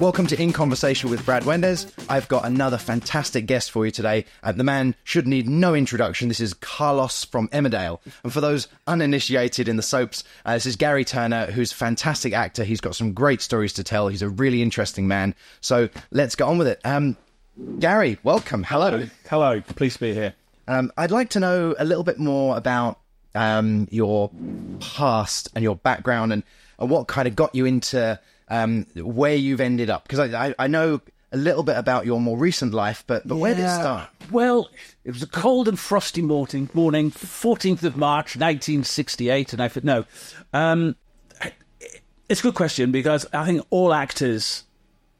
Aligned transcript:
Welcome 0.00 0.26
to 0.28 0.42
In 0.42 0.54
Conversation 0.54 1.10
with 1.10 1.26
Brad 1.26 1.44
Wendes. 1.44 1.92
I've 2.08 2.26
got 2.26 2.46
another 2.46 2.78
fantastic 2.78 3.44
guest 3.44 3.70
for 3.70 3.84
you 3.84 3.90
today. 3.90 4.24
Uh, 4.42 4.52
the 4.52 4.64
man 4.64 4.94
should 5.04 5.26
need 5.26 5.46
no 5.46 5.74
introduction. 5.74 6.28
This 6.28 6.40
is 6.40 6.54
Carlos 6.54 7.24
from 7.26 7.48
Emmerdale. 7.48 8.00
And 8.24 8.32
for 8.32 8.40
those 8.40 8.66
uninitiated 8.86 9.68
in 9.68 9.76
the 9.76 9.82
soaps, 9.82 10.24
uh, 10.46 10.54
this 10.54 10.64
is 10.64 10.76
Gary 10.76 11.04
Turner, 11.04 11.50
who's 11.50 11.72
a 11.72 11.74
fantastic 11.74 12.32
actor. 12.32 12.64
He's 12.64 12.80
got 12.80 12.96
some 12.96 13.12
great 13.12 13.42
stories 13.42 13.74
to 13.74 13.84
tell. 13.84 14.08
He's 14.08 14.22
a 14.22 14.30
really 14.30 14.62
interesting 14.62 15.06
man. 15.06 15.34
So 15.60 15.90
let's 16.10 16.34
get 16.34 16.44
on 16.44 16.56
with 16.56 16.68
it. 16.68 16.80
Um, 16.82 17.18
Gary, 17.78 18.18
welcome. 18.22 18.62
Hello. 18.62 19.06
Hello, 19.28 19.60
pleased 19.60 19.96
to 19.96 20.00
be 20.00 20.14
here. 20.14 20.32
Um, 20.66 20.90
I'd 20.96 21.10
like 21.10 21.28
to 21.30 21.40
know 21.40 21.74
a 21.78 21.84
little 21.84 22.04
bit 22.04 22.18
more 22.18 22.56
about 22.56 23.00
um, 23.34 23.88
your 23.90 24.30
past 24.80 25.48
and 25.54 25.62
your 25.62 25.76
background 25.76 26.32
and, 26.32 26.42
and 26.78 26.90
what 26.90 27.06
kind 27.06 27.28
of 27.28 27.36
got 27.36 27.54
you 27.54 27.66
into 27.66 28.18
um, 28.48 28.86
where 28.96 29.34
you've 29.34 29.60
ended 29.60 29.90
up? 29.90 30.04
Because 30.04 30.18
I, 30.18 30.48
I, 30.48 30.54
I, 30.58 30.66
know 30.66 31.00
a 31.32 31.36
little 31.36 31.62
bit 31.62 31.76
about 31.76 32.06
your 32.06 32.20
more 32.20 32.36
recent 32.36 32.74
life, 32.74 33.04
but, 33.06 33.26
but 33.26 33.36
yeah. 33.36 33.40
where 33.40 33.54
did 33.54 33.64
it 33.64 33.70
start? 33.70 34.08
Well, 34.30 34.68
it 35.04 35.12
was 35.12 35.22
a 35.22 35.28
cold 35.28 35.68
and 35.68 35.78
frosty 35.78 36.22
morning, 36.22 36.68
morning 36.74 37.10
14th 37.10 37.84
of 37.84 37.96
March, 37.96 38.36
1968. 38.36 39.52
And 39.52 39.62
I 39.62 39.68
thought, 39.68 39.84
no. 39.84 40.04
Um, 40.52 40.96
it's 42.28 42.40
a 42.40 42.42
good 42.44 42.54
question 42.54 42.92
because 42.92 43.26
I 43.32 43.44
think 43.44 43.66
all 43.70 43.92
actors 43.92 44.64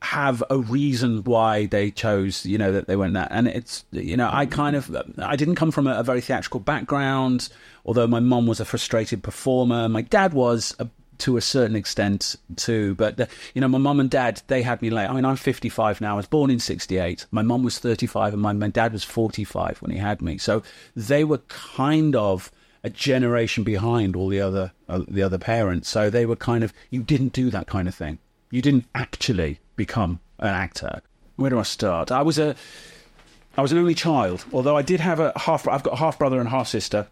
have 0.02 0.42
a 0.48 0.59
reason 0.59 1.22
why 1.24 1.66
they 1.66 1.90
chose, 1.90 2.46
you 2.46 2.56
know, 2.56 2.72
that 2.72 2.86
they 2.86 2.96
went 2.96 3.14
that. 3.14 3.28
And 3.30 3.46
it's, 3.46 3.84
you 3.90 4.16
know, 4.16 4.30
I 4.32 4.46
kind 4.46 4.74
of, 4.74 4.95
I 5.18 5.36
didn't 5.36 5.56
come 5.56 5.70
from 5.70 5.86
a, 5.86 5.98
a 5.98 6.02
very 6.02 6.20
theatrical 6.20 6.60
background, 6.60 7.50
although 7.84 8.06
my 8.06 8.20
mom 8.20 8.46
was 8.46 8.60
a 8.60 8.64
frustrated 8.64 9.23
performer. 9.23 9.88
My 9.88 10.02
dad 10.02 10.32
was 10.32 10.74
a 10.78 10.88
to 11.20 11.36
a 11.36 11.40
certain 11.40 11.76
extent 11.76 12.37
too. 12.57 12.95
But 12.96 13.20
uh, 13.20 13.26
you 13.54 13.60
know, 13.60 13.68
my 13.68 13.79
mum 13.79 14.01
and 14.01 14.10
dad 14.10 14.42
they 14.48 14.62
had 14.62 14.82
me 14.82 14.90
late. 14.90 15.09
I 15.09 15.12
mean, 15.12 15.24
I'm 15.24 15.37
55 15.37 16.01
now. 16.01 16.14
I 16.14 16.16
was 16.16 16.26
born 16.26 16.51
in 16.51 16.59
'68. 16.59 17.26
My 17.30 17.42
mum 17.42 17.62
was 17.62 17.79
35, 17.79 18.32
and 18.32 18.42
my, 18.42 18.52
my 18.52 18.68
dad 18.68 18.92
was 18.92 19.04
45 19.04 19.82
when 19.82 19.90
he 19.90 19.98
had 19.98 20.20
me. 20.20 20.38
So 20.38 20.62
they 20.96 21.24
were 21.24 21.38
kind 21.48 22.16
of 22.16 22.51
a 22.82 22.90
generation 22.90 23.62
behind 23.64 24.16
all 24.16 24.29
the 24.29 24.40
other 24.40 24.73
uh, 24.88 25.02
the 25.07 25.23
other 25.23 25.38
parents. 25.38 25.88
So 25.88 26.10
they 26.10 26.26
were 26.26 26.37
kind 26.37 26.64
of 26.64 26.73
you 26.90 27.02
didn't 27.02 27.32
do 27.32 27.51
that 27.51 27.66
kind 27.66 27.87
of 27.87 27.95
thing. 27.95 28.18
You 28.51 28.62
didn't 28.62 28.87
actually 28.95 29.60
become 29.84 30.20
an 30.38 30.54
actor. 30.64 31.00
Where 31.36 31.50
do 31.50 31.59
I 31.59 31.62
start? 31.64 32.12
I 32.12 32.23
was 32.23 32.38
a 32.38 32.54
I 33.56 33.62
was 33.62 33.73
an 33.73 33.78
only 33.78 33.95
child, 33.95 34.45
although 34.52 34.76
I 34.76 34.82
did 34.82 35.00
have 35.00 35.20
a 35.20 35.32
half. 35.36 35.66
I've 35.66 35.82
got 35.82 35.95
a 35.95 35.96
half 35.96 36.18
brother 36.18 36.38
and 36.40 36.48
half 36.48 36.68
sister, 36.68 37.09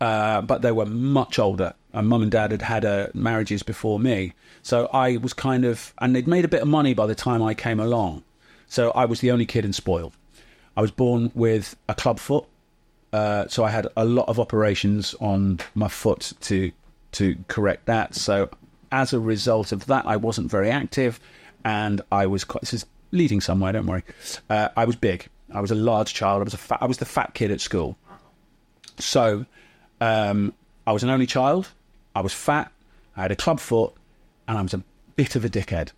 uh, 0.00 0.42
but 0.42 0.62
they 0.62 0.72
were 0.72 0.86
much 0.86 1.38
older 1.38 1.74
and 1.92 2.08
mum 2.08 2.22
and 2.22 2.30
dad 2.30 2.50
had 2.50 2.62
had 2.62 2.84
uh, 2.84 3.06
marriages 3.14 3.62
before 3.62 3.98
me. 3.98 4.32
So 4.62 4.88
I 4.92 5.16
was 5.18 5.32
kind 5.32 5.64
of, 5.64 5.92
and 5.98 6.14
they'd 6.14 6.28
made 6.28 6.44
a 6.44 6.48
bit 6.48 6.62
of 6.62 6.68
money 6.68 6.94
by 6.94 7.06
the 7.06 7.14
time 7.14 7.42
I 7.42 7.54
came 7.54 7.80
along. 7.80 8.22
So 8.66 8.90
I 8.92 9.04
was 9.04 9.20
the 9.20 9.30
only 9.30 9.46
kid 9.46 9.64
and 9.64 9.74
spoiled. 9.74 10.14
I 10.76 10.80
was 10.80 10.90
born 10.90 11.30
with 11.34 11.76
a 11.88 11.94
club 11.94 12.18
foot, 12.18 12.46
uh, 13.12 13.46
so 13.48 13.64
I 13.64 13.70
had 13.70 13.88
a 13.96 14.04
lot 14.04 14.28
of 14.28 14.40
operations 14.40 15.14
on 15.20 15.60
my 15.74 15.88
foot 15.88 16.32
to 16.42 16.72
to 17.12 17.36
correct 17.46 17.84
that. 17.86 18.14
So 18.14 18.48
as 18.90 19.12
a 19.12 19.20
result 19.20 19.72
of 19.72 19.86
that, 19.86 20.06
I 20.06 20.16
wasn't 20.16 20.50
very 20.50 20.70
active, 20.70 21.20
and 21.64 22.00
I 22.10 22.26
was 22.26 22.44
quite, 22.44 22.62
this 22.62 22.74
is 22.74 22.86
leading 23.10 23.40
somewhere. 23.40 23.72
Don't 23.72 23.86
worry. 23.86 24.04
Uh, 24.48 24.68
I 24.76 24.84
was 24.84 24.96
big. 24.96 25.28
I 25.52 25.60
was 25.60 25.70
a 25.70 25.74
large 25.74 26.14
child. 26.14 26.40
I 26.40 26.44
was 26.44 26.54
a 26.54 26.58
fat, 26.58 26.78
I 26.80 26.86
was 26.86 26.98
the 26.98 27.04
fat 27.04 27.34
kid 27.34 27.50
at 27.50 27.60
school. 27.60 27.96
So 28.98 29.46
um, 30.00 30.54
I 30.86 30.92
was 30.92 31.02
an 31.02 31.10
only 31.10 31.26
child. 31.26 31.68
I 32.14 32.20
was 32.20 32.34
fat, 32.34 32.70
I 33.16 33.22
had 33.22 33.30
a 33.30 33.36
club 33.36 33.58
foot, 33.58 33.94
and 34.46 34.58
I 34.58 34.62
was 34.62 34.74
a 34.74 34.82
bit 35.16 35.34
of 35.34 35.44
a 35.44 35.48
dickhead. 35.48 35.92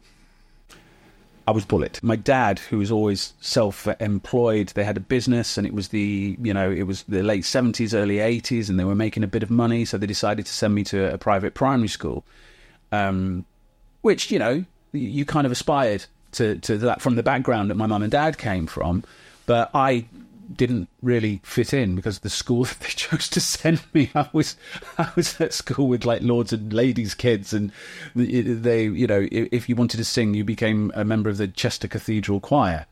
I 1.47 1.51
was 1.51 1.65
bullied. 1.65 1.99
My 2.03 2.17
dad, 2.17 2.59
who 2.59 2.79
was 2.79 2.91
always 2.91 3.35
self-employed, 3.41 4.69
they 4.69 4.85
had 4.85 4.97
a 4.97 5.01
business, 5.01 5.59
and 5.59 5.67
it 5.67 5.75
was 5.75 5.89
the 5.89 6.39
you 6.41 6.55
know 6.55 6.71
it 6.71 6.85
was 6.85 7.03
the 7.03 7.23
late 7.23 7.45
seventies, 7.45 7.95
early 7.95 8.21
eighties, 8.21 8.71
and 8.71 8.79
they 8.79 8.85
were 8.85 8.95
making 8.95 9.25
a 9.25 9.27
bit 9.27 9.43
of 9.43 9.51
money, 9.51 9.85
so 9.85 9.99
they 9.99 10.07
decided 10.07 10.47
to 10.47 10.53
send 10.53 10.75
me 10.75 10.85
to 10.85 11.13
a 11.13 11.19
private 11.19 11.55
primary 11.55 11.89
school, 11.89 12.25
um, 12.93 13.45
which 14.03 14.31
you 14.31 14.39
know 14.39 14.65
you 14.95 15.25
kind 15.25 15.47
of 15.47 15.53
aspired 15.53 16.07
to 16.33 16.57
to 16.61 16.79
that 16.79 17.01
from 17.01 17.17
the 17.17 17.23
background 17.23 17.71
that 17.71 17.77
my 17.77 17.87
mum 17.87 18.03
and 18.03 18.13
dad 18.13 18.39
came 18.39 18.67
from, 18.67 19.05
but 19.47 19.71
I 19.75 20.07
didn't 20.57 20.89
really 21.03 21.41
fit 21.43 21.73
in 21.73 21.97
because 21.97 22.21
the 22.21 22.31
school 22.31 22.65
that 22.65 22.81
they 22.81 22.89
chose 22.89 23.29
to 23.31 23.41
send 23.41 23.83
me, 23.93 24.11
I 24.15 24.29
was 24.33 24.57
I 24.99 25.11
was 25.17 25.41
at 25.41 25.53
school 25.53 25.89
with 25.89 26.05
like 26.05 26.23
lords 26.23 26.53
and 26.53 26.73
ladies' 26.73 27.15
kids, 27.15 27.53
and 27.53 27.73
they, 28.15 28.85
you 28.85 29.07
know, 29.07 29.27
if 29.31 29.69
you 29.69 29.77
wanted 29.77 29.99
to 29.99 30.05
sing, 30.05 30.35
you 30.35 30.45
became 30.45 30.93
a 30.95 31.05
member 31.05 31.31
of 31.31 31.39
the 31.39 31.49
Chester 31.49 31.89
Cathedral 31.89 32.41
Choir, 32.41 32.87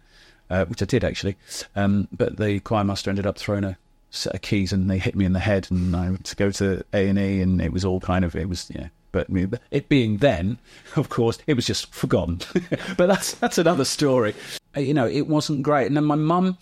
uh, 0.50 0.64
which 0.66 0.82
I 0.82 0.86
did 0.86 1.04
actually. 1.04 1.36
Um, 1.76 2.08
but 2.12 2.36
the 2.36 2.60
choir 2.60 2.84
master 2.84 3.10
ended 3.10 3.26
up 3.26 3.38
throwing 3.38 3.64
a 3.64 3.78
set 4.10 4.34
of 4.34 4.42
keys, 4.42 4.72
and 4.72 4.90
they 4.90 4.98
hit 4.98 5.16
me 5.16 5.24
in 5.24 5.32
the 5.32 5.40
head, 5.40 5.68
and 5.70 5.94
I 5.96 6.06
had 6.06 6.24
to 6.24 6.36
go 6.36 6.50
to 6.52 6.84
A 6.92 7.08
and 7.08 7.18
E, 7.18 7.40
and 7.40 7.60
it 7.60 7.72
was 7.72 7.84
all 7.84 8.00
kind 8.00 8.24
of 8.24 8.36
it 8.36 8.48
was 8.48 8.70
yeah. 8.74 8.88
But 9.12 9.28
it 9.70 9.88
being 9.88 10.16
then, 10.18 10.58
of 10.96 11.08
course, 11.08 11.38
it 11.46 11.54
was 11.54 11.66
just 11.66 11.94
forgotten. 11.94 12.40
but 12.96 13.06
that's 13.06 13.34
that's 13.34 13.58
another 13.58 13.84
story. 13.84 14.34
Uh, 14.76 14.80
you 14.80 14.94
know, 14.94 15.06
it 15.06 15.28
wasn't 15.28 15.62
great. 15.62 15.86
And 15.86 15.96
then 15.96 16.04
my 16.04 16.16
mum 16.16 16.58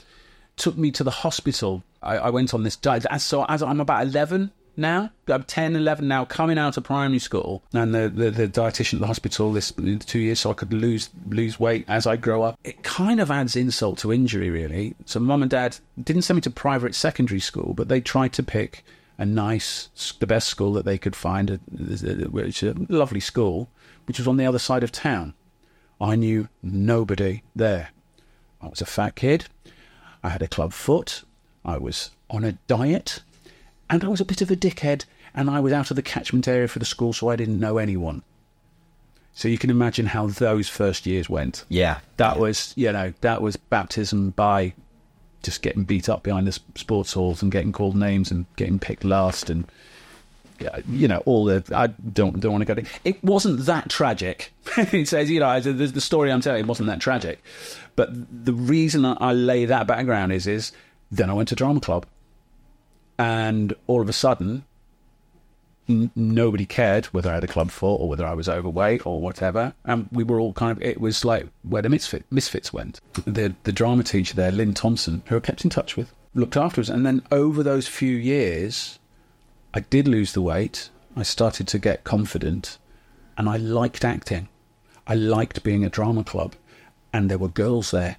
took 0.56 0.76
me 0.76 0.90
to 0.92 1.04
the 1.04 1.10
hospital. 1.10 1.82
I, 2.02 2.18
I 2.18 2.30
went 2.30 2.52
on 2.52 2.64
this 2.64 2.76
diet. 2.76 3.06
So 3.20 3.44
as 3.44 3.62
I'm 3.62 3.80
about 3.80 4.02
11 4.02 4.50
now, 4.76 5.10
I'm 5.28 5.42
10, 5.44 5.76
11 5.76 6.08
now, 6.08 6.24
coming 6.24 6.58
out 6.58 6.76
of 6.76 6.84
primary 6.84 7.18
school, 7.18 7.62
and 7.72 7.94
the, 7.94 8.08
the, 8.08 8.30
the 8.30 8.48
dietitian 8.48 8.94
at 8.94 9.00
the 9.00 9.06
hospital 9.06 9.52
this 9.52 9.72
two 10.06 10.18
years, 10.18 10.40
so 10.40 10.50
I 10.50 10.54
could 10.54 10.72
lose 10.72 11.10
lose 11.28 11.60
weight 11.60 11.84
as 11.88 12.06
I 12.06 12.16
grow 12.16 12.42
up. 12.42 12.58
It 12.64 12.82
kind 12.82 13.20
of 13.20 13.30
adds 13.30 13.56
insult 13.56 13.98
to 13.98 14.12
injury, 14.12 14.48
really. 14.48 14.94
So 15.04 15.20
mum 15.20 15.42
and 15.42 15.50
dad 15.50 15.78
didn't 16.02 16.22
send 16.22 16.36
me 16.36 16.40
to 16.42 16.50
private 16.50 16.94
secondary 16.94 17.40
school, 17.40 17.74
but 17.74 17.88
they 17.88 18.00
tried 18.00 18.32
to 18.34 18.42
pick 18.42 18.84
a 19.20 19.26
nice, 19.26 19.90
the 20.18 20.26
best 20.26 20.48
school 20.48 20.72
that 20.72 20.86
they 20.86 20.96
could 20.96 21.14
find, 21.14 21.50
uh, 21.50 21.54
uh, 21.54 22.28
which 22.30 22.62
is 22.62 22.74
a 22.74 22.86
lovely 22.88 23.20
school, 23.20 23.68
which 24.06 24.18
was 24.18 24.26
on 24.26 24.38
the 24.38 24.46
other 24.46 24.58
side 24.58 24.82
of 24.82 24.90
town. 24.90 25.34
I 26.00 26.16
knew 26.16 26.48
nobody 26.62 27.42
there. 27.54 27.90
I 28.62 28.68
was 28.68 28.80
a 28.80 28.86
fat 28.86 29.16
kid. 29.16 29.44
I 30.22 30.30
had 30.30 30.42
a 30.42 30.48
club 30.48 30.72
foot, 30.72 31.24
I 31.64 31.76
was 31.76 32.10
on 32.30 32.44
a 32.44 32.52
diet, 32.66 33.22
and 33.90 34.02
I 34.02 34.08
was 34.08 34.20
a 34.20 34.24
bit 34.24 34.40
of 34.40 34.50
a 34.50 34.56
dickhead, 34.56 35.04
and 35.34 35.50
I 35.50 35.60
was 35.60 35.72
out 35.72 35.90
of 35.90 35.96
the 35.96 36.02
catchment 36.02 36.48
area 36.48 36.68
for 36.68 36.78
the 36.78 36.84
school, 36.84 37.12
so 37.12 37.28
I 37.28 37.36
didn't 37.36 37.60
know 37.60 37.76
anyone. 37.76 38.22
So 39.32 39.48
you 39.48 39.58
can 39.58 39.70
imagine 39.70 40.06
how 40.06 40.26
those 40.28 40.68
first 40.68 41.06
years 41.06 41.28
went. 41.28 41.64
Yeah. 41.68 42.00
That 42.16 42.36
yeah. 42.36 42.40
was, 42.40 42.72
you 42.76 42.90
know, 42.90 43.12
that 43.20 43.42
was 43.42 43.56
baptism 43.56 44.30
by 44.30 44.74
just 45.42 45.62
getting 45.62 45.84
beat 45.84 46.08
up 46.08 46.22
behind 46.22 46.46
the 46.46 46.58
sports 46.74 47.12
halls 47.12 47.42
and 47.42 47.50
getting 47.50 47.72
called 47.72 47.96
names 47.96 48.30
and 48.30 48.46
getting 48.56 48.78
picked 48.78 49.04
last 49.04 49.50
and 49.50 49.66
you 50.88 51.08
know 51.08 51.22
all 51.24 51.44
the 51.44 51.64
I 51.74 51.88
don't 51.88 52.38
don't 52.40 52.52
want 52.52 52.62
to 52.66 52.74
go. 52.74 52.80
To, 52.80 52.88
it 53.04 53.22
wasn't 53.24 53.64
that 53.66 53.88
tragic. 53.88 54.52
it 54.76 55.08
says 55.08 55.30
you 55.30 55.40
know 55.40 55.58
the, 55.60 55.72
the 55.72 56.00
story 56.00 56.30
I'm 56.30 56.40
telling 56.40 56.66
wasn't 56.66 56.88
that 56.88 57.00
tragic, 57.00 57.42
but 57.96 58.10
the 58.12 58.52
reason 58.52 59.04
I 59.04 59.32
lay 59.32 59.64
that 59.64 59.86
background 59.86 60.32
is 60.32 60.46
is 60.46 60.72
then 61.10 61.30
I 61.30 61.32
went 61.32 61.48
to 61.48 61.54
drama 61.54 61.80
club, 61.80 62.06
and 63.18 63.74
all 63.86 64.00
of 64.00 64.08
a 64.08 64.12
sudden. 64.12 64.64
Nobody 66.14 66.66
cared 66.66 67.06
whether 67.06 67.30
I 67.30 67.34
had 67.34 67.44
a 67.44 67.48
club 67.48 67.70
foot 67.70 67.96
or 67.96 68.08
whether 68.08 68.26
I 68.26 68.34
was 68.34 68.48
overweight 68.48 69.06
or 69.06 69.20
whatever, 69.20 69.74
and 69.84 70.08
we 70.12 70.24
were 70.24 70.40
all 70.40 70.52
kind 70.52 70.72
of. 70.72 70.82
It 70.82 71.00
was 71.00 71.24
like 71.24 71.46
where 71.62 71.82
the 71.82 71.88
misfit, 71.88 72.24
misfits 72.30 72.72
went. 72.72 73.00
The 73.24 73.54
the 73.64 73.72
drama 73.72 74.02
teacher 74.02 74.34
there, 74.34 74.52
Lynn 74.52 74.74
Thompson, 74.74 75.22
who 75.26 75.36
I 75.36 75.40
kept 75.40 75.64
in 75.64 75.70
touch 75.70 75.96
with, 75.96 76.12
looked 76.34 76.56
after 76.56 76.80
us, 76.80 76.88
and 76.88 77.04
then 77.04 77.22
over 77.30 77.62
those 77.62 77.88
few 77.88 78.16
years, 78.16 78.98
I 79.74 79.80
did 79.80 80.06
lose 80.08 80.32
the 80.32 80.42
weight. 80.42 80.90
I 81.16 81.22
started 81.22 81.66
to 81.68 81.78
get 81.78 82.04
confident, 82.04 82.78
and 83.36 83.48
I 83.48 83.56
liked 83.56 84.04
acting. 84.04 84.48
I 85.06 85.14
liked 85.14 85.64
being 85.64 85.84
a 85.84 85.90
drama 85.90 86.22
club, 86.24 86.54
and 87.12 87.30
there 87.30 87.38
were 87.38 87.48
girls 87.48 87.90
there. 87.90 88.16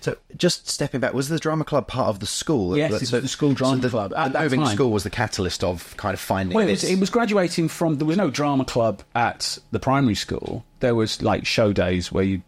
So, 0.00 0.16
just 0.36 0.68
stepping 0.68 1.00
back, 1.00 1.14
was 1.14 1.28
the 1.28 1.38
drama 1.38 1.64
club 1.64 1.88
part 1.88 2.08
of 2.08 2.20
the 2.20 2.26
school? 2.26 2.76
Yes, 2.76 2.92
it 2.92 3.00
was 3.00 3.10
the 3.10 3.28
school 3.28 3.54
drama 3.54 3.76
so 3.76 3.82
the, 3.82 3.88
club. 3.88 4.12
At 4.16 4.32
moving 4.32 4.60
time. 4.60 4.74
school 4.74 4.90
was 4.90 5.04
the 5.04 5.10
catalyst 5.10 5.64
of 5.64 5.96
kind 5.96 6.14
of 6.14 6.20
finding. 6.20 6.54
Well, 6.54 6.68
it 6.68 6.72
was, 6.72 6.84
it 6.84 6.98
was, 6.98 7.10
graduating 7.10 7.68
from. 7.68 7.98
There 7.98 8.06
was 8.06 8.16
no 8.16 8.30
drama 8.30 8.64
club 8.64 9.02
at 9.14 9.58
the 9.70 9.78
primary 9.78 10.14
school. 10.14 10.64
There 10.80 10.94
was 10.94 11.22
like 11.22 11.46
show 11.46 11.72
days 11.72 12.12
where 12.12 12.24
you 12.24 12.42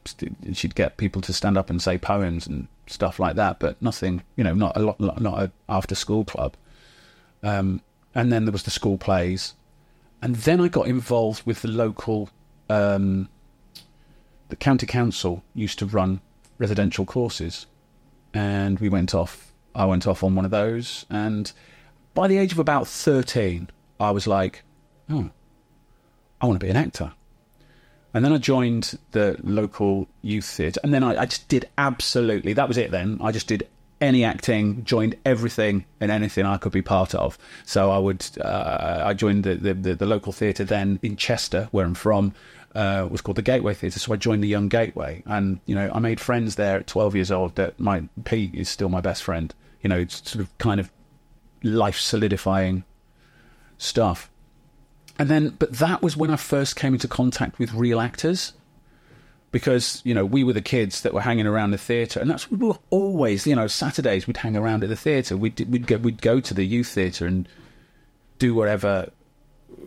she'd 0.53 0.75
get 0.75 0.97
people 0.97 1.23
to 1.23 1.33
stand 1.33 1.57
up 1.57 1.71
and 1.71 1.81
say 1.83 1.99
poems 1.99 2.47
and 2.47 2.69
stuff 2.87 3.19
like 3.19 3.37
that, 3.37 3.59
but 3.59 3.81
nothing. 3.83 4.23
You 4.37 4.45
know, 4.45 4.55
not 4.55 4.77
a 4.77 4.81
lot, 4.81 5.01
not 5.01 5.43
an 5.43 5.53
after 5.69 5.95
school 5.95 6.25
club. 6.25 6.57
Um, 7.43 7.81
and 8.15 8.33
then 8.33 8.45
there 8.45 8.53
was 8.53 8.65
the 8.65 8.71
school 8.71 8.99
plays, 8.99 9.55
and 10.23 10.37
then 10.37 10.61
I 10.61 10.69
got 10.69 10.87
involved 10.87 11.47
with 11.47 11.63
the 11.63 11.69
local. 11.69 12.31
Um, 12.71 13.29
the 14.49 14.57
county 14.57 14.87
council 14.87 15.43
used 15.55 15.79
to 15.79 15.87
run 15.87 16.21
residential 16.59 17.05
courses, 17.05 17.67
and 18.35 18.79
we 18.81 18.89
went 18.89 19.15
off. 19.15 19.53
I 19.75 19.85
went 19.85 20.07
off 20.07 20.23
on 20.23 20.35
one 20.35 20.45
of 20.45 20.51
those, 20.51 21.07
and 21.09 21.51
by 22.15 22.29
the 22.29 22.39
age 22.39 22.53
of 22.53 22.59
about 22.59 22.87
thirteen, 22.87 23.71
I 23.99 24.11
was 24.11 24.27
like, 24.27 24.65
"Oh, 25.09 25.31
I 26.41 26.47
want 26.47 26.61
to 26.61 26.67
be 26.67 26.71
an 26.71 26.77
actor. 26.77 27.13
And 28.15 28.25
then 28.25 28.33
I 28.33 28.39
joined 28.39 28.99
the 29.13 29.37
local 29.43 30.09
youth 30.23 30.47
theatre, 30.47 30.81
and 30.83 30.93
then 30.95 31.05
I, 31.05 31.23
I 31.23 31.27
just 31.27 31.47
did 31.49 31.69
absolutely 31.77 32.53
that 32.55 32.69
was 32.69 32.79
it. 32.79 32.91
Then 32.91 33.19
I 33.23 33.33
just 33.33 33.47
did 33.47 33.69
any 34.01 34.25
acting, 34.25 34.85
joined 34.85 35.17
everything 35.25 35.85
and 36.01 36.11
anything 36.11 36.47
I 36.47 36.57
could 36.57 36.73
be 36.73 36.83
part 36.83 37.15
of. 37.15 37.39
So 37.65 37.91
I 37.91 37.99
would, 37.99 38.25
uh, 38.41 39.03
I 39.05 39.15
joined 39.15 39.45
the, 39.45 39.57
the, 39.57 39.75
the, 39.75 39.95
the 39.97 40.07
local 40.07 40.33
theatre 40.33 40.65
then 40.65 41.01
in 41.03 41.17
Chester, 41.17 41.69
where 41.71 41.85
I'm 41.85 41.95
from, 41.95 42.33
uh, 42.75 43.09
was 43.11 43.21
called 43.21 43.37
the 43.37 43.43
Gateway 43.43 43.75
Theatre. 43.75 43.99
So 43.99 44.13
I 44.13 44.17
joined 44.17 44.43
the 44.43 44.49
Young 44.49 44.69
Gateway, 44.69 45.23
and 45.27 45.61
you 45.67 45.75
know 45.75 45.91
I 45.95 45.99
made 45.99 46.21
friends 46.21 46.57
there 46.57 46.79
at 46.79 46.87
12 46.87 47.15
years 47.15 47.31
old. 47.31 47.55
That 47.57 47.79
my 47.79 48.05
Pete 48.25 48.55
is 48.55 48.69
still 48.69 48.89
my 48.89 49.01
best 49.01 49.23
friend. 49.23 49.55
You 49.83 49.89
know, 49.89 49.99
it's 49.99 50.31
sort 50.31 50.43
of 50.43 50.59
kind 50.59 50.81
of 50.81 50.91
life 51.63 51.97
solidifying 51.97 52.85
stuff. 53.79 54.31
And 55.19 55.29
then, 55.29 55.51
but 55.59 55.75
that 55.75 56.03
was 56.03 56.17
when 56.17 56.31
I 56.31 56.37
first 56.37 56.77
came 56.77 56.95
into 56.95 57.09
contact 57.09 57.59
with 57.59 57.75
real 57.75 58.01
actors 58.01 58.53
because 59.51 60.03
you 60.05 60.15
know 60.15 60.25
we 60.25 60.45
were 60.45 60.53
the 60.53 60.61
kids 60.61 61.01
that 61.03 61.15
were 61.15 61.21
hanging 61.21 61.47
around 61.47 61.71
the 61.71 61.79
theatre, 61.79 62.21
and 62.21 62.31
that's 62.31 62.51
we 62.51 62.59
were 62.59 62.79
always 62.91 63.47
you 63.47 63.57
know 63.57 63.67
Saturdays 63.67 64.27
we'd 64.27 64.37
hang 64.37 64.57
around 64.57 64.83
at 64.83 64.89
the 64.89 64.97
theatre. 64.97 65.37
We'd 65.37 65.59
we'd 65.71 65.87
go 65.87 65.97
we'd 65.97 66.23
go 66.23 66.41
to 66.41 66.55
the 66.55 66.65
youth 66.65 66.89
theatre 66.89 67.27
and 67.27 67.49
do 68.39 68.55
whatever 68.55 69.11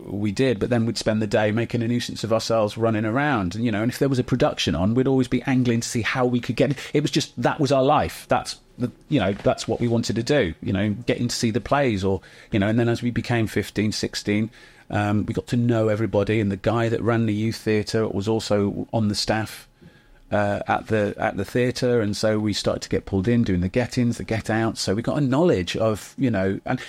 we 0.04 0.32
did, 0.32 0.58
but 0.58 0.70
then 0.70 0.86
we'd 0.86 0.98
spend 0.98 1.22
the 1.22 1.26
day 1.26 1.52
making 1.52 1.82
a 1.82 1.88
nuisance 1.88 2.24
of 2.24 2.32
ourselves 2.32 2.76
running 2.76 3.04
around, 3.04 3.54
and 3.54 3.64
you 3.64 3.72
know, 3.72 3.82
and 3.82 3.90
if 3.90 3.98
there 3.98 4.08
was 4.08 4.18
a 4.18 4.24
production 4.24 4.74
on, 4.74 4.94
we'd 4.94 5.08
always 5.08 5.28
be 5.28 5.42
angling 5.42 5.80
to 5.80 5.88
see 5.88 6.02
how 6.02 6.24
we 6.26 6.40
could 6.40 6.56
get. 6.56 6.70
It 6.70 6.78
It 6.94 7.02
was 7.02 7.10
just 7.10 7.40
that 7.40 7.60
was 7.60 7.72
our 7.72 7.82
life. 7.82 8.26
That's 8.28 8.60
you 9.08 9.20
know 9.20 9.32
that's 9.32 9.68
what 9.68 9.80
we 9.80 9.88
wanted 9.88 10.16
to 10.16 10.22
do. 10.22 10.54
You 10.62 10.72
know, 10.72 10.90
getting 10.90 11.28
to 11.28 11.34
see 11.34 11.50
the 11.50 11.60
plays, 11.60 12.04
or 12.04 12.20
you 12.50 12.58
know, 12.58 12.68
and 12.68 12.78
then 12.78 12.88
as 12.88 13.02
we 13.02 13.10
became 13.10 13.46
15, 13.46 13.92
16, 13.92 14.50
um, 14.90 15.26
we 15.26 15.34
got 15.34 15.46
to 15.48 15.56
know 15.56 15.88
everybody, 15.88 16.40
and 16.40 16.50
the 16.50 16.56
guy 16.56 16.88
that 16.88 17.02
ran 17.02 17.26
the 17.26 17.34
youth 17.34 17.56
theatre 17.56 18.06
was 18.08 18.28
also 18.28 18.86
on 18.92 19.08
the 19.08 19.14
staff 19.14 19.68
uh, 20.30 20.60
at 20.66 20.86
the 20.86 21.14
at 21.18 21.36
the 21.36 21.44
theatre, 21.44 22.00
and 22.00 22.16
so 22.16 22.38
we 22.38 22.52
started 22.52 22.82
to 22.82 22.88
get 22.88 23.04
pulled 23.04 23.28
in 23.28 23.44
doing 23.44 23.60
the 23.60 23.68
get-ins, 23.68 24.16
the 24.16 24.24
get-outs. 24.24 24.80
So 24.80 24.94
we 24.94 25.02
got 25.02 25.18
a 25.18 25.20
knowledge 25.20 25.76
of 25.76 26.14
you 26.16 26.30
know, 26.30 26.58
and 26.64 26.80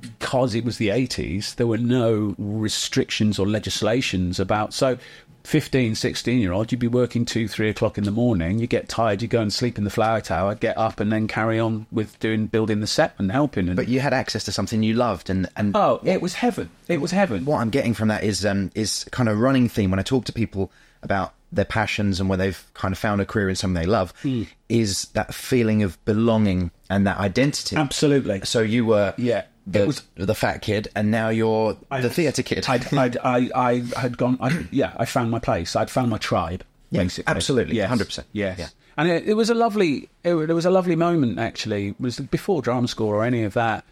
because 0.00 0.54
it 0.54 0.64
was 0.64 0.78
the 0.78 0.88
80s, 0.88 1.56
there 1.56 1.66
were 1.66 1.78
no 1.78 2.34
restrictions 2.38 3.38
or 3.38 3.46
legislations 3.46 4.38
about. 4.38 4.72
So 4.72 4.98
15, 5.44 5.96
16 5.96 6.38
year 6.38 6.52
old, 6.52 6.70
you'd 6.70 6.78
be 6.78 6.86
working 6.86 7.24
two, 7.24 7.48
three 7.48 7.68
o'clock 7.68 7.98
in 7.98 8.04
the 8.04 8.12
morning. 8.12 8.60
You 8.60 8.68
get 8.68 8.88
tired, 8.88 9.22
you 9.22 9.28
go 9.28 9.40
and 9.40 9.52
sleep 9.52 9.76
in 9.78 9.82
the 9.84 9.90
flower 9.90 10.20
tower, 10.20 10.54
get 10.54 10.78
up, 10.78 11.00
and 11.00 11.10
then 11.10 11.26
carry 11.26 11.58
on 11.58 11.86
with 11.90 12.18
doing 12.20 12.46
building 12.46 12.78
the 12.80 12.86
set 12.86 13.14
and 13.18 13.32
helping. 13.32 13.66
And, 13.66 13.76
But 13.76 13.88
you 13.88 13.98
had 13.98 14.12
access 14.12 14.44
to 14.44 14.52
something 14.52 14.82
you 14.84 14.94
loved, 14.94 15.28
and 15.30 15.48
and 15.56 15.76
oh, 15.76 16.00
it 16.04 16.22
was 16.22 16.34
heaven! 16.34 16.70
It 16.86 17.00
was 17.00 17.10
heaven. 17.10 17.44
what 17.44 17.58
I'm 17.60 17.70
getting 17.70 17.92
from 17.92 18.06
that 18.08 18.22
is 18.22 18.46
um, 18.46 18.70
is 18.76 19.04
kind 19.10 19.28
of 19.28 19.38
running 19.40 19.68
theme 19.68 19.90
when 19.90 19.98
I 19.98 20.04
talk 20.04 20.24
to 20.26 20.32
people 20.32 20.70
about 21.02 21.34
their 21.50 21.64
passions 21.66 22.18
and 22.20 22.30
when 22.30 22.38
they've 22.38 22.64
kind 22.74 22.92
of 22.92 22.98
found 22.98 23.20
a 23.20 23.26
career 23.26 23.48
in 23.50 23.56
something 23.56 23.82
they 23.82 23.86
love 23.86 24.14
Hmm. 24.22 24.44
is 24.70 25.08
that 25.12 25.34
feeling 25.34 25.82
of 25.82 26.02
belonging 26.06 26.70
and 26.88 27.06
that 27.06 27.18
identity. 27.18 27.74
Absolutely. 27.76 28.40
So 28.44 28.60
you 28.60 28.86
were 28.86 29.12
Yeah, 29.18 29.42
the, 29.66 29.86
was- 29.86 30.02
the 30.14 30.34
fat 30.34 30.62
kid, 30.62 30.88
and 30.96 31.10
now 31.10 31.28
you're 31.28 31.76
the 31.90 32.10
theatre 32.10 32.42
kid. 32.42 32.64
I'd, 32.68 32.86
I'd, 32.94 33.16
I, 33.24 33.50
I 33.54 33.82
had 34.00 34.16
gone. 34.18 34.38
I, 34.40 34.66
yeah, 34.70 34.92
I 34.96 35.04
found 35.04 35.30
my 35.30 35.38
place. 35.38 35.76
I'd 35.76 35.90
found 35.90 36.10
my 36.10 36.18
tribe. 36.18 36.64
Yeah, 36.90 37.02
basically, 37.04 37.30
absolutely, 37.34 37.76
yes, 37.76 37.90
100%. 37.90 38.24
Yes, 38.32 38.58
Yeah. 38.58 38.68
and 38.98 39.08
it, 39.08 39.26
it 39.26 39.34
was 39.34 39.48
a 39.50 39.54
lovely. 39.54 40.10
It, 40.24 40.34
it 40.34 40.52
was 40.52 40.66
a 40.66 40.70
lovely 40.70 40.96
moment. 40.96 41.38
Actually, 41.38 41.88
it 41.88 42.00
was 42.00 42.18
before 42.20 42.60
drama 42.60 42.86
school 42.88 43.08
or 43.08 43.24
any 43.24 43.44
of 43.44 43.54
that, 43.54 43.84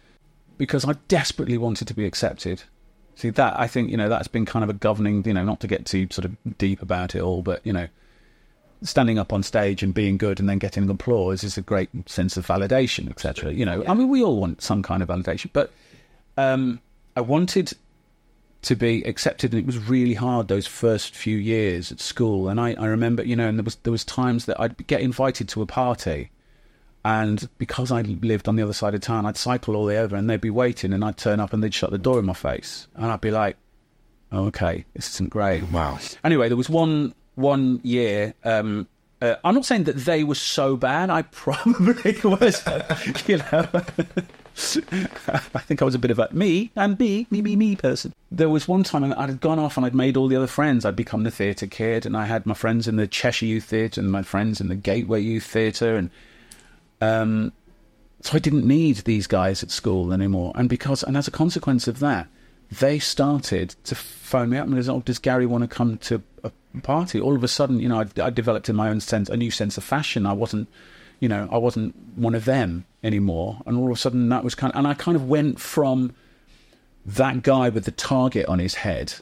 because 0.57 0.85
I 0.85 0.93
desperately 1.07 1.57
wanted 1.57 1.87
to 1.87 1.93
be 1.95 2.05
accepted. 2.05 2.63
See 3.15 3.29
that 3.31 3.59
I 3.59 3.67
think 3.67 3.89
you 3.89 3.97
know 3.97 4.07
that's 4.09 4.27
been 4.27 4.45
kind 4.45 4.63
of 4.63 4.69
a 4.69 4.73
governing. 4.73 5.23
You 5.25 5.33
know, 5.33 5.43
not 5.43 5.59
to 5.61 5.67
get 5.67 5.85
too 5.85 6.07
sort 6.11 6.25
of 6.25 6.35
deep 6.57 6.81
about 6.81 7.15
it 7.15 7.21
all, 7.21 7.41
but 7.41 7.65
you 7.65 7.73
know, 7.73 7.87
standing 8.83 9.19
up 9.19 9.31
on 9.31 9.43
stage 9.43 9.83
and 9.83 9.93
being 9.93 10.17
good 10.17 10.39
and 10.39 10.49
then 10.49 10.57
getting 10.57 10.89
applause 10.89 11.43
is 11.43 11.57
a 11.57 11.61
great 11.61 11.89
sense 12.09 12.37
of 12.37 12.47
validation, 12.47 13.09
etc. 13.09 13.53
You 13.53 13.65
know, 13.65 13.83
I 13.87 13.93
mean, 13.93 14.09
we 14.09 14.23
all 14.23 14.39
want 14.39 14.61
some 14.61 14.81
kind 14.81 15.03
of 15.03 15.09
validation, 15.09 15.49
but 15.53 15.71
um, 16.37 16.79
I 17.15 17.21
wanted 17.21 17.73
to 18.63 18.75
be 18.75 19.03
accepted, 19.03 19.53
and 19.53 19.61
it 19.61 19.65
was 19.65 19.77
really 19.77 20.13
hard 20.13 20.47
those 20.47 20.67
first 20.67 21.15
few 21.15 21.37
years 21.37 21.91
at 21.91 21.99
school. 21.99 22.47
And 22.47 22.59
I, 22.59 22.73
I 22.73 22.85
remember, 22.85 23.23
you 23.23 23.35
know, 23.35 23.47
and 23.47 23.57
there 23.57 23.63
was 23.63 23.75
there 23.77 23.91
was 23.91 24.05
times 24.05 24.45
that 24.45 24.59
I'd 24.59 24.87
get 24.87 25.01
invited 25.01 25.49
to 25.49 25.61
a 25.61 25.65
party, 25.65 26.31
and 27.03 27.47
because 27.57 27.91
I 27.91 28.01
lived 28.01 28.47
on 28.47 28.55
the 28.55 28.63
other 28.63 28.73
side 28.73 28.93
of 28.93 29.01
town, 29.01 29.25
I'd 29.25 29.37
cycle 29.37 29.75
all 29.75 29.85
the 29.85 29.93
way 29.93 29.99
over, 29.99 30.15
and 30.15 30.29
they'd 30.29 30.41
be 30.41 30.49
waiting, 30.49 30.93
and 30.93 31.03
I'd 31.03 31.17
turn 31.17 31.39
up, 31.39 31.53
and 31.53 31.63
they'd 31.63 31.73
shut 31.73 31.91
the 31.91 31.97
door 31.97 32.19
in 32.19 32.25
my 32.25 32.33
face, 32.33 32.87
and 32.95 33.05
I'd 33.05 33.21
be 33.21 33.31
like, 33.31 33.57
oh, 34.31 34.45
"Okay, 34.45 34.85
this 34.93 35.09
isn't 35.15 35.29
great." 35.29 35.63
Wow. 35.71 35.99
Anyway, 36.23 36.47
there 36.47 36.57
was 36.57 36.69
one 36.69 37.15
one 37.41 37.79
year. 37.83 38.33
Um, 38.43 38.87
uh, 39.21 39.35
I'm 39.43 39.53
not 39.53 39.65
saying 39.65 39.83
that 39.83 39.97
they 39.97 40.23
were 40.23 40.35
so 40.35 40.75
bad. 40.75 41.09
I 41.09 41.21
probably 41.31 42.17
was, 42.23 42.63
you 43.27 43.37
know. 43.37 43.67
I 44.53 45.59
think 45.59 45.81
I 45.81 45.85
was 45.85 45.95
a 45.95 45.99
bit 45.99 46.11
of 46.11 46.19
a 46.19 46.27
me 46.31 46.71
and 46.75 46.99
me, 46.99 47.25
me, 47.29 47.41
me, 47.41 47.55
me 47.55 47.75
person. 47.75 48.13
There 48.31 48.49
was 48.49 48.67
one 48.67 48.83
time 48.83 49.13
I 49.13 49.27
had 49.27 49.39
gone 49.39 49.59
off 49.59 49.77
and 49.77 49.85
I'd 49.85 49.95
made 49.95 50.17
all 50.17 50.27
the 50.27 50.35
other 50.35 50.47
friends. 50.47 50.85
I'd 50.85 50.95
become 50.95 51.23
the 51.23 51.31
theatre 51.31 51.67
kid, 51.67 52.05
and 52.05 52.17
I 52.17 52.25
had 52.25 52.45
my 52.45 52.53
friends 52.53 52.87
in 52.87 52.95
the 52.95 53.07
Cheshire 53.07 53.45
Youth 53.45 53.65
Theatre 53.65 54.01
and 54.01 54.11
my 54.11 54.23
friends 54.23 54.59
in 54.59 54.67
the 54.67 54.75
Gateway 54.75 55.21
Youth 55.21 55.45
Theatre, 55.45 55.95
and 55.95 56.09
um, 56.99 57.53
so 58.21 58.35
I 58.35 58.39
didn't 58.39 58.67
need 58.67 58.97
these 58.97 59.27
guys 59.27 59.63
at 59.63 59.71
school 59.71 60.13
anymore. 60.13 60.51
And 60.55 60.67
because, 60.69 61.03
and 61.03 61.15
as 61.15 61.27
a 61.27 61.31
consequence 61.31 61.87
of 61.87 61.99
that, 61.99 62.27
they 62.71 62.99
started 62.99 63.75
to 63.83 63.95
phone 63.95 64.49
me 64.49 64.57
up 64.57 64.67
and 64.67 64.85
go, 64.85 64.95
"Oh, 64.95 65.01
does 65.01 65.19
Gary 65.19 65.45
want 65.45 65.63
to 65.63 65.67
come 65.67 65.97
to 65.99 66.23
a 66.43 66.51
party?" 66.81 67.19
All 67.19 67.35
of 67.35 67.43
a 67.43 67.47
sudden, 67.47 67.79
you 67.79 67.89
know, 67.89 67.99
I, 67.99 68.21
I 68.21 68.29
developed 68.29 68.69
in 68.69 68.75
my 68.75 68.89
own 68.89 69.01
sense 69.01 69.29
a 69.29 69.37
new 69.37 69.51
sense 69.51 69.77
of 69.77 69.83
fashion. 69.83 70.25
I 70.25 70.33
wasn't, 70.33 70.69
you 71.19 71.27
know, 71.27 71.49
I 71.51 71.57
wasn't 71.57 71.95
one 72.15 72.35
of 72.35 72.45
them 72.45 72.85
anymore. 73.03 73.61
And 73.65 73.77
all 73.77 73.87
of 73.87 73.97
a 73.97 73.99
sudden, 73.99 74.29
that 74.29 74.43
was 74.43 74.55
kind 74.55 74.73
of, 74.73 74.77
and 74.77 74.87
I 74.87 74.93
kind 74.93 75.15
of 75.15 75.27
went 75.27 75.59
from 75.59 76.13
that 77.05 77.41
guy 77.43 77.69
with 77.69 77.85
the 77.85 77.91
target 77.91 78.45
on 78.47 78.59
his 78.59 78.75
head 78.75 79.15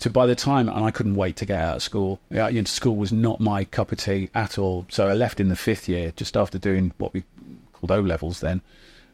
to 0.00 0.10
by 0.10 0.26
the 0.26 0.34
time 0.34 0.68
and 0.68 0.84
I 0.84 0.90
couldn't 0.90 1.14
wait 1.14 1.36
to 1.36 1.46
get 1.46 1.60
out 1.60 1.76
of 1.76 1.82
school. 1.82 2.20
You 2.30 2.50
know, 2.50 2.64
school 2.64 2.96
was 2.96 3.12
not 3.12 3.40
my 3.40 3.64
cup 3.64 3.92
of 3.92 3.98
tea 3.98 4.30
at 4.34 4.58
all. 4.58 4.86
So 4.88 5.08
I 5.08 5.14
left 5.14 5.38
in 5.40 5.48
the 5.48 5.56
fifth 5.56 5.88
year, 5.88 6.12
just 6.16 6.36
after 6.36 6.58
doing 6.58 6.92
what 6.98 7.14
we 7.14 7.22
called 7.72 7.92
O 7.92 8.00
levels 8.00 8.40
then, 8.40 8.60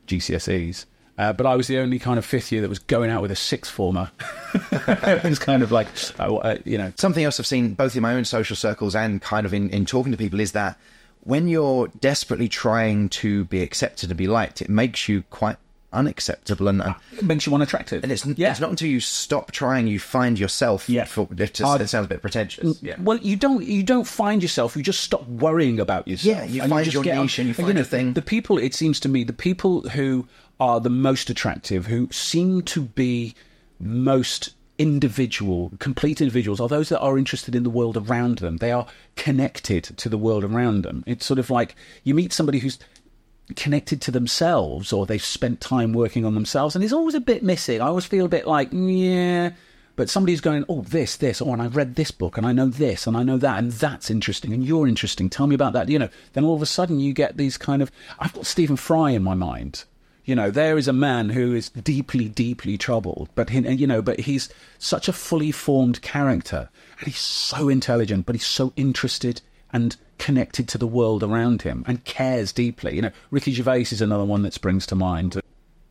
GCSEs. 0.07 0.87
Uh, 1.19 1.33
but 1.33 1.47
I 1.47 1.57
was 1.57 1.67
the 1.67 1.79
only 1.79 1.99
kind 1.99 2.17
of 2.17 2.25
fifth 2.25 2.53
year 2.53 2.61
that 2.61 2.69
was 2.69 2.79
going 2.79 3.11
out 3.11 3.23
with 3.23 3.33
a 3.33 3.37
sixth 3.37 3.73
former. 3.73 4.11
it 4.73 5.25
was 5.25 5.41
kind 5.41 5.65
of 5.65 5.73
like, 5.73 5.89
uh, 6.21 6.37
uh, 6.37 6.59
you 6.65 6.79
know, 6.79 6.93
Something 6.97 7.25
else 7.25 7.41
I've 7.41 7.47
seen 7.47 7.75
both 7.75 7.97
in 7.97 8.03
my 8.03 8.15
own 8.15 8.25
social 8.25 8.55
circles 8.55 8.95
and 8.95 9.21
kind 9.21 9.45
of 9.45 9.53
in, 9.53 9.69
in 9.71 9.85
talking 9.85 10.13
to 10.13 10.19
people 10.19 10.39
is 10.39 10.53
that 10.53 10.79
when 11.21 11.49
you're 11.49 11.89
desperately 11.89 12.49
trying 12.49 13.09
to 13.09 13.45
be 13.47 13.63
accepted 13.63 14.11
and 14.11 14.17
be 14.17 14.29
liked, 14.29 14.63
it 14.63 14.69
makes 14.69 15.09
you 15.09 15.25
quite 15.31 15.57
unacceptable 15.93 16.69
and. 16.69 16.83
and 16.83 16.95
it 17.13 17.25
makes 17.25 17.47
you 17.47 17.55
unattractive. 17.55 18.03
and 18.03 18.13
it's, 18.13 18.25
yeah. 18.25 18.51
it's 18.51 18.61
not 18.61 18.71
until 18.71 18.89
you 18.89 19.01
stop 19.01 19.51
trying 19.51 19.89
you 19.89 19.99
find 19.99 20.39
yourself. 20.39 20.89
Yeah. 20.89 21.05
For, 21.05 21.27
it, 21.37 21.55
just, 21.55 21.81
it 21.81 21.89
sounds 21.89 22.07
a 22.07 22.09
bit 22.09 22.21
pretentious. 22.21 22.81
Yeah. 22.83 22.95
Well, 23.01 23.19
you 23.19 23.37
don't 23.37 23.65
you 23.65 23.83
don't 23.83 24.07
find 24.07 24.43
yourself. 24.43 24.77
You 24.77 24.83
just 24.83 25.01
stop 25.01 25.27
worrying 25.27 25.81
about 25.81 26.07
yourself. 26.07 26.37
Yeah, 26.37 26.45
you 26.45 26.63
and 26.63 26.71
find 26.71 26.85
just 26.85 26.95
your 26.95 27.03
get 27.03 27.19
niche 27.19 27.39
and 27.39 27.49
you 27.49 27.55
find 27.55 27.69
know, 27.69 27.75
your 27.77 27.85
thing. 27.85 28.13
The 28.13 28.23
people, 28.23 28.59
it 28.59 28.75
seems 28.75 29.01
to 29.01 29.09
me, 29.09 29.25
the 29.25 29.33
people 29.33 29.89
who 29.89 30.29
are 30.61 30.81
the 30.81 30.91
most 30.91 31.31
attractive, 31.31 31.87
who 31.87 32.09
seem 32.11 32.63
to 32.63 32.83
be 32.83 33.35
most 33.79 34.55
individual, 34.79 35.73
complete 35.79 36.21
individuals, 36.21 36.61
are 36.61 36.69
those 36.69 36.89
that 36.89 37.01
are 37.01 37.19
interested 37.19 37.55
in 37.55 37.65
the 37.65 37.71
world 37.71 37.97
around 37.97 38.39
them. 38.39 38.59
They 38.59 38.73
are 38.73 38.87
connected 39.17 39.85
to 39.85 40.09
the 40.09 40.19
world 40.19 40.45
around 40.45 40.83
them. 40.83 41.05
It's 41.07 41.27
sort 41.27 41.39
of 41.39 41.51
like 41.51 41.75
you 42.05 42.15
meet 42.15 42.33
somebody 42.33 42.61
who's 42.61 42.79
connected 43.57 44.01
to 44.03 44.11
themselves 44.11 44.93
or 44.93 45.07
they've 45.07 45.25
spent 45.25 45.61
time 45.61 45.93
working 45.93 46.25
on 46.25 46.35
themselves 46.35 46.75
and 46.75 46.85
it's 46.85 46.93
always 46.93 47.15
a 47.15 47.21
bit 47.21 47.43
missing. 47.43 47.81
I 47.81 47.87
always 47.87 48.05
feel 48.05 48.27
a 48.27 48.29
bit 48.29 48.47
like, 48.47 48.69
yeah, 48.73 49.51
but 49.97 50.11
somebody's 50.11 50.41
going, 50.41 50.65
oh, 50.69 50.83
this, 50.83 51.17
this, 51.17 51.43
oh, 51.43 51.53
and 51.53 51.63
I've 51.63 51.75
read 51.75 51.97
this 51.97 52.11
book 52.11 52.37
and 52.37 52.47
I 52.47 52.53
know 52.53 52.67
this 52.67 53.07
and 53.07 53.17
I 53.17 53.23
know 53.23 53.39
that 53.39 53.59
and 53.59 53.73
that's 53.73 54.11
interesting 54.11 54.53
and 54.53 54.65
you're 54.65 54.87
interesting. 54.87 55.29
Tell 55.29 55.47
me 55.47 55.55
about 55.55 55.73
that. 55.73 55.89
You 55.89 55.99
know, 55.99 56.09
then 56.35 56.45
all 56.45 56.55
of 56.55 56.63
a 56.63 56.67
sudden 56.67 57.01
you 57.01 57.13
get 57.13 57.37
these 57.37 57.57
kind 57.57 57.83
of, 57.83 57.91
I've 58.19 58.35
got 58.35 58.47
Stephen 58.47 58.77
Fry 58.77 59.11
in 59.11 59.23
my 59.23 59.35
mind. 59.35 59.85
You 60.29 60.35
know, 60.35 60.51
there 60.51 60.77
is 60.77 60.87
a 60.87 60.93
man 60.93 61.31
who 61.31 61.55
is 61.55 61.71
deeply, 61.71 62.29
deeply 62.29 62.77
troubled, 62.77 63.31
but 63.35 63.49
he, 63.49 63.61
you 63.61 63.87
know, 63.87 64.03
but 64.03 64.21
he's 64.21 64.51
such 64.79 65.09
a 65.09 65.13
fully 65.15 65.51
formed 65.51 66.03
character, 66.03 66.69
and 66.99 67.07
he's 67.07 67.19
so 67.19 67.71
intelligent, 67.71 68.27
but 68.27 68.35
he's 68.35 68.45
so 68.45 68.75
interested 68.77 69.41
and 69.73 69.97
connected 70.19 70.69
to 70.69 70.77
the 70.77 70.87
world 70.87 71.23
around 71.23 71.63
him, 71.63 71.83
and 71.87 72.05
cares 72.05 72.53
deeply. 72.53 72.97
You 72.97 73.01
know, 73.01 73.11
Ricky 73.31 73.53
Gervais 73.53 73.87
is 73.91 74.03
another 74.03 74.27
one 74.27 74.43
that 74.43 74.53
springs 74.53 74.85
to 74.89 74.95
mind. 74.95 75.41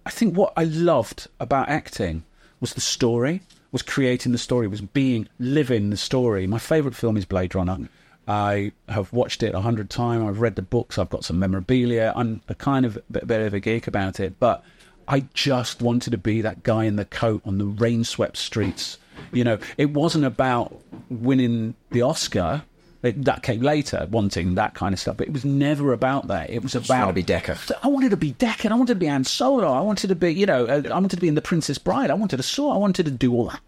I 0.06 0.12
think 0.12 0.38
what 0.38 0.54
I 0.56 0.66
loved 0.66 1.28
about 1.40 1.70
acting 1.70 2.24
was 2.60 2.76
the 2.76 2.80
story, 2.80 3.42
was 3.72 3.82
creating 3.82 4.34
the 4.34 4.38
story, 4.38 4.68
was 4.68 4.82
being, 4.82 5.28
living 5.40 5.90
the 5.90 5.98
story. 5.98 6.46
My 6.46 6.60
favourite 6.60 6.96
film 6.96 7.18
is 7.18 7.26
Blade 7.26 7.56
Runner. 7.56 7.90
I 8.28 8.74
have 8.90 9.14
watched 9.14 9.42
it 9.44 9.56
a 9.56 9.62
hundred 9.62 9.90
times. 9.90 10.28
I've 10.28 10.42
read 10.42 10.56
the 10.56 10.62
books. 10.62 10.98
I've 10.98 11.10
got 11.10 11.24
some 11.24 11.40
memorabilia. 11.40 12.14
I'm 12.16 12.42
a 12.50 12.56
kind 12.56 12.86
of 12.86 12.98
bit, 13.10 13.26
bit 13.28 13.42
of 13.42 13.54
a 13.54 13.60
geek 13.60 13.88
about 13.88 14.20
it, 14.20 14.40
but 14.40 14.64
I 15.08 15.22
just 15.34 15.82
wanted 15.82 16.12
to 16.12 16.18
be 16.18 16.42
that 16.42 16.64
guy 16.64 16.84
in 16.84 16.98
the 16.98 17.06
coat 17.06 17.42
on 17.46 17.58
the 17.58 17.66
rain-swept 17.66 18.36
streets 18.36 18.98
You 19.32 19.44
know, 19.44 19.60
it 19.78 19.92
wasn't 19.92 20.26
about 20.26 20.82
winning 21.10 21.76
the 21.92 22.02
Oscar. 22.02 22.64
It, 23.08 23.26
that 23.26 23.44
came 23.44 23.62
later, 23.62 24.08
wanting 24.12 24.56
that 24.56 24.74
kind 24.74 24.94
of 24.94 25.00
stuff. 25.00 25.18
But 25.18 25.28
it 25.28 25.34
was 25.34 25.46
never 25.46 25.94
about 25.94 26.28
that. 26.28 26.50
It 26.50 26.62
was 26.64 26.74
trying 26.74 26.84
about 26.86 27.08
to 27.08 27.14
be 27.14 27.24
Deckard. 27.24 27.72
I 27.84 27.88
wanted 27.88 28.12
to 28.12 28.18
be 28.18 28.34
Deckard. 28.34 28.72
I 28.72 28.76
wanted 28.76 28.94
to 28.94 29.00
be 29.00 29.08
Han 29.08 29.24
Solo. 29.24 29.72
I 29.72 29.82
wanted 29.82 30.08
to 30.08 30.16
be, 30.16 30.34
you 30.34 30.46
know, 30.46 30.66
uh, 30.66 30.82
I 30.86 30.94
wanted 30.94 31.12
to 31.12 31.22
be 31.22 31.28
in 31.28 31.36
The 31.36 31.42
Princess 31.42 31.78
Bride. 31.78 32.10
I 32.12 32.14
wanted 32.16 32.38
to 32.38 32.44
soar. 32.44 32.74
I 32.74 32.78
wanted 32.78 33.06
to 33.06 33.12
do 33.12 33.34
all 33.34 33.48
that 33.50 33.62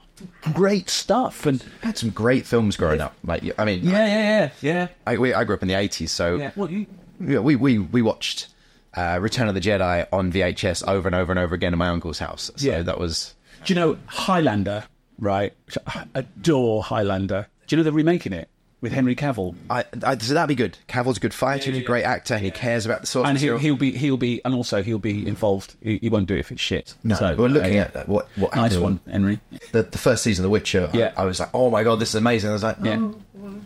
great 0.53 0.89
stuff. 0.89 1.45
And 1.45 1.63
had 1.81 1.97
some 1.97 2.09
great 2.09 2.45
films 2.45 2.75
growing 2.77 3.01
up. 3.01 3.15
Like, 3.23 3.43
I 3.57 3.65
mean, 3.65 3.83
yeah, 3.83 4.05
yeah, 4.05 4.11
yeah, 4.17 4.49
yeah. 4.61 4.87
I, 5.07 5.17
we, 5.17 5.33
I 5.33 5.43
grew 5.43 5.55
up 5.55 5.61
in 5.61 5.67
the 5.67 5.75
eighties, 5.75 6.11
so 6.11 6.35
yeah. 6.35 6.51
Well, 6.55 6.69
you, 6.69 6.85
yeah, 7.21 7.39
we 7.39 7.55
we 7.55 7.79
we 7.79 8.01
watched 8.01 8.47
uh, 8.95 9.17
Return 9.21 9.47
of 9.47 9.55
the 9.55 9.61
Jedi 9.61 10.07
on 10.11 10.31
VHS 10.31 10.87
over 10.87 11.07
and 11.07 11.15
over 11.15 11.31
and 11.31 11.39
over 11.39 11.55
again 11.55 11.73
in 11.73 11.79
my 11.79 11.87
uncle's 11.89 12.19
house. 12.19 12.51
So 12.55 12.67
Yeah. 12.67 12.81
that 12.81 12.99
was 12.99 13.35
do 13.65 13.73
you 13.73 13.79
know 13.79 13.97
Highlander? 14.07 14.85
Right, 15.17 15.53
I 15.85 16.05
adore 16.15 16.81
Highlander. 16.83 17.47
Do 17.67 17.75
you 17.75 17.77
know 17.77 17.83
they're 17.83 17.93
remaking 17.93 18.31
it 18.33 18.49
with 18.81 18.91
Henry 18.91 19.15
Cavill? 19.15 19.55
I, 19.69 19.83
I 20.03 20.17
so 20.17 20.33
that'd 20.33 20.47
be 20.47 20.55
good. 20.55 20.77
Cavill's 20.87 21.17
a 21.17 21.19
good 21.19 21.33
fighter, 21.33 21.71
he's 21.71 21.81
a 21.81 21.85
great 21.85 22.03
actor, 22.03 22.35
and 22.35 22.43
he 22.43 22.51
cares 22.51 22.85
about 22.85 23.01
the 23.01 23.07
source 23.07 23.27
and 23.27 23.37
he'll, 23.37 23.55
material. 23.55 23.77
he'll 23.77 23.91
be 23.91 23.97
he'll 23.97 24.17
be 24.17 24.41
and 24.45 24.53
also 24.53 24.81
he'll 24.83 24.99
be 24.99 25.27
involved. 25.27 25.75
He, 25.81 25.97
he 25.97 26.09
won't 26.09 26.27
do 26.27 26.35
it 26.35 26.39
if 26.39 26.51
it's 26.51 26.61
shit. 26.61 26.95
No, 27.03 27.15
so, 27.15 27.35
we're 27.35 27.47
looking 27.49 27.79
uh, 27.79 27.91
at 27.93 28.07
what 28.07 28.27
what 28.35 28.55
nice 28.55 28.71
happened. 28.73 28.83
one, 28.83 28.99
Henry. 29.11 29.39
The, 29.71 29.83
the 29.83 29.97
first 29.97 30.23
season 30.23 30.43
of 30.43 30.49
The 30.49 30.51
Witcher. 30.51 30.89
Yeah. 30.93 31.13
I, 31.17 31.23
I 31.23 31.25
was 31.25 31.39
like, 31.39 31.49
oh 31.53 31.69
my 31.69 31.83
god, 31.83 31.99
this 31.99 32.09
is 32.09 32.15
amazing. 32.15 32.49
I 32.49 32.53
was 32.53 32.63
like, 32.63 32.77
Yeah. 32.81 32.99
oh, 32.99 33.15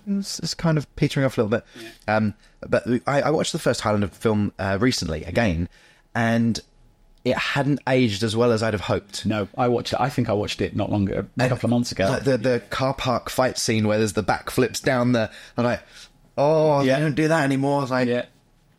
it's, 0.07 0.39
it's 0.39 0.53
kind 0.53 0.77
of 0.77 0.93
petering 0.95 1.25
off 1.25 1.37
a 1.37 1.43
little 1.43 1.57
bit. 1.59 1.65
Um, 2.07 2.33
but 2.67 2.85
I, 3.07 3.23
I 3.23 3.29
watched 3.29 3.51
the 3.51 3.59
first 3.59 3.81
Highlander 3.81 4.07
film 4.07 4.53
uh, 4.57 4.77
recently 4.79 5.23
again, 5.25 5.69
and 6.15 6.59
it 7.25 7.37
hadn't 7.37 7.79
aged 7.87 8.21
as 8.23 8.35
well 8.35 8.51
as 8.51 8.61
I'd 8.61 8.73
have 8.73 8.81
hoped. 8.81 9.25
No, 9.25 9.47
I 9.57 9.67
watched 9.69 9.93
it. 9.93 9.99
I 10.01 10.09
think 10.09 10.29
I 10.29 10.33
watched 10.33 10.59
it 10.61 10.75
not 10.75 10.91
long 10.91 11.07
ago, 11.09 11.25
a 11.37 11.47
couple 11.49 11.67
of 11.67 11.71
months 11.71 11.91
ago. 11.91 12.07
Like 12.09 12.23
the 12.25 12.37
the 12.37 12.61
car 12.69 12.93
park 12.93 13.29
fight 13.29 13.57
scene 13.57 13.87
where 13.87 13.97
there's 13.97 14.13
the 14.13 14.23
back 14.23 14.49
flips 14.49 14.79
down 14.79 15.13
the. 15.13 15.29
I'm 15.57 15.63
like, 15.63 15.81
oh, 16.37 16.81
Yeah. 16.81 16.95
they 16.97 17.01
don't 17.03 17.15
do 17.15 17.27
that 17.29 17.43
anymore. 17.43 17.81
I 17.83 17.85
like, 17.85 18.07
yeah. 18.09 18.25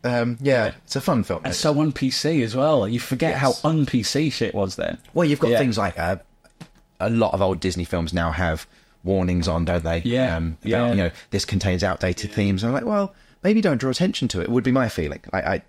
um, 0.04 0.36
yeah, 0.42 0.72
it's 0.84 0.96
a 0.96 1.00
fun 1.00 1.24
film. 1.24 1.40
And 1.44 1.54
so 1.54 1.78
on 1.80 1.92
PC 1.92 2.42
as 2.42 2.54
well. 2.54 2.86
You 2.86 3.00
forget 3.00 3.30
Yes. 3.32 3.40
how 3.62 3.68
un 3.68 3.86
PC 3.86 4.30
shit 4.32 4.54
was 4.54 4.76
then. 4.76 4.98
Well, 5.14 5.26
you've 5.26 5.40
got 5.40 5.50
Yeah. 5.52 5.58
things 5.58 5.78
like 5.78 5.98
uh, 5.98 6.16
a 7.00 7.08
lot 7.10 7.32
of 7.32 7.40
old 7.40 7.60
Disney 7.60 7.84
films 7.84 8.12
now 8.12 8.30
have 8.32 8.66
warnings 9.04 9.48
on, 9.48 9.64
don't 9.64 9.84
they? 9.84 9.98
Yeah, 10.04 10.36
Um, 10.36 10.58
about, 10.60 10.68
yeah. 10.68 10.88
You 10.90 10.94
know, 10.96 11.10
this 11.30 11.44
contains 11.44 11.82
outdated 11.82 12.32
themes. 12.32 12.62
And 12.62 12.68
I'm 12.68 12.74
like, 12.74 12.84
well, 12.90 13.14
maybe 13.42 13.60
don't 13.60 13.78
draw 13.78 13.90
attention 13.90 14.28
to 14.28 14.40
it. 14.42 14.48
Would 14.50 14.64
be 14.64 14.72
my 14.72 14.88
feeling. 14.90 15.20
Like, 15.32 15.46
I. 15.46 15.62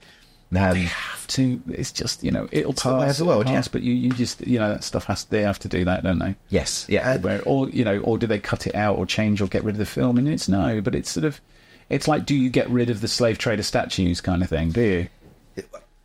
Um, 0.54 0.76
Have 0.78 1.28
to. 1.28 1.62
It's 1.70 1.92
just 1.92 2.24
you 2.24 2.32
know 2.32 2.48
it'll 2.52 2.72
the 2.74 2.94
way 2.94 3.06
pass. 3.06 3.12
of 3.12 3.18
the 3.18 3.26
world, 3.26 3.42
it'll 3.42 3.54
pass, 3.56 3.66
yeah. 3.68 3.72
But 3.72 3.82
you, 3.82 3.94
you 3.94 4.12
just 4.12 4.46
you 4.46 4.60
know 4.60 4.70
that 4.70 4.84
stuff 4.84 5.06
has 5.06 5.24
they 5.26 5.42
have 5.42 5.60
to 5.60 5.68
do 5.68 5.84
that, 5.86 6.04
don't 6.04 6.20
they? 6.20 6.36
yes, 6.50 6.86
yeah. 6.88 7.12
uh, 7.12 7.18
Where 7.20 7.42
or 7.44 7.70
you 7.70 7.84
know 7.84 8.00
or 8.00 8.18
do 8.18 8.28
they 8.28 8.40
cut 8.40 8.68
it 8.68 8.76
out 8.76 8.98
or 8.98 9.06
change 9.06 9.42
or 9.42 9.48
get 9.48 9.64
rid 9.64 9.76
of 9.76 9.80
the 9.80 9.86
film? 9.86 10.18
And 10.18 10.28
it's 10.30 10.48
no, 10.48 10.82
but 10.82 10.94
it's 10.96 11.10
sort 11.10 11.26
of 11.26 11.42
it's 11.90 12.08
like 12.08 12.26
do 12.26 12.36
you 12.36 12.50
get 12.50 12.70
rid 12.70 12.90
of 12.90 13.02
the 13.02 13.08
slave 13.08 13.38
trader 13.38 13.64
statues 13.64 14.22
kind 14.22 14.42
of 14.44 14.50
thing? 14.50 14.70
Do 14.72 14.82
you? 14.82 15.08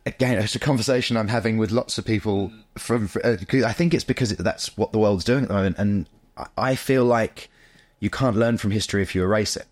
again, 0.05 0.39
it's 0.39 0.55
a 0.55 0.59
conversation 0.59 1.15
I'm 1.17 1.27
having 1.27 1.57
with 1.57 1.71
lots 1.71 1.97
of 1.97 2.05
people 2.05 2.51
from. 2.77 3.09
Uh, 3.23 3.37
'cause 3.47 3.63
I 3.63 3.71
think 3.73 3.93
it's 3.93 4.03
because 4.03 4.31
it, 4.31 4.39
that's 4.39 4.75
what 4.77 4.91
the 4.91 4.99
world's 4.99 5.23
doing 5.23 5.43
at 5.43 5.47
the 5.49 5.53
moment, 5.53 5.75
and 5.77 6.07
I 6.57 6.75
feel 6.75 7.05
like 7.05 7.49
you 7.99 8.09
can't 8.09 8.35
learn 8.35 8.57
from 8.57 8.71
history 8.71 9.03
if 9.03 9.13
you 9.13 9.21
erase 9.23 9.55
it. 9.55 9.67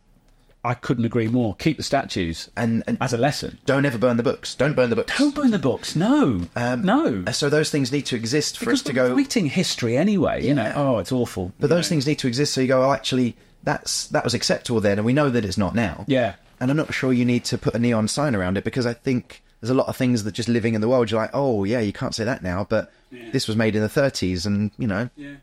I 0.64 0.74
couldn't 0.74 1.06
agree 1.06 1.28
more. 1.30 1.56
Keep 1.56 1.78
the 1.78 1.84
statues 1.84 2.50
And, 2.58 2.84
and 2.86 2.98
as 3.00 3.14
a 3.14 3.18
lesson. 3.18 3.60
don't 3.66 3.86
ever 3.86 3.98
burn 3.98 4.18
the 4.18 4.24
books. 4.24 4.56
Don't 4.56 4.76
burn 4.76 4.90
the 4.90 4.96
books. 4.98 5.18
Don't 5.18 5.34
burn 5.34 5.52
the 5.52 5.60
books. 5.60 5.96
No, 5.96 6.42
Um, 6.56 6.82
no. 6.84 7.24
So 7.32 7.50
those 7.50 7.70
things 7.70 7.92
need 7.92 8.06
to 8.08 8.16
exist 8.16 8.58
for 8.58 8.66
Because 8.66 8.82
us 8.82 8.84
to 8.88 8.92
we're 8.92 9.08
go. 9.10 9.16
writing 9.16 9.46
history 9.46 9.96
anyway. 9.98 10.46
You 10.46 10.54
know. 10.54 10.74
Oh, 10.76 10.98
it's 11.00 11.12
awful. 11.14 11.54
But 11.60 11.70
those 11.70 11.88
things 11.88 12.06
need 12.06 12.20
to 12.20 12.28
exist 12.28 12.54
so 12.54 12.62
you 12.62 12.68
go, 12.68 12.84
oh, 12.84 12.92
actually, 12.92 13.38
that's 13.64 14.08
that 14.08 14.24
was 14.24 14.34
acceptable 14.34 14.80
then, 14.82 14.98
and 15.00 15.06
we 15.06 15.14
know 15.14 15.30
that 15.30 15.46
it's 15.46 15.58
not 15.58 15.76
now. 15.76 16.04
Yeah. 16.08 16.36
And 16.60 16.70
I'm 16.72 16.78
not 16.78 16.94
sure 16.94 17.14
you 17.14 17.26
need 17.26 17.46
to 17.46 17.58
put 17.58 17.74
a 17.76 17.80
neon 17.80 18.08
sign 18.10 18.36
around 18.36 18.58
it 18.58 18.64
because 18.66 18.86
I 18.86 18.94
think 18.94 19.42
there's 19.62 19.70
a 19.70 19.74
lot 19.74 19.88
of 19.88 19.96
things 19.96 20.24
that 20.26 20.34
just 20.34 20.50
living 20.50 20.74
in 20.76 20.82
the 20.82 20.90
world, 20.90 21.10
you're 21.12 21.20
like, 21.22 21.32
oh, 21.34 21.64
yeah, 21.64 21.80
you 21.80 21.94
can't 21.94 22.14
say 22.16 22.24
that 22.26 22.44
now, 22.44 22.66
but 22.70 22.92
this 23.32 23.48
was 23.48 23.56
made 23.58 23.76
in 23.76 23.82
the 23.82 23.88
30s, 23.90 24.46
and, 24.46 24.72
you 24.78 24.88
know. 24.88 25.10
Yeah. 25.18 25.36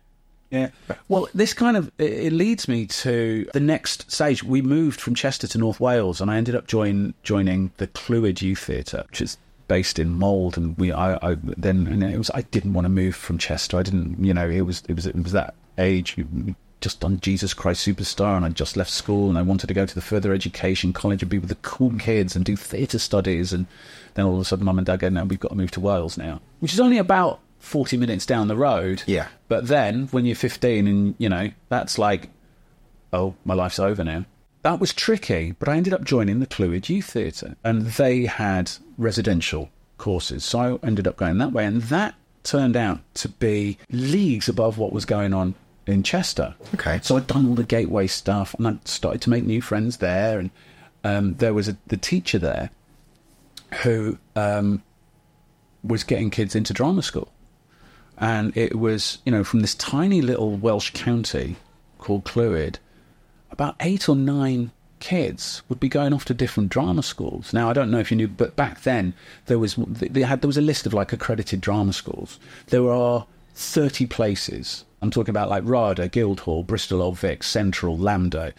Yeah. 0.50 0.70
Well, 1.08 1.28
this 1.34 1.52
kind 1.52 1.76
of 1.76 1.90
it 1.98 2.32
leads 2.32 2.68
me 2.68 2.86
to 2.86 3.48
the 3.52 3.60
next 3.60 4.10
stage. 4.10 4.44
We 4.44 4.62
moved 4.62 5.00
from 5.00 5.14
Chester 5.14 5.46
to 5.48 5.58
North 5.58 5.80
Wales, 5.80 6.20
and 6.20 6.30
I 6.30 6.36
ended 6.36 6.54
up 6.54 6.66
join, 6.66 7.14
joining 7.22 7.72
the 7.78 7.88
Clwyd 7.88 8.40
Youth 8.42 8.60
Theatre, 8.60 9.04
which 9.10 9.20
is 9.20 9.38
based 9.68 9.98
in 9.98 10.10
Mold. 10.10 10.56
And 10.56 10.78
we, 10.78 10.92
I, 10.92 11.14
I 11.16 11.36
then 11.40 11.86
and 11.88 12.02
it 12.04 12.18
was 12.18 12.30
I 12.32 12.42
didn't 12.42 12.74
want 12.74 12.84
to 12.84 12.88
move 12.90 13.16
from 13.16 13.38
Chester. 13.38 13.76
I 13.78 13.82
didn't, 13.82 14.24
you 14.24 14.32
know, 14.32 14.48
it 14.48 14.60
was 14.62 14.82
it 14.88 14.94
was 14.94 15.06
it 15.06 15.16
was 15.16 15.32
that 15.32 15.54
age. 15.78 16.14
you- 16.16 16.54
Just 16.82 17.00
done 17.00 17.18
Jesus 17.20 17.54
Christ 17.54 17.84
Superstar, 17.88 18.36
and 18.36 18.44
I 18.44 18.50
just 18.50 18.76
left 18.76 18.90
school, 18.90 19.28
and 19.30 19.38
I 19.38 19.42
wanted 19.42 19.66
to 19.68 19.74
go 19.74 19.86
to 19.86 19.94
the 19.94 20.00
further 20.12 20.32
education 20.32 20.92
college 20.92 21.22
and 21.22 21.30
be 21.30 21.38
with 21.38 21.48
the 21.48 21.56
cool 21.62 21.92
kids 21.98 22.36
and 22.36 22.44
do 22.44 22.54
theatre 22.54 22.98
studies. 23.00 23.52
And 23.52 23.66
then 24.14 24.26
all 24.26 24.34
of 24.34 24.40
a 24.40 24.44
sudden, 24.44 24.66
mum 24.66 24.78
and 24.78 24.86
dad 24.86 25.00
go, 25.00 25.08
"No, 25.08 25.24
we've 25.24 25.40
got 25.40 25.48
to 25.48 25.56
move 25.56 25.70
to 25.72 25.80
Wales 25.80 26.16
now," 26.18 26.40
which 26.60 26.72
is 26.74 26.78
only 26.78 26.98
about 26.98 27.40
forty 27.66 27.96
minutes 27.96 28.24
down 28.24 28.48
the 28.48 28.56
road. 28.56 29.02
Yeah. 29.06 29.28
But 29.48 29.68
then 29.68 30.06
when 30.08 30.24
you're 30.24 30.36
15 30.36 30.86
and, 30.86 31.14
you 31.18 31.28
know, 31.28 31.50
that's 31.68 31.98
like, 31.98 32.30
oh, 33.12 33.34
my 33.44 33.54
life's 33.54 33.78
over 33.78 34.02
now. 34.04 34.24
That 34.62 34.80
was 34.80 34.92
tricky, 34.92 35.52
but 35.52 35.68
I 35.68 35.76
ended 35.76 35.92
up 35.92 36.02
joining 36.02 36.40
the 36.40 36.46
Clwyd 36.46 36.88
Youth 36.88 37.10
Theatre 37.10 37.56
and 37.62 37.82
they 37.82 38.26
had 38.26 38.72
residential 38.98 39.70
courses. 39.98 40.44
So 40.44 40.80
I 40.82 40.86
ended 40.86 41.06
up 41.06 41.16
going 41.16 41.38
that 41.38 41.52
way 41.52 41.64
and 41.64 41.82
that 41.82 42.14
turned 42.42 42.76
out 42.76 43.00
to 43.14 43.28
be 43.28 43.78
leagues 43.90 44.48
above 44.48 44.78
what 44.78 44.92
was 44.92 45.04
going 45.04 45.32
on 45.32 45.54
in 45.86 46.02
Chester. 46.02 46.54
Okay. 46.74 46.98
So 47.02 47.16
I'd 47.16 47.28
done 47.28 47.48
all 47.48 47.54
the 47.54 47.64
gateway 47.64 48.08
stuff 48.08 48.54
and 48.54 48.66
I 48.66 48.78
started 48.84 49.20
to 49.22 49.30
make 49.30 49.44
new 49.44 49.62
friends 49.62 49.98
there 49.98 50.40
and 50.40 50.50
um, 51.04 51.34
there 51.34 51.54
was 51.54 51.68
a, 51.68 51.76
the 51.86 51.96
teacher 51.96 52.38
there 52.38 52.70
who 53.82 54.18
um, 54.34 54.82
was 55.84 56.02
getting 56.02 56.30
kids 56.30 56.56
into 56.56 56.72
drama 56.72 57.02
school 57.02 57.32
and 58.18 58.56
it 58.56 58.78
was 58.78 59.18
you 59.24 59.32
know 59.32 59.44
from 59.44 59.60
this 59.60 59.74
tiny 59.74 60.22
little 60.22 60.56
Welsh 60.56 60.90
county 60.94 61.56
called 61.98 62.24
Clwyd, 62.24 62.76
about 63.50 63.76
eight 63.80 64.08
or 64.08 64.16
nine 64.16 64.70
kids 64.98 65.62
would 65.68 65.78
be 65.78 65.88
going 65.88 66.12
off 66.12 66.24
to 66.24 66.34
different 66.34 66.70
drama 66.70 67.02
schools. 67.02 67.52
Now 67.52 67.68
I 67.70 67.72
don't 67.72 67.90
know 67.90 67.98
if 67.98 68.10
you 68.10 68.16
knew, 68.16 68.28
but 68.28 68.56
back 68.56 68.82
then 68.82 69.14
there 69.46 69.58
was 69.58 69.76
they 69.76 70.22
had 70.22 70.40
there 70.40 70.48
was 70.48 70.56
a 70.56 70.62
list 70.62 70.86
of 70.86 70.94
like 70.94 71.12
accredited 71.12 71.60
drama 71.60 71.92
schools. 71.92 72.38
There 72.68 72.90
are 72.90 73.26
thirty 73.54 74.06
places. 74.06 74.84
I'm 75.02 75.10
talking 75.10 75.30
about 75.30 75.50
like 75.50 75.62
RADA, 75.66 76.08
Guildhall, 76.08 76.62
Bristol 76.62 77.02
Old 77.02 77.18
Vic, 77.18 77.42
Central, 77.42 77.98
LAMDA, 77.98 78.52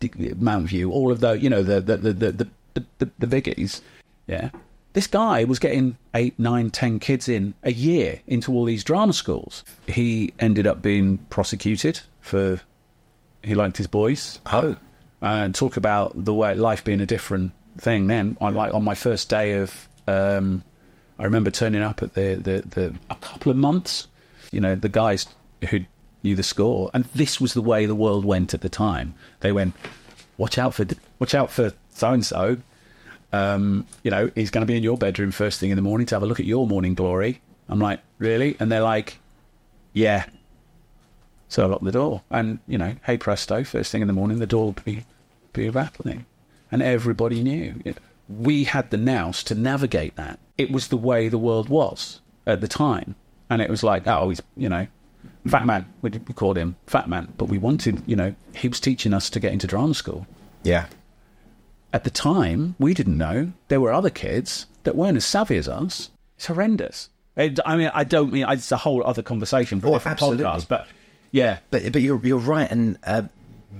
D- 0.00 0.08
Mountview, 0.08 0.90
all 0.90 1.12
of 1.12 1.20
those. 1.20 1.42
You 1.42 1.50
know 1.50 1.62
the 1.62 1.80
the 1.80 1.96
the 1.96 2.12
the 2.12 2.48
the, 2.74 2.84
the, 2.98 3.10
the 3.18 3.26
biggies. 3.26 3.80
Yeah. 4.26 4.50
This 4.92 5.06
guy 5.06 5.44
was 5.44 5.58
getting 5.58 5.96
eight, 6.14 6.38
nine, 6.38 6.70
ten 6.70 6.98
kids 6.98 7.28
in 7.28 7.54
a 7.62 7.72
year 7.72 8.20
into 8.26 8.52
all 8.52 8.64
these 8.64 8.84
drama 8.84 9.12
schools. 9.12 9.64
He 9.86 10.34
ended 10.38 10.66
up 10.66 10.82
being 10.82 11.18
prosecuted 11.30 12.00
for 12.20 12.60
he 13.42 13.54
liked 13.54 13.76
his 13.76 13.86
boys. 13.86 14.38
Oh. 14.46 14.76
And 15.20 15.54
talk 15.54 15.76
about 15.76 16.24
the 16.24 16.34
way 16.34 16.54
life 16.54 16.84
being 16.84 17.00
a 17.00 17.06
different 17.06 17.52
thing. 17.78 18.08
Then, 18.08 18.36
on 18.40 18.54
like 18.54 18.74
on 18.74 18.82
my 18.82 18.94
first 18.94 19.28
day 19.28 19.52
of, 19.52 19.88
um, 20.08 20.64
I 21.18 21.24
remember 21.24 21.50
turning 21.50 21.82
up 21.82 22.02
at 22.02 22.14
the, 22.14 22.34
the 22.34 22.68
the 22.68 22.94
a 23.08 23.14
couple 23.16 23.50
of 23.50 23.56
months. 23.56 24.08
You 24.50 24.60
know, 24.60 24.74
the 24.74 24.88
guys 24.88 25.26
who 25.70 25.80
knew 26.22 26.34
the 26.34 26.42
score, 26.42 26.90
and 26.92 27.04
this 27.14 27.40
was 27.40 27.54
the 27.54 27.62
way 27.62 27.86
the 27.86 27.94
world 27.94 28.24
went 28.24 28.52
at 28.52 28.62
the 28.62 28.68
time. 28.68 29.14
They 29.40 29.52
went, 29.52 29.74
"Watch 30.38 30.58
out 30.58 30.74
for, 30.74 30.86
watch 31.20 31.34
out 31.34 31.50
for 31.50 31.72
so 31.90 32.12
and 32.12 32.26
so." 32.26 32.58
Um, 33.32 33.86
you 34.02 34.10
know, 34.10 34.30
he's 34.34 34.50
going 34.50 34.62
to 34.62 34.70
be 34.70 34.76
in 34.76 34.82
your 34.82 34.96
bedroom 34.96 35.30
first 35.30 35.58
thing 35.60 35.70
in 35.70 35.76
the 35.76 35.82
morning 35.82 36.06
to 36.08 36.14
have 36.14 36.22
a 36.22 36.26
look 36.26 36.40
at 36.40 36.46
your 36.46 36.66
morning 36.66 36.94
glory. 36.94 37.40
I'm 37.68 37.80
like, 37.80 38.00
really? 38.18 38.56
And 38.60 38.70
they're 38.70 38.82
like, 38.82 39.18
yeah. 39.92 40.26
So 41.48 41.64
I 41.64 41.66
locked 41.66 41.84
the 41.84 41.92
door, 41.92 42.22
and 42.30 42.60
you 42.66 42.78
know, 42.78 42.96
hey 43.04 43.18
presto, 43.18 43.62
first 43.62 43.92
thing 43.92 44.00
in 44.00 44.06
the 44.06 44.14
morning, 44.14 44.38
the 44.38 44.46
door 44.46 44.66
would 44.66 44.84
be 44.84 45.04
be 45.52 45.68
rattling, 45.68 46.24
and 46.70 46.82
everybody 46.82 47.42
knew. 47.42 47.82
We 48.28 48.64
had 48.64 48.90
the 48.90 48.96
nous 48.96 49.42
to 49.44 49.54
navigate 49.54 50.16
that. 50.16 50.38
It 50.56 50.70
was 50.70 50.88
the 50.88 50.96
way 50.96 51.28
the 51.28 51.36
world 51.36 51.68
was 51.68 52.20
at 52.46 52.62
the 52.62 52.68
time, 52.68 53.16
and 53.50 53.60
it 53.60 53.68
was 53.68 53.82
like, 53.82 54.06
oh, 54.06 54.30
he's 54.30 54.40
you 54.56 54.70
know, 54.70 54.86
fat 55.46 55.66
man. 55.66 55.92
We 56.00 56.08
we 56.10 56.32
called 56.32 56.56
him 56.56 56.76
fat 56.86 57.06
man, 57.06 57.34
but 57.36 57.46
we 57.46 57.58
wanted, 57.58 58.02
you 58.06 58.16
know, 58.16 58.34
he 58.54 58.68
was 58.68 58.80
teaching 58.80 59.12
us 59.12 59.28
to 59.28 59.38
get 59.40 59.52
into 59.52 59.66
drama 59.66 59.92
school 59.92 60.26
Yeah. 60.62 60.86
At 61.92 62.04
the 62.04 62.10
time, 62.10 62.74
we 62.78 62.94
didn't 62.94 63.18
know 63.18 63.52
there 63.68 63.80
were 63.80 63.92
other 63.92 64.10
kids 64.10 64.66
that 64.84 64.96
weren't 64.96 65.16
as 65.16 65.24
savvy 65.24 65.56
as 65.56 65.68
us. 65.68 66.10
It's 66.36 66.46
horrendous. 66.46 67.08
It, 67.36 67.58
I 67.64 67.76
mean, 67.76 67.90
I 67.94 68.04
don't 68.04 68.32
mean 68.32 68.44
it's 68.48 68.72
a 68.72 68.76
whole 68.76 69.04
other 69.06 69.22
conversation 69.22 69.80
for 69.80 69.88
Oh, 69.88 69.92
different 69.92 70.18
but 70.68 70.86
yeah, 71.30 71.58
But 71.70 71.92
but 71.92 72.02
you're 72.02 72.20
you're 72.24 72.38
right, 72.38 72.70
and 72.70 72.98
uh, 73.04 73.22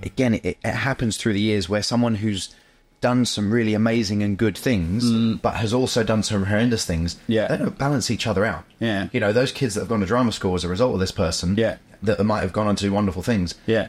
again, 0.03 0.35
it, 0.35 0.45
it 0.45 0.65
happens 0.65 1.17
through 1.17 1.35
the 1.35 1.41
years 1.41 1.69
where 1.69 1.83
someone 1.83 2.15
who's 2.17 2.55
done 3.03 3.25
some 3.27 3.51
really 3.53 3.75
amazing 3.75 4.23
and 4.23 4.39
good 4.39 4.57
things, 4.57 5.11
but 5.43 5.55
has 5.57 5.75
also 5.75 6.03
done 6.05 6.23
some 6.23 6.45
horrendous 6.45 6.87
things. 6.87 7.17
Mm. 7.17 7.19
Yeah. 7.27 7.49
they 7.49 7.57
don't 7.59 7.77
balance 7.77 8.11
each 8.11 8.27
other 8.29 8.45
out. 8.45 8.65
Yeah. 8.79 9.09
you 9.13 9.19
know, 9.21 9.33
those 9.33 9.51
kids 9.53 9.75
that 9.75 9.81
have 9.81 9.89
gone 9.89 10.01
to 10.01 10.07
drama 10.07 10.31
school 10.33 10.55
as 10.55 10.63
a 10.65 10.69
result 10.69 10.95
of 10.95 11.01
this 11.01 11.11
person. 11.13 11.57
Yeah. 11.57 11.77
that 12.03 12.23
might 12.25 12.41
have 12.43 12.53
gone 12.53 12.69
on 12.69 12.77
to 12.77 12.85
do 12.85 12.93
wonderful 12.93 13.23
things. 13.23 13.55
Yeah. 13.67 13.89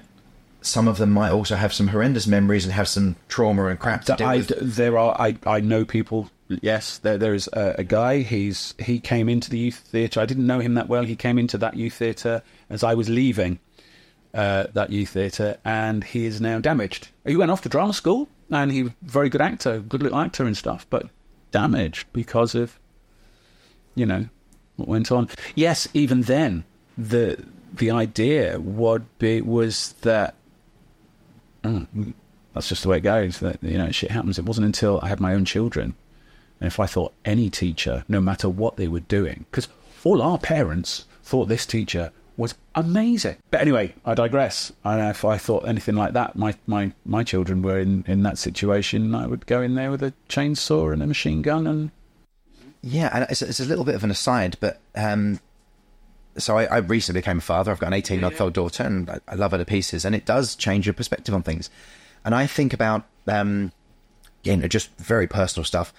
Some 0.65 0.87
of 0.87 0.97
them 0.97 1.11
might 1.11 1.31
also 1.31 1.55
have 1.55 1.73
some 1.73 1.89
horrendous 1.89 2.25
memories 2.25 2.65
and 2.65 2.73
have 2.73 2.87
some 2.87 3.15
trauma 3.27 3.67
and 3.67 3.79
crap 3.79 4.05
to 4.05 4.15
deal 4.15 4.27
I, 4.27 4.37
with. 4.37 4.75
there 4.75 4.97
are 4.97 5.19
I, 5.19 5.37
I 5.45 5.59
know 5.59 5.85
people 5.85 6.29
yes 6.61 6.97
there 6.99 7.17
there 7.17 7.33
is 7.33 7.49
a, 7.53 7.75
a 7.79 7.83
guy 7.83 8.19
he's 8.19 8.73
he 8.79 8.99
came 8.99 9.29
into 9.29 9.49
the 9.49 9.57
youth 9.57 9.77
theatre 9.77 10.19
I 10.19 10.25
didn't 10.25 10.45
know 10.47 10.59
him 10.59 10.75
that 10.75 10.87
well 10.87 11.03
he 11.03 11.15
came 11.15 11.37
into 11.37 11.57
that 11.59 11.75
youth 11.75 11.93
theatre 11.93 12.43
as 12.69 12.83
I 12.83 12.93
was 12.93 13.09
leaving 13.09 13.59
uh, 14.33 14.65
that 14.73 14.89
youth 14.89 15.09
theatre 15.09 15.57
and 15.63 16.03
he 16.03 16.25
is 16.25 16.41
now 16.41 16.59
damaged 16.59 17.09
he 17.25 17.35
went 17.35 17.51
off 17.51 17.61
to 17.61 17.69
drama 17.69 17.93
school 17.93 18.27
and 18.49 18.71
he 18.71 18.83
was 18.83 18.91
a 18.91 18.95
very 19.01 19.29
good 19.29 19.41
actor 19.41 19.79
good 19.79 20.03
little 20.03 20.19
actor 20.19 20.45
and 20.45 20.57
stuff 20.57 20.85
but 20.89 21.07
damaged 21.51 22.07
because 22.13 22.55
of 22.55 22.79
you 23.95 24.05
know 24.05 24.27
what 24.75 24.87
went 24.87 25.11
on 25.11 25.29
yes 25.55 25.87
even 25.93 26.21
then 26.23 26.63
the 26.97 27.43
the 27.73 27.89
idea 27.91 28.59
would 28.59 29.05
be 29.17 29.41
was 29.41 29.93
that 30.01 30.35
that's 31.63 32.69
just 32.69 32.83
the 32.83 32.89
way 32.89 32.97
it 32.97 33.01
goes. 33.01 33.39
That 33.39 33.57
you 33.61 33.77
know, 33.77 33.91
shit 33.91 34.11
happens. 34.11 34.37
It 34.37 34.45
wasn't 34.45 34.65
until 34.65 34.99
I 35.01 35.07
had 35.07 35.19
my 35.19 35.33
own 35.33 35.45
children, 35.45 35.95
and 36.59 36.67
if 36.67 36.79
I 36.79 36.85
thought 36.85 37.13
any 37.25 37.49
teacher, 37.49 38.03
no 38.07 38.21
matter 38.21 38.49
what 38.49 38.77
they 38.77 38.87
were 38.87 38.99
doing, 39.01 39.45
because 39.49 39.67
all 40.03 40.21
our 40.21 40.37
parents 40.37 41.05
thought 41.23 41.45
this 41.45 41.65
teacher 41.65 42.11
was 42.35 42.55
amazing. 42.75 43.37
But 43.51 43.61
anyway, 43.61 43.93
I 44.05 44.13
digress. 44.15 44.71
And 44.83 45.01
if 45.09 45.23
I 45.23 45.37
thought 45.37 45.67
anything 45.67 45.95
like 45.95 46.13
that, 46.13 46.35
my 46.35 46.55
my 46.67 46.91
my 47.05 47.23
children 47.23 47.61
were 47.61 47.79
in 47.79 48.03
in 48.07 48.23
that 48.23 48.37
situation, 48.37 49.13
I 49.15 49.27
would 49.27 49.45
go 49.45 49.61
in 49.61 49.75
there 49.75 49.91
with 49.91 50.03
a 50.03 50.13
chainsaw 50.29 50.91
and 50.93 51.01
a 51.01 51.07
machine 51.07 51.41
gun 51.41 51.67
and 51.67 51.91
Yeah, 52.81 53.09
and 53.13 53.27
it's, 53.29 53.41
it's 53.41 53.59
a 53.59 53.65
little 53.65 53.85
bit 53.85 53.95
of 53.95 54.03
an 54.03 54.11
aside, 54.11 54.57
but 54.59 54.79
um, 54.95 55.39
so 56.37 56.57
I, 56.57 56.65
I 56.65 56.77
recently 56.77 57.21
became 57.21 57.37
a 57.37 57.41
father. 57.41 57.71
I've 57.71 57.79
got 57.79 57.87
an 57.87 57.93
18 57.93 58.21
month 58.21 58.41
old 58.41 58.53
daughter, 58.53 58.83
and 58.83 59.09
I, 59.09 59.19
I 59.27 59.35
love 59.35 59.51
her 59.51 59.57
to 59.57 59.65
pieces. 59.65 60.05
And 60.05 60.15
it 60.15 60.25
does 60.25 60.55
change 60.55 60.85
your 60.85 60.93
perspective 60.93 61.33
on 61.33 61.43
things. 61.43 61.69
And 62.25 62.33
I 62.33 62.47
think 62.47 62.73
about, 62.73 63.05
um, 63.27 63.71
you 64.43 64.55
know, 64.57 64.67
just 64.67 64.89
very 64.97 65.27
personal 65.27 65.65
stuff. 65.65 65.93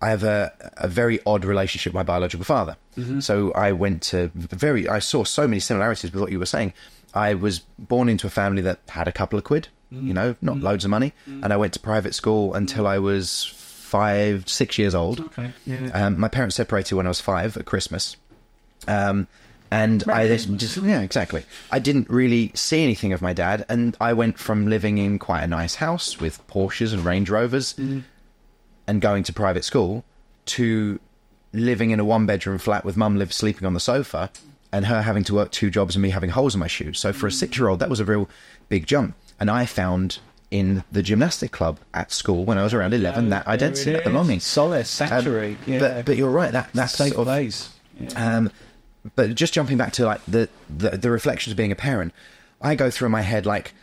I 0.00 0.08
have 0.08 0.24
a, 0.24 0.52
a 0.78 0.88
very 0.88 1.20
odd 1.24 1.44
relationship 1.44 1.92
with 1.92 1.94
my 1.94 2.02
biological 2.02 2.44
father. 2.44 2.76
So 3.20 3.52
I 3.52 3.72
went 3.72 4.02
to 4.04 4.30
very, 4.34 4.88
I 4.88 4.98
saw 4.98 5.24
so 5.24 5.46
many 5.46 5.60
similarities 5.60 6.12
with 6.12 6.20
what 6.20 6.32
you 6.32 6.38
were 6.38 6.46
saying. 6.46 6.72
I 7.14 7.34
was 7.34 7.60
born 7.78 8.08
into 8.08 8.26
a 8.26 8.30
family 8.30 8.62
that 8.62 8.80
had 8.88 9.06
a 9.08 9.12
couple 9.12 9.38
of 9.38 9.44
quid, 9.44 9.68
you 9.90 10.12
know, 10.12 10.34
not 10.42 10.58
loads 10.58 10.84
of 10.84 10.90
money. 10.90 11.12
And 11.26 11.52
I 11.52 11.56
went 11.56 11.72
to 11.74 11.80
private 11.80 12.14
school 12.14 12.52
until 12.54 12.86
I 12.86 12.98
was 12.98 13.44
five, 13.44 14.48
six 14.48 14.76
years 14.76 14.94
old. 14.94 15.20
Okay, 15.20 15.52
yeah. 15.66 15.90
Um, 15.92 16.18
my 16.18 16.28
parents 16.28 16.56
separated 16.56 16.96
when 16.96 17.06
I 17.06 17.10
was 17.10 17.20
five 17.20 17.56
at 17.56 17.64
Christmas. 17.64 18.16
Um, 18.88 19.28
and 19.72 20.04
I 20.06 20.26
just, 20.26 20.54
just, 20.56 20.76
yeah, 20.76 21.00
exactly. 21.00 21.44
I 21.70 21.78
didn't 21.78 22.10
really 22.10 22.52
see 22.54 22.82
anything 22.82 23.14
of 23.14 23.22
my 23.22 23.32
dad, 23.32 23.64
and 23.70 23.96
I 24.00 24.12
went 24.12 24.38
from 24.38 24.68
living 24.68 24.98
in 24.98 25.18
quite 25.18 25.42
a 25.42 25.46
nice 25.46 25.76
house 25.76 26.20
with 26.20 26.46
Porsches 26.46 26.92
and 26.92 27.04
Range 27.04 27.30
Rovers 27.30 27.74
and 27.78 29.00
going 29.00 29.22
to 29.22 29.32
private 29.32 29.64
school 29.64 30.04
to 30.44 31.00
living 31.54 31.90
in 31.90 32.00
a 32.00 32.04
one 32.04 32.26
bedroom 32.26 32.58
flat 32.58 32.84
with 32.84 32.98
mum 32.98 33.16
live 33.16 33.32
sleeping 33.32 33.64
on 33.66 33.72
the 33.72 33.80
sofa 33.80 34.30
and 34.72 34.86
her 34.86 35.02
having 35.02 35.24
to 35.24 35.34
work 35.34 35.50
two 35.50 35.70
jobs 35.70 35.94
and 35.96 36.02
me 36.02 36.10
having 36.10 36.30
holes 36.30 36.54
in 36.54 36.60
my 36.60 36.66
shoes. 36.66 36.98
So 36.98 37.12
for 37.12 37.26
a 37.26 37.32
six 37.32 37.56
year 37.56 37.68
old, 37.68 37.78
that 37.80 37.88
was 37.88 38.00
a 38.00 38.04
real 38.04 38.28
big 38.68 38.86
jump. 38.86 39.14
And 39.40 39.50
I 39.50 39.64
found 39.64 40.18
in 40.50 40.84
the 40.92 41.02
gymnastic 41.02 41.50
club 41.50 41.78
at 41.94 42.12
school 42.12 42.44
when 42.44 42.58
I 42.58 42.62
was 42.62 42.74
around 42.74 42.92
11 42.92 43.30
that 43.30 43.46
identity, 43.46 43.92
that 43.92 44.04
belonging. 44.04 44.40
solace, 44.40 44.90
sanctuary. 44.90 45.52
Um, 45.52 45.72
yeah. 45.72 45.78
But 45.78 46.04
but 46.04 46.16
you're 46.18 46.30
right. 46.30 46.52
That 46.52 46.70
that's 46.74 46.94
sort 46.94 47.12
of, 47.14 47.24
place. 47.24 47.70
Yeah. 47.98 48.36
um, 48.36 48.50
but 49.14 49.34
just 49.34 49.54
jumping 49.54 49.76
back 49.76 49.92
to 49.94 50.04
like 50.04 50.20
the, 50.26 50.48
the 50.68 50.90
the 50.90 51.10
reflections 51.10 51.52
of 51.52 51.56
being 51.56 51.72
a 51.72 51.76
parent, 51.76 52.12
I 52.60 52.74
go 52.74 52.90
through 52.90 53.08
my 53.08 53.22
head 53.22 53.46
like, 53.46 53.74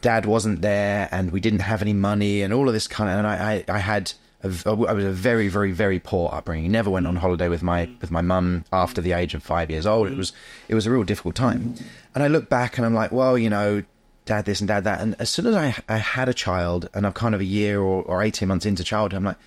dad 0.00 0.26
wasn't 0.26 0.62
there 0.62 1.08
and 1.10 1.30
we 1.30 1.40
didn't 1.40 1.60
have 1.60 1.82
any 1.82 1.92
money 1.92 2.42
and 2.42 2.52
all 2.52 2.68
of 2.68 2.74
this 2.74 2.86
kind 2.86 3.10
of. 3.10 3.18
And 3.18 3.26
I 3.26 3.64
I, 3.68 3.76
I 3.76 3.78
had 3.78 4.12
a, 4.42 4.48
I 4.66 4.92
was 4.92 5.04
a 5.04 5.10
very 5.10 5.48
very 5.48 5.72
very 5.72 5.98
poor 5.98 6.30
upbringing. 6.32 6.70
Never 6.70 6.90
went 6.90 7.06
on 7.06 7.16
holiday 7.16 7.48
with 7.48 7.62
my 7.62 7.88
with 8.00 8.10
my 8.10 8.22
mum 8.22 8.64
after 8.72 9.00
the 9.00 9.12
age 9.12 9.34
of 9.34 9.42
five 9.42 9.70
years 9.70 9.86
old. 9.86 10.08
It 10.08 10.16
was 10.16 10.32
it 10.68 10.74
was 10.74 10.86
a 10.86 10.90
real 10.90 11.04
difficult 11.04 11.34
time. 11.34 11.74
And 12.14 12.24
I 12.24 12.28
look 12.28 12.48
back 12.48 12.78
and 12.78 12.86
I'm 12.86 12.94
like, 12.94 13.12
well, 13.12 13.38
you 13.38 13.50
know. 13.50 13.82
Dad 14.24 14.44
this 14.44 14.60
and 14.60 14.68
dad 14.68 14.84
that, 14.84 15.00
and 15.00 15.16
as 15.18 15.30
soon 15.30 15.46
as 15.46 15.54
I 15.54 15.74
I 15.88 15.96
had 15.96 16.28
a 16.28 16.34
child, 16.34 16.90
and 16.92 17.06
I'm 17.06 17.14
kind 17.14 17.34
of 17.34 17.40
a 17.40 17.46
year 17.46 17.80
or, 17.80 18.02
or 18.02 18.22
eighteen 18.22 18.48
months 18.48 18.66
into 18.66 18.84
childhood, 18.84 19.16
I'm 19.16 19.24
like, 19.24 19.38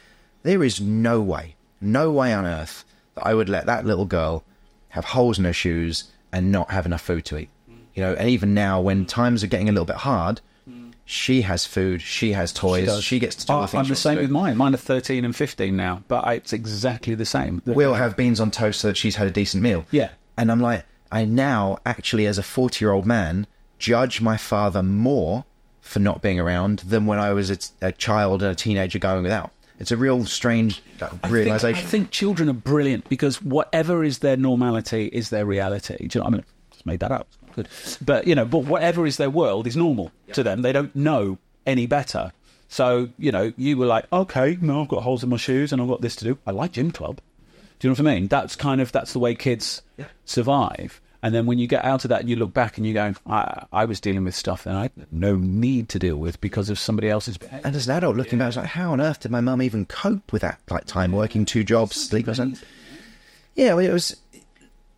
there 0.42 0.64
is 0.64 0.82
no 0.82 1.22
way, 1.22 1.54
no 1.80 2.12
way 2.12 2.34
on 2.34 2.48
earth 2.48 2.84
that 3.14 3.28
I 3.28 3.36
would 3.36 3.48
let 3.48 3.68
that 3.68 3.86
little 3.86 4.06
girl 4.06 4.44
have 4.92 5.06
holes 5.06 5.40
in 5.40 5.46
her 5.46 5.54
shoes 5.54 6.06
and 6.32 6.52
not 6.52 6.72
have 6.72 6.86
enough 6.86 7.02
food 7.02 7.26
to 7.26 7.38
eat. 7.38 7.50
You 7.94 8.04
know, 8.04 8.14
and 8.14 8.30
even 8.30 8.54
now 8.54 8.80
when 8.80 9.06
times 9.06 9.44
are 9.44 9.48
getting 9.48 9.68
a 9.68 9.72
little 9.72 9.86
bit 9.86 9.98
hard, 9.98 10.40
she 11.04 11.42
has 11.42 11.66
food, 11.66 12.02
she 12.02 12.32
has 12.32 12.54
toys, 12.54 12.86
does. 12.86 13.04
she, 13.04 13.20
gets 13.20 13.36
to 13.36 13.48
do 13.48 13.52
Oh, 13.52 13.56
all 13.58 13.62
the 13.64 13.68
things 13.68 13.88
I'm 13.88 13.90
the 13.90 13.96
same 13.96 14.18
with 14.18 14.30
mine. 14.30 14.56
Mine 14.56 14.74
are 14.74 14.78
13 14.78 15.26
and 15.26 15.36
15 15.36 15.76
now, 15.76 16.04
but 16.08 16.26
it's 16.34 16.54
exactly 16.54 17.16
the 17.16 17.26
same. 17.26 17.62
We'll 17.66 17.96
have 17.96 18.16
beans 18.16 18.40
on 18.40 18.50
toast 18.50 18.80
so 18.80 18.88
that 18.88 18.98
she's 18.98 19.18
had 19.18 19.28
a 19.28 19.32
decent 19.32 19.62
meal. 19.62 19.86
Yeah. 19.92 20.12
And 20.38 20.50
I'm 20.50 20.62
like, 20.62 20.86
I 21.12 21.26
now 21.26 21.80
actually, 21.86 22.28
as 22.28 22.38
a 22.38 22.44
40 22.44 22.84
year 22.86 22.94
old 22.94 23.06
man, 23.06 23.46
judge 23.78 24.22
my 24.22 24.38
father 24.38 24.82
more 24.82 25.44
for 25.82 26.00
not 26.00 26.22
being 26.22 26.40
around 26.40 26.80
than 26.80 27.06
when 27.06 27.20
I 27.20 27.34
was 27.34 27.52
a, 27.52 27.88
a 27.88 27.92
child 27.92 28.42
and 28.42 28.52
a 28.52 28.56
teenager 28.56 29.00
going 29.00 29.24
without. 29.24 29.52
It's 29.82 29.92
a 29.92 29.98
real 29.98 30.26
strange 30.26 30.82
like, 31.02 31.12
I 31.12 31.18
think- 31.18 31.34
realization. 31.34 31.86
I 31.86 31.88
think 31.88 32.12
children 32.12 32.48
are 32.50 32.54
brilliant 32.54 33.10
because 33.10 33.42
whatever 33.42 34.04
is 34.04 34.20
their 34.20 34.38
normality 34.38 35.08
is 35.08 35.30
their 35.30 35.46
reality. 35.46 35.98
Do 35.98 36.04
you 36.04 36.20
know, 36.20 36.26
what 36.26 36.34
I 36.34 36.38
mean, 36.38 36.46
just 36.72 36.86
made 36.86 37.00
that 37.00 37.12
up. 37.12 37.28
Good. 37.56 37.68
But, 38.00 38.28
you 38.28 38.36
know, 38.36 38.46
but 38.46 38.60
whatever 38.60 39.06
is 39.06 39.18
their 39.18 39.30
world 39.30 39.68
is 39.68 39.76
normal 39.76 40.12
to 40.34 40.44
them. 40.44 40.62
They 40.62 40.72
don't 40.72 40.96
know 40.96 41.38
any 41.66 41.88
better. 41.88 42.32
So, 42.70 43.10
you 43.18 43.32
know, 43.32 43.52
you 43.58 43.76
were 43.76 43.88
like, 43.88 44.06
okay, 44.14 44.58
no, 44.62 44.84
I've 44.84 44.88
got 44.88 45.04
holes 45.04 45.24
in 45.24 45.30
my 45.30 45.38
shoes 45.38 45.74
and 45.74 45.82
I've 45.82 45.90
got 45.90 46.02
this 46.02 46.16
to 46.18 46.24
do. 46.26 46.38
I 46.46 46.52
like 46.52 46.74
gym 46.74 46.92
club. 46.92 47.20
Do 47.80 47.88
you 47.88 47.94
know 47.94 48.02
what 48.02 48.08
I 48.12 48.14
mean? 48.14 48.28
That's 48.28 48.56
kind 48.56 48.80
of, 48.80 48.92
that's 48.92 49.12
the 49.12 49.20
way 49.20 49.36
kids 49.36 49.82
survive. 50.24 51.02
And 51.24 51.36
then 51.36 51.46
when 51.46 51.60
you 51.60 51.68
get 51.68 51.86
out 51.86 52.04
of 52.04 52.10
that 52.10 52.22
and 52.22 52.30
you 52.30 52.36
look 52.36 52.54
back 52.54 52.78
and 52.78 52.86
you 52.86 52.94
go, 52.94 53.14
I, 53.28 53.66
I 53.72 53.86
was 53.86 54.00
dealing 54.00 54.24
with 54.24 54.36
stuff 54.36 54.64
that 54.64 54.76
I 54.76 54.84
had 54.84 54.92
no 55.12 55.36
need 55.36 55.90
to 55.90 56.00
deal 56.00 56.16
with 56.16 56.42
because 56.42 56.70
of 56.70 56.80
somebody 56.80 57.10
else's 57.10 57.38
behavior. 57.38 57.62
And 57.64 57.76
as 57.76 57.88
an 57.88 57.96
adult 57.96 58.16
looking 58.16 58.40
back, 58.40 58.46
I 58.46 58.48
was 58.48 58.58
like, 58.58 58.66
how 58.68 58.92
on 58.92 59.02
earth 59.02 59.20
did 59.20 59.32
my 59.32 59.42
mum 59.42 59.62
even 59.62 59.86
cope 59.86 60.32
with 60.34 60.42
that 60.42 60.60
like 60.70 60.86
time 60.86 61.12
working 61.12 61.46
two 61.46 61.64
jobs, 61.64 61.96
sleepless? 61.96 62.40
Yeah, 63.56 63.74
well, 63.76 63.86
it 63.86 63.94
was. 63.94 64.16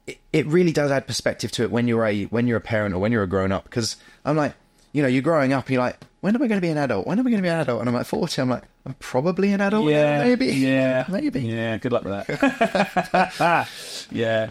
It, 0.06 0.20
it 0.34 0.46
really 0.48 0.72
does 0.72 0.92
add 0.92 1.08
perspective 1.08 1.52
to 1.54 1.64
it 1.64 1.72
when 1.72 1.88
you're 1.88 2.06
a 2.06 2.24
when 2.26 2.48
you're 2.48 2.58
a 2.58 2.62
parent 2.62 2.94
or 2.94 3.00
when 3.00 3.12
you're 3.12 3.24
a 3.24 3.28
grown 3.28 3.52
up. 3.52 3.66
Because 3.66 3.98
I'm 4.24 4.38
like, 4.38 4.54
you 4.92 5.02
know, 5.02 5.08
you're 5.08 5.22
growing 5.22 5.54
up, 5.54 5.66
and 5.66 5.74
you're 5.74 5.82
like, 5.82 5.98
when 6.22 6.36
am 6.36 6.42
I 6.42 6.48
going 6.48 6.58
to 6.58 6.66
be 6.66 6.70
an 6.70 6.78
adult? 6.78 7.06
When 7.06 7.20
am 7.20 7.28
I 7.28 7.30
going 7.32 7.42
to 7.42 7.46
be 7.46 7.50
an 7.50 7.60
adult? 7.60 7.82
And 7.82 7.90
I'm 7.90 7.96
like 7.96 8.06
40. 8.06 8.42
I'm 8.42 8.50
like, 8.50 8.64
I'm 8.86 8.94
probably 8.96 9.52
an 9.52 9.60
adult. 9.60 9.86
now, 9.90 10.24
maybe. 10.24 10.48
Yeah. 10.48 11.06
maybe. 11.10 11.42
Yeah, 11.42 11.78
good 11.78 11.92
luck 11.92 12.06
with 12.06 12.28
that. 12.28 13.68
yeah. 14.12 14.50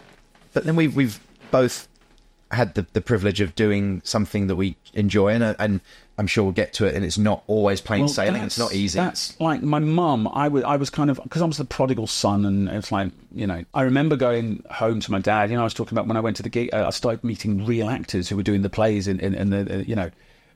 But 0.52 0.64
then 0.64 0.76
we've 0.76 0.94
we've 0.94 1.18
both 1.52 1.88
had 2.50 2.74
the, 2.74 2.86
the 2.92 3.00
privilege 3.00 3.40
of 3.40 3.54
doing 3.54 4.02
something 4.04 4.46
that 4.48 4.56
we 4.56 4.76
enjoy, 4.92 5.28
and 5.28 5.42
uh, 5.42 5.54
and 5.58 5.80
I'm 6.18 6.26
sure 6.26 6.44
we'll 6.44 6.52
get 6.52 6.72
to 6.74 6.86
it. 6.86 6.94
And 6.94 7.04
it's 7.04 7.16
not 7.16 7.42
always 7.46 7.80
plain 7.80 8.08
sailing. 8.08 8.42
It's 8.42 8.58
not 8.58 8.74
easy. 8.74 8.98
That's 8.98 9.38
like 9.40 9.62
my 9.62 9.78
mum. 9.78 10.28
I 10.32 10.48
was, 10.48 10.64
I 10.64 10.76
was 10.76 10.90
kind 10.90 11.10
of 11.10 11.20
because 11.22 11.40
I 11.40 11.46
was 11.46 11.56
the 11.56 11.64
prodigal 11.64 12.06
son, 12.06 12.44
and 12.44 12.68
it's 12.68 12.92
like 12.92 13.12
you 13.34 13.46
know. 13.46 13.64
I 13.72 13.82
remember 13.82 14.16
going 14.16 14.64
home 14.70 15.00
to 15.00 15.10
my 15.10 15.20
dad. 15.20 15.50
You 15.50 15.56
know, 15.56 15.62
I 15.62 15.64
was 15.64 15.74
talking 15.74 15.96
about 15.96 16.08
when 16.08 16.16
I 16.16 16.20
went 16.20 16.36
to 16.38 16.42
the 16.42 16.50
gig. 16.50 16.70
Uh, 16.72 16.86
I 16.86 16.90
started 16.90 17.24
meeting 17.24 17.64
real 17.64 17.88
actors 17.88 18.28
who 18.28 18.36
were 18.36 18.42
doing 18.42 18.62
the 18.62 18.70
plays 18.70 19.08
in, 19.08 19.20
in, 19.20 19.34
in 19.34 19.50
the 19.50 19.74
uh, 19.74 19.78
you 19.78 19.94
know. 19.94 20.10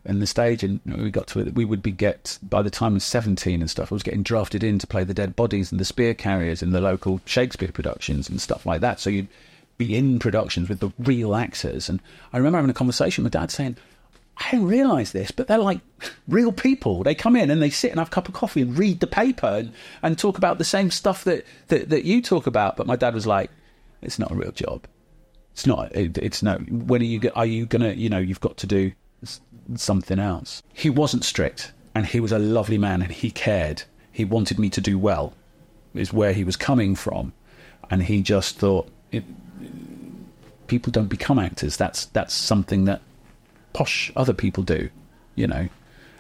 In 0.05 0.21
the 0.21 0.27
stage, 0.29 0.63
and 0.63 0.79
we 0.85 1.11
got 1.11 1.27
to 1.29 1.41
it. 1.41 1.57
We 1.57 1.65
would 1.65 1.83
be 1.83 1.91
get 1.91 2.39
by 2.41 2.63
the 2.63 2.71
time 2.71 2.93
I 2.93 2.95
was 2.95 3.05
seventeen 3.05 3.61
and 3.61 3.69
stuff. 3.69 3.91
I 3.91 3.95
was 3.97 4.05
getting 4.05 4.23
drafted 4.23 4.63
in 4.63 4.79
to 4.79 4.87
play 4.87 5.03
the 5.03 5.13
dead 5.13 5.35
bodies 5.35 5.73
and 5.73 5.81
the 5.81 5.85
spear 5.85 6.15
carriers 6.15 6.63
in 6.63 6.71
the 6.71 6.81
local 6.81 7.21
Shakespeare 7.25 7.73
productions 7.73 8.29
and 8.29 8.41
stuff 8.41 8.65
like 8.65 8.83
that. 8.83 9.01
So 9.01 9.11
you'd 9.11 9.27
be 9.79 9.97
in 9.97 10.19
productions 10.19 10.69
with 10.69 10.81
the 10.81 10.91
real 10.99 11.35
actors. 11.35 11.89
And 11.89 12.01
I 12.33 12.39
remember 12.39 12.59
having 12.59 12.71
a 12.71 12.75
conversation 12.75 13.25
with 13.25 13.33
dad 13.33 13.51
saying, 13.51 13.77
I 14.39 14.51
didn't 14.51 14.69
realise 14.69 15.13
this, 15.13 15.31
but 15.31 15.49
they're 15.49 15.59
like 15.59 15.81
real 16.29 16.53
people. 16.53 17.03
They 17.03 17.15
come 17.15 17.37
in 17.37 17.51
and 17.51 17.63
they 17.63 17.71
sit 17.71 17.91
and 17.91 17.99
have 17.99 18.09
a 18.09 18.11
cup 18.11 18.29
of 18.29 18.35
coffee 18.35 18.61
and 18.61 18.77
read 18.77 19.01
the 19.01 19.07
paper 19.07 19.47
and, 19.47 19.73
and 20.03 20.19
talk 20.19 20.37
about 20.37 20.59
the 20.59 20.65
same 20.65 20.91
stuff 20.91 21.25
that, 21.25 21.45
that, 21.69 21.89
that 21.89 22.05
you 22.05 22.21
talk 22.21 22.47
about. 22.47 22.77
But 22.77 22.87
my 22.87 22.97
dad 22.97 23.15
was 23.15 23.27
like, 23.27 23.51
it's 24.03 24.19
not 24.19 24.31
a 24.31 24.35
real 24.35 24.53
job. 24.53 24.87
It's 25.53 25.67
not. 25.67 25.97
It, 25.97 26.19
it's 26.19 26.43
no. 26.43 26.59
When 26.59 27.01
are 27.01 27.05
you? 27.05 27.31
Are 27.35 27.47
you 27.47 27.65
gonna? 27.65 27.93
You 27.93 28.11
know, 28.11 28.19
you've 28.19 28.41
got 28.41 28.59
to 28.59 28.67
do 28.67 28.93
something 29.75 30.19
else. 30.19 30.63
He 30.75 30.91
wasn't 30.91 31.25
strict, 31.25 31.73
and 31.95 32.05
he 32.05 32.21
was 32.21 32.31
a 32.31 32.39
lovely 32.39 32.77
man, 32.77 33.01
and 33.01 33.11
he 33.11 33.31
cared. 33.31 33.85
He 34.13 34.27
wanted 34.27 34.59
me 34.59 34.69
to 34.69 34.83
do 34.83 34.99
well. 34.99 35.33
Is 35.95 36.13
where 36.13 36.35
he 36.35 36.45
was 36.45 36.57
coming 36.57 36.95
from, 36.95 37.33
and 37.91 38.03
he 38.03 38.21
just 38.21 38.59
thought 38.59 38.91
it, 39.11 39.25
people 40.67 40.91
don't 40.91 41.09
become 41.09 41.39
actors. 41.39 41.77
That's 41.77 42.07
that's 42.07 42.35
something 42.35 42.85
that 42.85 43.01
posh 43.73 44.13
other 44.17 44.33
people 44.33 44.63
do, 44.63 44.91
you 45.35 45.47
know. 45.47 45.69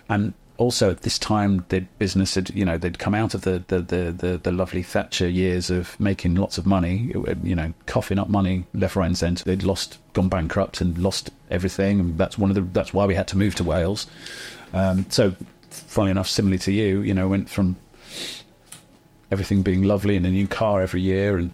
And 0.08 0.34
also 0.58 0.90
at 0.90 1.02
this 1.02 1.18
time, 1.18 1.64
the 1.68 1.80
business 1.98 2.34
had, 2.34 2.50
you 2.50 2.64
know, 2.64 2.78
they'd 2.78 2.98
come 2.98 3.14
out 3.14 3.34
of 3.34 3.42
the, 3.42 3.62
the, 3.68 3.80
the, 3.80 4.12
the, 4.12 4.38
the 4.38 4.52
lovely 4.52 4.82
Thatcher 4.82 5.28
years 5.28 5.70
of 5.70 5.98
making 6.00 6.34
lots 6.36 6.58
of 6.58 6.66
money, 6.66 7.12
you 7.42 7.54
know, 7.54 7.72
coughing 7.86 8.18
up 8.18 8.28
money 8.28 8.64
left, 8.72 8.96
right, 8.96 9.06
and 9.06 9.18
centre. 9.18 9.44
They'd 9.44 9.62
lost, 9.62 9.98
gone 10.12 10.28
bankrupt, 10.28 10.80
and 10.80 10.96
lost 10.98 11.30
everything. 11.50 12.00
And 12.00 12.18
that's 12.18 12.38
one 12.38 12.50
of 12.50 12.56
the. 12.56 12.62
That's 12.62 12.94
why 12.94 13.06
we 13.06 13.14
had 13.14 13.28
to 13.28 13.38
move 13.38 13.54
to 13.56 13.64
Wales. 13.64 14.06
Um, 14.72 15.06
so, 15.10 15.34
funny 15.70 16.10
enough, 16.10 16.28
similarly 16.28 16.58
to 16.60 16.72
you, 16.72 17.02
you 17.02 17.14
know, 17.14 17.28
went 17.28 17.48
from 17.48 17.76
everything 19.30 19.62
being 19.62 19.82
lovely 19.82 20.16
and 20.16 20.24
a 20.24 20.30
new 20.30 20.46
car 20.46 20.82
every 20.82 21.00
year, 21.00 21.36
and 21.36 21.50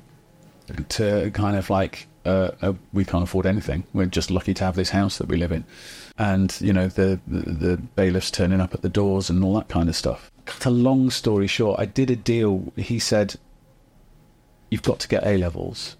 to 0.90 1.31
kind 1.33 1.57
of 1.57 1.70
like 1.70 2.07
uh, 2.25 2.51
uh, 2.62 2.72
we 2.92 3.05
can't 3.05 3.25
afford 3.25 3.46
anything. 3.46 3.85
We're 3.92 4.07
just 4.07 4.31
lucky 4.31 4.55
to 4.55 4.64
have 4.64 4.77
this 4.77 4.90
house 4.90 5.18
that 5.18 5.29
we 5.29 5.37
live 5.37 5.53
in, 5.53 5.64
and 6.18 6.57
you 6.61 6.72
know 6.72 6.88
the, 6.88 7.20
the 7.27 7.40
the 7.51 7.77
bailiffs 7.77 8.31
turning 8.31 8.61
up 8.61 8.75
at 8.75 8.83
the 8.83 8.88
doors 8.88 9.29
and 9.29 9.42
all 9.42 9.55
that 9.55 9.68
kind 9.68 9.88
of 9.88 9.96
stuff. 9.96 10.31
Cut 10.44 10.66
a 10.66 10.70
long 10.70 11.11
story 11.11 11.46
short, 11.46 11.81
I 11.81 11.87
did 11.87 12.11
a 12.11 12.16
deal. 12.16 12.72
He 12.77 12.98
said, 12.98 13.37
"You've 14.70 14.83
got 14.83 15.01
to 15.01 15.09
get 15.09 15.27
A 15.27 15.37
levels," 15.37 15.96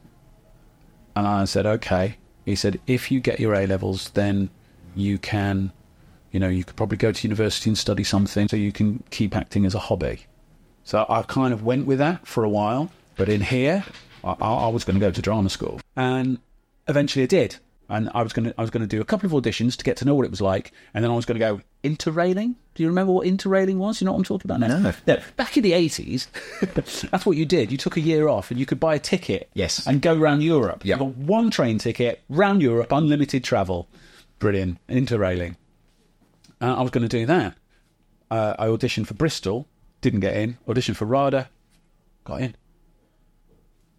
and 1.16 1.27
I 1.27 1.44
said, 1.44 1.66
"Okay." 1.66 2.16
He 2.44 2.57
said, 2.57 2.81
"If 2.87 3.11
you 3.11 3.20
get 3.20 3.40
your 3.40 3.55
A 3.55 3.66
levels, 3.66 4.11
then 4.11 4.51
you 4.94 5.18
can." 5.18 5.72
You 6.31 6.40
know, 6.40 6.48
you 6.48 6.64
could 6.64 6.77
probably 6.77 6.96
go 6.96 7.12
to 7.12 7.29
university 7.29 7.68
and 7.68 7.77
study 7.77 8.05
something 8.05 8.48
so 8.48 8.57
you 8.57 8.72
can 8.72 9.03
keep 9.11 9.37
acting 9.37 9.66
as 9.66 9.75
a 9.75 9.79
hobby. 9.79 10.20
So 10.83 11.05
I 11.07 11.20
kind 11.22 11.53
of 11.53 11.62
went 11.62 11.87
with 11.87 11.98
that 11.98 12.27
for 12.27 12.42
a 12.42 12.48
while. 12.48 12.90
But 13.16 13.29
in 13.29 13.42
here, 13.42 13.85
I, 14.24 14.32
I 14.32 14.68
was 14.68 14.85
going 14.85 14.94
to 14.94 15.00
go 15.00 15.11
to 15.11 15.22
drama 15.22 15.48
school, 15.48 15.80
and 15.96 16.38
eventually 16.88 17.24
I 17.24 17.26
did. 17.26 17.56
And 17.88 18.08
I 18.14 18.22
was 18.22 18.32
going 18.32 18.46
to 18.46 18.54
I 18.56 18.62
was 18.62 18.70
going 18.70 18.80
to 18.80 18.87
do 18.87 19.02
a 19.02 19.04
couple 19.04 19.26
of 19.26 19.44
auditions 19.44 19.76
to 19.76 19.85
get 19.85 19.98
to 19.98 20.06
know 20.06 20.14
what 20.14 20.24
it 20.24 20.30
was 20.30 20.40
like, 20.40 20.72
and 20.94 21.04
then 21.04 21.11
I 21.11 21.14
was 21.14 21.26
going 21.26 21.38
to 21.38 21.44
go 21.44 21.61
interrailing. 21.85 22.54
Do 22.74 22.82
you 22.82 22.88
remember 22.88 23.12
what 23.12 23.26
interrailing 23.26 23.76
was? 23.76 24.00
You 24.00 24.06
know 24.06 24.12
what 24.12 24.18
I'm 24.18 24.24
talking 24.24 24.50
about 24.50 24.61
now? 24.61 24.78
No. 24.78 24.92
no 25.06 25.20
back 25.37 25.58
in 25.58 25.62
the 25.62 25.72
80s, 25.72 26.26
that's 27.11 27.26
what 27.26 27.37
you 27.37 27.44
did. 27.44 27.70
You 27.70 27.76
took 27.76 27.98
a 27.98 28.00
year 28.00 28.28
off, 28.28 28.50
and 28.50 28.58
you 28.58 28.64
could 28.64 28.80
buy 28.80 28.94
a 28.94 28.98
ticket. 28.98 29.50
Yes. 29.52 29.87
And 29.87 30.00
go 30.00 30.18
around 30.18 30.42
Europe. 30.42 30.85
Yeah. 30.85 30.96
One 30.96 31.50
train 31.50 31.78
ticket 31.78 32.22
round 32.30 32.62
Europe, 32.62 32.92
unlimited 32.92 33.44
travel. 33.44 33.88
Brilliant. 34.38 34.78
Interrailing. 34.88 35.56
Uh, 36.62 36.76
I 36.76 36.80
was 36.80 36.92
going 36.92 37.06
to 37.06 37.08
do 37.08 37.26
that. 37.26 37.56
Uh, 38.30 38.54
I 38.58 38.66
auditioned 38.68 39.06
for 39.06 39.14
Bristol, 39.14 39.68
didn't 40.00 40.20
get 40.20 40.35
in. 40.35 40.56
Auditioned 40.66 40.96
for 40.96 41.04
RADA, 41.04 41.50
got 42.24 42.40
in 42.40 42.56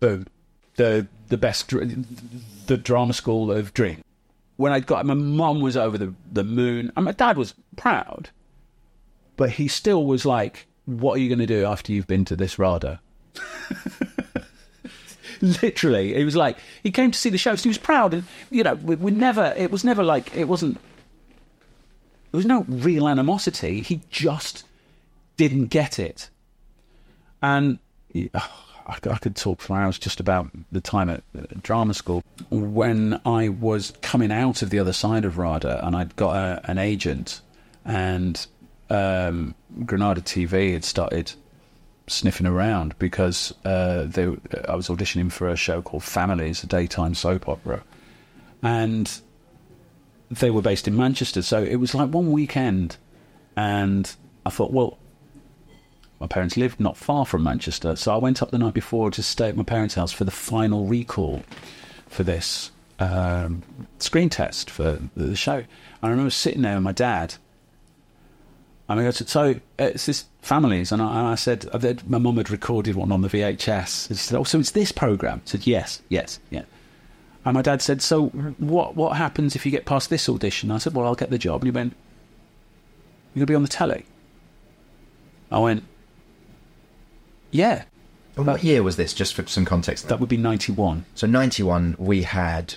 boom, 0.04 0.28
the 0.76 1.08
the 1.30 1.38
best 1.38 1.70
the 2.68 2.78
drama 2.78 3.13
school 3.13 3.52
of 3.52 3.74
dream. 3.74 4.04
When 4.58 4.74
I 4.74 4.82
got 4.82 5.06
my 5.06 5.13
mum 5.13 5.62
was 5.62 5.78
over 5.78 5.98
the 5.98 6.13
the 6.32 6.44
moon, 6.44 6.92
and 6.98 7.06
my 7.06 7.13
dad 7.13 7.38
was 7.38 7.54
proud, 7.78 8.30
but 9.38 9.52
he 9.52 9.70
still 9.70 10.06
was 10.06 10.26
like, 10.26 10.68
"What 10.86 11.13
are 11.13 11.20
you 11.20 11.30
going 11.30 11.39
to 11.39 11.46
do 11.46 11.66
after 11.66 11.94
you've 11.94 12.08
been 12.08 12.26
to 12.26 12.36
this 12.36 12.60
RADA?" 12.60 13.00
Literally, 15.42 16.13
he 16.13 16.26
was 16.26 16.36
like, 16.36 16.58
he 16.84 16.92
came 16.92 17.12
to 17.12 17.18
see 17.18 17.30
the 17.30 17.38
show, 17.38 17.56
so 17.56 17.63
he 17.63 17.70
was 17.70 17.78
proud, 17.78 18.13
and 18.13 18.24
you 18.50 18.63
know, 18.63 18.76
we, 18.76 18.96
we 18.96 19.12
never, 19.12 19.54
it 19.58 19.72
was 19.72 19.84
never 19.84 20.04
like, 20.04 20.34
it 20.36 20.46
wasn't, 20.46 20.76
there 22.32 22.38
was 22.38 22.46
no 22.46 22.66
real 22.70 23.10
animosity. 23.10 23.82
He 23.82 24.02
just 24.10 24.66
didn't 25.38 25.68
get 25.68 25.98
it, 25.98 26.30
and. 27.42 27.80
Oh, 28.36 28.72
I, 28.86 29.17
could 29.17 29.36
talk 29.36 29.62
for 29.62 29.78
hours 29.78 29.98
just 29.98 30.19
about 30.19 30.50
the 30.72 30.82
time 30.82 31.10
at 31.10 31.24
drama 31.63 31.93
school 31.93 32.24
when 32.50 33.19
I 33.26 33.50
was 33.50 33.93
coming 34.02 34.32
out 34.32 34.62
of 34.62 34.69
the 34.69 34.80
other 34.80 34.93
side 34.93 35.26
of 35.26 35.38
RADA 35.38 35.86
and 35.86 35.96
I'd 35.96 36.15
got 36.15 36.36
a, 36.36 36.62
an 36.69 36.78
agent 36.78 37.41
and 37.86 38.46
um, 38.89 39.56
Granada 39.86 40.22
TV 40.22 40.74
had 40.74 40.84
started 40.84 41.34
sniffing 42.08 42.46
around 42.46 42.98
because 43.00 43.54
uh, 43.65 44.04
they, 44.06 44.24
I 44.67 44.76
was 44.76 44.88
auditioning 44.89 45.32
for 45.32 45.48
a 45.50 45.56
show 45.56 45.82
called 45.82 46.04
Families, 46.04 46.63
a 46.63 46.67
daytime 46.67 47.15
soap 47.15 47.48
opera, 47.48 47.84
and 48.62 49.19
they 50.30 50.52
were 50.52 50.62
based 50.62 50.88
in 50.88 50.96
Manchester. 50.96 51.41
So 51.41 51.63
it 51.63 51.78
was 51.78 51.96
like 51.96 52.10
one 52.10 52.32
weekend, 52.32 52.98
and 53.56 54.13
I 54.46 54.50
thought, 54.50 54.72
well, 54.72 54.98
my 56.23 56.27
parents 56.27 56.55
lived 56.55 56.79
not 56.79 56.95
far 56.95 57.25
from 57.25 57.43
Manchester, 57.43 57.97
so 57.97 58.13
I 58.13 58.15
went 58.15 58.41
up 58.41 58.49
the 58.49 58.57
night 58.57 58.73
before 58.73 59.12
to 59.12 59.21
stay 59.21 59.49
at 59.49 59.57
my 59.57 59.63
parents' 59.63 59.95
house 59.95 60.13
for 60.13 60.23
the 60.23 60.31
final 60.31 60.86
recall 60.86 61.43
for 62.07 62.23
this 62.23 62.71
um, 62.97 63.62
screen 63.99 64.29
test 64.29 64.69
for 64.69 64.99
the 65.17 65.36
show. 65.36 65.55
And 65.55 65.67
I 66.01 66.07
remember 66.07 66.29
sitting 66.29 66.62
there 66.62 66.75
with 66.75 66.83
my 66.83 66.93
dad. 66.93 67.36
And 68.88 69.01
I 69.01 69.03
go, 69.03 69.12
so 69.12 69.59
it's 69.77 70.05
this 70.05 70.23
families, 70.41 70.93
and 70.93 71.01
I, 71.01 71.33
I 71.33 71.36
said, 71.36 71.67
my 72.07 72.19
mum 72.19 72.38
had 72.38 72.49
recorded 72.49 72.95
one 72.95 73.12
on 73.12 73.19
the 73.19 73.27
VHS. 73.27 74.07
And 74.09 74.17
she 74.17 74.23
said, 74.23 74.39
oh, 74.39 74.45
so 74.45 74.59
it's 74.59 74.71
this 74.71 74.93
program? 74.93 75.41
I 75.45 75.49
said, 75.49 75.67
yes, 75.67 76.01
yes, 76.07 76.39
yeah. 76.49 76.63
And 77.43 77.53
my 77.53 77.62
dad 77.62 77.81
said, 77.81 78.01
so 78.01 78.27
what 78.27 78.95
what 78.95 79.17
happens 79.17 79.57
if 79.57 79.65
you 79.65 79.73
get 79.73 79.83
past 79.83 80.09
this 80.09 80.29
audition? 80.29 80.71
I 80.71 80.77
said, 80.77 80.93
well, 80.93 81.05
I'll 81.05 81.15
get 81.15 81.31
the 81.31 81.38
job. 81.38 81.63
And 81.63 81.65
he 81.65 81.71
went, 81.71 81.97
you're 83.36 83.45
to 83.45 83.51
be 83.51 83.55
on 83.55 83.63
the 83.63 83.67
telly? 83.67 84.05
I 85.51 85.59
went, 85.59 85.83
yeah. 87.54 87.84
And 88.36 88.48
what 88.48 88.63
year 88.63 88.82
was 88.82 88.96
this, 88.96 89.13
just 89.13 89.36
for 89.36 89.46
some 89.48 89.63
context? 89.63 90.08
That 90.10 90.20
would 90.20 90.28
be 90.30 90.38
91. 90.38 91.06
So, 91.13 91.28
91, 91.28 91.96
we 92.00 92.24
had 92.24 92.76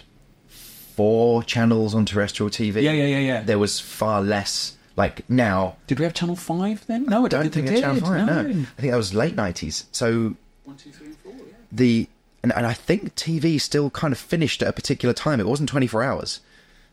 four 0.48 1.42
channels 1.42 1.94
on 1.94 2.04
terrestrial 2.04 2.50
TV. 2.50 2.82
Yeah, 2.82 2.92
yeah, 2.92 3.06
yeah, 3.06 3.18
yeah. 3.18 3.42
There 3.42 3.58
was 3.58 3.80
far 3.80 4.22
less. 4.22 4.76
Like 4.96 5.28
now. 5.28 5.76
Did 5.86 5.98
we 5.98 6.04
have 6.04 6.14
Channel 6.14 6.36
5 6.36 6.86
then? 6.86 7.04
No, 7.04 7.26
I 7.26 7.28
don't 7.28 7.50
think 7.50 7.68
we 7.68 7.80
Channel 7.80 8.00
5, 8.00 8.26
no. 8.26 8.42
no. 8.42 8.48
I 8.48 8.80
think 8.80 8.90
that 8.92 8.96
was 8.96 9.12
late 9.12 9.36
90s. 9.36 9.84
So. 9.92 10.36
One, 10.64 10.76
two, 10.76 10.90
three, 10.90 11.08
and 11.08 11.16
four, 11.18 11.32
yeah. 11.32 11.52
The. 11.70 12.08
And, 12.42 12.50
and 12.56 12.64
I 12.66 12.72
think 12.72 13.14
TV 13.14 13.60
still 13.60 13.90
kind 13.90 14.12
of 14.12 14.18
finished 14.18 14.62
at 14.62 14.68
a 14.68 14.72
particular 14.72 15.12
time. 15.12 15.38
It 15.38 15.46
wasn't 15.46 15.68
24 15.68 16.02
hours. 16.02 16.40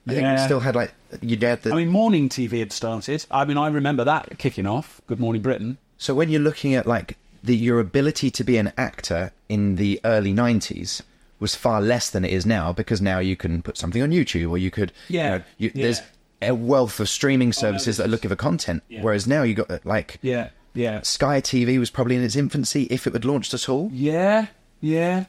I 0.05 0.09
think 0.11 0.23
Yeah. 0.23 0.41
it 0.41 0.45
still 0.45 0.59
had 0.59 0.75
like. 0.75 0.93
You'd 1.21 1.43
had 1.43 1.61
the. 1.61 1.71
I 1.71 1.75
mean, 1.77 1.87
morning 1.87 2.27
TV 2.27 2.59
had 2.59 2.73
started. 2.73 3.25
I 3.31 3.45
mean, 3.45 3.57
I 3.57 3.67
remember 3.69 4.03
that 4.03 4.37
kicking 4.37 4.65
off. 4.65 4.99
Good 5.07 5.21
Morning 5.21 5.41
Britain. 5.41 5.77
So 5.97 6.13
when 6.13 6.27
you're 6.29 6.41
looking 6.41 6.75
at 6.75 6.85
like 6.85 7.17
the 7.43 7.55
your 7.55 7.79
ability 7.79 8.31
to 8.31 8.43
be 8.43 8.57
an 8.57 8.71
actor 8.77 9.31
in 9.49 9.75
the 9.75 9.99
early 10.05 10.33
90s 10.33 11.01
was 11.39 11.55
far 11.55 11.81
less 11.81 12.09
than 12.09 12.23
it 12.23 12.31
is 12.31 12.45
now 12.45 12.71
because 12.71 13.01
now 13.01 13.19
you 13.19 13.35
can 13.35 13.61
put 13.61 13.77
something 13.77 14.01
on 14.01 14.11
YouTube 14.11 14.49
or 14.49 14.57
you 14.57 14.71
could 14.71 14.91
you 15.09 15.19
Yeah, 15.19 15.29
know, 15.37 15.43
you, 15.57 15.71
yeah. 15.75 15.83
there's 15.83 16.01
a 16.41 16.53
wealth 16.55 16.99
of 16.99 17.09
streaming 17.09 17.49
oh, 17.49 17.51
services 17.51 17.85
this 17.85 17.97
that 17.97 18.03
are 18.03 18.05
is- 18.07 18.11
looking 18.11 18.29
for 18.29 18.35
content 18.37 18.81
Yeah. 18.87 19.01
whereas 19.01 19.27
now 19.27 19.43
you 19.43 19.53
got 19.55 19.85
like 19.85 20.19
Yeah, 20.21 20.49
yeah. 20.73 21.01
Sky 21.01 21.41
TV 21.41 21.77
was 21.79 21.89
probably 21.89 22.15
in 22.15 22.23
its 22.23 22.35
infancy 22.37 22.83
if 22.89 23.05
it 23.07 23.13
had 23.13 23.25
launched 23.25 23.53
at 23.53 23.67
all 23.67 23.89
Yeah, 23.91 24.47
yeah. 24.79 25.25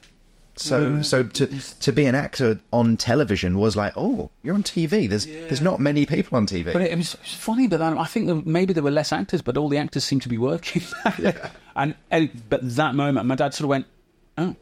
So 0.57 0.81
mm-hmm. 0.81 1.01
so 1.01 1.23
to 1.23 1.47
to 1.79 1.91
be 1.91 2.05
an 2.05 2.15
actor 2.15 2.59
on 2.71 2.95
television 2.95 3.57
was 3.57 3.75
like 3.75 3.91
oh 3.97 4.29
you're 4.41 4.55
on 4.55 4.63
TV 4.63 5.09
there's 5.09 5.25
there's 5.25 5.61
not 5.61 5.79
many 5.79 6.05
people 6.05 6.37
on 6.37 6.47
TV 6.47 6.71
But 6.71 6.81
it, 6.81 6.91
it, 6.91 6.97
was, 6.97 7.13
it 7.15 7.21
was 7.21 7.33
funny, 7.33 7.67
but 7.67 7.81
I 7.81 8.05
think 8.05 8.45
maybe 8.45 8.73
there 8.73 8.83
were 8.83 8.91
less 8.91 9.11
actors, 9.11 9.41
but 9.41 9.57
all 9.57 9.69
the 9.69 9.77
actors 9.77 10.03
seemed 10.03 10.21
to 10.23 10.29
be 10.29 10.37
working. 10.37 10.81
and, 11.75 11.95
and 12.11 12.49
but 12.49 12.75
that 12.75 12.95
moment, 12.95 13.25
my 13.27 13.35
dad 13.35 13.53
sort 13.53 13.65
of 13.65 13.69
went, 13.69 13.85
"Oh," 14.37 14.55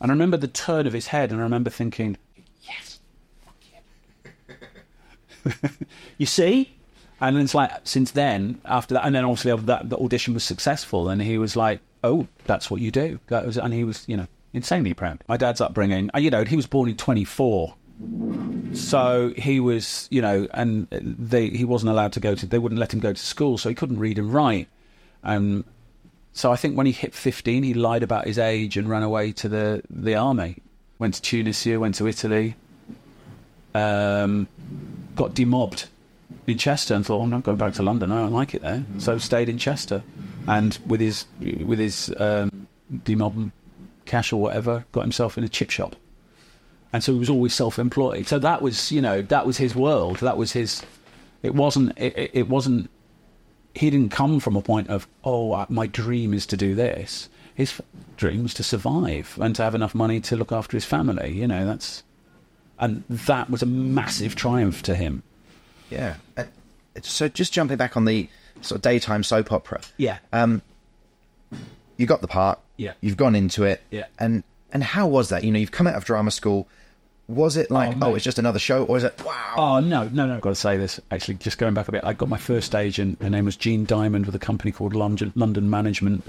and 0.00 0.10
I 0.10 0.14
remember 0.14 0.36
the 0.36 0.48
turn 0.48 0.86
of 0.86 0.92
his 0.92 1.08
head, 1.08 1.30
and 1.30 1.40
I 1.40 1.44
remember 1.44 1.70
thinking, 1.70 2.16
"Yes, 2.62 2.98
fuck 3.44 3.56
you." 5.62 5.86
you 6.18 6.26
see." 6.26 6.74
And 7.20 7.36
then 7.36 7.44
it's 7.44 7.54
like 7.54 7.72
since 7.84 8.12
then, 8.12 8.60
after 8.64 8.94
that, 8.94 9.04
and 9.04 9.14
then 9.14 9.24
obviously 9.24 9.54
that 9.66 9.90
the 9.90 9.98
audition 9.98 10.34
was 10.34 10.44
successful, 10.44 11.08
and 11.08 11.20
he 11.20 11.38
was 11.38 11.56
like, 11.56 11.80
"Oh, 12.04 12.28
that's 12.46 12.70
what 12.70 12.80
you 12.80 12.90
do." 12.90 13.20
That 13.26 13.44
was, 13.44 13.58
and 13.58 13.74
he 13.74 13.84
was, 13.84 14.04
you 14.08 14.16
know, 14.16 14.28
insanely 14.52 14.94
proud. 14.94 15.22
My 15.28 15.36
dad's 15.36 15.60
upbringing, 15.60 16.10
uh, 16.14 16.18
you 16.18 16.30
know, 16.30 16.44
he 16.44 16.56
was 16.56 16.66
born 16.66 16.88
in 16.88 16.96
twenty 16.96 17.24
four, 17.24 17.74
so 18.72 19.32
he 19.36 19.60
was, 19.60 20.08
you 20.10 20.22
know, 20.22 20.48
and 20.52 20.88
they 20.90 21.48
he 21.48 21.64
wasn't 21.64 21.90
allowed 21.90 22.12
to 22.14 22.20
go 22.20 22.34
to. 22.34 22.46
They 22.46 22.58
wouldn't 22.58 22.78
let 22.78 22.92
him 22.92 23.00
go 23.00 23.12
to 23.12 23.20
school, 23.20 23.58
so 23.58 23.68
he 23.68 23.74
couldn't 23.74 23.98
read 23.98 24.18
and 24.18 24.32
write. 24.32 24.68
And 25.22 25.64
so 26.32 26.52
I 26.52 26.56
think 26.56 26.76
when 26.76 26.86
he 26.86 26.92
hit 26.92 27.14
fifteen, 27.14 27.62
he 27.62 27.74
lied 27.74 28.02
about 28.02 28.26
his 28.26 28.38
age 28.38 28.76
and 28.76 28.88
ran 28.88 29.02
away 29.02 29.32
to 29.32 29.48
the 29.48 29.82
the 29.90 30.14
army. 30.14 30.58
Went 30.98 31.14
to 31.14 31.22
Tunisia, 31.22 31.78
went 31.78 31.94
to 31.96 32.06
Italy. 32.06 32.56
Um, 33.74 34.48
got 35.14 35.34
demobbed 35.34 35.88
in 36.46 36.58
Chester 36.58 36.94
and 36.94 37.04
thought, 37.04 37.20
oh, 37.20 37.22
I'm 37.22 37.30
not 37.30 37.42
going 37.42 37.58
back 37.58 37.74
to 37.74 37.82
London. 37.82 38.10
I 38.10 38.22
don't 38.22 38.32
like 38.32 38.54
it 38.54 38.62
there. 38.62 38.84
So 38.98 39.18
stayed 39.18 39.48
in 39.48 39.58
Chester, 39.58 40.02
and 40.48 40.76
with 40.86 41.00
his 41.00 41.26
with 41.40 41.78
his 41.78 42.12
um, 42.16 42.66
demob 42.92 43.52
cash 44.08 44.32
or 44.32 44.40
whatever, 44.40 44.84
got 44.92 45.02
himself 45.02 45.38
in 45.38 45.44
a 45.44 45.48
chip 45.48 45.70
shop 45.70 45.94
and 46.92 47.04
so 47.04 47.12
he 47.12 47.18
was 47.18 47.28
always 47.30 47.52
self-employed. 47.54 48.26
So 48.26 48.38
that 48.38 48.62
was, 48.62 48.90
you 48.90 49.02
know, 49.02 49.20
that 49.22 49.44
was 49.46 49.58
his 49.58 49.74
world. 49.74 50.18
That 50.20 50.38
was 50.38 50.52
his. 50.52 50.82
It 51.42 51.54
wasn't. 51.54 51.92
It, 51.98 52.30
it- 52.32 52.48
wasn't. 52.48 52.88
He 53.74 53.90
didn't 53.90 54.10
come 54.10 54.40
from 54.40 54.56
a 54.56 54.62
point 54.62 54.88
of, 54.88 55.06
oh, 55.22 55.66
my 55.68 55.86
dream 55.86 56.32
is 56.32 56.46
to 56.46 56.56
do 56.56 56.74
this. 56.74 57.28
His 57.54 57.80
dream 58.16 58.42
was 58.42 58.54
to 58.54 58.62
survive 58.62 59.38
and 59.40 59.54
to 59.56 59.62
have 59.62 59.74
enough 59.74 59.94
money 59.94 60.18
to 60.20 60.36
look 60.36 60.50
after 60.50 60.76
his 60.76 60.84
family. 60.86 61.32
You 61.32 61.46
know, 61.46 61.66
that's, 61.66 62.02
and 62.78 63.04
that 63.08 63.50
was 63.50 63.62
a 63.62 63.66
massive 63.66 64.34
triumph 64.34 64.82
to 64.84 64.94
him. 64.96 65.22
Yeah. 65.90 66.14
Uh, 66.36 66.44
so 67.02 67.28
just 67.28 67.52
jumping 67.52 67.76
back 67.76 67.96
on 67.96 68.06
the 68.06 68.28
sort 68.62 68.76
of 68.78 68.82
daytime 68.82 69.22
soap 69.22 69.52
opera. 69.52 69.82
Yeah. 69.98 70.18
Um, 70.32 70.62
you 71.98 72.06
got 72.06 72.22
the 72.22 72.28
part. 72.28 72.58
Yeah. 72.78 72.92
You've 73.02 73.18
gone 73.18 73.34
into 73.34 73.64
it. 73.64 73.82
Yeah. 73.90 74.06
And 74.18 74.42
and 74.72 74.82
how 74.82 75.06
was 75.06 75.28
that? 75.28 75.44
You 75.44 75.52
know, 75.52 75.58
you've 75.58 75.72
come 75.72 75.86
out 75.86 75.94
of 75.96 76.06
drama 76.06 76.30
school. 76.30 76.66
Was 77.26 77.58
it 77.58 77.70
like, 77.70 77.94
Oh, 78.00 78.12
oh, 78.12 78.14
it's 78.14 78.24
just 78.24 78.38
another 78.38 78.58
show, 78.58 78.84
or 78.84 78.96
is 78.96 79.04
it 79.04 79.22
wow? 79.22 79.54
Oh 79.58 79.80
no, 79.80 80.04
no, 80.08 80.26
no! 80.26 80.36
I've 80.36 80.40
got 80.40 80.48
to 80.50 80.54
say 80.54 80.78
this. 80.78 80.98
Actually, 81.10 81.34
just 81.34 81.58
going 81.58 81.74
back 81.74 81.86
a 81.88 81.92
bit, 81.92 82.02
I 82.02 82.14
got 82.14 82.30
my 82.30 82.38
first 82.38 82.74
agent. 82.74 83.20
Her 83.20 83.28
name 83.28 83.44
was 83.44 83.54
Jean 83.56 83.84
Diamond 83.84 84.24
with 84.24 84.34
a 84.34 84.38
company 84.38 84.72
called 84.72 84.94
London, 84.94 85.32
London 85.34 85.68
Management. 85.68 86.24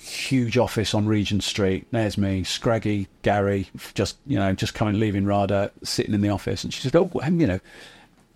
Huge 0.00 0.58
office 0.58 0.92
on 0.94 1.06
Regent 1.06 1.44
Street. 1.44 1.86
There's 1.92 2.18
me, 2.18 2.42
Scraggy, 2.42 3.06
Gary, 3.22 3.68
just 3.94 4.16
you 4.26 4.38
know, 4.38 4.52
just 4.54 4.74
coming, 4.74 4.98
leaving 4.98 5.24
RADA, 5.24 5.70
sitting 5.84 6.14
in 6.14 6.20
the 6.20 6.30
office, 6.30 6.64
and 6.64 6.74
she 6.74 6.80
said, 6.80 6.96
"Oh, 6.96 7.10
well, 7.12 7.32
you 7.32 7.46
know, 7.46 7.60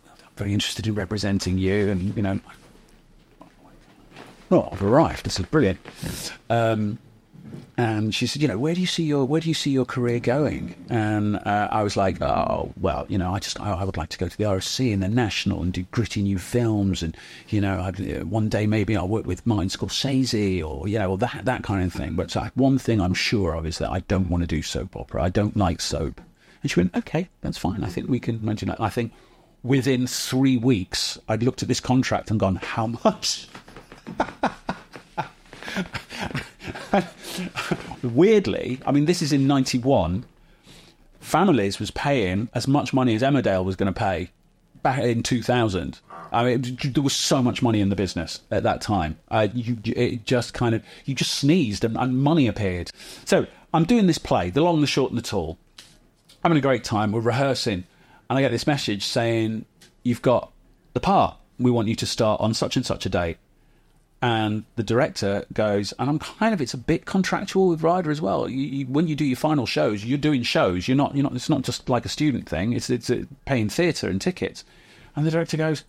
I'm 0.08 0.16
very 0.36 0.52
interested 0.52 0.86
in 0.86 0.94
representing 0.94 1.58
you, 1.58 1.88
and 1.90 2.14
you 2.16 2.22
know, 2.22 2.38
well, 4.50 4.68
I've 4.72 4.82
arrived. 4.82 5.24
This 5.24 5.40
is 5.40 5.46
brilliant." 5.46 5.78
Um, 6.50 6.98
and 7.76 8.14
she 8.14 8.26
said, 8.26 8.42
"You 8.42 8.48
know, 8.48 8.58
where 8.58 8.74
do 8.74 8.80
you 8.80 8.86
see 8.86 9.04
your 9.04 9.24
where 9.24 9.40
do 9.40 9.48
you 9.48 9.54
see 9.54 9.70
your 9.70 9.84
career 9.86 10.20
going?" 10.20 10.74
And 10.90 11.36
uh, 11.36 11.68
I 11.70 11.82
was 11.82 11.96
like, 11.96 12.20
"Oh, 12.20 12.72
well, 12.78 13.06
you 13.08 13.16
know, 13.16 13.32
I 13.32 13.38
just 13.38 13.58
I, 13.60 13.72
I 13.72 13.84
would 13.84 13.96
like 13.96 14.10
to 14.10 14.18
go 14.18 14.28
to 14.28 14.36
the 14.36 14.44
RSC 14.44 14.92
and 14.92 15.02
the 15.02 15.08
National 15.08 15.62
and 15.62 15.72
do 15.72 15.84
gritty 15.90 16.22
new 16.22 16.38
films, 16.38 17.02
and 17.02 17.16
you 17.48 17.60
know, 17.60 17.80
I'd, 17.80 18.00
uh, 18.00 18.24
one 18.26 18.48
day 18.48 18.66
maybe 18.66 18.96
I'll 18.96 19.08
work 19.08 19.26
with 19.26 19.46
Martin 19.46 19.68
Scorsese 19.68 20.62
or 20.62 20.88
you 20.88 20.98
know, 20.98 21.10
or 21.12 21.18
that 21.18 21.44
that 21.44 21.62
kind 21.62 21.82
of 21.84 21.92
thing." 21.92 22.14
But 22.14 22.36
uh, 22.36 22.50
one 22.54 22.78
thing 22.78 23.00
I'm 23.00 23.14
sure 23.14 23.54
of 23.54 23.64
is 23.66 23.78
that 23.78 23.90
I 23.90 24.00
don't 24.00 24.28
want 24.28 24.42
to 24.42 24.46
do 24.46 24.62
soap 24.62 24.96
opera. 24.96 25.22
I 25.22 25.30
don't 25.30 25.56
like 25.56 25.80
soap. 25.80 26.20
And 26.62 26.70
she 26.70 26.80
went, 26.80 26.94
"Okay, 26.94 27.28
that's 27.40 27.58
fine. 27.58 27.82
I 27.82 27.88
think 27.88 28.08
we 28.08 28.20
can 28.20 28.36
imagine 28.36 28.68
that." 28.68 28.80
I 28.80 28.90
think 28.90 29.12
within 29.62 30.06
three 30.06 30.58
weeks, 30.58 31.18
I'd 31.28 31.42
looked 31.42 31.62
at 31.62 31.68
this 31.68 31.80
contract 31.80 32.30
and 32.30 32.38
gone, 32.38 32.56
"How 32.56 32.86
much?" 33.04 33.48
weirdly, 38.02 38.80
I 38.86 38.92
mean, 38.92 39.06
this 39.06 39.22
is 39.22 39.32
in 39.32 39.46
'91. 39.46 40.24
Families 41.20 41.78
was 41.78 41.90
paying 41.90 42.48
as 42.54 42.66
much 42.66 42.92
money 42.92 43.14
as 43.14 43.22
Emmerdale 43.22 43.64
was 43.64 43.76
going 43.76 43.92
to 43.92 43.98
pay 43.98 44.30
back 44.82 45.02
in 45.02 45.22
2000. 45.22 46.00
I 46.32 46.44
mean, 46.44 46.78
there 46.82 47.02
was 47.02 47.14
so 47.14 47.42
much 47.42 47.62
money 47.62 47.80
in 47.80 47.88
the 47.88 47.96
business 47.96 48.40
at 48.50 48.62
that 48.62 48.80
time. 48.80 49.18
Uh, 49.28 49.48
you, 49.52 49.78
it 49.84 50.24
just 50.24 50.54
kind 50.54 50.74
of 50.74 50.82
you 51.04 51.14
just 51.14 51.32
sneezed 51.32 51.84
and, 51.84 51.96
and 51.96 52.22
money 52.22 52.46
appeared. 52.46 52.90
So 53.24 53.46
I'm 53.74 53.84
doing 53.84 54.06
this 54.06 54.18
play, 54.18 54.50
the 54.50 54.62
long, 54.62 54.80
the 54.80 54.86
short, 54.86 55.10
and 55.10 55.18
the 55.18 55.22
tall. 55.22 55.58
I'm 55.78 56.50
having 56.50 56.58
a 56.58 56.62
great 56.62 56.84
time. 56.84 57.12
We're 57.12 57.20
rehearsing, 57.20 57.84
and 58.28 58.38
I 58.38 58.40
get 58.40 58.52
this 58.52 58.66
message 58.66 59.04
saying, 59.04 59.64
"You've 60.04 60.22
got 60.22 60.52
the 60.94 61.00
part. 61.00 61.36
We 61.58 61.70
want 61.70 61.88
you 61.88 61.96
to 61.96 62.06
start 62.06 62.40
on 62.40 62.54
such 62.54 62.76
and 62.76 62.86
such 62.86 63.06
a 63.06 63.08
date." 63.08 63.38
And 64.22 64.64
the 64.76 64.82
director 64.82 65.46
goes, 65.54 65.94
and 65.98 66.10
I'm 66.10 66.18
kind 66.18 66.52
of 66.52 66.60
it's 66.60 66.74
a 66.74 66.78
bit 66.78 67.06
contractual 67.06 67.68
with 67.68 67.82
Ryder 67.82 68.10
as 68.10 68.20
well. 68.20 68.50
You, 68.50 68.58
you, 68.58 68.86
when 68.86 69.08
you 69.08 69.16
do 69.16 69.24
your 69.24 69.36
final 69.36 69.64
shows, 69.64 70.04
you're 70.04 70.18
doing 70.18 70.42
shows. 70.42 70.86
You're 70.86 70.96
not. 70.96 71.14
You're 71.14 71.22
not. 71.22 71.34
It's 71.34 71.48
not 71.48 71.62
just 71.62 71.88
like 71.88 72.04
a 72.04 72.10
student 72.10 72.46
thing. 72.46 72.74
It's 72.74 72.90
it's 72.90 73.08
uh, 73.08 73.24
paying 73.46 73.70
theatre 73.70 74.08
and 74.08 74.20
tickets. 74.20 74.62
And 75.16 75.26
the 75.26 75.30
director 75.30 75.56
goes, 75.56 75.84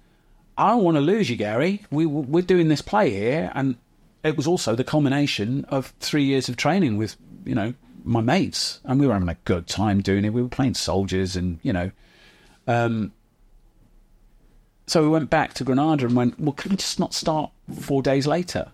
I 0.58 0.70
don't 0.70 0.84
want 0.84 0.96
to 0.96 1.02
lose 1.02 1.30
you, 1.30 1.36
Gary. 1.36 1.84
We 1.92 2.06
we're 2.06 2.42
doing 2.44 2.68
this 2.68 2.82
play 2.82 3.10
here, 3.10 3.52
and 3.56 3.76
it 4.24 4.38
was 4.38 4.48
also 4.48 4.76
the 4.76 4.84
culmination 4.84 5.66
of 5.66 5.94
three 6.00 6.24
years 6.24 6.50
of 6.50 6.58
training 6.58 6.98
with 6.98 7.18
you 7.46 7.56
know 7.56 7.74
my 8.04 8.22
mates, 8.22 8.80
and 8.84 9.00
we 9.00 9.08
were 9.08 9.14
having 9.14 9.30
a 9.30 9.38
good 9.46 9.68
time 9.68 10.02
doing 10.02 10.26
it. 10.26 10.34
We 10.34 10.42
were 10.42 10.50
playing 10.50 10.76
soldiers, 10.76 11.36
and 11.36 11.60
you 11.64 11.74
know, 11.74 11.92
um, 12.68 13.12
so 14.88 15.02
we 15.04 15.10
went 15.10 15.30
back 15.30 15.54
to 15.56 15.64
Granada 15.64 16.06
and 16.06 16.16
went, 16.16 16.40
well, 16.40 16.54
can 16.54 16.72
we 16.72 16.78
just 16.78 17.00
not 17.00 17.14
start 17.14 17.52
four 17.80 18.02
days 18.02 18.28
later? 18.28 18.72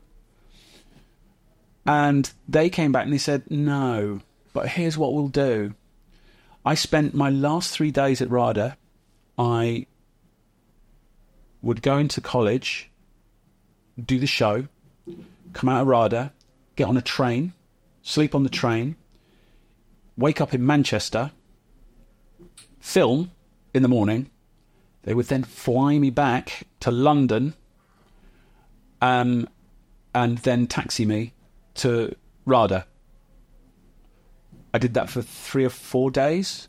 And 1.85 2.31
they 2.47 2.69
came 2.69 2.91
back 2.91 3.05
and 3.05 3.13
they 3.13 3.17
said, 3.17 3.49
no, 3.49 4.21
but 4.53 4.69
here's 4.69 4.97
what 4.97 5.13
we'll 5.13 5.27
do. 5.27 5.73
I 6.65 6.75
spent 6.75 7.13
my 7.13 7.29
last 7.29 7.71
three 7.71 7.91
days 7.91 8.21
at 8.21 8.29
RADA. 8.29 8.77
I 9.37 9.85
would 11.61 11.81
go 11.81 11.97
into 11.97 12.19
college, 12.19 12.89
do 14.03 14.19
the 14.19 14.27
show, 14.27 14.67
come 15.53 15.69
out 15.69 15.83
of 15.83 15.87
RADA, 15.87 16.33
get 16.75 16.87
on 16.87 16.97
a 16.97 17.01
train, 17.01 17.53
sleep 18.01 18.35
on 18.35 18.43
the 18.43 18.49
train, 18.49 18.95
wake 20.17 20.41
up 20.41 20.53
in 20.53 20.65
Manchester, 20.65 21.31
film 22.79 23.31
in 23.73 23.81
the 23.81 23.87
morning. 23.87 24.29
They 25.07 25.13
would 25.13 25.27
then 25.27 25.45
fly 25.45 25.97
me 25.99 26.09
back 26.09 26.67
to 26.81 26.91
London 26.91 27.53
um, 29.01 29.47
and 30.13 30.37
then 30.39 30.67
taxi 30.67 31.05
me 31.05 31.31
to 31.75 32.13
RADA. 32.45 32.85
I 34.73 34.77
did 34.77 34.95
that 34.95 35.09
for 35.09 35.21
three 35.21 35.63
or 35.63 35.69
four 35.69 36.11
days. 36.11 36.67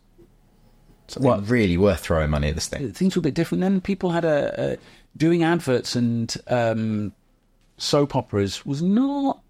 Something 1.09 1.29
What? 1.29 1.49
really 1.49 1.77
worth 1.77 1.99
throwing 1.99 2.31
money 2.31 2.51
at 2.51 2.55
this 2.55 2.69
thing. 2.69 2.93
things 2.93 3.17
were 3.17 3.21
a 3.21 3.23
bit 3.25 3.35
different. 3.35 3.61
Then 3.61 3.81
people 3.81 4.11
had 4.13 4.25
a, 4.25 4.75
a 4.75 4.77
doing 5.17 5.43
adverts 5.43 5.97
and 5.97 6.33
um, 6.47 7.13
soap 7.77 8.15
operas 8.15 8.65
was 8.65 8.81
not 8.81 9.43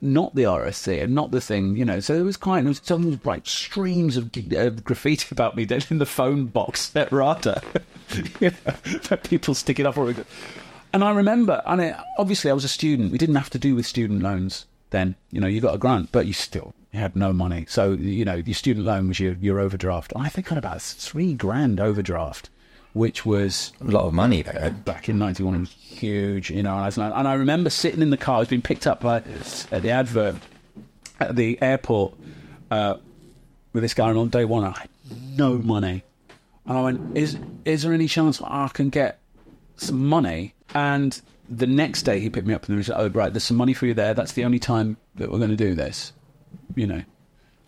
not 0.00 0.34
the 0.34 0.42
RSC 0.42 1.02
and 1.02 1.14
not 1.14 1.30
the 1.30 1.40
thing, 1.40 1.76
you 1.76 1.84
know. 1.84 2.00
So 2.00 2.14
there 2.14 2.24
was 2.24 2.36
quite 2.36 2.62
there 2.62 2.70
was 2.70 3.24
like 3.24 3.46
streams 3.46 4.16
of 4.16 4.30
uh, 4.56 4.70
graffiti 4.70 5.26
about 5.32 5.56
me 5.56 5.64
then 5.64 5.82
in 5.90 5.98
the 5.98 6.06
phone 6.06 6.46
box 6.46 6.94
at 6.96 7.12
RADA, 7.12 7.62
you 8.40 8.50
know, 8.50 9.16
people 9.18 9.54
sticking 9.54 9.86
up. 9.86 9.96
And 10.92 11.04
I 11.04 11.10
remember, 11.10 11.62
and 11.66 11.80
it, 11.80 11.96
obviously 12.18 12.50
I 12.50 12.54
was 12.54 12.64
a 12.64 12.68
student. 12.68 13.12
We 13.12 13.18
didn't 13.18 13.34
have 13.36 13.50
to 13.50 13.58
do 13.58 13.74
with 13.74 13.86
student 13.86 14.22
loans 14.22 14.66
then. 14.90 15.16
You 15.30 15.40
know, 15.40 15.46
you 15.46 15.60
got 15.60 15.74
a 15.74 15.78
grant, 15.78 16.12
but 16.12 16.26
you 16.26 16.32
still 16.32 16.74
had 16.92 17.16
no 17.16 17.32
money. 17.32 17.66
So 17.68 17.92
you 17.92 18.24
know, 18.24 18.36
your 18.36 18.54
student 18.54 18.86
loan 18.86 19.08
was 19.08 19.20
your 19.20 19.34
your 19.34 19.60
overdraft. 19.60 20.12
I 20.16 20.28
think 20.28 20.50
I 20.50 20.54
had 20.54 20.64
about 20.64 20.82
three 20.82 21.34
grand 21.34 21.80
overdraft, 21.80 22.50
which 22.96 23.26
was 23.26 23.72
A 23.82 23.84
lot 23.84 24.04
of 24.04 24.14
money 24.14 24.40
there. 24.40 24.70
back 24.84 25.08
in 25.10 25.18
'91 25.18 25.54
it 25.54 25.60
was 25.60 25.70
huge, 25.70 26.50
you 26.50 26.62
know. 26.62 26.72
And 26.72 26.80
I, 26.82 26.86
was, 26.86 26.96
and 26.96 27.28
I 27.28 27.34
remember 27.34 27.68
sitting 27.68 28.00
in 28.00 28.08
the 28.08 28.16
car. 28.16 28.36
I 28.36 28.38
was 28.40 28.48
being 28.48 28.62
picked 28.62 28.86
up 28.86 29.00
by 29.02 29.16
at 29.70 29.82
the 29.82 29.90
advert 29.90 30.36
at 31.20 31.36
the 31.36 31.60
airport 31.60 32.14
uh, 32.70 32.96
with 33.74 33.82
this 33.82 33.92
guy, 33.92 34.08
and 34.08 34.18
on 34.18 34.30
day 34.30 34.46
one 34.46 34.64
I 34.64 34.70
had 34.70 34.88
no 35.36 35.58
money, 35.58 36.04
and 36.64 36.78
I 36.78 36.80
went, 36.82 37.16
"Is 37.16 37.36
is 37.66 37.82
there 37.82 37.92
any 37.92 38.08
chance 38.08 38.40
I 38.42 38.68
can 38.68 38.88
get 38.88 39.18
some 39.76 40.06
money?" 40.06 40.54
And 40.74 41.20
the 41.50 41.66
next 41.66 42.02
day 42.02 42.18
he 42.18 42.30
picked 42.30 42.46
me 42.46 42.54
up 42.54 42.66
and 42.66 42.78
he 42.78 42.82
said, 42.82 42.96
"Oh, 42.98 43.08
right, 43.10 43.30
there's 43.32 43.44
some 43.44 43.58
money 43.58 43.74
for 43.74 43.84
you 43.84 43.92
there. 43.94 44.14
That's 44.14 44.32
the 44.32 44.44
only 44.44 44.58
time 44.58 44.96
that 45.16 45.30
we're 45.30 45.38
going 45.38 45.50
to 45.50 45.56
do 45.56 45.74
this." 45.74 46.14
You 46.74 46.86
know, 46.86 46.96
I 46.96 47.04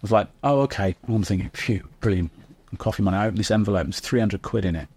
was 0.01 0.11
like, 0.11 0.29
"Oh, 0.43 0.61
okay." 0.63 0.97
And 1.07 1.17
I'm 1.17 1.23
thinking, 1.23 1.51
"Phew, 1.51 1.87
brilliant." 2.01 2.31
Coffee 2.79 3.03
money. 3.03 3.17
I 3.19 3.27
opened 3.27 3.39
this 3.39 3.51
envelope. 3.51 3.87
There's 3.87 4.01
300 4.01 4.43
quid 4.43 4.65
in 4.65 4.77
it. 4.77 4.89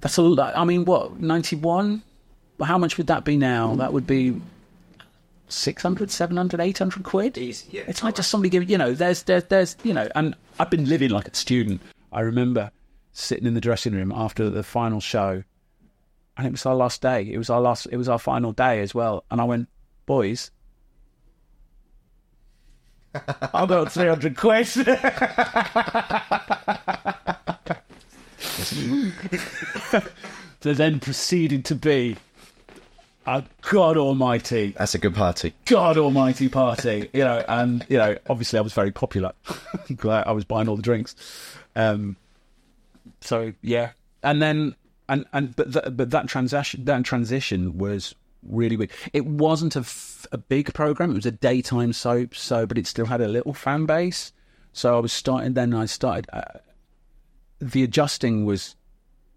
That's 0.00 0.16
a 0.16 0.22
lot. 0.22 0.56
I 0.56 0.64
mean, 0.64 0.84
what, 0.84 1.20
91? 1.20 2.02
How 2.62 2.78
much 2.78 2.98
would 2.98 3.08
that 3.08 3.24
be 3.24 3.36
now? 3.36 3.74
That 3.76 3.92
would 3.92 4.06
be 4.06 4.40
600, 5.48 6.10
700, 6.10 6.60
800 6.60 7.04
quid? 7.04 7.38
Easy, 7.38 7.66
yeah. 7.70 7.82
It's 7.86 8.02
like 8.02 8.16
just 8.16 8.30
somebody 8.30 8.50
giving, 8.50 8.68
you 8.68 8.78
know, 8.78 8.92
there's, 8.92 9.22
there's, 9.24 9.44
there's, 9.44 9.76
you 9.82 9.94
know, 9.94 10.08
and 10.14 10.34
I've 10.58 10.70
been 10.70 10.88
living 10.88 11.10
like 11.10 11.28
a 11.28 11.34
student. 11.34 11.80
I 12.12 12.20
remember 12.20 12.70
sitting 13.12 13.46
in 13.46 13.54
the 13.54 13.60
dressing 13.60 13.94
room 13.94 14.12
after 14.14 14.50
the 14.50 14.62
final 14.62 15.00
show, 15.00 15.42
and 16.36 16.46
it 16.46 16.50
was 16.50 16.66
our 16.66 16.74
last 16.74 17.02
day. 17.02 17.30
It 17.30 17.38
was 17.38 17.50
our 17.50 17.60
last, 17.60 17.86
it 17.90 17.96
was 17.96 18.08
our 18.08 18.18
final 18.18 18.52
day 18.52 18.80
as 18.80 18.94
well. 18.94 19.24
And 19.30 19.40
I 19.40 19.44
went, 19.44 19.68
boys, 20.04 20.50
I've 23.14 23.68
got 23.68 23.92
300 23.92 24.36
quid. 24.36 24.68
there 30.60 30.74
then 30.74 31.00
proceeded 31.00 31.64
to 31.66 31.74
be 31.74 32.16
a 33.26 33.42
God 33.62 33.96
Almighty, 33.96 34.74
That's 34.78 34.94
a 34.94 34.98
good 34.98 35.14
party. 35.14 35.52
God 35.64 35.98
Almighty 35.98 36.48
party, 36.48 37.10
you 37.12 37.24
know, 37.24 37.44
and 37.48 37.84
you 37.88 37.98
know, 37.98 38.16
obviously 38.28 38.58
I 38.58 38.62
was 38.62 38.72
very 38.72 38.92
popular. 38.92 39.32
I 40.04 40.32
was 40.32 40.44
buying 40.44 40.68
all 40.68 40.76
the 40.76 40.82
drinks, 40.82 41.16
um, 41.74 42.16
so 43.20 43.52
yeah, 43.62 43.90
and 44.22 44.40
then 44.40 44.76
and 45.08 45.24
and 45.32 45.56
but 45.56 45.72
th- 45.72 45.96
but 45.96 46.10
that 46.10 46.28
transition 46.28 46.84
that 46.84 47.04
transition 47.04 47.78
was 47.78 48.14
really 48.48 48.76
weird. 48.76 48.90
It 49.12 49.26
wasn't 49.26 49.74
a, 49.76 49.80
f- 49.80 50.26
a 50.30 50.38
big 50.38 50.72
program; 50.72 51.10
it 51.10 51.14
was 51.16 51.26
a 51.26 51.32
daytime 51.32 51.92
soap, 51.92 52.34
so 52.34 52.64
but 52.64 52.78
it 52.78 52.86
still 52.86 53.06
had 53.06 53.20
a 53.20 53.28
little 53.28 53.54
fan 53.54 53.86
base. 53.86 54.32
So 54.72 54.96
I 54.96 55.00
was 55.00 55.12
starting. 55.12 55.54
Then 55.54 55.74
I 55.74 55.86
started. 55.86 56.28
Uh, 56.32 56.42
the 57.60 57.82
adjusting 57.82 58.44
was 58.44 58.76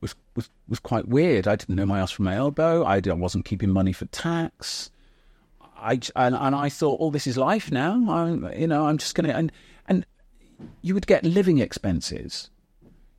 was 0.01 0.15
was 0.35 0.49
was 0.67 0.79
quite 0.79 1.07
weird. 1.07 1.47
I 1.47 1.55
didn't 1.55 1.75
know 1.75 1.85
my 1.85 1.99
ass 1.99 2.11
from 2.11 2.25
my 2.25 2.35
elbow. 2.35 2.83
I 2.83 2.99
wasn't 2.99 3.45
keeping 3.45 3.69
money 3.69 3.93
for 3.93 4.05
tax. 4.05 4.91
I 5.77 5.99
and, 6.15 6.35
and 6.35 6.55
I 6.55 6.69
thought, 6.69 6.97
oh, 6.99 7.11
this 7.11 7.27
is 7.27 7.37
life 7.37 7.71
now. 7.71 8.03
I, 8.09 8.55
you 8.55 8.67
know, 8.67 8.85
I'm 8.85 8.97
just 8.97 9.15
gonna 9.15 9.29
and 9.29 9.51
and 9.87 10.05
you 10.81 10.93
would 10.93 11.07
get 11.07 11.23
living 11.23 11.59
expenses. 11.59 12.49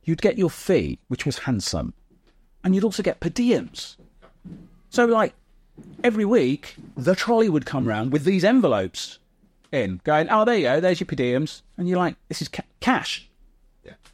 You'd 0.03 0.21
get 0.21 0.37
your 0.37 0.49
fee, 0.49 0.99
which 1.07 1.25
was 1.25 1.39
handsome, 1.39 1.93
and 2.63 2.73
you'd 2.73 2.83
also 2.83 3.03
get 3.03 3.19
per 3.19 3.29
diems. 3.29 3.97
So, 4.89 5.05
like, 5.05 5.33
every 6.03 6.25
week, 6.25 6.75
the 6.97 7.15
trolley 7.15 7.49
would 7.49 7.65
come 7.65 7.87
round 7.87 8.11
with 8.11 8.23
these 8.23 8.43
envelopes 8.43 9.19
in, 9.71 10.01
going, 10.03 10.27
oh, 10.29 10.43
there 10.43 10.57
you 10.57 10.63
go, 10.63 10.79
there's 10.79 10.99
your 10.99 11.07
per 11.07 11.15
diems. 11.15 11.61
And 11.77 11.87
you're 11.87 11.97
like, 11.97 12.15
this 12.27 12.41
is 12.41 12.47
ca- 12.47 12.63
cash. 12.79 13.29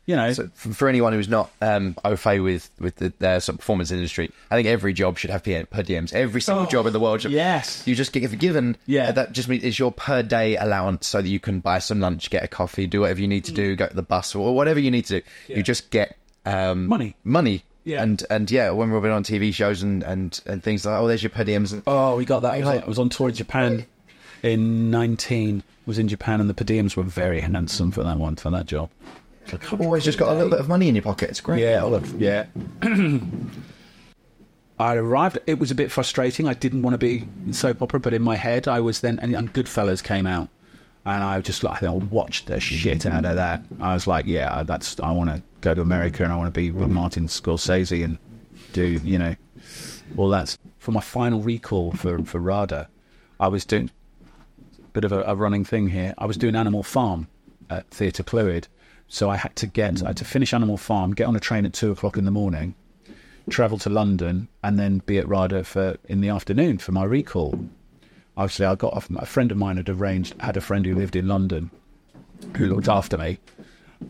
You 0.07 0.15
know, 0.15 0.31
So 0.33 0.49
for, 0.55 0.73
for 0.73 0.87
anyone 0.87 1.11
who's 1.13 1.27
not 1.27 1.51
um, 1.61 1.95
au 2.05 2.15
fait 2.15 2.39
with 2.39 2.69
with 2.79 2.95
the, 2.95 3.11
sort 3.41 3.49
of 3.49 3.57
performance 3.59 3.91
industry, 3.91 4.31
I 4.49 4.55
think 4.55 4.67
every 4.67 4.93
job 4.93 5.17
should 5.17 5.29
have 5.29 5.43
per 5.43 5.65
per 5.65 5.83
diems. 5.83 6.13
Every 6.13 6.39
single 6.41 6.63
Oh, 6.63 6.67
job 6.67 6.87
in 6.87 6.93
the 6.93 6.99
world 6.99 7.21
should. 7.21 7.31
yes. 7.31 7.83
You 7.85 7.93
just 7.93 8.13
get 8.13 8.39
given. 8.39 8.77
Yeah. 8.85 9.09
uh, 9.09 9.11
That 9.11 9.33
just 9.33 9.49
means 9.49 9.63
it's 9.65 9.77
your 9.77 9.91
per 9.91 10.23
day 10.23 10.55
allowance, 10.55 11.07
so 11.07 11.21
that 11.21 11.27
you 11.27 11.39
can 11.41 11.59
buy 11.59 11.79
some 11.79 11.99
lunch, 11.99 12.29
get 12.29 12.41
a 12.43 12.47
coffee, 12.47 12.87
do 12.87 13.01
whatever 13.01 13.19
you 13.19 13.27
need 13.27 13.43
to 13.45 13.51
do, 13.51 13.75
go 13.75 13.87
to 13.87 13.93
the 13.95 14.01
bus 14.01 14.33
or 14.33 14.55
whatever 14.55 14.79
you 14.79 14.89
need 14.91 15.05
to 15.05 15.19
do. 15.19 15.25
You 15.53 15.61
just 15.61 15.89
get 15.91 16.15
um, 16.45 16.87
Money. 16.87 17.15
Money. 17.25 17.63
Yeah. 17.83 18.01
And 18.01 18.23
and 18.29 18.49
yeah, 18.49 18.69
when 18.71 18.91
we've 18.91 19.01
been 19.01 19.11
on 19.11 19.23
TV 19.25 19.53
shows 19.53 19.83
and, 19.83 20.03
and, 20.03 20.39
and 20.45 20.63
things 20.63 20.85
like, 20.85 20.99
oh, 21.01 21.07
there's 21.07 21.21
your 21.23 21.29
per 21.31 21.43
diems. 21.43 21.73
And, 21.73 21.83
Oh, 21.85 22.15
we 22.15 22.23
got 22.23 22.41
that. 22.43 22.53
I 22.53 22.57
was, 22.59 22.65
Like- 22.65 22.83
I 22.83 22.87
was 22.87 22.99
on 22.99 23.09
tour 23.09 23.27
in 23.29 23.35
Japan 23.35 23.85
in 24.43 24.89
19. 24.89 25.63
Was 25.85 25.97
in 25.99 26.07
Japan, 26.09 26.41
and 26.41 26.49
the 26.49 26.53
per 26.53 26.65
diems 26.65 26.95
were 26.97 27.03
very 27.03 27.39
handsome 27.41 27.91
for 27.91 28.03
that 28.03 28.17
one, 28.17 28.35
for 28.35 28.49
that 28.51 28.65
job. 28.65 28.89
Always 29.79 30.03
just 30.03 30.17
got 30.17 30.29
a 30.29 30.33
little 30.33 30.49
bit 30.49 30.59
of 30.59 30.67
money 30.67 30.87
in 30.89 30.95
your 30.95 31.03
pocket. 31.03 31.29
It's 31.29 31.41
great. 31.41 31.61
Yeah, 31.61 31.83
Olive. 31.83 32.19
Yeah. 32.19 32.45
I 34.79 34.95
arrived. 34.95 35.39
It 35.47 35.57
was 35.59 35.71
a 35.71 35.75
bit 35.75 35.91
frustrating. 35.91 36.47
I 36.47 36.53
didn't 36.53 36.83
want 36.83 36.93
to 36.93 36.99
be 36.99 37.27
in 37.45 37.53
soap 37.53 37.81
opera, 37.81 37.99
but 37.99 38.13
in 38.13 38.21
my 38.21 38.35
head, 38.35 38.67
I 38.67 38.79
was 38.79 39.01
then. 39.01 39.19
And, 39.19 39.35
and 39.35 39.51
Goodfellas 39.53 40.03
came 40.03 40.27
out, 40.27 40.49
and 41.05 41.23
I 41.23 41.41
just 41.41 41.63
like 41.63 41.81
I 41.81 41.89
watched 41.89 42.45
the 42.45 42.59
shit 42.59 43.05
out 43.05 43.25
of 43.25 43.35
that. 43.35 43.63
I 43.79 43.93
was 43.93 44.05
like, 44.05 44.25
yeah, 44.27 44.63
that's. 44.63 44.99
I 44.99 45.11
want 45.11 45.31
to 45.31 45.41
go 45.61 45.73
to 45.73 45.81
America, 45.81 46.23
and 46.23 46.31
I 46.31 46.35
want 46.37 46.53
to 46.53 46.59
be 46.59 46.69
with 46.69 46.89
Martin 46.89 47.27
Scorsese 47.27 48.03
and 48.03 48.17
do 48.73 48.85
you 48.85 49.17
know 49.17 49.35
all 50.15 50.29
that. 50.29 50.55
For 50.77 50.91
my 50.91 51.01
final 51.01 51.41
recall 51.41 51.91
for 51.93 52.23
for 52.23 52.39
RADA, 52.39 52.87
I 53.39 53.47
was 53.47 53.65
doing 53.65 53.89
a 54.79 54.87
bit 54.89 55.03
of 55.03 55.11
a, 55.11 55.23
a 55.23 55.35
running 55.35 55.65
thing 55.65 55.89
here. 55.89 56.13
I 56.19 56.25
was 56.25 56.37
doing 56.37 56.55
Animal 56.55 56.83
Farm 56.83 57.27
at 57.69 57.89
Theatre 57.89 58.23
Clwyd, 58.23 58.67
so 59.07 59.29
I 59.29 59.37
had 59.37 59.55
to 59.57 59.67
get, 59.67 60.03
I 60.03 60.07
had 60.07 60.17
to 60.17 60.25
finish 60.25 60.53
Animal 60.53 60.77
Farm, 60.77 61.13
get 61.13 61.27
on 61.27 61.35
a 61.35 61.39
train 61.39 61.65
at 61.65 61.73
two 61.73 61.91
o'clock 61.91 62.17
in 62.17 62.25
the 62.25 62.31
morning, 62.31 62.75
travel 63.49 63.77
to 63.79 63.89
London, 63.89 64.47
and 64.63 64.77
then 64.77 64.99
be 65.05 65.17
at 65.17 65.27
RADA 65.27 65.63
for 65.63 65.97
in 66.05 66.21
the 66.21 66.29
afternoon 66.29 66.77
for 66.77 66.91
my 66.91 67.03
recall. 67.03 67.59
Obviously, 68.35 68.65
I 68.65 68.75
got 68.75 68.93
off. 68.93 69.09
A 69.15 69.25
friend 69.25 69.51
of 69.51 69.57
mine 69.57 69.77
had 69.77 69.89
arranged, 69.89 70.39
had 70.39 70.57
a 70.57 70.61
friend 70.61 70.85
who 70.85 70.93
lived 70.93 71.15
in 71.15 71.27
London, 71.27 71.71
who 72.57 72.67
looked 72.67 72.89
after 72.89 73.17
me, 73.17 73.39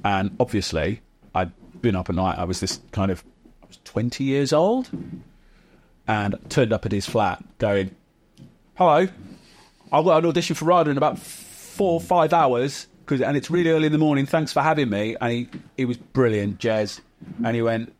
and 0.03 0.35
obviously, 0.39 1.01
I'd 1.33 1.51
been 1.81 1.95
up 1.95 2.09
at 2.09 2.15
night. 2.15 2.37
I 2.37 2.43
was 2.43 2.59
this 2.59 2.79
kind 2.91 3.11
of, 3.11 3.23
I 3.63 3.67
was 3.67 3.79
twenty 3.85 4.23
years 4.23 4.51
old, 4.51 4.89
and 6.07 6.35
turned 6.49 6.73
up 6.73 6.85
at 6.85 6.91
his 6.91 7.05
flat, 7.05 7.43
going, 7.57 7.95
"Hello, 8.75 9.07
I've 9.91 10.03
got 10.03 10.23
an 10.23 10.25
audition 10.25 10.55
for 10.55 10.65
RADA 10.65 10.89
in 10.89 10.97
about 10.97 11.19
four 11.19 11.93
or 11.93 12.01
five 12.01 12.33
hours, 12.33 12.87
cause, 13.07 13.21
and 13.21 13.35
it's 13.35 13.49
really 13.49 13.71
early 13.71 13.87
in 13.87 13.91
the 13.91 13.97
morning. 13.97 14.25
Thanks 14.25 14.53
for 14.53 14.61
having 14.61 14.89
me." 14.89 15.15
And 15.19 15.31
he, 15.31 15.49
he 15.75 15.85
was 15.85 15.97
brilliant, 15.97 16.59
Jez. 16.59 17.01
And 17.43 17.55
he 17.55 17.61
went, 17.63 17.93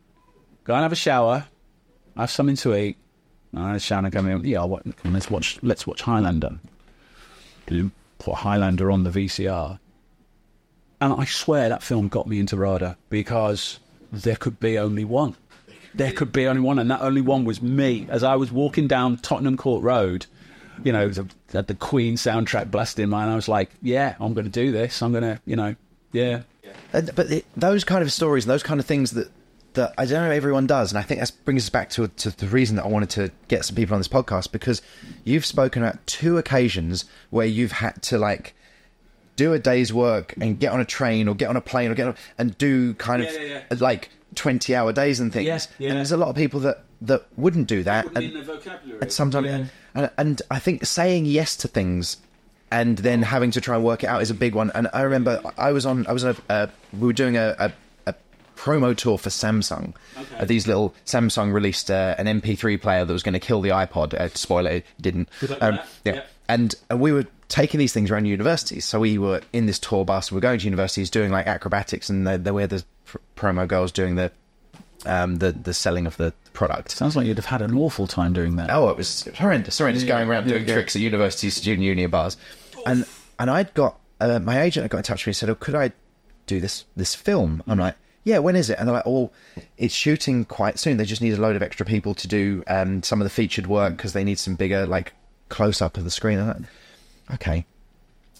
"Go 0.63 0.75
and 0.75 0.83
have 0.83 0.91
a 0.91 0.95
shower, 0.95 1.47
have 2.15 2.29
something 2.29 2.55
to 2.57 2.75
eat." 2.75 2.97
And 3.53 3.81
I 3.91 4.09
come 4.11 4.29
in. 4.29 4.45
Yeah, 4.45 4.59
I'll, 4.59 4.77
come 4.77 4.93
on, 5.05 5.13
let's 5.13 5.31
watch. 5.31 5.57
Let's 5.63 5.87
watch 5.87 6.03
Highlander. 6.03 6.59
Put 8.19 8.35
Highlander 8.35 8.91
on 8.91 9.03
the 9.03 9.09
VCR, 9.09 9.79
and 11.01 11.13
I 11.13 11.25
swear 11.25 11.69
that 11.69 11.83
film 11.83 12.07
got 12.07 12.27
me 12.27 12.39
into 12.39 12.55
RADA 12.55 12.97
because 13.09 13.79
there 14.11 14.35
could 14.35 14.59
be 14.59 14.77
only 14.77 15.05
one. 15.05 15.35
There 15.93 16.11
could 16.11 16.31
be 16.31 16.47
only 16.47 16.61
one, 16.61 16.79
and 16.79 16.91
that 16.91 17.01
only 17.01 17.21
one 17.21 17.43
was 17.45 17.61
me. 17.61 18.07
As 18.09 18.23
I 18.23 18.35
was 18.35 18.51
walking 18.51 18.87
down 18.87 19.17
Tottenham 19.17 19.57
Court 19.57 19.83
Road, 19.83 20.27
you 20.83 20.91
know, 20.91 21.09
the, 21.09 21.27
had 21.51 21.67
the 21.67 21.75
Queen 21.75 22.15
soundtrack 22.15 22.71
blasting 22.71 23.03
in 23.03 23.09
mine. 23.09 23.29
I 23.29 23.35
was 23.35 23.47
like, 23.47 23.71
yeah, 23.81 24.15
I'm 24.19 24.33
going 24.33 24.45
to 24.45 24.51
do 24.51 24.71
this. 24.71 25.01
I'm 25.01 25.11
going 25.11 25.23
to, 25.23 25.39
you 25.45 25.55
know, 25.55 25.75
yeah. 26.11 26.41
And, 26.93 27.11
but 27.15 27.31
it, 27.31 27.45
those 27.55 27.83
kind 27.83 28.01
of 28.01 28.11
stories 28.11 28.45
and 28.45 28.51
those 28.51 28.63
kind 28.63 28.79
of 28.79 28.85
things 28.85 29.11
that 29.11 29.29
that 29.73 29.93
I 29.97 30.05
don't 30.05 30.27
know 30.27 30.31
everyone 30.31 30.67
does, 30.67 30.91
and 30.91 30.99
I 30.99 31.03
think 31.03 31.21
that 31.21 31.31
brings 31.45 31.63
us 31.63 31.69
back 31.69 31.89
to 31.91 32.07
to 32.07 32.35
the 32.35 32.47
reason 32.47 32.75
that 32.75 32.85
I 32.85 32.87
wanted 32.87 33.09
to 33.11 33.31
get 33.47 33.63
some 33.63 33.75
people 33.75 33.93
on 33.93 33.99
this 33.99 34.07
podcast 34.07 34.51
because 34.51 34.81
you've 35.23 35.45
spoken 35.45 35.83
about 35.83 36.05
two 36.07 36.37
occasions 36.37 37.05
where 37.29 37.45
you've 37.45 37.73
had 37.73 38.01
to 38.03 38.17
like 38.17 38.55
do 39.35 39.53
a 39.53 39.59
day's 39.59 39.93
work 39.93 40.33
and 40.41 40.59
get 40.59 40.71
on 40.71 40.81
a 40.81 40.85
train 40.85 41.27
or 41.27 41.35
get 41.35 41.47
on 41.47 41.55
a 41.55 41.61
plane 41.61 41.91
or 41.91 41.95
get 41.95 42.07
on, 42.07 42.15
and 42.37 42.57
do 42.57 42.95
kind 42.95 43.21
of 43.21 43.31
Yeah, 43.31 43.61
yeah, 43.71 43.77
like 43.79 44.09
twenty 44.37 44.73
hour 44.75 44.93
days 44.93 45.19
and 45.19 45.33
things. 45.33 45.45
Yeah, 45.47 45.59
yeah. 45.79 45.89
And 45.89 45.97
there's 45.97 46.11
a 46.13 46.17
lot 46.17 46.29
of 46.29 46.35
people 46.35 46.61
that 46.61 46.83
that 47.01 47.25
wouldn't 47.35 47.67
do 47.67 47.83
that. 47.83 48.05
and- 48.15 48.43
vocabulary. 48.45 49.01
and 49.01 49.11
sometimes, 49.11 49.47
Yeah. 49.47 49.65
and, 49.93 50.09
and 50.17 50.41
I 50.49 50.59
think 50.59 50.85
saying 50.85 51.25
yes 51.25 51.55
to 51.57 51.67
things 51.67 52.17
and 52.71 52.97
then 52.97 53.21
having 53.21 53.51
to 53.51 53.61
try 53.61 53.75
and 53.75 53.83
work 53.83 54.03
it 54.03 54.07
out 54.07 54.21
is 54.21 54.29
a 54.31 54.33
big 54.33 54.55
one. 54.55 54.71
And 54.73 54.87
I 54.93 55.01
remember 55.01 55.41
I 55.57 55.71
was 55.73 55.85
on, 55.85 56.05
I 56.07 56.11
was 56.13 56.23
on 56.25 56.35
a, 56.49 56.51
uh, 56.51 56.67
we 56.93 57.07
were 57.07 57.13
doing 57.13 57.37
a, 57.37 57.55
a, 57.59 57.71
a 58.07 58.15
promo 58.55 58.95
tour 58.97 59.17
for 59.19 59.29
Samsung. 59.29 59.93
Uh, 60.39 60.45
these 60.45 60.65
little 60.67 60.93
Samsung 61.05 61.53
released 61.53 61.91
uh, 61.91 62.15
an 62.17 62.25
MP3 62.41 62.81
player 62.81 63.05
that 63.05 63.13
was 63.13 63.23
going 63.23 63.33
to 63.33 63.39
kill 63.39 63.61
the 63.61 63.69
iPod. 63.69 64.13
Uh, 64.15 64.27
spoiler, 64.29 64.71
it 64.71 64.85
didn't. 64.99 65.29
Um, 65.61 65.75
yeah. 66.03 66.13
Yeah. 66.15 66.23
And 66.49 66.73
uh, 66.91 66.97
we 66.97 67.11
were 67.11 67.25
taking 67.49 67.79
these 67.79 67.93
things 67.93 68.11
around 68.11 68.25
universities. 68.25 68.85
So 68.85 68.99
we 68.99 69.17
were 69.17 69.41
in 69.53 69.65
this 69.65 69.79
tour 69.79 70.05
bus. 70.05 70.31
we 70.31 70.37
are 70.37 70.41
going 70.41 70.59
to 70.59 70.65
universities 70.65 71.09
doing 71.09 71.31
like 71.31 71.47
acrobatics, 71.47 72.09
and 72.09 72.27
there 72.27 72.37
there 72.37 72.53
were 72.53 72.67
the 72.67 72.83
pr- 73.05 73.17
promo 73.35 73.67
girls 73.67 73.91
doing 73.91 74.15
the 74.15 74.31
um, 75.05 75.37
the 75.37 75.51
the 75.51 75.73
selling 75.73 76.07
of 76.07 76.17
the 76.17 76.33
product. 76.53 76.91
Sounds 76.91 77.15
like 77.15 77.27
you'd 77.27 77.37
have 77.37 77.45
had 77.45 77.61
an 77.61 77.77
awful 77.77 78.07
time 78.07 78.33
doing 78.33 78.55
that. 78.57 78.69
Oh, 78.71 78.89
it 78.89 78.97
was 78.97 79.27
horrendous. 79.35 79.77
Horrendous 79.77 80.03
going 80.03 80.27
around 80.27 80.47
doing 80.47 80.65
tricks 80.65 80.95
at 80.95 81.01
universities, 81.01 81.55
student 81.55 81.83
union 81.83 82.09
bars, 82.09 82.37
and 82.85 83.05
and 83.39 83.49
I'd 83.49 83.73
got 83.73 83.99
uh, 84.19 84.39
my 84.39 84.61
agent 84.61 84.83
had 84.83 84.91
got 84.91 84.97
in 84.99 85.03
touch 85.03 85.21
with 85.21 85.27
me 85.27 85.31
and 85.31 85.37
said, 85.37 85.49
"Oh, 85.49 85.55
could 85.55 85.75
I 85.75 85.91
do 86.45 86.59
this 86.59 86.85
this 86.95 87.15
film?" 87.15 87.63
I'm 87.67 87.79
like, 87.79 87.95
"Yeah, 88.23 88.39
when 88.39 88.55
is 88.55 88.69
it?" 88.69 88.77
And 88.79 88.87
they're 88.87 88.95
like, 88.95 89.07
"Oh, 89.07 89.31
it's 89.77 89.93
shooting 89.93 90.45
quite 90.45 90.79
soon. 90.79 90.97
They 90.97 91.05
just 91.05 91.21
need 91.21 91.33
a 91.33 91.41
load 91.41 91.55
of 91.55 91.63
extra 91.63 91.85
people 91.85 92.13
to 92.15 92.27
do 92.27 92.63
um, 92.67 93.03
some 93.03 93.21
of 93.21 93.25
the 93.25 93.29
featured 93.29 93.67
work 93.67 93.95
because 93.95 94.13
they 94.13 94.23
need 94.23 94.39
some 94.39 94.55
bigger 94.55 94.85
like 94.85 95.13
close 95.49 95.81
up 95.81 95.97
of 95.97 96.03
the 96.03 96.11
screen." 96.11 96.67
Okay, 97.33 97.65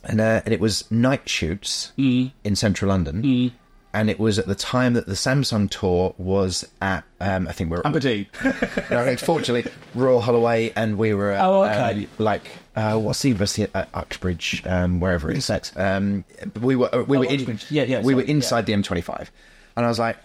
and 0.03 0.19
uh, 0.21 0.41
and 0.45 0.53
it 0.53 0.59
was 0.59 0.89
night 0.91 1.27
shoots 1.27 1.91
in 1.97 2.55
central 2.55 2.89
London. 2.89 3.51
And 3.93 4.11
it 4.11 4.19
was 4.19 4.37
at 4.37 4.45
the 4.45 4.53
time 4.53 4.93
that 4.93 5.07
the 5.07 5.13
Samsung 5.13 5.67
tour 5.71 6.13
was 6.19 6.67
at, 6.81 7.03
um, 7.19 7.47
I 7.47 7.51
think 7.51 7.71
we're 7.71 7.81
Aberdeen. 7.83 8.27
no, 8.91 9.03
unfortunately, 9.07 9.71
Royal 9.95 10.21
Holloway, 10.21 10.71
and 10.75 10.99
we 10.99 11.15
were 11.15 11.31
at, 11.31 11.43
Oh, 11.43 11.63
okay. 11.63 12.03
um, 12.03 12.07
like 12.19 12.43
uh, 12.75 12.95
what's 12.99 13.21
the 13.23 13.29
university 13.29 13.65
at 13.73 13.89
Uxbridge, 13.95 14.61
um, 14.67 14.99
wherever 14.99 15.31
it's 15.31 15.49
at. 15.49 15.71
Um, 15.75 16.25
we 16.61 16.75
were 16.75 16.93
uh, 16.93 17.03
we 17.03 17.17
Oh, 17.17 17.21
were 17.21 17.25
in, 17.25 17.59
Yeah, 17.71 17.83
yeah, 17.83 18.01
we 18.03 18.13
were 18.13 18.21
sorry, 18.21 18.31
inside 18.31 18.65
the 18.67 18.73
M25, 18.73 19.29
and 19.77 19.85
I 19.85 19.89
was 19.89 19.97
like, 19.97 20.17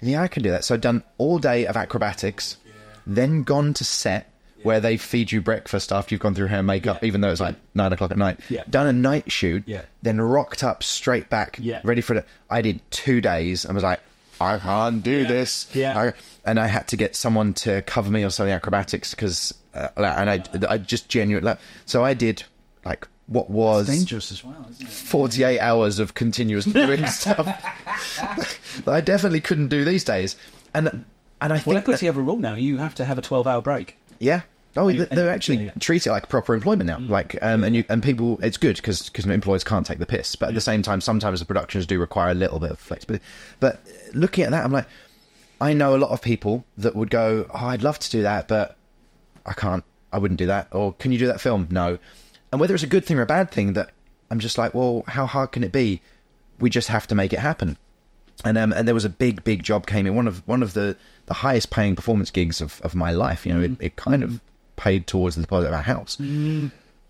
yeah, 0.00 0.22
I 0.22 0.28
can 0.28 0.42
do 0.42 0.50
that. 0.52 0.64
So 0.64 0.74
I'd 0.74 0.80
done 0.80 1.02
all 1.18 1.38
day 1.38 1.66
of 1.66 1.76
acrobatics, 1.76 2.56
then 3.06 3.42
gone 3.42 3.74
to 3.74 3.84
set. 3.84 4.30
Where 4.62 4.80
they 4.80 4.96
feed 4.96 5.30
you 5.32 5.40
breakfast 5.40 5.92
after 5.92 6.14
you've 6.14 6.20
gone 6.22 6.34
through 6.34 6.46
hair 6.48 6.58
and 6.58 6.66
makeup, 6.66 7.04
even 7.04 7.20
though 7.20 7.30
it's 7.30 7.40
like 7.40 7.54
nine 7.74 7.92
o'clock 7.92 8.10
at 8.10 8.18
night. 8.18 8.40
Yeah. 8.48 8.64
Done 8.68 8.86
a 8.86 8.92
night 8.92 9.30
shoot, 9.30 9.62
Yeah. 9.66 9.82
then 10.02 10.20
rocked 10.20 10.62
up 10.64 10.82
straight 10.82 11.28
back, 11.30 11.58
Yeah. 11.60 11.80
ready 11.84 12.00
for 12.00 12.14
it. 12.16 12.26
I 12.50 12.60
did 12.62 12.80
two 12.90 13.20
days 13.20 13.64
and 13.64 13.74
was 13.74 13.84
like, 13.84 14.00
I 14.40 14.58
can't 14.58 15.02
do 15.02 15.26
this. 15.26 15.68
Yeah. 15.74 15.98
I- 15.98 16.12
and 16.44 16.58
I 16.58 16.66
had 16.66 16.88
to 16.88 16.96
get 16.96 17.14
someone 17.16 17.54
to 17.54 17.82
cover 17.82 18.10
me 18.10 18.24
on 18.24 18.30
some 18.30 18.44
of 18.44 18.48
the 18.48 18.54
acrobatics 18.54 19.10
because, 19.12 19.52
uh, 19.74 19.88
and 19.96 20.30
I, 20.30 20.42
I 20.68 20.78
just 20.78 21.08
genuinely, 21.08 21.54
so 21.86 22.04
I 22.04 22.14
did 22.14 22.42
like 22.84 23.06
what 23.26 23.50
was 23.50 23.86
Dangerous 23.88 24.32
as 24.32 24.42
well, 24.42 24.66
isn't 24.70 24.86
it? 24.86 24.90
48 24.90 25.60
hours 25.60 25.98
of 25.98 26.14
continuous 26.14 26.64
doing 26.80 27.04
stuff 27.06 27.44
that 28.84 28.88
I 28.94 29.00
definitely 29.00 29.40
couldn't 29.40 29.68
do 29.68 29.84
these 29.84 30.04
days. 30.04 30.36
And, 30.74 31.04
and 31.40 31.52
I 31.52 31.56
Well, 31.56 31.60
think, 31.60 31.76
equity 31.80 32.06
have 32.06 32.16
a 32.16 32.22
rule 32.22 32.38
now. 32.38 32.54
You 32.54 32.78
have 32.78 32.94
to 32.96 33.04
have 33.04 33.18
a 33.18 33.22
12 33.22 33.46
hour 33.46 33.60
break. 33.62 33.96
Yeah. 34.18 34.42
Oh, 34.76 34.90
they- 34.92 34.98
they're 34.98 35.20
and- 35.26 35.28
actually 35.30 35.64
yeah. 35.64 35.70
treat 35.80 36.06
it 36.06 36.10
like 36.12 36.28
proper 36.28 36.54
employment 36.54 36.86
now. 36.86 36.98
Like, 37.00 37.36
um, 37.42 37.64
and 37.64 37.74
you 37.74 37.84
and 37.88 38.02
people, 38.02 38.38
it's 38.42 38.56
good 38.56 38.76
because 38.76 39.08
because 39.08 39.26
employers 39.26 39.64
can't 39.64 39.84
take 39.86 39.98
the 39.98 40.06
piss. 40.06 40.36
But 40.36 40.50
at 40.50 40.54
the 40.54 40.60
same 40.60 40.82
time, 40.82 41.00
sometimes 41.00 41.40
the 41.40 41.46
productions 41.46 41.86
do 41.86 41.98
require 41.98 42.30
a 42.30 42.34
little 42.34 42.60
bit 42.60 42.70
of 42.70 42.78
flexibility. 42.78 43.24
But 43.60 43.80
looking 44.14 44.44
at 44.44 44.50
that, 44.52 44.64
I'm 44.64 44.72
like, 44.72 44.86
I 45.60 45.72
know 45.72 45.96
a 45.96 45.98
lot 45.98 46.10
of 46.10 46.22
people 46.22 46.64
that 46.76 46.94
would 46.94 47.10
go, 47.10 47.46
"Oh, 47.52 47.66
I'd 47.66 47.82
love 47.82 47.98
to 47.98 48.10
do 48.10 48.22
that, 48.22 48.46
but 48.46 48.76
I 49.44 49.52
can't. 49.54 49.82
I 50.12 50.18
wouldn't 50.18 50.38
do 50.38 50.46
that." 50.46 50.68
Or, 50.70 50.92
"Can 50.92 51.10
you 51.10 51.18
do 51.18 51.26
that 51.26 51.40
film?" 51.40 51.66
No. 51.70 51.98
And 52.52 52.60
whether 52.60 52.74
it's 52.74 52.84
a 52.84 52.88
good 52.88 53.04
thing 53.04 53.18
or 53.18 53.22
a 53.22 53.26
bad 53.26 53.50
thing, 53.50 53.72
that 53.72 53.90
I'm 54.30 54.38
just 54.38 54.56
like, 54.58 54.74
well, 54.74 55.02
how 55.08 55.26
hard 55.26 55.52
can 55.52 55.64
it 55.64 55.72
be? 55.72 56.00
We 56.60 56.70
just 56.70 56.88
have 56.88 57.06
to 57.08 57.14
make 57.14 57.32
it 57.32 57.40
happen. 57.40 57.76
And 58.44 58.56
um, 58.56 58.72
and 58.72 58.86
there 58.86 58.94
was 58.94 59.04
a 59.04 59.08
big, 59.10 59.42
big 59.44 59.62
job 59.62 59.86
came 59.86 60.06
in 60.06 60.14
one 60.14 60.28
of 60.28 60.46
one 60.46 60.62
of 60.62 60.72
the, 60.74 60.96
the 61.26 61.34
highest 61.34 61.70
paying 61.70 61.96
performance 61.96 62.30
gigs 62.30 62.60
of, 62.60 62.80
of 62.82 62.94
my 62.94 63.10
life. 63.10 63.44
You 63.44 63.54
know, 63.54 63.60
it, 63.62 63.72
it 63.80 63.96
kind 63.96 64.22
of 64.22 64.40
paid 64.76 65.06
towards 65.08 65.34
the 65.34 65.42
deposit 65.42 65.68
of 65.68 65.74
our 65.74 65.82
house. 65.82 66.18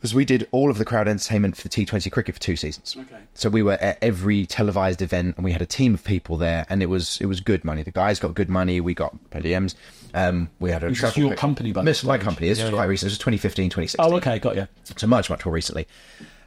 was 0.00 0.14
we 0.14 0.24
did 0.24 0.48
all 0.52 0.70
of 0.70 0.78
the 0.78 0.84
crowd 0.86 1.06
entertainment 1.08 1.56
for 1.56 1.62
the 1.64 1.68
T20 1.68 2.10
cricket 2.10 2.34
for 2.34 2.40
two 2.40 2.56
seasons. 2.56 2.96
Okay. 2.98 3.16
So 3.34 3.50
we 3.50 3.62
were 3.62 3.72
at 3.74 3.98
every 4.00 4.46
televised 4.46 5.02
event, 5.02 5.36
and 5.36 5.44
we 5.44 5.52
had 5.52 5.60
a 5.60 5.66
team 5.66 5.92
of 5.92 6.02
people 6.04 6.38
there, 6.38 6.64
and 6.70 6.82
it 6.82 6.86
was 6.86 7.20
it 7.20 7.26
was 7.26 7.40
good 7.40 7.62
money. 7.64 7.82
The 7.82 7.90
guys 7.90 8.18
got 8.18 8.34
good 8.34 8.48
money. 8.48 8.80
We 8.80 8.94
got 8.94 9.14
per 9.30 9.40
diems. 9.40 9.74
Um, 10.14 10.48
we 10.60 10.70
had 10.70 10.82
a 10.82 10.88
This 10.88 11.16
your 11.18 11.34
company, 11.34 11.72
by 11.72 11.84
This 11.84 11.98
is 11.98 12.04
my 12.04 12.16
company. 12.16 12.48
This 12.48 12.58
Yeah, 12.58 12.64
is 12.66 12.70
yeah. 12.70 12.76
quite 12.76 12.86
recent. 12.86 13.06
This 13.08 13.12
was 13.12 13.18
2015, 13.18 13.68
2016 13.68 14.12
Oh, 14.12 14.16
okay, 14.16 14.38
got 14.38 14.56
you. 14.56 14.66
so 14.96 15.06
much 15.06 15.28
much 15.28 15.44
more 15.44 15.52
recently 15.52 15.86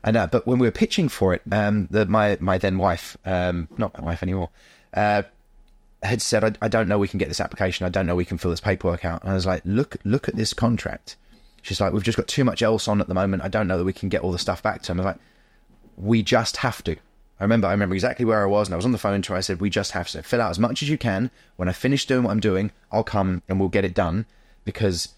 and 0.03 0.17
uh, 0.17 0.27
but 0.27 0.45
when 0.47 0.59
we 0.59 0.67
were 0.67 0.71
pitching 0.71 1.09
for 1.09 1.33
it 1.33 1.41
um 1.51 1.87
the 1.91 2.05
my 2.05 2.37
my 2.39 2.57
then 2.57 2.77
wife 2.77 3.17
um 3.25 3.67
not 3.77 3.97
my 3.97 4.03
wife 4.03 4.23
anymore 4.23 4.49
uh 4.93 5.21
had 6.03 6.21
said 6.21 6.43
I, 6.43 6.65
I 6.65 6.67
don't 6.67 6.87
know 6.87 6.97
we 6.97 7.07
can 7.07 7.19
get 7.19 7.27
this 7.27 7.39
application. 7.39 7.85
I 7.85 7.89
don't 7.89 8.07
know 8.07 8.15
we 8.15 8.25
can 8.25 8.37
fill 8.37 8.51
this 8.51 8.59
paperwork 8.59 9.05
out. 9.05 9.21
And 9.21 9.31
i 9.31 9.35
was 9.35 9.45
like 9.45 9.61
look 9.65 9.97
look 10.03 10.27
at 10.27 10.35
this 10.35 10.53
contract. 10.53 11.15
She's 11.61 11.79
like 11.79 11.93
we've 11.93 12.03
just 12.03 12.17
got 12.17 12.27
too 12.27 12.43
much 12.43 12.61
else 12.63 12.87
on 12.87 13.01
at 13.01 13.07
the 13.07 13.13
moment. 13.13 13.43
I 13.43 13.49
don't 13.49 13.67
know 13.67 13.77
that 13.77 13.83
we 13.83 13.93
can 13.93 14.09
get 14.09 14.21
all 14.21 14.31
the 14.31 14.39
stuff 14.39 14.63
back 14.63 14.81
to 14.83 14.91
him 14.91 14.99
i 14.99 15.03
was 15.03 15.13
like 15.13 15.21
we 15.97 16.23
just 16.23 16.57
have 16.57 16.83
to. 16.85 16.95
I 17.39 17.43
remember 17.43 17.67
i 17.67 17.71
remember 17.71 17.95
exactly 17.95 18.25
where 18.25 18.41
i 18.41 18.47
was 18.47 18.67
and 18.67 18.73
i 18.73 18.77
was 18.77 18.85
on 18.85 18.91
the 18.91 18.97
phone 18.97 19.21
to 19.21 19.33
her. 19.33 19.37
I 19.37 19.41
said 19.41 19.61
we 19.61 19.69
just 19.69 19.91
have 19.91 20.09
to. 20.09 20.23
Fill 20.23 20.41
out 20.41 20.49
as 20.49 20.59
much 20.59 20.81
as 20.81 20.89
you 20.89 20.97
can. 20.97 21.29
When 21.57 21.69
i 21.69 21.73
finish 21.73 22.05
doing 22.07 22.23
what 22.23 22.31
i'm 22.31 22.39
doing 22.39 22.71
i'll 22.91 23.03
come 23.03 23.43
and 23.47 23.59
we'll 23.59 23.69
get 23.69 23.85
it 23.85 23.93
done 23.93 24.25
because 24.65 25.09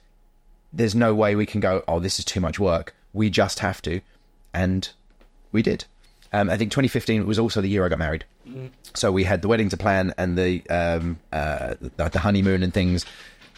there's 0.73 0.95
no 0.95 1.13
way 1.13 1.35
we 1.35 1.45
can 1.45 1.61
go, 1.61 1.83
oh, 1.87 1.99
this 1.99 2.17
is 2.17 2.25
too 2.25 2.41
much 2.41 2.59
work. 2.59 2.95
We 3.13 3.29
just 3.29 3.59
have 3.59 3.81
to. 3.83 4.01
And 4.53 4.89
we 5.51 5.61
did. 5.61 5.85
Um, 6.31 6.49
I 6.49 6.57
think 6.57 6.71
2015 6.71 7.25
was 7.27 7.37
also 7.39 7.61
the 7.61 7.67
year 7.67 7.85
I 7.85 7.89
got 7.89 7.99
married. 7.99 8.25
So 8.95 9.11
we 9.11 9.23
had 9.23 9.41
the 9.41 9.47
wedding 9.47 9.69
to 9.69 9.77
plan 9.77 10.13
and 10.17 10.37
the, 10.37 10.67
um, 10.69 11.19
uh, 11.31 11.75
the 11.79 12.19
honeymoon 12.19 12.63
and 12.63 12.73
things, 12.73 13.05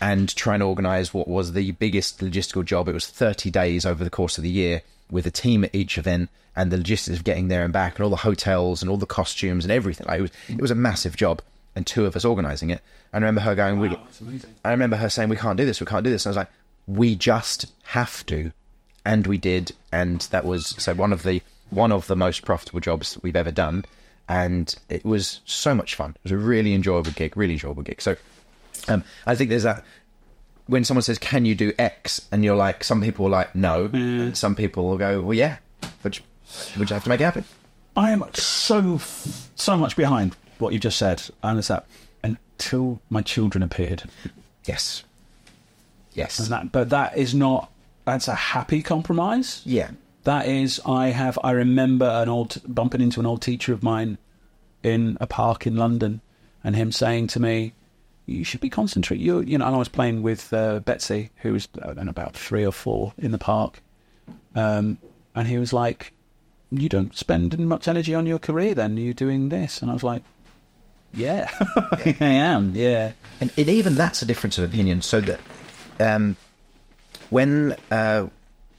and 0.01 0.33
trying 0.35 0.59
to 0.59 0.65
organise 0.65 1.13
what 1.13 1.27
was 1.27 1.53
the 1.53 1.71
biggest 1.71 2.19
logistical 2.19 2.65
job. 2.65 2.87
It 2.87 2.93
was 2.93 3.07
30 3.07 3.49
days 3.49 3.85
over 3.85 4.03
the 4.03 4.09
course 4.09 4.37
of 4.37 4.43
the 4.43 4.49
year 4.49 4.81
with 5.09 5.25
a 5.25 5.31
team 5.31 5.63
at 5.63 5.73
each 5.73 5.97
event 5.97 6.29
and 6.55 6.71
the 6.71 6.77
logistics 6.77 7.17
of 7.17 7.23
getting 7.23 7.47
there 7.47 7.63
and 7.63 7.73
back 7.73 7.95
and 7.95 8.03
all 8.03 8.09
the 8.09 8.17
hotels 8.17 8.81
and 8.81 8.89
all 8.89 8.97
the 8.97 9.05
costumes 9.05 9.65
and 9.65 9.71
everything. 9.71 10.07
Like, 10.07 10.19
it 10.19 10.21
was 10.21 10.31
it 10.49 10.61
was 10.61 10.71
a 10.71 10.75
massive 10.75 11.15
job 11.15 11.41
and 11.75 11.85
two 11.85 12.05
of 12.05 12.15
us 12.15 12.25
organising 12.25 12.69
it. 12.69 12.81
I 13.13 13.17
remember 13.17 13.41
her 13.41 13.55
going, 13.55 13.79
we, 13.79 13.97
I 14.63 14.71
remember 14.71 14.95
her 14.97 15.09
saying, 15.09 15.29
"We 15.29 15.35
can't 15.37 15.57
do 15.57 15.65
this. 15.65 15.79
We 15.79 15.85
can't 15.85 16.03
do 16.03 16.09
this." 16.09 16.25
And 16.25 16.29
I 16.29 16.31
was 16.31 16.37
like, 16.37 16.49
"We 16.87 17.15
just 17.15 17.71
have 17.83 18.25
to," 18.27 18.51
and 19.05 19.27
we 19.27 19.37
did. 19.37 19.71
And 19.91 20.21
that 20.31 20.45
was 20.45 20.67
so 20.67 20.93
one 20.93 21.13
of 21.13 21.23
the 21.23 21.41
one 21.69 21.91
of 21.91 22.07
the 22.07 22.15
most 22.15 22.43
profitable 22.45 22.79
jobs 22.79 23.17
we've 23.21 23.35
ever 23.35 23.51
done, 23.51 23.85
and 24.27 24.75
it 24.89 25.05
was 25.05 25.41
so 25.45 25.73
much 25.73 25.95
fun. 25.95 26.11
It 26.11 26.23
was 26.23 26.31
a 26.31 26.37
really 26.37 26.73
enjoyable 26.73 27.11
gig, 27.11 27.37
really 27.37 27.53
enjoyable 27.53 27.83
gig. 27.83 28.01
So, 28.01 28.15
um, 28.87 29.03
I 29.25 29.35
think 29.35 29.49
there's 29.49 29.63
that 29.63 29.83
when 30.67 30.83
someone 30.83 31.03
says, 31.03 31.17
"Can 31.17 31.45
you 31.45 31.55
do 31.55 31.73
X?" 31.77 32.27
and 32.31 32.43
you're 32.43 32.55
like, 32.55 32.83
some 32.83 33.01
people 33.01 33.27
are 33.27 33.29
like, 33.29 33.55
"No," 33.55 33.89
and 33.93 34.37
some 34.37 34.55
people 34.55 34.87
will 34.87 34.97
go, 34.97 35.21
"Well, 35.21 35.33
yeah," 35.33 35.57
but 36.01 36.19
would 36.77 36.89
you 36.89 36.93
have 36.93 37.03
to 37.03 37.09
make 37.09 37.21
it 37.21 37.25
happen? 37.25 37.45
I 37.95 38.11
am 38.11 38.23
so 38.33 38.99
so 39.55 39.77
much 39.77 39.95
behind 39.95 40.35
what 40.59 40.73
you've 40.73 40.81
just 40.81 40.97
said. 40.97 41.23
And 41.43 41.59
it's 41.59 41.69
that 41.69 41.85
until 42.23 42.99
my 43.09 43.21
children 43.21 43.63
appeared, 43.63 44.03
Yes, 44.65 45.03
yes, 46.13 46.39
and 46.39 46.49
that, 46.49 46.71
but 46.71 46.89
that 46.89 47.17
is 47.17 47.35
not. 47.35 47.71
That's 48.05 48.27
a 48.27 48.35
happy 48.35 48.81
compromise. 48.81 49.61
yeah, 49.65 49.91
That 50.23 50.47
is, 50.47 50.79
I 50.85 51.07
have. 51.07 51.37
I 51.43 51.51
remember 51.51 52.05
an 52.05 52.29
old 52.29 52.61
bumping 52.67 53.01
into 53.01 53.19
an 53.19 53.25
old 53.25 53.41
teacher 53.41 53.73
of 53.73 53.83
mine 53.83 54.17
in 54.83 55.17
a 55.19 55.27
park 55.27 55.65
in 55.65 55.75
London, 55.75 56.21
and 56.63 56.75
him 56.75 56.91
saying 56.91 57.27
to 57.27 57.39
me, 57.39 57.73
"You 58.27 58.43
should 58.43 58.61
be 58.61 58.69
concentrating." 58.69 59.25
You, 59.25 59.41
you 59.41 59.57
know, 59.57 59.65
and 59.65 59.75
I 59.75 59.79
was 59.79 59.87
playing 59.89 60.21
with 60.21 60.53
uh, 60.53 60.79
Betsy, 60.81 61.31
who 61.37 61.53
was 61.53 61.67
I 61.81 61.93
don't 61.93 62.05
know, 62.05 62.11
about 62.11 62.35
three 62.35 62.65
or 62.65 62.71
four 62.71 63.13
in 63.17 63.31
the 63.31 63.37
park, 63.39 63.81
um, 64.55 64.99
and 65.33 65.47
he 65.47 65.57
was 65.57 65.73
like, 65.73 66.13
"You 66.71 66.89
don't 66.89 67.15
spend 67.15 67.57
much 67.57 67.87
energy 67.87 68.13
on 68.13 68.25
your 68.27 68.39
career, 68.39 68.75
then 68.75 68.97
you're 68.97 69.13
doing 69.13 69.49
this," 69.49 69.81
and 69.81 69.89
I 69.89 69.93
was 69.93 70.03
like, 70.03 70.21
"Yeah, 71.13 71.49
I 71.75 72.15
am, 72.19 72.73
yeah." 72.75 73.13
and, 73.41 73.51
and 73.57 73.69
even 73.69 73.95
that's 73.95 74.21
a 74.21 74.25
difference 74.25 74.57
of 74.59 74.63
opinion. 74.63 75.01
So 75.01 75.21
that 75.21 75.39
um, 75.99 76.35
when 77.29 77.75
uh, 77.91 78.27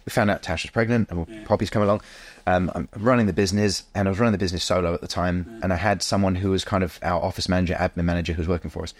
we 0.04 0.10
found 0.10 0.30
out 0.30 0.42
Tash 0.42 0.64
was 0.64 0.70
pregnant 0.70 1.10
and 1.10 1.46
Poppy's 1.46 1.70
come 1.70 1.82
along, 1.82 2.00
um, 2.46 2.70
I'm 2.74 2.88
running 2.96 3.26
the 3.26 3.32
business, 3.32 3.84
and 3.94 4.06
I 4.06 4.10
was 4.10 4.20
running 4.20 4.32
the 4.32 4.38
business 4.38 4.62
solo 4.62 4.94
at 4.94 5.00
the 5.00 5.08
time, 5.08 5.60
and 5.62 5.72
I 5.72 5.76
had 5.76 6.02
someone 6.02 6.36
who 6.36 6.50
was 6.50 6.64
kind 6.64 6.84
of 6.84 6.98
our 7.02 7.20
office 7.20 7.48
manager, 7.48 7.74
admin 7.74 8.04
manager, 8.04 8.32
who 8.32 8.40
was 8.40 8.48
working 8.48 8.70
for 8.70 8.82
us, 8.82 8.94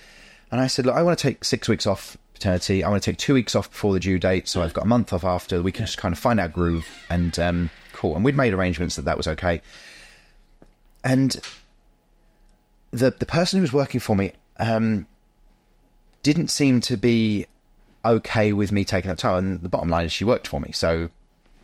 and 0.51 0.61
I 0.61 0.67
said, 0.67 0.87
"Look, 0.87 0.97
I 0.97 1.03
want 1.03 1.19
to 1.19 1.23
take 1.23 1.45
six 1.45 1.69
weeks 1.69 1.87
off." 1.87 2.17
Paternity. 2.35 2.85
I 2.85 2.91
want 2.91 3.03
to 3.03 3.11
take 3.11 3.17
two 3.17 3.33
weeks 3.33 3.55
off 3.55 3.71
before 3.71 3.95
the 3.95 4.01
due 4.01 4.19
date, 4.19 4.47
so 4.47 4.61
I've 4.61 4.75
got 4.75 4.85
a 4.85 4.87
month 4.87 5.11
off 5.11 5.25
after. 5.25 5.63
We 5.63 5.73
can 5.73 5.87
just 5.87 5.97
kind 5.97 6.13
of 6.13 6.19
find 6.19 6.39
our 6.39 6.49
groove 6.49 6.87
and 7.09 7.39
um, 7.39 7.71
cool. 7.95 8.15
And 8.15 8.23
we'd 8.23 8.37
made 8.37 8.53
arrangements 8.53 8.97
that 8.97 9.07
that 9.07 9.17
was 9.17 9.27
okay. 9.27 9.63
And 11.03 11.41
the 12.91 13.11
the 13.11 13.25
person 13.25 13.57
who 13.57 13.63
was 13.63 13.73
working 13.73 14.01
for 14.01 14.15
me 14.15 14.33
um, 14.59 15.07
didn't 16.23 16.49
seem 16.49 16.83
to 16.83 16.99
be 16.99 17.47
okay 18.07 18.53
with 18.53 18.73
me 18.73 18.85
taking 18.85 19.09
that 19.09 19.19
time. 19.19 19.39
And 19.39 19.61
the 19.63 19.69
bottom 19.69 19.89
line 19.89 20.07
is, 20.07 20.13
she 20.13 20.25
worked 20.25 20.47
for 20.49 20.61
me, 20.61 20.71
so 20.73 21.11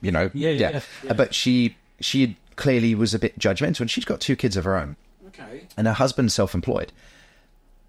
you 0.01 0.11
know, 0.11 0.30
Yeah, 0.34 0.51
yeah, 0.51 0.70
yeah, 0.70 0.80
yeah. 1.05 1.12
But 1.12 1.34
she 1.34 1.76
she 2.01 2.36
clearly 2.57 2.95
was 2.95 3.14
a 3.14 3.18
bit 3.18 3.38
judgmental, 3.38 3.80
and 3.80 3.90
she's 3.90 4.05
got 4.05 4.20
two 4.20 4.36
kids 4.36 4.57
of 4.57 4.64
her 4.64 4.76
own, 4.76 4.97
Okay, 5.28 5.66
and 5.76 5.86
her 5.86 5.93
husband's 5.93 6.34
self-employed. 6.34 6.93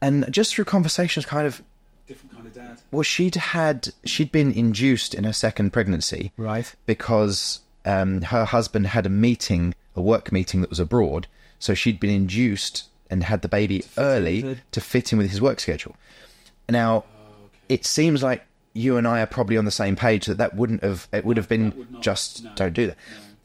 And 0.02 0.32
just 0.32 0.54
through 0.54 0.66
conversations, 0.66 1.26
kind 1.26 1.48
of, 1.48 1.62
different 2.08 2.34
kind 2.34 2.46
of 2.48 2.54
dad. 2.54 2.78
well, 2.92 3.04
she'd 3.04 3.36
had 3.36 3.94
she'd 4.06 4.32
been 4.32 4.52
induced 4.52 5.14
in 5.14 5.24
her 5.24 5.34
second 5.34 5.72
pregnancy, 5.72 6.32
Right. 6.38 6.74
because 6.86 7.62
um, 7.86 8.22
her 8.24 8.46
husband 8.46 8.88
had 8.88 9.06
a 9.06 9.10
meeting, 9.10 9.74
a 9.96 10.02
work 10.02 10.32
meeting 10.32 10.62
that 10.62 10.70
was 10.70 10.80
abroad. 10.80 11.28
So 11.60 11.74
she'd 11.74 12.00
been 12.00 12.10
induced 12.10 12.90
and 13.10 13.24
had 13.24 13.42
the 13.42 13.48
baby 13.48 13.86
early 13.98 14.44
with 14.44 14.58
the- 14.58 14.64
to 14.72 14.82
fit 14.82 15.12
in 15.14 15.18
with 15.18 15.30
his 15.32 15.42
work 15.42 15.60
schedule. 15.62 15.96
Now, 16.70 17.06
it 17.70 17.86
seems 17.86 18.24
like 18.24 18.44
you 18.74 18.98
and 18.98 19.08
I 19.08 19.22
are 19.22 19.28
probably 19.28 19.58
on 19.58 19.66
the 19.66 19.72
same 19.72 19.96
page 19.96 20.26
that 20.26 20.38
that 20.38 20.56
wouldn't 20.56 20.84
have, 20.84 21.08
it 21.14 21.26
would 21.26 21.38
have 21.38 21.48
been 21.48 21.74
would 21.78 21.92
not- 21.92 22.02
just 22.02 22.44
no, 22.44 22.52
don't 22.56 22.74
do 22.74 22.88
that. 22.88 22.98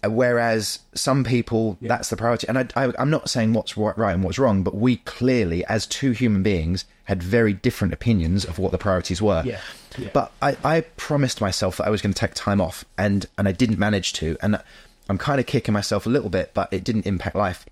Uh, 0.05 0.11
Whereas 0.11 0.79
some 0.95 1.25
people, 1.25 1.77
that's 1.83 2.09
the 2.09 2.17
priority. 2.17 2.47
And 2.49 2.57
I, 2.59 2.67
I, 2.77 2.93
I'm 2.99 3.11
not 3.11 3.29
saying 3.29 3.53
what's 3.53 3.77
right 3.77 4.13
and 4.15 4.23
what's 4.23 4.39
wrong, 4.39 4.63
but 4.63 4.77
we 4.77 4.99
clearly, 4.99 5.65
as 5.67 5.87
two 5.87 6.13
human 6.13 6.43
beings, 6.43 6.85
had 7.05 7.21
very 7.23 7.53
different 7.53 7.93
opinions 7.93 8.45
of 8.45 8.59
what 8.61 8.71
the 8.71 8.79
priorities 8.79 9.21
were. 9.21 9.43
Yeah, 9.45 9.61
yeah. 9.99 10.11
But 10.15 10.31
I, 10.41 10.57
I 10.63 10.81
promised 10.97 11.41
myself 11.41 11.79
that 11.79 11.87
I 11.87 11.91
was 11.91 12.01
going 12.01 12.13
to 12.13 12.19
take 12.19 12.35
time 12.35 12.61
off, 12.61 12.85
and 12.97 13.27
and 13.37 13.49
I 13.49 13.53
didn't 13.53 13.79
manage 13.79 14.13
to, 14.15 14.37
and 14.41 14.61
I'm 15.09 15.19
kind 15.19 15.41
of 15.41 15.47
kicking 15.47 15.73
myself 15.75 16.07
a 16.07 16.11
little 16.11 16.31
bit, 16.31 16.53
but 16.55 16.73
it 16.73 16.85
didn't 16.85 17.07
impact 17.07 17.35
life. 17.35 17.67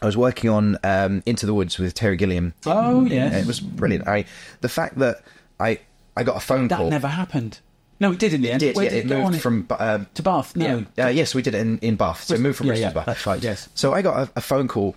I 0.00 0.06
was 0.06 0.16
working 0.16 0.48
on 0.48 0.78
um, 0.84 1.22
Into 1.26 1.44
the 1.44 1.52
Woods 1.52 1.76
with 1.78 1.92
Terry 1.92 2.16
Gilliam. 2.16 2.54
Oh 2.64 3.04
yes, 3.04 3.34
it 3.34 3.46
was 3.46 3.60
brilliant. 3.60 4.08
I 4.08 4.24
the 4.62 4.68
fact 4.70 4.98
that 5.00 5.22
I 5.60 5.80
I 6.16 6.22
got 6.24 6.36
a 6.36 6.40
phone 6.40 6.68
that 6.68 6.76
call. 6.76 6.86
That 6.86 6.90
never 6.90 7.08
happened. 7.08 7.60
No, 8.00 8.12
it 8.12 8.18
did 8.20 8.32
in 8.32 8.42
the 8.42 8.50
end. 8.52 8.60
did, 8.60 8.76
Where 8.76 8.84
yeah, 8.84 8.90
did 8.90 9.10
it 9.10 9.12
on 9.12 9.22
moved 9.24 9.34
it? 9.36 9.40
from 9.40 9.66
uh, 9.70 10.04
to 10.14 10.22
Bath. 10.22 10.54
No, 10.54 10.86
uh, 10.98 11.08
yes, 11.08 11.34
we 11.34 11.42
did 11.42 11.54
it 11.54 11.58
in, 11.60 11.78
in 11.78 11.96
Bath. 11.96 12.24
So 12.24 12.34
it 12.34 12.40
moved 12.40 12.58
from 12.58 12.68
Yeah, 12.68 12.72
Bristol 12.74 12.82
yeah, 12.84 12.88
to 12.90 12.94
Bath. 12.94 13.06
that's 13.06 13.26
right, 13.26 13.42
yes. 13.42 13.68
So 13.74 13.92
I 13.92 14.02
got 14.02 14.28
a, 14.28 14.32
a 14.36 14.40
phone 14.40 14.68
call. 14.68 14.94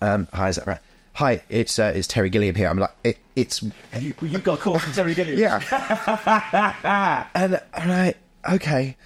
Um, 0.00 0.28
hi, 0.32 0.48
is 0.48 0.56
that 0.56 0.66
right? 0.66 0.78
Hi, 1.14 1.42
it's 1.48 1.78
uh, 1.78 1.92
it's 1.94 2.06
Terry 2.06 2.30
Gilliam 2.30 2.54
here. 2.54 2.68
I'm 2.68 2.78
like, 2.78 2.90
it, 3.04 3.18
it's 3.36 3.62
you, 3.98 4.14
you 4.22 4.38
got 4.38 4.60
caught 4.60 4.80
from 4.80 4.92
Terry 4.92 5.14
Gilliam. 5.14 5.38
yeah. 5.38 5.60
and 7.34 7.60
and 7.74 7.92
I 7.92 8.14
okay. 8.52 8.96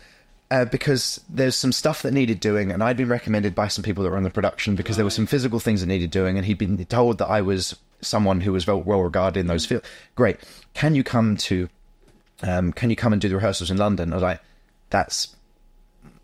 Uh, 0.51 0.65
because 0.65 1.21
there's 1.29 1.55
some 1.55 1.73
stuff 1.73 2.01
that 2.01 2.13
needed 2.13 2.41
doing, 2.41 2.73
and 2.73 2.83
I'd 2.83 2.97
been 2.97 3.09
recommended 3.11 3.55
by 3.55 3.69
some 3.69 3.83
people 3.85 4.03
that 4.05 4.09
were 4.11 4.17
on 4.17 4.23
the 4.23 4.31
production 4.31 4.77
because 4.77 4.97
there 4.97 5.05
were 5.05 5.11
some 5.11 5.27
physical 5.27 5.61
things 5.61 5.81
that 5.83 5.87
needed 5.89 6.11
doing, 6.11 6.39
and 6.39 6.47
he'd 6.47 6.57
been 6.57 6.83
told 6.87 7.19
that 7.19 7.27
I 7.29 7.43
was 7.43 7.77
someone 8.01 8.41
who 8.41 8.53
was 8.53 8.67
well, 8.67 8.81
well 8.81 9.03
regarded 9.03 9.41
in 9.41 9.47
those 9.47 9.67
fields. 9.67 9.87
Great, 10.15 10.39
can 10.75 10.95
you 10.95 11.05
come 11.05 11.37
to, 11.37 11.69
um, 12.43 12.73
can 12.73 12.91
you 12.91 12.97
come 12.97 13.13
and 13.13 13.21
do 13.21 13.29
the 13.29 13.37
rehearsals 13.37 13.71
in 13.71 13.77
London? 13.77 14.13
I 14.13 14.17
was 14.17 14.23
like, 14.23 14.41
that's 14.91 15.37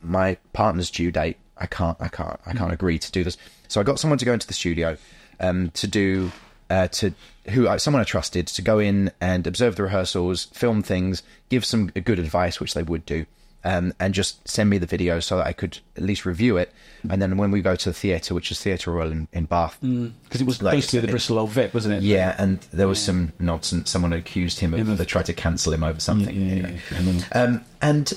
my 0.02 0.36
partner's 0.52 0.90
due 0.90 1.10
date. 1.10 1.36
I 1.56 1.66
can't, 1.66 1.96
I 2.00 2.08
can't, 2.08 2.40
I 2.46 2.52
can't 2.52 2.72
agree 2.72 2.98
to 2.98 3.12
do 3.12 3.24
this. 3.24 3.36
So 3.68 3.80
I 3.80 3.84
got 3.84 3.98
someone 3.98 4.18
to 4.18 4.24
go 4.24 4.32
into 4.32 4.46
the 4.46 4.54
studio 4.54 4.96
um, 5.40 5.70
to 5.70 5.86
do 5.86 6.30
uh, 6.70 6.88
to 6.88 7.12
who 7.50 7.68
I, 7.68 7.76
someone 7.76 8.00
I 8.00 8.04
trusted 8.04 8.46
to 8.48 8.62
go 8.62 8.78
in 8.78 9.12
and 9.20 9.46
observe 9.46 9.76
the 9.76 9.84
rehearsals, 9.84 10.44
film 10.46 10.82
things, 10.82 11.22
give 11.48 11.64
some 11.64 11.88
good 11.88 12.18
advice, 12.18 12.58
which 12.58 12.74
they 12.74 12.82
would 12.82 13.04
do, 13.04 13.26
um, 13.64 13.92
and 13.98 14.12
just 14.14 14.46
send 14.48 14.68
me 14.70 14.78
the 14.78 14.86
video 14.86 15.20
so 15.20 15.36
that 15.38 15.46
I 15.46 15.52
could 15.52 15.78
at 15.96 16.02
least 16.02 16.24
review 16.26 16.56
it. 16.56 16.72
And 17.08 17.20
then 17.20 17.36
when 17.36 17.50
we 17.50 17.60
go 17.60 17.76
to 17.76 17.88
the 17.90 17.92
theatre, 17.94 18.34
which 18.34 18.50
is 18.50 18.60
Theatre 18.62 18.90
Royal 18.90 19.12
in, 19.12 19.28
in 19.32 19.44
Bath, 19.44 19.78
because 19.80 20.40
it 20.40 20.46
was 20.46 20.62
Like, 20.62 20.74
basically 20.74 21.00
the 21.00 21.08
it- 21.08 21.10
Bristol 21.10 21.38
Old 21.38 21.50
Vic, 21.50 21.74
wasn't 21.74 21.94
it? 21.94 22.02
yeah, 22.02 22.34
and 22.38 22.60
there 22.72 22.88
was 22.88 22.98
some 23.02 23.32
nonsense. 23.38 23.90
Someone 23.90 24.12
accused 24.12 24.60
him 24.60 24.72
of, 24.74 24.80
Him 24.80 24.90
of- 24.90 24.98
they 24.98 25.04
tried 25.04 25.26
to 25.26 25.32
cancel 25.34 25.72
him 25.72 25.84
over 25.84 26.00
something. 26.00 26.34
Yeah, 26.34 26.52
anyway. 26.52 26.80
yeah, 26.92 27.00
yeah. 27.00 27.42
Um, 27.42 27.64
and 27.82 28.12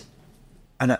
and 0.80 0.92
I, 0.94 0.98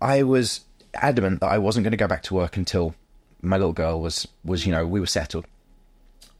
I 0.00 0.22
was 0.22 0.60
adamant 0.94 1.40
that 1.40 1.48
I 1.50 1.58
wasn't 1.58 1.84
going 1.84 1.90
to 1.92 1.96
go 1.98 2.08
back 2.08 2.22
to 2.24 2.34
work 2.34 2.56
until 2.56 2.94
my 3.42 3.56
little 3.56 3.72
girl 3.72 4.00
was 4.00 4.26
was 4.44 4.64
you 4.66 4.72
know 4.72 4.86
we 4.86 5.00
were 5.00 5.06
settled. 5.06 5.46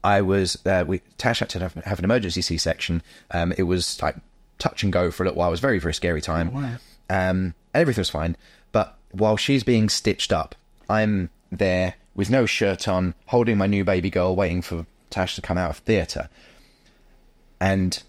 I 0.03 0.21
was 0.21 0.57
uh, 0.65 0.85
we 0.87 1.01
Tash 1.17 1.39
had 1.39 1.49
to 1.49 1.59
have, 1.59 1.73
have 1.75 1.99
an 1.99 2.05
emergency 2.05 2.41
C 2.41 2.57
section. 2.57 3.03
Um, 3.31 3.53
it 3.57 3.63
was 3.63 4.01
like 4.01 4.15
touch 4.57 4.81
and 4.83 4.91
go 4.91 5.11
for 5.11 5.23
a 5.23 5.25
little 5.27 5.37
while. 5.39 5.49
It 5.49 5.51
was 5.51 5.59
very 5.59 5.77
very 5.79 5.93
scary 5.93 6.21
time. 6.21 6.51
wow. 6.53 6.75
Um, 7.09 7.55
everything 7.73 8.01
was 8.01 8.09
fine. 8.09 8.37
But 8.71 8.97
while 9.11 9.37
she's 9.37 9.63
being 9.63 9.89
stitched 9.89 10.31
up, 10.31 10.55
I'm 10.89 11.29
there 11.51 11.95
with 12.15 12.29
no 12.29 12.45
shirt 12.45 12.87
on, 12.87 13.13
holding 13.27 13.57
my 13.57 13.67
new 13.67 13.83
baby 13.83 14.09
girl, 14.09 14.35
waiting 14.35 14.61
for 14.61 14.85
Tash 15.09 15.35
to 15.35 15.41
come 15.41 15.57
out 15.57 15.71
of 15.71 15.77
theatre. 15.77 16.29
And 17.59 18.01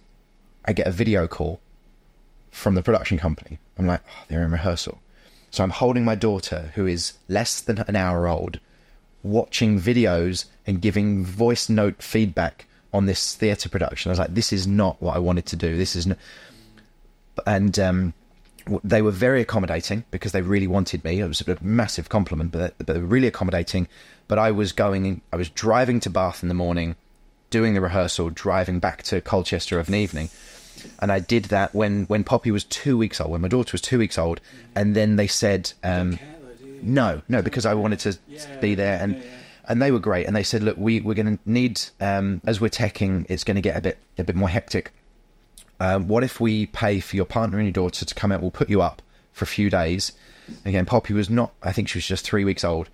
I 0.65 0.73
get 0.73 0.87
a 0.87 0.93
video 0.93 1.27
call 1.27 1.61
from 2.51 2.75
the 2.75 2.83
production 2.83 3.19
company. 3.19 3.59
I'm 3.79 3.87
like, 3.87 4.03
oh, 4.07 4.25
they're 4.29 4.45
in 4.45 4.51
rehearsal. 4.51 5.01
So 5.51 5.65
I'm 5.65 5.71
holding 5.71 6.05
my 6.05 6.15
daughter, 6.15 6.73
who 6.75 6.87
is 6.87 7.15
less 7.29 7.61
than 7.61 7.79
an 7.79 7.97
hour 7.97 8.29
old, 8.29 8.61
watching 9.23 9.81
videos 9.81 10.45
and 10.67 10.81
giving 10.81 11.25
voice 11.25 11.69
note 11.69 12.03
feedback 12.03 12.67
on 12.93 13.07
this 13.07 13.35
theatre 13.35 13.69
production. 13.69 14.11
I 14.11 14.13
was 14.13 14.19
like, 14.19 14.35
this 14.35 14.53
is 14.53 14.67
not 14.67 15.01
what 15.01 15.17
I 15.17 15.19
wanted 15.19 15.47
to 15.47 15.57
do. 15.57 15.77
This 15.77 15.97
is 15.97 16.07
not. 16.07 16.19
And 17.47 17.79
um, 17.79 18.15
they 18.85 19.03
were 19.03 19.11
very 19.11 19.41
accommodating 19.41 20.05
because 20.11 20.33
they 20.33 20.43
really 20.43 20.66
wanted 20.66 21.05
me. 21.05 21.21
It 21.21 21.29
was 21.29 21.41
a 21.41 21.59
massive 21.61 22.09
compliment, 22.09 22.53
but, 22.53 22.75
but 22.79 22.87
they 22.87 22.95
were 22.95 23.07
really 23.07 23.27
accommodating. 23.27 23.89
But 24.29 24.39
I 24.39 24.51
was 24.51 24.73
going, 24.73 25.21
I 25.33 25.37
was 25.37 25.49
driving 25.49 26.01
to 26.01 26.11
Bath 26.11 26.43
in 26.43 26.49
the 26.49 26.55
morning, 26.55 26.97
doing 27.51 27.75
the 27.75 27.81
rehearsal, 27.81 28.31
driving 28.31 28.79
back 28.79 29.03
to 29.05 29.21
Colchester 29.21 29.79
of 29.79 29.89
an 29.89 29.95
evening. 29.95 30.31
And 31.01 31.11
I 31.11 31.18
did 31.18 31.47
that 31.47 31.75
when, 31.75 32.05
when 32.05 32.25
Poppy 32.25 32.51
was 32.51 32.64
two 32.64 32.97
weeks 32.97 33.21
old, 33.21 33.33
when 33.33 33.41
my 33.41 33.49
daughter 33.49 33.73
was 33.73 33.83
two 33.83 33.99
weeks 33.99 34.18
old. 34.18 34.41
And 34.75 34.95
then 34.95 35.16
they 35.16 35.27
said, 35.27 35.73
um, 35.83 36.18
no, 36.83 37.23
no, 37.29 37.43
because 37.43 37.66
I 37.66 37.75
wanted 37.75 37.99
to 38.01 38.18
be 38.61 38.75
there. 38.75 38.99
And 39.03 39.23
and 39.71 39.81
they 39.81 39.93
were 39.93 40.01
great. 40.01 40.27
And 40.27 40.35
they 40.35 40.43
said, 40.43 40.64
look, 40.64 40.77
we, 40.77 41.01
we're 41.01 41.14
going 41.14 41.39
to 41.39 41.43
need, 41.49 41.81
um, 42.01 42.41
as 42.45 42.61
we're 42.61 42.71
teching, 42.71 43.25
it's 43.29 43.45
going 43.45 43.55
to 43.55 43.61
get 43.61 43.77
a 43.77 43.81
bit 43.81 43.99
a 44.18 44.25
bit 44.25 44.35
more 44.35 44.49
hectic. 44.49 44.91
Um, 45.81 46.07
what 46.09 46.22
if 46.22 46.41
we 46.41 46.66
pay 46.66 47.01
for 47.01 47.16
your 47.16 47.24
partner 47.24 47.59
and 47.59 47.66
your 47.66 47.72
daughter 47.72 48.05
to 48.05 48.14
come 48.14 48.31
out? 48.31 48.43
We'll 48.43 48.51
put 48.51 48.68
you 48.70 48.83
up 48.83 49.03
for 49.33 49.45
a 49.45 49.49
few 49.49 49.70
days. 49.70 50.12
Again, 50.64 50.85
Poppy 50.85 51.14
was 51.14 51.31
not, 51.31 51.53
I 51.62 51.72
think 51.72 51.89
she 51.89 51.99
was 51.99 52.07
just 52.07 52.24
three 52.24 52.45
weeks 52.45 52.64
old. 52.64 52.89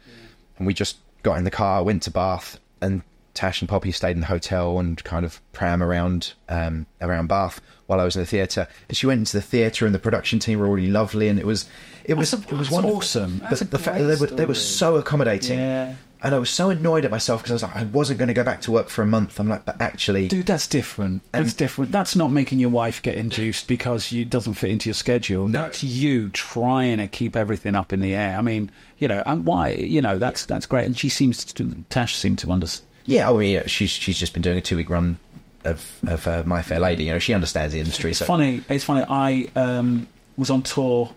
And 0.59 0.67
we 0.67 0.73
just 0.75 0.99
got 1.23 1.37
in 1.37 1.45
the 1.45 1.51
car, 1.51 1.83
went 1.83 2.03
to 2.05 2.11
Bath, 2.11 2.61
and 2.81 3.03
Tash 3.35 3.61
and 3.61 3.69
Poppy 3.69 3.93
stayed 3.93 4.13
in 4.13 4.21
the 4.21 4.27
hotel 4.27 4.79
and 4.79 5.03
kind 5.05 5.27
of 5.27 5.41
pram 5.53 5.83
around 5.83 6.33
um, 6.49 6.87
around 7.03 7.27
Bath 7.27 7.61
while 7.87 8.01
I 8.01 8.05
was 8.05 8.17
in 8.17 8.23
the 8.23 8.27
theatre. 8.27 8.67
And 8.89 8.97
she 8.97 9.07
went 9.07 9.19
into 9.19 9.37
the 9.37 9.43
theatre, 9.43 9.85
and 9.85 9.95
the 9.95 9.99
production 9.99 10.39
team 10.39 10.59
were 10.59 10.69
really 10.69 10.89
lovely, 10.89 11.29
and 11.29 11.39
it 11.39 11.45
was 11.45 11.69
it 12.05 12.15
was 12.15 12.33
a, 12.33 12.39
it 12.39 12.53
was 12.53 12.71
wonderful. 12.71 12.97
awesome. 12.99 13.41
That's 13.41 13.61
the 13.61 13.79
fact 13.79 13.99
that 13.99 14.05
they 14.05 14.17
were 14.17 14.27
they 14.29 14.47
were 14.47 14.55
so 14.55 14.97
accommodating, 14.97 15.59
Yeah. 15.59 15.97
And 16.27 16.35
I 16.35 16.41
was 16.41 16.51
so 16.51 16.71
annoyed 16.71 17.05
at 17.05 17.13
myself 17.13 17.41
because 17.41 17.53
I 17.53 17.55
was 17.55 17.63
like, 17.63 17.77
I 17.77 17.85
wasn't 17.85 18.19
going 18.19 18.27
to 18.27 18.35
go 18.35 18.43
back 18.43 18.61
to 18.63 18.73
work 18.73 18.89
for 18.89 19.01
a 19.01 19.07
month. 19.07 19.39
I'm 19.39 19.49
like, 19.49 19.65
but 19.65 19.81
actually, 19.81 20.27
Dude, 20.27 20.47
that's 20.47 20.67
different. 20.67 21.23
That's 21.31 21.55
different. 21.55 21.93
That's 21.93 22.17
not 22.17 22.33
making 22.33 22.59
your 22.59 22.71
wife 22.71 23.01
get 23.01 23.15
induced 23.15 23.69
because 23.69 24.11
you 24.11 24.25
doesn't 24.25 24.55
fit 24.55 24.71
into 24.71 24.89
your 24.89 24.95
schedule. 24.95 25.47
That's 25.47 25.85
you 25.85 26.31
trying 26.31 26.99
to 26.99 27.07
keep 27.07 27.37
everything 27.37 27.77
up 27.77 27.93
in 27.93 28.01
the 28.01 28.13
air. 28.13 28.37
I 28.37 28.43
mean, 28.43 28.73
you 28.99 29.07
know, 29.07 29.23
and 29.25 29.47
why? 29.47 29.75
You 29.75 30.03
know, 30.03 30.19
that's 30.19 30.45
that's 30.47 30.67
great. 30.67 30.85
And 30.85 30.99
she 30.99 31.09
seems 31.09 31.45
to 31.45 31.85
Tash 31.91 32.17
seemed 32.17 32.41
to 32.41 32.51
understand. 32.51 32.89
yeah, 33.05 33.29
oh 33.29 33.39
yeah, 33.39 33.69
she's 33.69 33.91
she's 33.91 34.19
just 34.19 34.33
been 34.33 34.43
doing 34.43 34.59
a 34.59 34.61
two 34.61 34.77
week 34.77 34.91
run 34.91 35.21
of 35.63 36.01
of 36.09 36.27
uh, 36.27 36.43
My 36.45 36.61
Fair 36.61 36.81
Lady. 36.81 37.05
You 37.05 37.13
know, 37.13 37.19
she 37.21 37.35
understands 37.35 37.73
the 37.73 37.79
industry. 37.79 38.13
So 38.15 38.25
Funny, 38.25 38.65
it's 38.69 38.83
funny. 38.83 39.07
I 39.09 39.49
um, 39.55 40.09
was 40.37 40.51
on 40.51 40.63
tour, 40.63 41.15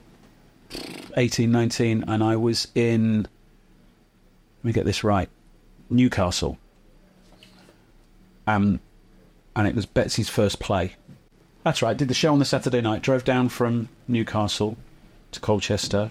eighteen, 1.18 1.52
nineteen, 1.52 2.04
and 2.08 2.24
I 2.24 2.36
was 2.36 2.68
in. 2.76 3.28
Let 4.60 4.66
me 4.66 4.74
get 4.74 4.86
this 4.86 5.04
right, 5.04 5.30
Newcastle. 5.90 6.58
Um, 8.46 8.80
and 9.56 9.68
it 9.68 9.76
was 9.76 9.86
Betsy's 9.86 10.30
first 10.30 10.60
play. 10.60 10.96
That's 11.64 11.82
right. 11.82 11.96
Did 11.96 12.08
the 12.08 12.14
show 12.14 12.34
on 12.34 12.40
the 12.40 12.46
Saturday 12.46 12.82
night. 12.82 13.02
Drove 13.02 13.24
down 13.24 13.50
from 13.50 13.90
Newcastle 14.08 14.78
to 15.32 15.40
Colchester. 15.40 16.10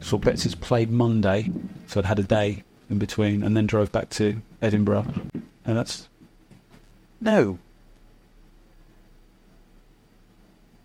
Saw 0.00 0.18
Betsy's 0.18 0.54
play 0.54 0.86
Monday, 0.86 1.50
so 1.86 2.00
I'd 2.00 2.06
had 2.06 2.18
a 2.18 2.24
day 2.24 2.64
in 2.88 2.98
between, 2.98 3.42
and 3.42 3.56
then 3.56 3.66
drove 3.66 3.92
back 3.92 4.10
to 4.10 4.42
Edinburgh. 4.60 5.06
And 5.64 5.76
that's 5.76 6.08
no, 7.20 7.58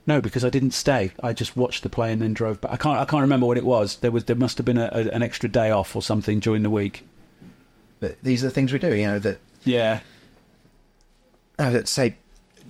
No, 0.07 0.21
because 0.21 0.43
I 0.45 0.49
didn't 0.49 0.71
stay. 0.71 1.11
I 1.21 1.33
just 1.33 1.55
watched 1.57 1.83
the 1.83 1.89
play 1.89 2.11
and 2.13 2.21
then 2.21 2.33
drove 2.33 2.61
back. 2.61 2.71
I 2.71 2.77
can't. 2.77 2.97
I 2.97 3.05
can't 3.05 3.21
remember 3.21 3.45
what 3.45 3.57
it 3.57 3.65
was. 3.65 3.97
There 3.97 4.09
was. 4.11 4.23
There 4.23 4.35
must 4.37 4.57
have 4.57 4.65
been 4.65 4.77
a, 4.77 4.89
a, 4.93 5.09
an 5.09 5.21
extra 5.21 5.49
day 5.49 5.69
off 5.69 5.95
or 5.95 6.01
something 6.01 6.39
during 6.39 6.63
the 6.63 6.69
week. 6.69 7.05
but 7.99 8.15
these 8.23 8.43
are 8.43 8.47
the 8.47 8.53
things 8.53 8.71
we 8.73 8.79
do. 8.79 8.95
You 8.95 9.07
know 9.07 9.19
that 9.19 9.39
Yeah. 9.65 9.99
I 11.59 11.71
would 11.71 11.87
say 11.87 12.15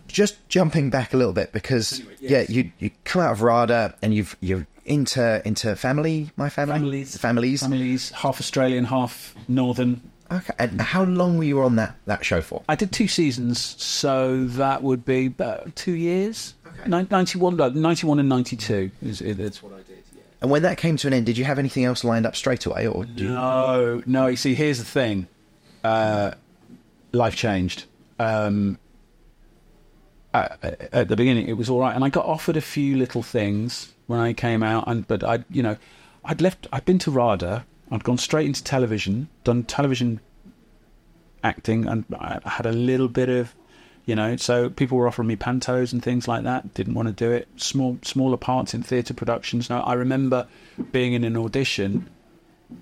just 0.07 0.35
jumping 0.49 0.89
back 0.89 1.13
a 1.13 1.17
little 1.17 1.33
bit 1.33 1.51
because 1.51 2.01
yeah, 2.19 2.45
you 2.47 2.71
you 2.79 2.91
come 3.03 3.21
out 3.21 3.33
of 3.33 3.41
RADA 3.41 3.95
and 4.01 4.13
you've 4.13 4.35
you're 4.39 4.65
into 4.85 5.45
into 5.45 5.75
family, 5.75 6.31
my 6.37 6.49
family, 6.49 6.73
Families. 6.73 7.17
families. 7.17 7.61
Families, 7.61 8.09
half 8.11 8.39
Australian, 8.39 8.85
half 8.85 9.35
Northern. 9.47 10.01
Okay, 10.31 10.53
and 10.59 10.81
how 10.81 11.03
long 11.03 11.37
were 11.37 11.43
you 11.45 11.61
on 11.61 11.75
that 11.77 11.95
that 12.05 12.25
show 12.25 12.41
for? 12.41 12.63
I 12.67 12.75
did 12.75 12.91
two 12.91 13.07
seasons, 13.07 13.59
so 13.81 14.45
that 14.45 14.83
would 14.83 15.05
be 15.05 15.27
about 15.27 15.75
two 15.75 15.93
years. 15.93 16.53
Nin- 16.85 17.07
91, 17.09 17.55
no, 17.55 17.69
91 17.69 18.19
and 18.19 18.29
92 18.29 18.91
is 19.01 19.21
it's 19.21 19.63
what 19.63 19.73
I 19.73 19.77
did. 19.77 19.97
And 20.41 20.51
when 20.51 20.61
that 20.61 20.77
came 20.77 20.97
to 20.97 21.07
an 21.07 21.13
end, 21.13 21.25
did 21.25 21.37
you 21.37 21.45
have 21.45 21.57
anything 21.57 21.83
else 21.83 22.03
lined 22.03 22.25
up 22.25 22.35
straight 22.35 22.65
away, 22.65 22.85
or 22.87 23.05
you, 23.05 23.29
No, 23.29 24.03
no. 24.05 24.27
You 24.27 24.35
see, 24.35 24.53
here's 24.53 24.77
the 24.77 24.85
thing. 24.85 25.27
Uh, 25.83 26.31
life 27.11 27.35
changed. 27.35 27.85
Um, 28.19 28.77
at, 30.33 30.59
at 30.93 31.07
the 31.07 31.15
beginning, 31.15 31.47
it 31.47 31.53
was 31.57 31.69
all 31.69 31.79
right, 31.79 31.95
and 31.95 32.03
I 32.03 32.09
got 32.09 32.25
offered 32.25 32.55
a 32.57 32.61
few 32.61 32.97
little 32.97 33.23
things 33.23 33.93
when 34.05 34.19
I 34.19 34.33
came 34.33 34.61
out. 34.61 34.83
And 34.87 35.07
but 35.07 35.23
I, 35.23 35.43
you 35.49 35.63
know, 35.63 35.77
I'd 36.23 36.41
left. 36.41 36.67
I'd 36.71 36.85
been 36.85 36.99
to 36.99 37.11
RADA. 37.11 37.65
I'd 37.91 38.03
gone 38.03 38.17
straight 38.17 38.45
into 38.45 38.63
television, 38.63 39.29
done 39.43 39.63
television 39.63 40.19
acting, 41.43 41.85
and 41.87 42.05
I 42.19 42.39
had 42.43 42.65
a 42.65 42.71
little 42.71 43.07
bit 43.07 43.29
of, 43.29 43.55
you 44.05 44.15
know. 44.15 44.35
So 44.35 44.69
people 44.69 44.97
were 44.97 45.07
offering 45.07 45.27
me 45.27 45.35
pantos 45.35 45.93
and 45.93 46.03
things 46.03 46.27
like 46.27 46.43
that. 46.43 46.73
Didn't 46.73 46.95
want 46.95 47.07
to 47.07 47.13
do 47.13 47.31
it. 47.31 47.47
Small, 47.55 47.97
smaller 48.01 48.37
parts 48.37 48.73
in 48.73 48.83
theatre 48.83 49.13
productions. 49.13 49.69
Now 49.69 49.81
I 49.81 49.93
remember 49.93 50.47
being 50.91 51.13
in 51.13 51.23
an 51.23 51.37
audition 51.37 52.09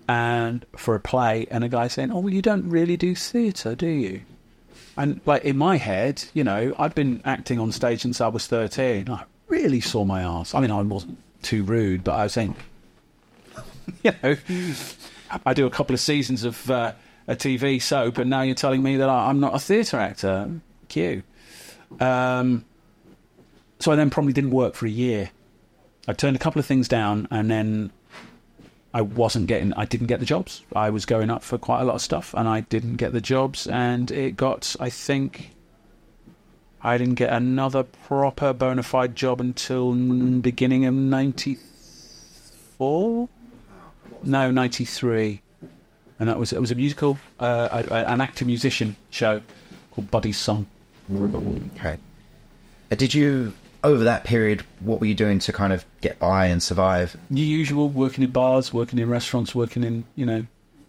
and 0.08 0.66
for 0.76 0.96
a 0.96 1.00
play 1.00 1.46
and 1.52 1.64
a 1.64 1.70
guy 1.70 1.88
saying, 1.88 2.12
"Oh, 2.12 2.20
well, 2.20 2.34
you 2.34 2.42
don't 2.42 2.68
really 2.70 2.98
do 2.98 3.14
theatre, 3.14 3.76
do 3.76 3.88
you?" 3.88 4.22
And 4.98 5.22
like 5.26 5.44
in 5.44 5.58
my 5.58 5.78
head, 5.78 6.24
you 6.34 6.44
know, 6.44 6.74
I'd 6.80 6.96
been 6.96 7.22
acting 7.26 7.60
on 7.60 7.72
stage 7.72 8.02
since 8.02 8.20
I 8.22 8.28
was 8.28 8.48
thirteen. 8.48 9.10
I 9.10 9.26
really 9.48 9.82
saw 9.82 10.04
my 10.04 10.24
ass. 10.24 10.56
I 10.56 10.62
mean, 10.62 10.72
I 10.72 10.82
wasn't 10.82 11.20
too 11.44 11.64
rude, 11.64 12.04
but 12.04 12.14
I 12.14 12.24
was 12.24 12.34
saying, 12.34 12.56
you 14.04 14.12
know, 14.24 14.36
I 15.46 15.54
do 15.54 15.66
a 15.66 15.70
couple 15.70 15.94
of 15.94 16.00
seasons 16.00 16.44
of 16.44 16.70
uh, 16.72 16.94
a 17.28 17.36
TV 17.36 17.82
soap, 17.82 18.18
and 18.18 18.30
now 18.30 18.42
you're 18.42 18.56
telling 18.56 18.84
me 18.84 18.98
that 18.98 19.10
I- 19.10 19.30
I'm 19.30 19.40
not 19.40 19.56
a 19.56 19.60
theatre 19.60 19.98
actor. 19.98 20.50
Cue. 20.90 21.24
Um, 22.00 22.66
so 23.80 23.92
I 23.92 23.96
then 23.96 24.10
probably 24.10 24.34
didn't 24.34 24.52
work 24.52 24.76
for 24.76 24.86
a 24.86 24.90
year. 24.90 25.32
I 26.08 26.14
turned 26.14 26.36
a 26.36 26.40
couple 26.40 26.60
of 26.60 26.66
things 26.66 26.88
down, 26.88 27.28
and 27.32 27.50
then 27.50 27.92
I 28.94 29.02
wasn't 29.02 29.48
getting, 29.48 29.74
I 29.74 29.86
didn't 29.86 30.08
get 30.08 30.20
the 30.20 30.26
jobs. 30.26 30.64
I 30.76 30.90
was 30.90 31.06
going 31.06 31.30
up 31.30 31.44
for 31.44 31.58
quite 31.58 31.82
a 31.82 31.84
lot 31.84 31.96
of 31.96 32.02
stuff, 32.02 32.34
and 32.38 32.48
I 32.48 32.62
didn't 32.62 32.96
get 32.98 33.12
the 33.12 33.22
jobs. 33.22 33.68
And 33.68 34.12
it 34.12 34.38
got, 34.38 34.76
I 34.80 34.90
think, 34.90 35.52
I 36.82 36.98
didn't 36.98 37.16
get 37.16 37.34
another 37.34 37.84
proper 37.84 38.54
bona 38.54 38.84
fide 38.84 39.16
job 39.16 39.42
until 39.42 39.94
beginning 40.42 40.86
of 40.86 40.94
'94. 40.94 43.28
No, 44.26 44.52
'93, 44.52 45.42
and 46.20 46.28
that 46.30 46.38
was 46.40 46.52
it 46.54 46.60
was 46.60 46.72
a 46.72 46.76
musical, 46.76 47.18
uh, 47.40 47.70
a- 47.72 47.94
a- 47.94 48.06
an 48.08 48.22
actor 48.22 48.44
musician 48.46 48.96
show 49.10 49.42
called 49.92 50.10
Buddy's 50.12 50.38
Song. 50.38 50.66
okay? 51.78 51.98
Uh, 52.92 52.96
Did 52.96 53.14
you 53.14 53.54
over 53.84 54.04
that 54.04 54.24
period? 54.24 54.64
What 54.80 55.00
were 55.00 55.06
you 55.06 55.14
doing 55.14 55.38
to 55.40 55.54
kind 55.54 55.72
of 55.72 55.86
get 56.02 56.18
by 56.20 56.48
and 56.48 56.62
survive? 56.62 57.16
the 57.30 57.40
usual 57.42 57.88
working 57.90 58.24
in 58.24 58.32
bars 58.32 58.74
working 58.74 58.98
in 59.00 59.08
restaurants 59.10 59.54
working 59.54 59.84
in 59.84 60.06
you 60.16 60.26
know 60.26 60.46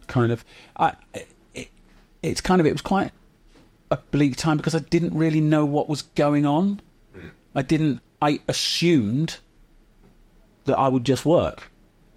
kind 0.07 0.32
of 0.32 0.45
I, 0.78 0.95
it, 1.55 1.68
it's 2.22 2.41
kind 2.41 2.61
of 2.61 2.66
it 2.66 2.72
was 2.72 2.80
quite 2.80 3.11
a 3.91 3.97
bleak 4.11 4.37
time 4.37 4.57
because 4.57 4.74
i 4.74 4.78
didn't 4.78 5.14
really 5.14 5.41
know 5.41 5.64
what 5.64 5.89
was 5.89 6.03
going 6.03 6.47
on 6.47 6.80
i 7.55 7.62
didn't 7.62 8.01
i 8.22 8.41
assumed 8.49 9.39
that 10.64 10.76
i 10.78 10.89
would 10.89 11.05
just 11.05 11.24
work 11.26 11.70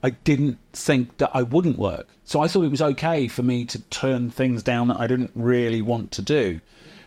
i 0.04 0.10
didn't 0.10 0.58
think 0.74 1.18
that 1.18 1.30
i 1.34 1.42
wouldn't 1.42 1.78
work 1.78 2.08
so 2.24 2.40
i 2.42 2.48
thought 2.48 2.64
it 2.64 2.72
was 2.72 2.82
okay 2.82 3.28
for 3.28 3.44
me 3.44 3.66
to 3.66 3.80
turn 3.90 4.30
things 4.30 4.64
down 4.64 4.88
that 4.88 5.00
i 5.00 5.08
didn't 5.08 5.32
really 5.36 5.82
want 5.82 6.12
to 6.12 6.22
do 6.22 6.60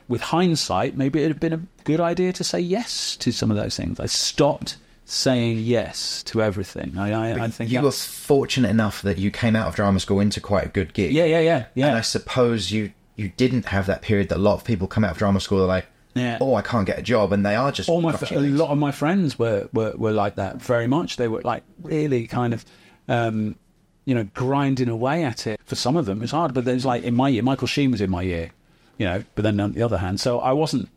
with 0.08 0.20
hindsight 0.20 0.96
maybe 0.96 1.20
it 1.20 1.22
would 1.24 1.32
have 1.32 1.40
been 1.40 1.52
a 1.52 1.62
good 1.84 2.00
idea 2.00 2.32
to 2.32 2.44
say 2.44 2.58
yes 2.60 3.16
to 3.16 3.32
some 3.32 3.50
of 3.50 3.56
those 3.56 3.76
things 3.76 3.98
i 4.00 4.06
stopped 4.06 4.76
saying 5.04 5.58
yes 5.58 6.22
to 6.22 6.42
everything 6.42 6.96
i, 6.98 7.12
I, 7.32 7.44
I 7.44 7.48
think 7.48 7.70
you 7.70 7.78
that- 7.78 7.84
were 7.84 7.90
fortunate 7.92 8.70
enough 8.70 9.02
that 9.02 9.18
you 9.18 9.30
came 9.30 9.56
out 9.56 9.68
of 9.68 9.74
drama 9.74 10.00
school 10.00 10.20
into 10.20 10.40
quite 10.40 10.64
a 10.66 10.68
good 10.68 10.94
gig. 10.94 11.12
yeah 11.12 11.24
yeah 11.24 11.40
yeah 11.74 11.86
And 11.88 11.96
I 11.96 12.00
suppose 12.02 12.70
you 12.70 12.92
you 13.16 13.28
didn't 13.36 13.66
have 13.66 13.86
that 13.86 14.00
period 14.02 14.28
that 14.30 14.38
a 14.38 14.40
lot 14.40 14.54
of 14.54 14.64
people 14.64 14.86
come 14.88 15.04
out 15.04 15.10
of 15.10 15.18
drama 15.18 15.38
school. 15.38 15.58
They're 15.58 15.66
like, 15.66 15.86
Yeah. 16.14 16.38
oh, 16.40 16.54
I 16.54 16.62
can't 16.62 16.86
get 16.86 16.98
a 16.98 17.02
job, 17.02 17.30
and 17.30 17.44
they 17.44 17.54
are 17.54 17.70
just 17.70 17.90
all 17.90 18.00
my 18.00 18.14
a 18.30 18.38
lot 18.40 18.70
of 18.70 18.78
my 18.78 18.90
friends 18.90 19.38
were, 19.38 19.68
were 19.74 19.92
were 19.96 20.12
like 20.12 20.36
that 20.36 20.62
very 20.62 20.86
much. 20.86 21.18
They 21.18 21.28
were 21.28 21.42
like 21.42 21.62
really 21.82 22.26
kind 22.26 22.54
of, 22.54 22.64
um, 23.08 23.56
you 24.04 24.14
know, 24.14 24.24
grinding 24.34 24.88
away 24.88 25.24
at 25.24 25.46
it. 25.46 25.60
For 25.64 25.74
some 25.74 25.96
of 25.96 26.06
them, 26.06 26.22
it's 26.22 26.32
hard, 26.32 26.54
but 26.54 26.64
there's 26.64 26.84
like 26.84 27.02
in 27.02 27.14
my 27.14 27.28
year, 27.28 27.42
Michael 27.42 27.68
Sheen 27.68 27.90
was 27.90 28.00
in 28.00 28.10
my 28.10 28.22
year, 28.22 28.50
you 28.98 29.06
know. 29.06 29.24
But 29.34 29.42
then 29.42 29.60
on 29.60 29.72
the 29.72 29.82
other 29.82 29.98
hand, 29.98 30.20
so 30.20 30.40
I 30.40 30.52
wasn't 30.52 30.88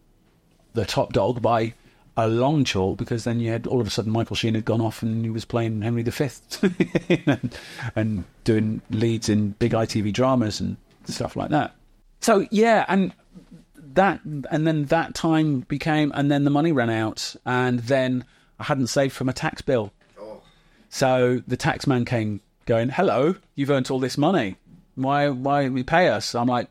the 0.74 0.86
top 0.86 1.14
dog 1.14 1.42
by 1.42 1.74
a 2.18 2.28
long 2.28 2.64
chalk 2.64 2.98
because 2.98 3.26
then 3.26 3.40
you 3.40 3.52
had 3.52 3.68
all 3.68 3.82
of 3.82 3.88
a 3.88 3.90
sudden 3.90 4.12
Michael 4.12 4.36
Sheen 4.36 4.56
had 4.56 4.66
gone 4.66 4.82
off 4.82 5.02
and 5.02 5.24
he 5.26 5.30
was 5.30 5.44
playing 5.46 5.82
Henry 5.82 6.04
V 6.04 6.30
and, 7.26 7.58
and 7.96 8.24
doing 8.44 8.82
leads 8.90 9.28
in 9.28 9.52
big 9.52 9.74
ITV 9.74 10.14
dramas 10.14 10.60
and 10.60 10.78
stuff 11.06 11.36
like 11.36 11.50
that. 11.50 11.76
So 12.22 12.48
yeah, 12.52 12.86
and 12.88 13.14
that 13.96 14.22
and 14.24 14.66
then 14.66 14.86
that 14.86 15.14
time 15.14 15.62
became 15.62 16.12
and 16.16 16.32
then 16.32 16.44
the 16.44 16.50
money 16.50 16.72
ran 16.72 16.90
out 16.90 17.36
and 17.46 17.80
then 17.80 18.26
I 18.60 18.64
hadn't 18.64 18.88
saved 18.88 19.14
for 19.14 19.26
my 19.26 19.34
tax 19.34 19.62
bill. 19.62 19.92
So 20.90 21.42
the 21.48 21.58
tax 21.58 21.88
man 21.88 22.06
came 22.06 22.42
going, 22.66 22.90
"Hello, 22.90 23.36
you've 23.56 23.70
earned 23.70 23.90
all 23.92 24.00
this 24.00 24.18
money. 24.18 24.56
Why 24.96 25.30
why 25.30 25.66
do 25.66 25.74
we 25.74 25.84
pay 25.84 26.10
us?" 26.10 26.36
I'm 26.36 26.48
like, 26.48 26.70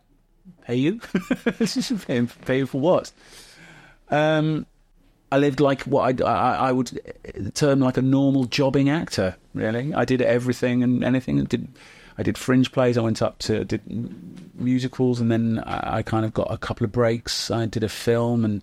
"Pay 0.62 0.76
you? 0.76 1.00
pay, 2.06 2.22
pay 2.44 2.58
you 2.58 2.66
for 2.66 2.80
what?" 2.80 3.12
Um, 4.10 4.66
I 5.32 5.38
lived 5.38 5.60
like 5.60 5.82
what 5.82 6.22
I, 6.22 6.24
I, 6.24 6.68
I 6.68 6.72
would 6.72 7.00
term 7.54 7.80
like 7.80 7.96
a 7.96 8.02
normal 8.02 8.44
jobbing 8.44 8.88
actor. 8.88 9.36
Really, 9.52 9.92
I 9.92 10.04
did 10.04 10.22
everything 10.22 10.82
and 10.82 11.02
anything. 11.02 11.40
I 11.40 11.44
did 11.44 11.68
I 12.16 12.22
did 12.22 12.38
fringe 12.38 12.70
plays. 12.72 12.96
I 12.96 13.00
went 13.00 13.22
up 13.22 13.38
to 13.40 13.64
did 13.64 13.82
musicals, 14.54 15.20
and 15.20 15.30
then 15.30 15.62
I, 15.66 15.98
I 15.98 16.02
kind 16.02 16.24
of 16.24 16.32
got 16.32 16.52
a 16.52 16.58
couple 16.58 16.84
of 16.84 16.92
breaks. 16.92 17.50
I 17.50 17.66
did 17.66 17.82
a 17.82 17.88
film, 17.88 18.44
and 18.44 18.62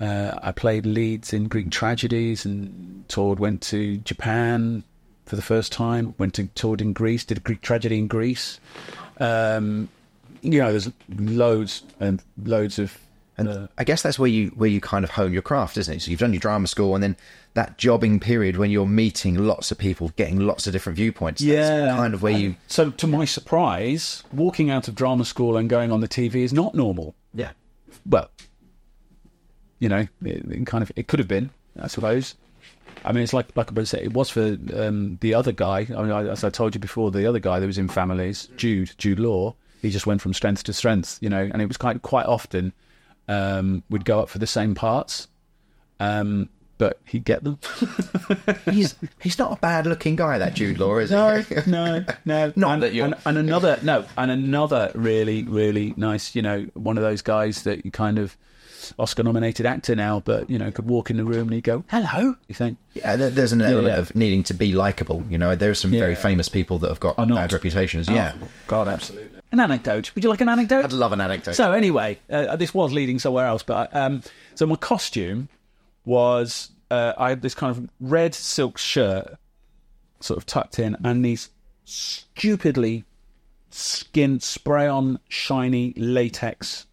uh, 0.00 0.38
I 0.42 0.52
played 0.52 0.84
leads 0.86 1.32
in 1.32 1.48
Greek 1.48 1.70
tragedies, 1.70 2.44
and 2.44 3.04
toured. 3.08 3.38
Went 3.38 3.62
to 3.62 3.98
Japan 3.98 4.82
for 5.24 5.36
the 5.36 5.42
first 5.42 5.72
time. 5.72 6.14
Went 6.18 6.34
to 6.34 6.46
toured 6.54 6.80
in 6.80 6.92
Greece. 6.92 7.24
Did 7.24 7.38
a 7.38 7.40
Greek 7.40 7.60
tragedy 7.62 7.98
in 7.98 8.06
Greece. 8.08 8.60
Um, 9.18 9.88
you 10.42 10.60
know, 10.60 10.70
there's 10.70 10.90
loads 11.18 11.82
and 12.00 12.22
loads 12.42 12.78
of. 12.78 12.96
And 13.38 13.48
uh, 13.50 13.66
I 13.76 13.84
guess 13.84 14.00
that's 14.00 14.18
where 14.18 14.30
you 14.30 14.48
where 14.50 14.68
you 14.68 14.80
kind 14.80 15.04
of 15.04 15.10
hone 15.10 15.32
your 15.32 15.42
craft, 15.42 15.76
isn't 15.76 15.94
it? 15.94 16.00
So 16.00 16.10
you've 16.10 16.20
done 16.20 16.32
your 16.32 16.40
drama 16.40 16.66
school, 16.68 16.94
and 16.94 17.02
then 17.02 17.16
that 17.52 17.76
jobbing 17.76 18.18
period 18.18 18.56
when 18.56 18.70
you're 18.70 18.86
meeting 18.86 19.34
lots 19.34 19.70
of 19.70 19.76
people, 19.76 20.10
getting 20.16 20.40
lots 20.40 20.66
of 20.66 20.72
different 20.72 20.96
viewpoints. 20.96 21.42
that's 21.42 21.50
Yeah. 21.52 21.94
kind 21.96 22.14
of 22.14 22.22
where 22.22 22.32
you. 22.32 22.56
So, 22.66 22.90
to 22.92 23.06
my 23.06 23.26
surprise, 23.26 24.22
walking 24.32 24.70
out 24.70 24.88
of 24.88 24.94
drama 24.94 25.24
school 25.26 25.56
and 25.58 25.68
going 25.68 25.92
on 25.92 26.00
the 26.00 26.08
TV 26.08 26.36
is 26.36 26.52
not 26.54 26.74
normal. 26.74 27.14
Yeah. 27.34 27.50
Well, 28.06 28.30
you 29.78 29.88
know, 29.88 30.06
it, 30.24 30.44
it 30.50 30.66
kind 30.66 30.82
of 30.82 30.90
it 30.96 31.08
could 31.08 31.18
have 31.18 31.28
been, 31.28 31.50
I 31.80 31.86
suppose. 31.88 32.34
I 33.04 33.12
mean, 33.12 33.22
it's 33.22 33.32
like 33.32 33.54
like 33.56 33.76
I 33.78 33.84
said, 33.84 34.02
it 34.02 34.12
was 34.14 34.30
for 34.30 34.56
um, 34.74 35.18
the 35.20 35.34
other 35.34 35.52
guy. 35.52 35.80
I 35.96 36.02
mean, 36.02 36.10
I, 36.10 36.26
as 36.28 36.42
I 36.44 36.50
told 36.50 36.74
you 36.74 36.80
before, 36.80 37.10
the 37.10 37.26
other 37.26 37.38
guy 37.38 37.60
that 37.60 37.66
was 37.66 37.78
in 37.78 37.88
Families, 37.88 38.48
Jude, 38.56 38.92
Jude 38.98 39.18
Law. 39.20 39.54
He 39.82 39.90
just 39.90 40.06
went 40.06 40.20
from 40.22 40.32
strength 40.34 40.64
to 40.64 40.72
strength, 40.72 41.18
you 41.20 41.28
know, 41.28 41.48
and 41.52 41.60
it 41.62 41.66
was 41.68 41.76
quite 41.76 42.02
quite 42.02 42.26
often 42.26 42.72
um, 43.28 43.82
would 43.90 44.04
go 44.04 44.20
up 44.20 44.28
for 44.30 44.38
the 44.38 44.46
same 44.46 44.74
parts, 44.74 45.28
um, 46.00 46.48
but 46.78 46.98
he'd 47.04 47.24
get 47.24 47.44
them. 47.44 47.58
He's 48.70 48.94
he's 49.20 49.38
not 49.38 49.52
a 49.52 49.56
bad 49.56 49.86
looking 49.86 50.16
guy, 50.16 50.38
that 50.38 50.54
Jude 50.54 50.78
Law, 50.78 50.96
is 50.98 51.10
No, 51.10 51.36
he? 51.42 51.54
no, 51.70 52.04
no. 52.24 52.52
Not 52.56 52.72
and, 52.74 52.82
that 52.82 52.94
you're- 52.94 53.12
and, 53.12 53.14
and 53.26 53.38
another 53.38 53.78
no, 53.82 54.04
and 54.18 54.30
another 54.30 54.90
really, 54.94 55.42
really 55.44 55.94
nice. 55.96 56.34
You 56.34 56.42
know, 56.42 56.66
one 56.74 56.96
of 56.96 57.04
those 57.04 57.22
guys 57.22 57.62
that 57.62 57.84
you 57.84 57.90
kind 57.90 58.18
of 58.18 58.36
Oscar-nominated 58.98 59.66
actor 59.66 59.94
now, 59.96 60.20
but 60.20 60.48
you 60.50 60.58
know, 60.58 60.70
could 60.70 60.86
walk 60.86 61.10
in 61.10 61.16
the 61.16 61.24
room 61.24 61.48
and 61.48 61.52
he'd 61.54 61.64
go, 61.64 61.84
"Hello." 61.88 62.34
You 62.48 62.54
think, 62.54 62.78
Yeah, 62.94 63.16
there's 63.16 63.52
an 63.52 63.62
element 63.62 63.94
yeah. 63.94 63.98
of 63.98 64.14
needing 64.14 64.42
to 64.44 64.54
be 64.54 64.72
likable. 64.72 65.24
You 65.28 65.38
know, 65.38 65.54
there 65.54 65.70
are 65.70 65.74
some 65.74 65.90
very 65.90 66.14
famous 66.14 66.48
people 66.48 66.78
that 66.80 66.88
have 66.88 67.00
got 67.00 67.16
bad 67.16 67.52
reputations. 67.52 68.08
Yeah, 68.08 68.32
Oh, 68.42 68.48
God, 68.66 68.88
absolutely. 68.88 69.30
An 69.52 69.60
anecdote. 69.60 70.12
Would 70.14 70.24
you 70.24 70.30
like 70.30 70.40
an 70.40 70.48
anecdote? 70.48 70.84
I'd 70.84 70.92
love 70.92 71.12
an 71.12 71.20
anecdote. 71.20 71.54
So 71.54 71.72
anyway, 71.72 72.18
uh, 72.28 72.56
this 72.56 72.74
was 72.74 72.92
leading 72.92 73.18
somewhere 73.18 73.46
else, 73.46 73.62
but 73.62 73.94
um, 73.94 74.22
so 74.54 74.66
my 74.66 74.76
costume 74.76 75.48
was 76.04 76.70
uh, 76.90 77.12
I 77.16 77.30
had 77.30 77.42
this 77.42 77.54
kind 77.54 77.76
of 77.76 77.88
red 78.00 78.34
silk 78.34 78.76
shirt, 78.78 79.36
sort 80.20 80.36
of 80.38 80.46
tucked 80.46 80.78
in, 80.78 80.96
and 81.04 81.24
these 81.24 81.50
stupidly 81.84 83.04
skin 83.70 84.40
spray 84.40 84.86
on 84.86 85.18
shiny 85.28 85.92
latex 85.96 86.86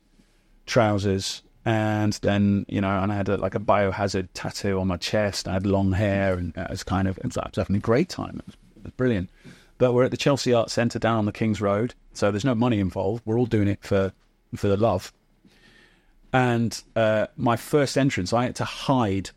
trousers. 0.65 1.41
And 1.65 2.13
then, 2.21 2.65
you 2.67 2.81
know, 2.81 2.89
and 2.89 3.11
I 3.11 3.15
had 3.15 3.29
a, 3.29 3.37
like 3.37 3.55
a 3.55 3.59
biohazard 3.59 4.29
tattoo 4.33 4.79
on 4.79 4.87
my 4.87 4.97
chest. 4.97 5.47
I 5.47 5.53
had 5.53 5.65
long 5.65 5.93
hair, 5.93 6.33
and 6.33 6.55
it 6.57 6.69
was 6.69 6.83
kind 6.83 7.07
of, 7.07 7.17
it 7.19 7.23
was 7.35 7.37
having 7.55 7.77
a 7.77 7.79
great 7.79 8.09
time. 8.09 8.39
It 8.39 8.45
was, 8.45 8.55
it 8.75 8.83
was 8.83 8.91
brilliant. 8.93 9.29
But 9.77 9.93
we're 9.93 10.03
at 10.03 10.11
the 10.11 10.17
Chelsea 10.17 10.53
Arts 10.53 10.73
Centre 10.73 10.99
down 10.99 11.17
on 11.17 11.25
the 11.25 11.31
King's 11.31 11.61
Road, 11.61 11.93
so 12.13 12.31
there's 12.31 12.45
no 12.45 12.55
money 12.55 12.79
involved. 12.79 13.23
We're 13.25 13.39
all 13.39 13.45
doing 13.45 13.67
it 13.67 13.79
for 13.81 14.13
for 14.55 14.67
the 14.67 14.77
love. 14.77 15.11
And 16.31 16.81
uh, 16.95 17.27
my 17.37 17.55
first 17.55 17.97
entrance, 17.97 18.33
I 18.33 18.45
had 18.45 18.55
to 18.57 18.65
hide. 18.65 19.29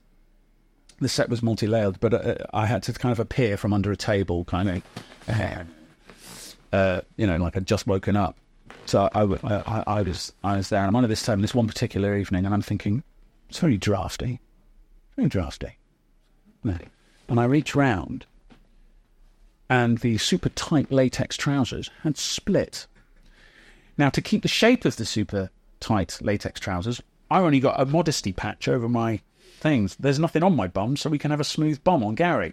The 0.99 1.09
set 1.09 1.29
was 1.29 1.43
multi-layered, 1.43 2.01
but 2.01 2.15
uh, 2.15 2.35
I 2.55 2.67
had 2.67 2.83
to 2.85 2.93
kind 2.95 3.13
of 3.13 3.21
appear 3.21 3.59
from 3.59 3.75
under 3.75 3.93
a 3.93 3.97
table, 3.97 4.45
kind 4.45 4.71
of, 4.71 4.83
uh, 5.29 5.65
uh, 6.77 7.01
you 7.17 7.27
know, 7.27 7.37
like 7.37 7.57
I'd 7.57 7.67
just 7.67 7.87
woken 7.87 8.17
up. 8.17 8.39
So 8.87 9.09
I, 9.15 9.21
w- 9.21 9.41
I- 9.43 9.55
uh, 9.55 9.83
I- 9.87 9.99
I 9.99 10.03
was 10.03 10.33
I 10.45 10.57
was 10.57 10.69
there, 10.69 10.81
and 10.81 10.89
I'm 10.89 10.97
under 10.97 11.09
this 11.09 11.23
table 11.25 11.43
this 11.43 11.55
one 11.55 11.67
particular 11.67 12.17
evening, 12.17 12.45
and 12.45 12.55
I'm 12.55 12.63
thinking, 12.63 13.03
it's 13.49 13.59
very 13.59 13.77
drafty, 13.77 14.41
very 15.17 15.29
drafty. 15.29 15.79
And 17.29 17.41
I 17.41 17.45
reach 17.45 17.75
round, 17.75 18.27
and 19.69 19.99
the 19.99 20.19
super 20.19 20.49
tight 20.51 20.91
latex 20.93 21.37
trousers 21.37 21.91
had 22.03 22.17
split. 22.17 22.87
Now, 23.99 24.11
to 24.11 24.21
keep 24.23 24.43
the 24.43 24.49
shape 24.49 24.85
of 24.85 24.97
the 24.97 25.05
super 25.05 25.51
tight 25.81 26.19
latex 26.21 26.61
trousers, 26.61 27.01
I 27.31 27.41
only 27.41 27.61
got 27.61 27.81
a 27.81 27.87
modesty 27.87 28.33
patch 28.33 28.69
over 28.69 28.89
my 28.89 29.21
things. 29.59 29.97
There's 29.99 30.19
nothing 30.19 30.43
on 30.43 30.55
my 30.55 30.69
bum, 30.69 30.97
so 30.97 31.11
we 31.11 31.19
can 31.19 31.31
have 31.31 31.41
a 31.41 31.45
smooth 31.45 31.83
bum 31.83 32.05
on 32.05 32.15
Gary. 32.15 32.53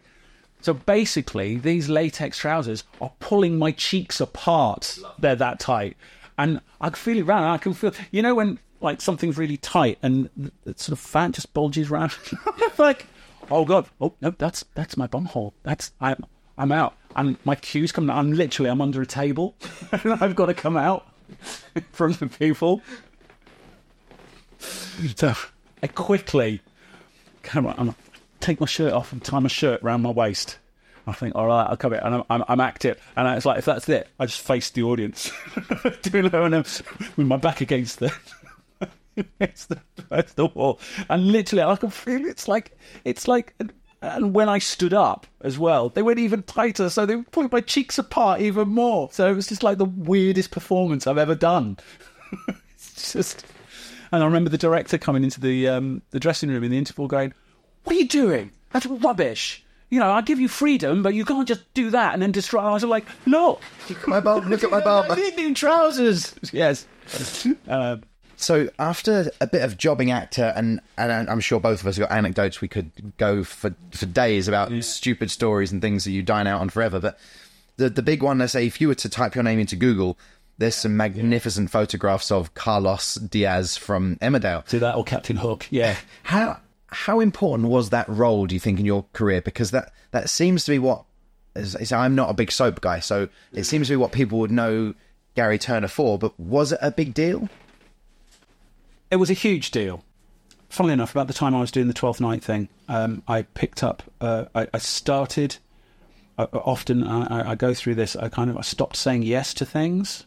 So 0.63 0.73
basically, 0.73 1.57
these 1.57 1.89
latex 1.89 2.37
trousers 2.37 2.85
are 3.01 3.11
pulling 3.19 3.59
my 3.59 3.73
cheeks 3.73 4.21
apart. 4.21 4.97
They're 5.19 5.35
that 5.35 5.59
tight. 5.59 5.97
And 6.37 6.61
I 6.79 6.87
can 6.87 6.95
feel 6.95 7.17
it 7.17 7.23
round. 7.23 7.43
I 7.43 7.57
can 7.57 7.73
feel, 7.73 7.91
you 8.11 8.21
know, 8.21 8.33
when 8.33 8.59
like 8.79 9.01
something's 9.01 9.37
really 9.37 9.57
tight 9.57 9.97
and 10.01 10.29
the 10.37 10.73
sort 10.77 10.93
of 10.93 10.99
fat 10.99 11.33
just 11.33 11.53
bulges 11.53 11.89
round. 11.89 12.13
like, 12.77 13.07
oh 13.51 13.65
god, 13.65 13.87
oh 13.99 14.13
no, 14.21 14.29
that's 14.37 14.63
that's 14.73 14.95
my 14.95 15.05
bum 15.05 15.25
hole. 15.25 15.53
That's 15.63 15.91
I'm 15.99 16.25
I'm 16.57 16.71
out. 16.71 16.95
And 17.13 17.35
my 17.43 17.55
cue's 17.55 17.91
coming. 17.91 18.09
I'm 18.09 18.31
literally 18.31 18.69
I'm 18.69 18.79
under 18.79 19.01
a 19.01 19.05
table, 19.05 19.55
and 19.91 20.13
I've 20.13 20.35
got 20.35 20.45
to 20.45 20.53
come 20.53 20.77
out 20.77 21.05
from 21.91 22.13
the 22.13 22.27
people. 22.27 22.81
So 25.17 25.33
I 25.81 25.87
quickly 25.87 26.61
come 27.41 27.67
on, 27.67 27.75
I'm, 27.77 27.95
take 28.43 28.59
my 28.59 28.65
shirt 28.65 28.93
off 28.93 29.11
and 29.11 29.23
tie 29.23 29.39
my 29.39 29.47
shirt 29.47 29.81
around 29.81 30.01
my 30.01 30.11
waist. 30.11 30.57
I 31.05 31.11
think, 31.13 31.35
all 31.35 31.47
right, 31.47 31.65
I'll 31.65 31.77
come 31.77 31.93
in, 31.93 31.99
and 31.99 32.15
I'm, 32.15 32.23
I'm, 32.29 32.43
I'm 32.47 32.59
active. 32.59 33.01
And 33.15 33.27
it's 33.35 33.45
like, 33.45 33.57
if 33.57 33.65
that's 33.65 33.89
it, 33.89 34.07
I 34.19 34.25
just 34.25 34.41
face 34.41 34.69
the 34.69 34.83
audience, 34.83 35.31
doing 36.01 36.25
it 36.25 36.33
and 36.33 36.53
with 36.53 37.17
my 37.17 37.37
back 37.37 37.61
against 37.61 37.99
the 37.99 38.13
against 39.17 39.69
the, 39.69 39.81
against 40.09 40.35
the 40.37 40.45
wall, 40.45 40.79
and 41.09 41.31
literally, 41.31 41.63
I 41.63 41.75
can 41.75 41.89
feel 41.89 42.25
it's 42.25 42.47
like 42.47 42.77
it's 43.03 43.27
like. 43.27 43.55
And 44.01 44.33
when 44.33 44.49
I 44.49 44.59
stood 44.59 44.93
up 44.93 45.27
as 45.39 45.57
well, 45.57 45.87
they 45.87 46.01
went 46.01 46.19
even 46.19 46.43
tighter, 46.43 46.89
so 46.89 47.05
they 47.05 47.21
pulled 47.21 47.53
my 47.53 47.61
cheeks 47.61 47.97
apart 47.97 48.41
even 48.41 48.67
more. 48.67 49.07
So 49.13 49.31
it 49.31 49.33
was 49.33 49.47
just 49.47 49.63
like 49.63 49.77
the 49.77 49.85
weirdest 49.85 50.51
performance 50.51 51.07
I've 51.07 51.17
ever 51.17 51.35
done. 51.35 51.77
it's 52.75 53.13
just, 53.13 53.45
and 54.11 54.21
I 54.21 54.25
remember 54.25 54.49
the 54.49 54.57
director 54.57 54.97
coming 54.97 55.23
into 55.23 55.39
the 55.39 55.69
um, 55.69 56.01
the 56.11 56.19
dressing 56.19 56.49
room 56.49 56.65
in 56.65 56.71
the 56.71 56.77
interval, 56.77 57.07
going, 57.07 57.33
"What 57.83 57.95
are 57.95 57.99
you 57.99 58.07
doing? 58.07 58.51
That's 58.71 58.85
rubbish. 58.85 59.63
You 59.89 59.99
know, 59.99 60.11
I 60.11 60.21
give 60.21 60.39
you 60.39 60.47
freedom, 60.47 61.03
but 61.03 61.13
you 61.13 61.23
can't 61.23 61.47
just 61.47 61.71
do 61.73 61.89
that 61.91 62.13
and 62.13 62.21
then 62.21 62.31
destroy." 62.31 62.61
I 62.61 62.71
was 62.73 62.83
like, 62.83 63.05
"Look, 63.25 63.61
at 63.89 64.07
my 64.07 64.19
bum, 64.19 64.49
look 64.49 64.63
at 64.63 64.71
my 64.71 64.77
I 64.85 65.07
bum. 65.07 65.17
need 65.19 65.35
new 65.35 65.53
trousers." 65.53 66.33
Yes. 66.51 66.85
Um, 67.67 68.03
So 68.35 68.67
after 68.79 69.31
a 69.39 69.47
bit 69.47 69.61
of 69.61 69.77
jobbing 69.77 70.11
actor, 70.11 70.51
and 70.55 70.79
and 70.97 71.29
I'm 71.29 71.39
sure 71.39 71.59
both 71.59 71.81
of 71.81 71.87
us 71.87 71.97
have 71.97 72.09
got 72.09 72.15
anecdotes 72.17 72.59
we 72.61 72.67
could 72.67 72.91
go 73.17 73.43
for 73.43 73.73
for 73.91 74.05
days 74.05 74.47
about 74.47 74.71
stupid 74.83 75.31
stories 75.31 75.71
and 75.71 75.81
things 75.81 76.03
that 76.05 76.11
you 76.11 76.23
dine 76.23 76.47
out 76.47 76.59
on 76.59 76.69
forever. 76.69 76.99
But 76.99 77.19
the 77.77 77.89
the 77.89 78.01
big 78.01 78.21
one, 78.23 78.39
let's 78.39 78.53
say, 78.53 78.65
if 78.65 78.81
you 78.81 78.87
were 78.87 78.95
to 78.95 79.09
type 79.09 79.35
your 79.35 79.43
name 79.43 79.59
into 79.59 79.75
Google, 79.75 80.17
there's 80.57 80.75
some 80.75 80.97
magnificent 80.97 81.69
photographs 81.69 82.31
of 82.31 82.53
Carlos 82.53 83.15
Diaz 83.15 83.77
from 83.77 84.17
Emmerdale. 84.17 84.67
do 84.67 84.79
that 84.79 84.95
or 84.95 85.03
Captain 85.03 85.37
Hook? 85.37 85.67
Yeah. 85.69 85.95
How 86.23 86.57
how 86.93 87.19
important 87.19 87.69
was 87.69 87.89
that 87.89 88.07
role? 88.07 88.45
Do 88.45 88.55
you 88.55 88.59
think 88.59 88.79
in 88.79 88.85
your 88.85 89.05
career? 89.13 89.41
Because 89.41 89.71
that 89.71 89.91
that 90.11 90.29
seems 90.29 90.65
to 90.65 90.71
be 90.71 90.79
what. 90.79 91.05
Is, 91.55 91.91
I'm 91.91 92.15
not 92.15 92.31
a 92.31 92.33
big 92.33 92.51
soap 92.51 92.81
guy, 92.81 92.99
so 92.99 93.29
it 93.51 93.65
seems 93.65 93.87
to 93.87 93.93
be 93.93 93.97
what 93.97 94.11
people 94.11 94.39
would 94.39 94.51
know 94.51 94.95
Gary 95.35 95.59
Turner 95.59 95.87
for. 95.87 96.17
But 96.17 96.39
was 96.39 96.71
it 96.71 96.79
a 96.81 96.89
big 96.89 97.13
deal? 97.13 97.47
it 99.11 99.17
was 99.17 99.29
a 99.29 99.33
huge 99.33 99.69
deal. 99.69 100.03
funnily 100.69 100.93
enough, 100.93 101.11
about 101.11 101.27
the 101.27 101.33
time 101.33 101.53
I 101.53 101.61
was 101.61 101.69
doing 101.69 101.87
the 101.87 101.93
Twelfth 101.93 102.19
Night 102.19 102.43
thing, 102.43 102.67
um, 102.87 103.21
I 103.27 103.43
picked 103.43 103.83
up. 103.83 104.01
Uh, 104.19 104.45
I, 104.55 104.67
I 104.73 104.79
started. 104.79 105.57
Uh, 106.35 106.47
often 106.51 107.03
I, 107.03 107.51
I 107.51 107.55
go 107.55 107.75
through 107.75 107.93
this. 107.93 108.15
I 108.15 108.29
kind 108.29 108.49
of 108.49 108.57
I 108.57 108.61
stopped 108.61 108.95
saying 108.95 109.21
yes 109.21 109.53
to 109.55 109.65
things. 109.65 110.25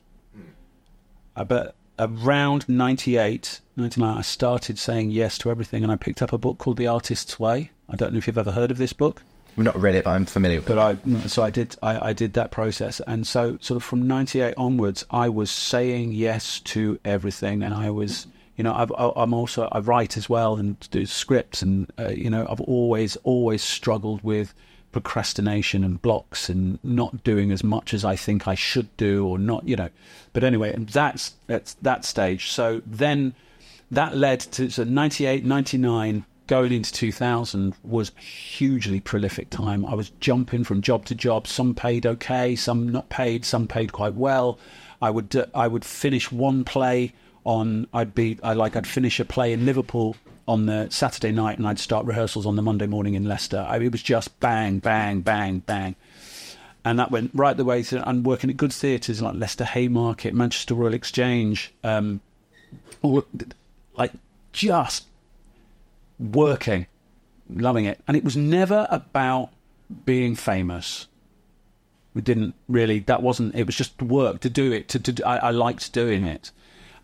Uh, 1.34 1.44
but 1.44 1.74
around 1.98 2.68
98, 2.68 3.60
99, 3.76 4.18
I 4.18 4.20
started 4.22 4.78
saying 4.78 5.10
yes 5.10 5.38
to 5.38 5.50
everything, 5.50 5.82
and 5.82 5.92
I 5.92 5.96
picked 5.96 6.22
up 6.22 6.32
a 6.32 6.38
book 6.38 6.58
called 6.58 6.76
The 6.76 6.86
Artist's 6.86 7.38
Way. 7.38 7.70
I 7.88 7.96
don't 7.96 8.12
know 8.12 8.18
if 8.18 8.26
you've 8.26 8.38
ever 8.38 8.52
heard 8.52 8.70
of 8.70 8.78
this 8.78 8.92
book. 8.92 9.22
We've 9.56 9.64
not 9.64 9.80
read 9.80 9.94
it, 9.94 10.04
but 10.04 10.10
I'm 10.10 10.26
familiar 10.26 10.58
with 10.58 10.68
it. 10.68 10.74
But 10.74 11.00
I, 11.06 11.26
so 11.28 11.42
I 11.42 11.50
did, 11.50 11.76
I, 11.82 12.08
I 12.08 12.12
did 12.12 12.34
that 12.34 12.50
process, 12.50 13.00
and 13.06 13.26
so 13.26 13.56
sort 13.60 13.76
of 13.76 13.84
from 13.84 14.06
'98 14.06 14.54
onwards, 14.58 15.04
I 15.10 15.30
was 15.30 15.50
saying 15.50 16.12
yes 16.12 16.60
to 16.60 17.00
everything, 17.04 17.62
and 17.62 17.72
I 17.72 17.88
was, 17.90 18.26
you 18.56 18.64
know, 18.64 18.74
I've, 18.74 18.92
I'm 18.92 19.32
also 19.32 19.68
I 19.72 19.78
write 19.78 20.18
as 20.18 20.28
well 20.28 20.56
and 20.56 20.78
do 20.90 21.06
scripts, 21.06 21.62
and 21.62 21.90
uh, 21.98 22.08
you 22.08 22.28
know, 22.28 22.46
I've 22.50 22.60
always, 22.60 23.16
always 23.24 23.62
struggled 23.62 24.22
with 24.22 24.52
procrastination 24.96 25.84
and 25.84 26.00
blocks 26.00 26.48
and 26.48 26.78
not 26.82 27.22
doing 27.22 27.52
as 27.52 27.62
much 27.62 27.92
as 27.92 28.02
I 28.02 28.16
think 28.16 28.48
I 28.48 28.54
should 28.54 28.88
do, 28.96 29.26
or 29.26 29.38
not, 29.38 29.68
you 29.68 29.76
know. 29.76 29.90
But 30.32 30.42
anyway, 30.42 30.72
and 30.72 30.88
that's 30.88 31.34
that's 31.46 31.74
that 31.82 32.06
stage. 32.06 32.50
So 32.50 32.80
then 32.86 33.34
that 33.90 34.16
led 34.16 34.40
to 34.52 34.70
so 34.70 34.84
98, 34.84 35.44
99 35.44 36.24
going 36.46 36.72
into 36.72 36.90
2000 36.94 37.74
was 37.84 38.10
hugely 38.16 39.00
prolific 39.00 39.50
time. 39.50 39.84
I 39.84 39.94
was 39.94 40.08
jumping 40.20 40.64
from 40.64 40.80
job 40.80 41.04
to 41.06 41.14
job. 41.14 41.46
Some 41.46 41.74
paid 41.74 42.06
okay, 42.06 42.56
some 42.56 42.88
not 42.88 43.10
paid, 43.10 43.44
some 43.44 43.68
paid 43.68 43.92
quite 43.92 44.14
well. 44.14 44.58
I 45.02 45.10
would 45.10 45.36
uh, 45.36 45.44
I 45.54 45.68
would 45.68 45.84
finish 45.84 46.32
one 46.32 46.64
play 46.64 47.12
on. 47.44 47.86
I'd 47.92 48.14
be 48.14 48.38
I 48.42 48.54
like 48.54 48.76
I'd 48.76 48.86
finish 48.86 49.20
a 49.20 49.26
play 49.26 49.52
in 49.52 49.66
Liverpool 49.66 50.16
on 50.48 50.66
the 50.66 50.88
Saturday 50.90 51.32
night, 51.32 51.58
and 51.58 51.66
I'd 51.66 51.78
start 51.78 52.06
rehearsals 52.06 52.46
on 52.46 52.56
the 52.56 52.62
Monday 52.62 52.86
morning 52.86 53.14
in 53.14 53.24
Leicester. 53.24 53.66
I, 53.68 53.78
it 53.78 53.92
was 53.92 54.02
just 54.02 54.38
bang, 54.40 54.78
bang, 54.78 55.20
bang, 55.20 55.60
bang. 55.60 55.96
And 56.84 57.00
that 57.00 57.10
went 57.10 57.32
right 57.34 57.56
the 57.56 57.64
way 57.64 57.82
through. 57.82 58.02
I'm 58.06 58.22
working 58.22 58.48
at 58.48 58.56
good 58.56 58.72
theatres 58.72 59.20
like 59.20 59.34
Leicester 59.34 59.64
Haymarket, 59.64 60.34
Manchester 60.34 60.74
Royal 60.74 60.94
Exchange, 60.94 61.74
um, 61.82 62.20
like 63.02 64.12
just 64.52 65.06
working, 66.20 66.86
loving 67.50 67.86
it. 67.86 68.00
And 68.06 68.16
it 68.16 68.22
was 68.22 68.36
never 68.36 68.86
about 68.88 69.50
being 70.04 70.36
famous. 70.36 71.08
We 72.14 72.22
didn't 72.22 72.54
really, 72.68 73.00
that 73.00 73.20
wasn't, 73.20 73.56
it 73.56 73.66
was 73.66 73.74
just 73.74 74.00
work 74.00 74.40
to 74.40 74.48
do 74.48 74.70
it. 74.70 74.88
To, 74.90 75.00
to 75.00 75.26
I, 75.26 75.48
I 75.48 75.50
liked 75.50 75.92
doing 75.92 76.24
it. 76.24 76.52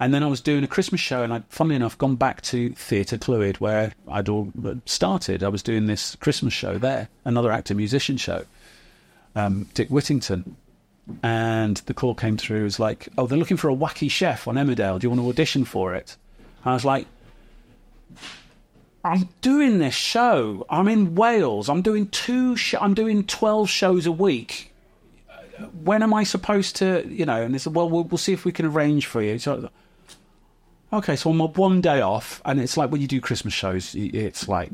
And 0.00 0.12
then 0.12 0.22
I 0.22 0.26
was 0.26 0.40
doing 0.40 0.64
a 0.64 0.66
Christmas 0.66 1.00
show, 1.00 1.22
and 1.22 1.32
I'd, 1.32 1.44
funnily 1.48 1.76
enough, 1.76 1.96
gone 1.96 2.16
back 2.16 2.42
to 2.42 2.70
Theatre 2.70 3.18
Clwyd, 3.18 3.56
where 3.56 3.92
I'd 4.08 4.28
all 4.28 4.52
started. 4.86 5.42
I 5.42 5.48
was 5.48 5.62
doing 5.62 5.86
this 5.86 6.16
Christmas 6.16 6.52
show 6.52 6.78
there, 6.78 7.08
another 7.24 7.52
actor 7.52 7.74
musician 7.74 8.16
show, 8.16 8.44
um, 9.36 9.68
Dick 9.74 9.88
Whittington. 9.88 10.56
And 11.22 11.76
the 11.86 11.94
call 11.94 12.14
came 12.14 12.36
through, 12.36 12.60
it 12.60 12.64
was 12.64 12.78
like, 12.78 13.08
oh, 13.18 13.26
they're 13.26 13.38
looking 13.38 13.56
for 13.56 13.68
a 13.68 13.74
wacky 13.74 14.10
chef 14.10 14.46
on 14.46 14.54
Emmerdale. 14.54 15.00
Do 15.00 15.04
you 15.04 15.10
want 15.10 15.20
to 15.20 15.28
audition 15.28 15.64
for 15.64 15.94
it? 15.94 16.16
And 16.64 16.70
I 16.70 16.74
was 16.74 16.84
like, 16.84 17.06
I'm 19.04 19.28
doing 19.40 19.78
this 19.78 19.94
show. 19.94 20.64
I'm 20.70 20.86
in 20.86 21.16
Wales. 21.16 21.68
I'm 21.68 21.82
doing 21.82 22.06
two. 22.06 22.56
Sh- 22.56 22.76
I'm 22.80 22.94
doing 22.94 23.24
twelve 23.24 23.68
shows 23.68 24.06
a 24.06 24.12
week. 24.12 24.72
When 25.82 26.04
am 26.04 26.14
I 26.14 26.22
supposed 26.22 26.76
to? 26.76 27.04
You 27.08 27.26
know? 27.26 27.42
And 27.42 27.52
they 27.52 27.58
said, 27.58 27.74
well, 27.74 27.90
well, 27.90 28.04
we'll 28.04 28.18
see 28.18 28.32
if 28.32 28.44
we 28.44 28.52
can 28.52 28.66
arrange 28.66 29.06
for 29.06 29.20
you. 29.20 29.40
So, 29.40 29.70
okay, 30.92 31.16
so 31.16 31.30
I'm 31.30 31.38
one 31.38 31.80
day 31.80 32.00
off, 32.00 32.42
and 32.44 32.60
it's 32.60 32.76
like 32.76 32.90
when 32.90 33.00
you 33.00 33.08
do 33.08 33.20
Christmas 33.20 33.54
shows, 33.54 33.94
it's 33.94 34.48
like, 34.48 34.70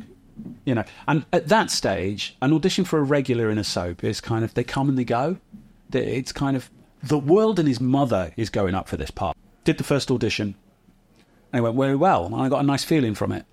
you 0.64 0.74
know. 0.74 0.84
And 1.06 1.24
at 1.32 1.48
that 1.48 1.70
stage, 1.70 2.36
an 2.42 2.52
audition 2.52 2.84
for 2.84 2.98
a 2.98 3.02
regular 3.02 3.50
in 3.50 3.58
a 3.58 3.64
soap 3.64 4.04
is 4.04 4.20
kind 4.20 4.44
of 4.44 4.54
they 4.54 4.64
come 4.64 4.88
and 4.88 4.98
they 4.98 5.04
go. 5.04 5.36
It's 5.92 6.32
kind 6.32 6.56
of 6.56 6.70
the 7.02 7.18
world 7.18 7.58
and 7.58 7.68
his 7.68 7.80
mother 7.80 8.32
is 8.36 8.50
going 8.50 8.74
up 8.74 8.88
for 8.88 8.96
this 8.96 9.10
part. 9.10 9.36
Did 9.64 9.78
the 9.78 9.84
first 9.84 10.10
audition, 10.10 10.54
and 11.52 11.60
it 11.60 11.62
went 11.62 11.76
very 11.76 11.96
well, 11.96 12.26
and 12.26 12.34
I 12.34 12.48
got 12.48 12.60
a 12.60 12.66
nice 12.66 12.84
feeling 12.84 13.14
from 13.14 13.32
it. 13.32 13.44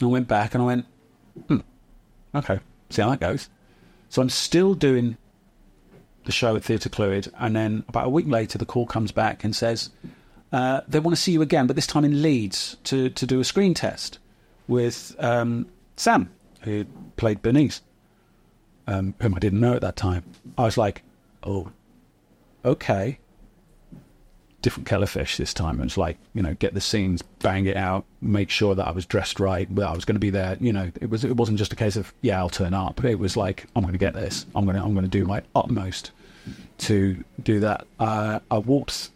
And 0.00 0.08
I 0.08 0.12
went 0.12 0.28
back 0.28 0.54
and 0.54 0.62
I 0.62 0.66
went, 0.66 0.86
hmm, 1.48 1.58
okay, 2.34 2.60
see 2.90 3.02
how 3.02 3.10
that 3.10 3.20
goes. 3.20 3.48
So 4.08 4.22
I'm 4.22 4.30
still 4.30 4.74
doing 4.74 5.16
the 6.24 6.32
show 6.32 6.56
at 6.56 6.64
Theatre 6.64 6.88
Clwyd, 6.88 7.30
and 7.38 7.54
then 7.54 7.84
about 7.88 8.06
a 8.06 8.10
week 8.10 8.26
later, 8.26 8.56
the 8.58 8.64
call 8.64 8.86
comes 8.86 9.12
back 9.12 9.44
and 9.44 9.54
says 9.54 9.90
uh, 10.54 10.80
they 10.86 11.00
want 11.00 11.16
to 11.16 11.20
see 11.20 11.32
you 11.32 11.42
again, 11.42 11.66
but 11.66 11.76
this 11.76 11.86
time 11.86 12.04
in 12.04 12.22
Leeds 12.22 12.76
to, 12.84 13.10
to 13.10 13.26
do 13.26 13.40
a 13.40 13.44
screen 13.44 13.74
test 13.74 14.18
with 14.68 15.14
um, 15.18 15.66
Sam, 15.96 16.30
who 16.62 16.86
played 17.16 17.42
Bernice, 17.42 17.82
um, 18.86 19.14
whom 19.20 19.34
I 19.34 19.38
didn't 19.38 19.60
know 19.60 19.74
at 19.74 19.80
that 19.80 19.96
time. 19.96 20.24
I 20.56 20.62
was 20.62 20.78
like, 20.78 21.02
oh, 21.42 21.72
okay 22.64 23.18
different 24.64 24.88
kettle 24.88 25.06
fish 25.06 25.36
this 25.36 25.52
time. 25.52 25.78
It 25.78 25.84
was 25.84 25.98
like, 25.98 26.16
you 26.32 26.42
know, 26.42 26.54
get 26.54 26.72
the 26.72 26.80
scenes, 26.80 27.20
bang 27.20 27.66
it 27.66 27.76
out, 27.76 28.06
make 28.22 28.48
sure 28.48 28.74
that 28.74 28.88
I 28.88 28.92
was 28.92 29.04
dressed 29.04 29.38
right, 29.38 29.72
that 29.76 29.86
I 29.86 29.94
was 29.94 30.06
going 30.06 30.14
to 30.14 30.20
be 30.20 30.30
there. 30.30 30.56
You 30.58 30.72
know, 30.72 30.90
it 31.02 31.10
was 31.10 31.22
it 31.22 31.36
wasn't 31.36 31.58
just 31.58 31.74
a 31.74 31.76
case 31.76 31.96
of 31.96 32.14
yeah, 32.22 32.38
I'll 32.38 32.48
turn 32.48 32.72
up. 32.72 33.04
It 33.04 33.16
was 33.16 33.36
like 33.36 33.66
I'm 33.76 33.82
going 33.82 33.92
to 33.92 33.98
get 33.98 34.14
this. 34.14 34.46
I'm 34.56 34.64
going 34.64 34.76
to 34.76 34.82
I'm 34.82 34.94
going 34.94 35.04
to 35.04 35.10
do 35.10 35.26
my 35.26 35.42
utmost 35.54 36.12
to 36.78 37.22
do 37.42 37.60
that. 37.60 37.86
Uh, 38.00 38.40
I 38.50 38.56
walked 38.56 39.10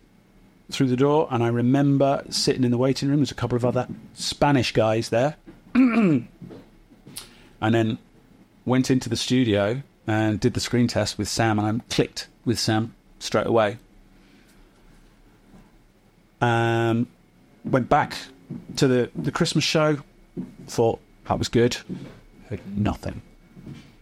through 0.70 0.88
the 0.88 0.96
door 0.96 1.28
and 1.30 1.42
I 1.42 1.48
remember 1.48 2.24
sitting 2.30 2.64
in 2.64 2.70
the 2.70 2.78
waiting 2.78 3.08
room. 3.08 3.18
There's 3.18 3.30
a 3.30 3.34
couple 3.34 3.56
of 3.56 3.64
other 3.64 3.88
Spanish 4.14 4.72
guys 4.72 5.08
there, 5.08 5.36
and 5.74 6.28
then 7.60 7.98
went 8.64 8.90
into 8.90 9.08
the 9.08 9.16
studio 9.16 9.82
and 10.06 10.40
did 10.40 10.54
the 10.54 10.60
screen 10.60 10.88
test 10.88 11.18
with 11.18 11.28
Sam, 11.28 11.58
and 11.58 11.82
I 11.82 11.84
clicked 11.94 12.28
with 12.44 12.58
Sam 12.58 12.94
straight 13.18 13.46
away 13.46 13.78
um, 16.40 17.06
went 17.64 17.88
back 17.88 18.16
to 18.76 18.88
the, 18.88 19.10
the 19.14 19.32
Christmas 19.32 19.64
show. 19.64 19.98
Thought 20.66 21.00
that 21.26 21.38
was 21.38 21.48
good. 21.48 21.76
Heard 22.48 22.60
nothing. 22.76 23.22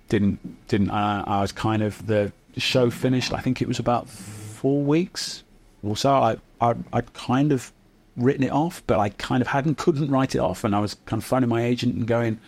Didn't 0.09 0.69
didn't. 0.69 0.91
I, 0.91 1.25
I 1.27 1.41
was 1.41 1.53
kind 1.53 1.83
of 1.83 2.07
the 2.07 2.33
show 2.57 2.91
finished. 2.91 3.33
I 3.33 3.41
think 3.41 3.61
it 3.61 3.69
was 3.69 3.79
about 3.79 4.09
four 4.09 4.83
weeks 4.83 5.43
or 5.83 5.97
so. 5.97 6.15
I 6.15 6.37
I 6.61 6.75
I'd 6.93 7.13
kind 7.15 7.53
of 7.53 7.73
written 8.17 8.43
it 8.43 8.53
off, 8.53 8.83
but 8.87 8.99
I 8.99 9.11
kind 9.11 9.43
of 9.43 9.49
hadn't 9.49 9.79
couldn't 9.79 10.11
write 10.11 10.35
it 10.35 10.39
off, 10.39 10.65
and 10.65 10.75
I 10.75 10.81
was 10.81 10.95
kind 11.07 11.21
of 11.23 11.27
phoning 11.27 11.49
my 11.49 11.63
agent 11.63 11.95
and 11.95 12.07
going, 12.07 12.39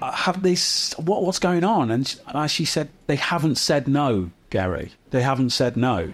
"Have 0.00 0.42
this? 0.42 0.94
What 0.98 1.22
what's 1.22 1.38
going 1.38 1.64
on?" 1.64 1.90
And 1.90 2.18
she 2.50 2.64
said, 2.64 2.88
"They 3.06 3.16
haven't 3.16 3.56
said 3.56 3.88
no, 3.88 4.30
Gary. 4.50 4.92
They 5.10 5.22
haven't 5.22 5.50
said 5.50 5.76
no." 5.76 6.12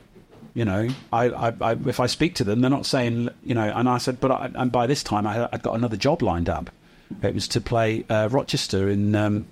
You 0.54 0.64
know, 0.64 0.88
I, 1.12 1.24
I, 1.28 1.52
I, 1.60 1.72
if 1.72 2.00
I 2.00 2.06
speak 2.06 2.34
to 2.36 2.44
them, 2.44 2.62
they're 2.62 2.70
not 2.70 2.86
saying, 2.86 3.28
you 3.44 3.54
know. 3.54 3.70
And 3.76 3.90
I 3.90 3.98
said, 3.98 4.20
but 4.20 4.30
I, 4.30 4.50
and 4.54 4.72
by 4.72 4.86
this 4.86 5.02
time, 5.02 5.26
I, 5.26 5.46
would 5.52 5.62
got 5.62 5.74
another 5.74 5.98
job 5.98 6.22
lined 6.22 6.48
up. 6.48 6.70
It 7.22 7.34
was 7.34 7.46
to 7.48 7.60
play 7.60 8.06
uh, 8.08 8.30
Rochester 8.32 8.88
in 8.88 9.14
um, 9.14 9.46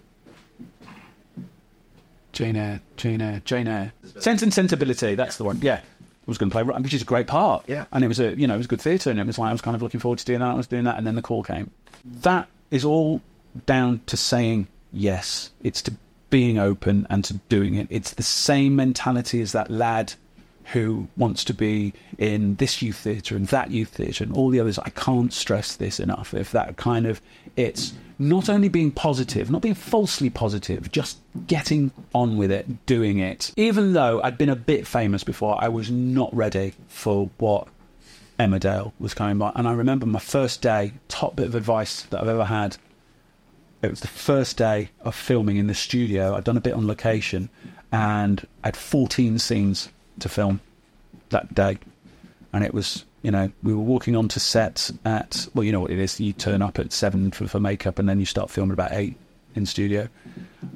Jane 2.33 2.57
Eyre, 2.57 2.81
Jane 2.97 3.20
Eyre, 3.20 3.43
Jane 3.45 3.68
Eyre. 3.68 3.93
Sense 4.18 4.43
and 4.43 4.53
Sensibility. 4.53 5.14
That's 5.14 5.37
the 5.37 5.45
one. 5.45 5.61
Yeah, 5.61 5.81
was 6.27 6.39
going 6.39 6.51
to 6.51 6.55
play, 6.55 6.62
which 6.62 6.95
is 6.95 7.03
a 7.03 7.05
great 7.05 7.27
part. 7.27 7.64
Yeah, 7.66 7.87
and 7.93 8.05
it 8.05 8.09
was 8.09 8.20
a, 8.20 8.39
you 8.39 8.47
know, 8.47 8.55
it 8.55 8.59
was 8.59 8.66
good 8.66 8.81
theatre, 8.81 9.11
and 9.11 9.20
it 9.20 9.27
was 9.27 9.39
like 9.39 9.51
I 9.51 9.53
was 9.53 9.61
kind 9.61 9.75
of 9.75 9.83
looking 9.83 10.01
forward 10.01 10.18
to 10.18 10.25
doing 10.25 10.41
that. 10.41 10.51
I 10.51 10.55
was 10.55 10.66
doing 10.66 10.85
that, 10.85 10.99
and 10.99 11.07
then 11.07 11.14
the 11.14 11.22
call 11.22 11.43
came. 11.43 11.70
That 12.05 12.49
is 12.70 12.85
all 12.85 13.20
down 13.66 14.01
to 14.07 14.16
saying 14.16 14.68
yes. 14.93 15.51
It's 15.62 15.83
to 15.83 15.95
being 16.31 16.59
open 16.59 17.07
and 17.11 17.25
to 17.25 17.35
doing 17.49 17.75
it. 17.75 17.87
It's 17.91 18.12
the 18.12 18.22
same 18.22 18.75
mentality 18.75 19.41
as 19.41 19.53
that 19.53 19.70
lad 19.70 20.14
who 20.72 21.09
wants 21.16 21.45
to 21.45 21.55
be 21.55 21.93
in 22.18 22.57
this 22.57 22.81
youth 22.81 22.97
theatre 22.97 23.37
and 23.37 23.47
that 23.49 23.70
youth 23.70 23.91
theatre 23.91 24.25
and 24.25 24.33
all 24.33 24.49
the 24.49 24.61
others. 24.61 24.79
I 24.79 24.91
can't 24.91 25.33
stress 25.33 25.77
this 25.77 26.01
enough. 26.01 26.33
If 26.33 26.53
that 26.53 26.77
kind 26.77 27.07
of, 27.07 27.20
it's 27.55 27.93
not 28.18 28.48
only 28.48 28.68
being 28.68 28.90
positive, 28.90 29.50
not 29.50 29.62
being 29.62 29.74
falsely 29.74 30.30
positive, 30.30 30.90
just 30.92 31.18
getting 31.46 31.90
on 32.14 32.36
with 32.36 32.50
it, 32.50 32.86
doing 32.86 33.18
it. 33.18 33.52
Even 33.56 33.92
though 33.92 34.20
I'd 34.22 34.38
been 34.38 34.48
a 34.48 34.56
bit 34.56 34.86
famous 34.86 35.24
before, 35.24 35.56
I 35.62 35.68
was 35.68 35.90
not 35.90 36.34
ready 36.34 36.74
for 36.88 37.30
what 37.38 37.68
Emmerdale 38.38 38.92
was 38.98 39.14
coming 39.14 39.38
by. 39.38 39.52
And 39.54 39.66
I 39.66 39.72
remember 39.72 40.06
my 40.06 40.18
first 40.20 40.62
day, 40.62 40.92
top 41.08 41.36
bit 41.36 41.46
of 41.46 41.54
advice 41.54 42.02
that 42.02 42.20
I've 42.20 42.28
ever 42.28 42.44
had. 42.44 42.76
It 43.82 43.90
was 43.90 44.00
the 44.00 44.08
first 44.08 44.56
day 44.56 44.90
of 45.02 45.14
filming 45.14 45.56
in 45.56 45.66
the 45.66 45.74
studio. 45.74 46.34
I'd 46.34 46.44
done 46.44 46.56
a 46.56 46.60
bit 46.60 46.72
on 46.74 46.86
location 46.86 47.50
and 47.94 48.46
I 48.64 48.68
had 48.68 48.76
14 48.76 49.38
scenes 49.38 49.88
to 50.18 50.28
film 50.28 50.60
that 51.30 51.54
day, 51.54 51.78
and 52.52 52.64
it 52.64 52.74
was 52.74 53.04
you 53.25 53.33
know 53.33 53.51
we 53.64 53.75
were 53.75 53.83
walking 53.83 54.14
onto 54.14 54.39
set 54.39 54.91
at 55.05 55.49
well 55.55 55.64
you 55.64 55.72
know 55.72 55.81
what 55.81 55.91
it 55.91 55.99
is 55.99 56.20
you 56.20 56.33
turn 56.33 56.62
up 56.62 56.79
at 56.79 56.93
seven 56.93 57.33
for, 57.33 57.49
for 57.49 57.59
makeup 57.59 57.99
and 57.99 58.09
then 58.09 58.20
you 58.20 58.27
start 58.27 58.51
filming 58.51 58.72
about 58.72 58.93
eight 58.93 59.16
in 59.57 59.66
studio, 59.66 60.09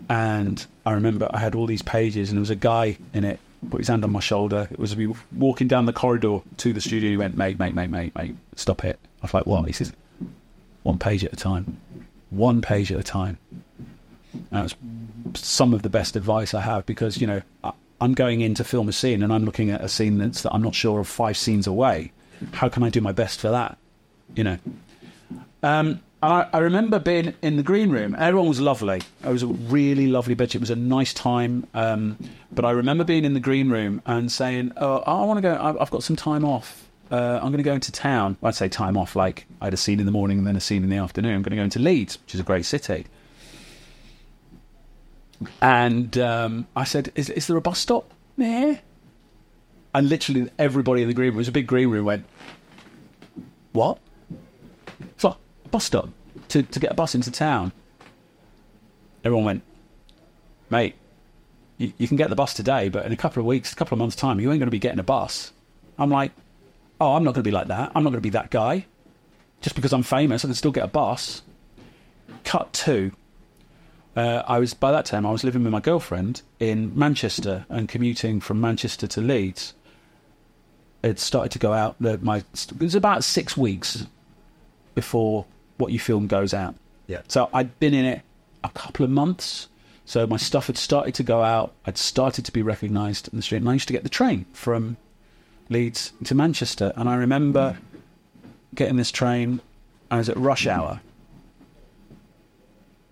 and 0.09 0.67
I 0.87 0.93
remember 0.93 1.29
I 1.31 1.39
had 1.39 1.55
all 1.55 1.67
these 1.67 1.83
pages 1.83 2.31
and 2.31 2.39
there 2.39 2.41
was 2.41 2.51
a 2.51 2.57
guy 2.57 2.97
in 3.13 3.25
it 3.25 3.39
put 3.71 3.79
his 3.79 3.89
hand 3.89 4.05
on 4.05 4.13
my 4.13 4.21
shoulder. 4.21 4.69
It 4.71 4.79
was 4.79 4.97
me 4.97 5.13
walking 5.37 5.67
down 5.67 5.87
the 5.87 5.93
corridor 5.93 6.41
to 6.59 6.73
the 6.73 6.81
studio. 6.81 7.11
He 7.11 7.17
went, 7.17 7.37
mate, 7.37 7.59
mate, 7.59 7.75
mate, 7.75 7.91
mate, 7.91 8.15
mate, 8.15 8.37
stop 8.55 8.85
it. 8.85 9.01
I 9.21 9.25
was 9.27 9.35
like, 9.35 9.47
what? 9.47 9.67
He 9.67 9.73
says, 9.73 9.93
one 10.85 10.99
page 10.99 11.25
at 11.25 11.33
a 11.33 11.37
time, 11.37 11.77
one 12.31 12.63
page 12.63 12.93
at 12.93 13.01
a 13.01 13.03
time. 13.03 13.39
And 14.53 14.63
was 14.63 14.77
some 15.35 15.75
of 15.75 15.83
the 15.83 15.91
best 15.91 16.15
advice 16.17 16.55
I 16.55 16.61
have 16.61 16.87
because 16.87 17.21
you 17.21 17.27
know 17.27 17.43
I- 17.65 17.73
I'm 18.01 18.15
going 18.15 18.41
in 18.41 18.55
to 18.55 18.65
film 18.65 18.89
a 18.89 18.93
scene 18.93 19.23
and 19.23 19.33
I'm 19.33 19.45
looking 19.45 19.71
at 19.71 19.81
a 19.81 19.89
scene 19.89 20.19
that's 20.19 20.43
that 20.43 20.55
I'm 20.55 20.63
not 20.63 20.75
sure 20.75 21.01
of 21.01 21.09
five 21.09 21.37
scenes 21.37 21.67
away. 21.67 22.13
How 22.53 22.68
can 22.68 22.82
I 22.82 22.91
do 22.91 23.01
my 23.01 23.12
best 23.12 23.41
for 23.41 23.51
that? 23.51 23.78
You 24.34 24.45
know. 24.45 24.59
Um, 25.62 26.01
I, 26.22 26.47
I 26.53 26.59
remember 26.59 26.99
being 26.99 27.34
in 27.43 27.57
the 27.57 27.62
green 27.62 27.91
room. 27.91 28.16
Everyone 28.18 28.49
was 28.49 28.61
lovely. 28.61 29.03
It 29.24 29.28
was 29.28 29.43
a 29.43 29.47
really 29.47 30.09
lovely 30.09 30.34
bitch. 30.34 30.55
It 30.55 30.61
was 30.61 30.70
a 30.70 30.76
nice 30.76 31.14
time. 31.14 31.66
Um, 31.74 32.18
but 32.51 32.64
I 32.64 32.72
remember 32.72 33.05
being 33.05 33.24
in 33.24 33.34
the 33.34 33.41
green 33.41 33.70
room 33.70 34.03
and 34.05 34.30
saying, 34.30 34.72
"Oh, 34.76 34.99
I 34.99 35.24
want 35.24 35.39
to 35.39 35.43
go. 35.43 35.76
I've, 35.80 35.91
got 35.91 36.03
some 36.03 36.16
time 36.16 36.45
off. 36.45 36.89
Uh, 37.11 37.39
I'm 37.41 37.53
going 37.53 37.59
to 37.59 37.62
go 37.62 37.74
into 37.74 37.93
town. 37.93 38.36
I'd 38.43 38.55
say 38.55 38.68
time 38.68 38.97
off, 38.97 39.16
like 39.16 39.47
I 39.61 39.66
had 39.66 39.74
a 39.74 39.78
scene 39.78 40.01
in 40.01 40.07
the 40.07 40.12
morning 40.12 40.39
and 40.39 40.47
then 40.47 40.57
a 40.57 40.61
scene 40.61 40.82
in 40.82 40.91
the 40.91 40.97
afternoon. 40.97 41.36
I'm 41.36 41.43
going 41.43 41.51
to 41.51 41.57
go 41.57 41.62
into 41.62 41.78
Leeds, 41.78 42.18
which 42.20 42.34
is 42.34 42.41
a 42.41 42.45
great 42.45 42.64
city. 42.64 43.07
And 45.62 46.18
um, 46.18 46.66
I 46.74 46.84
said, 46.84 47.12
is, 47.14 47.30
is 47.30 47.47
there 47.47 47.57
a 47.57 47.61
bus 47.61 47.78
stop 47.78 48.12
there? 48.36 48.80
And 49.99 50.09
literally 50.09 50.49
everybody 50.61 51.03
in 51.03 51.09
the 51.09 51.15
green 51.15 51.31
room, 51.31 51.35
it 51.35 51.39
was 51.39 51.49
a 51.49 51.53
big 51.53 51.67
green 51.67 51.89
room, 51.89 52.05
went, 52.05 52.25
What? 53.73 53.99
It's 55.01 55.25
like 55.25 55.35
a 55.65 55.69
bus 55.71 55.87
stop 55.87 56.11
to, 56.51 56.63
to 56.63 56.79
get 56.79 56.93
a 56.93 56.95
bus 56.95 57.17
into 57.17 57.33
town. 57.33 57.73
Everyone 59.25 59.45
went, 59.45 59.63
Mate, 60.71 60.95
you, 61.79 61.93
you 61.99 62.07
can 62.07 62.17
get 62.17 62.31
the 62.31 62.37
bus 62.37 62.55
today, 62.55 62.89
but 62.89 63.07
in 63.07 63.11
a 63.11 63.17
couple 63.17 63.41
of 63.41 63.47
weeks, 63.47 63.73
a 63.73 63.75
couple 63.75 63.97
of 63.97 63.99
months' 63.99 64.15
time, 64.15 64.39
you 64.39 64.53
ain't 64.53 64.61
going 64.61 64.69
to 64.69 64.71
be 64.71 64.79
getting 64.79 65.01
a 65.01 65.03
bus. 65.03 65.53
I'm 65.99 66.11
like, 66.11 66.31
Oh, 67.01 67.17
I'm 67.17 67.25
not 67.25 67.35
going 67.35 67.43
to 67.43 67.49
be 67.49 67.51
like 67.51 67.67
that. 67.67 67.91
I'm 67.93 68.05
not 68.05 68.11
going 68.11 68.21
to 68.21 68.21
be 68.21 68.31
that 68.31 68.53
guy. 68.53 68.87
Just 69.63 69.75
because 69.75 69.93
I'm 69.93 70.05
famous, 70.05 70.45
I 70.45 70.47
can 70.47 70.55
still 70.55 70.71
get 70.71 70.85
a 70.85 70.87
bus. 70.87 71.43
Cut 72.45 72.73
two. 72.73 73.11
Uh, 74.15 74.45
I 74.47 74.61
was 74.61 74.75
by 74.75 74.93
that 74.93 75.07
time 75.07 75.27
I 75.27 75.33
was 75.33 75.43
living 75.43 75.65
with 75.65 75.73
my 75.73 75.81
girlfriend 75.81 76.43
in 76.61 76.97
Manchester 76.97 77.67
and 77.69 77.89
commuting 77.89 78.39
from 78.39 78.61
Manchester 78.61 79.09
to 79.09 79.21
Leeds. 79.21 79.75
It 81.03 81.19
started 81.19 81.53
to 81.53 81.59
go 81.59 81.73
out. 81.73 82.01
My 82.01 82.39
it 82.55 82.81
was 82.81 82.95
about 82.95 83.25
six 83.25 83.57
weeks 83.57 84.07
before 84.95 85.47
what 85.77 85.93
you 85.93 86.01
film 86.01 86.27
goes 86.27 86.53
out. 86.53 86.75
Yeah. 87.07 87.23
So 87.29 87.49
I'd 87.55 87.79
been 87.79 87.95
in 87.95 88.05
it 88.05 88.23
a 88.65 88.71
couple 88.71 89.05
of 89.05 89.11
months. 89.11 89.69
So 90.05 90.27
my 90.27 90.39
stuff 90.39 90.67
had 90.69 90.77
started 90.77 91.15
to 91.15 91.23
go 91.23 91.43
out. 91.43 91.73
I'd 91.87 91.99
started 91.99 92.45
to 92.47 92.53
be 92.53 92.63
recognised 92.63 93.29
in 93.29 93.37
the 93.37 93.43
street, 93.43 93.59
and 93.59 93.69
I 93.69 93.75
used 93.75 93.89
to 93.89 93.93
get 93.93 94.03
the 94.03 94.09
train 94.09 94.47
from 94.53 94.97
Leeds 95.69 96.13
to 96.25 96.35
Manchester. 96.35 96.93
And 96.97 97.09
I 97.09 97.15
remember 97.15 97.79
getting 98.75 98.97
this 98.97 99.13
train. 99.13 99.61
I 100.11 100.17
was 100.17 100.29
at 100.29 100.37
rush 100.39 100.67
hour, 100.67 101.01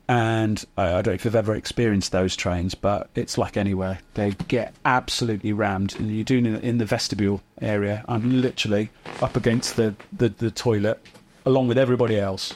and 0.09 0.64
I, 0.76 0.86
I 0.86 1.02
don't 1.02 1.07
know 1.09 1.12
if 1.12 1.24
you've 1.24 1.34
ever 1.34 1.54
experienced 1.54 2.12
those 2.12 2.36
trains, 2.36 2.74
but 2.74 3.11
it's 3.14 3.36
like 3.36 3.57
anywhere. 3.57 3.98
They 4.14 4.32
get 4.48 4.74
absolutely 4.84 5.52
rammed, 5.52 5.96
and 5.98 6.11
you're 6.11 6.24
doing 6.24 6.46
it 6.46 6.62
in 6.62 6.78
the 6.78 6.84
vestibule 6.84 7.42
area. 7.61 8.04
I'm 8.09 8.40
literally 8.40 8.90
up 9.20 9.36
against 9.36 9.76
the, 9.76 9.94
the, 10.12 10.28
the 10.28 10.50
toilet, 10.50 11.04
along 11.44 11.68
with 11.68 11.78
everybody 11.78 12.18
else. 12.18 12.54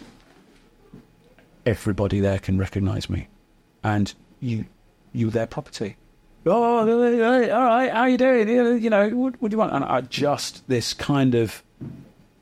Everybody 1.66 2.20
there 2.20 2.38
can 2.38 2.58
recognise 2.58 3.10
me, 3.10 3.28
and 3.82 4.14
you 4.40 4.64
you're 5.12 5.30
their 5.30 5.46
property. 5.46 5.96
Oh, 6.46 6.52
oh, 6.52 6.88
oh, 6.88 7.02
oh, 7.02 7.50
all 7.50 7.64
right, 7.64 7.90
how 7.90 8.06
you 8.06 8.16
doing? 8.16 8.48
You 8.48 8.72
you 8.74 8.90
know, 8.90 9.10
what, 9.10 9.42
what 9.42 9.50
do 9.50 9.54
you 9.54 9.58
want? 9.58 9.74
And 9.74 9.84
I 9.84 10.00
just 10.00 10.66
this 10.68 10.94
kind 10.94 11.34
of, 11.34 11.62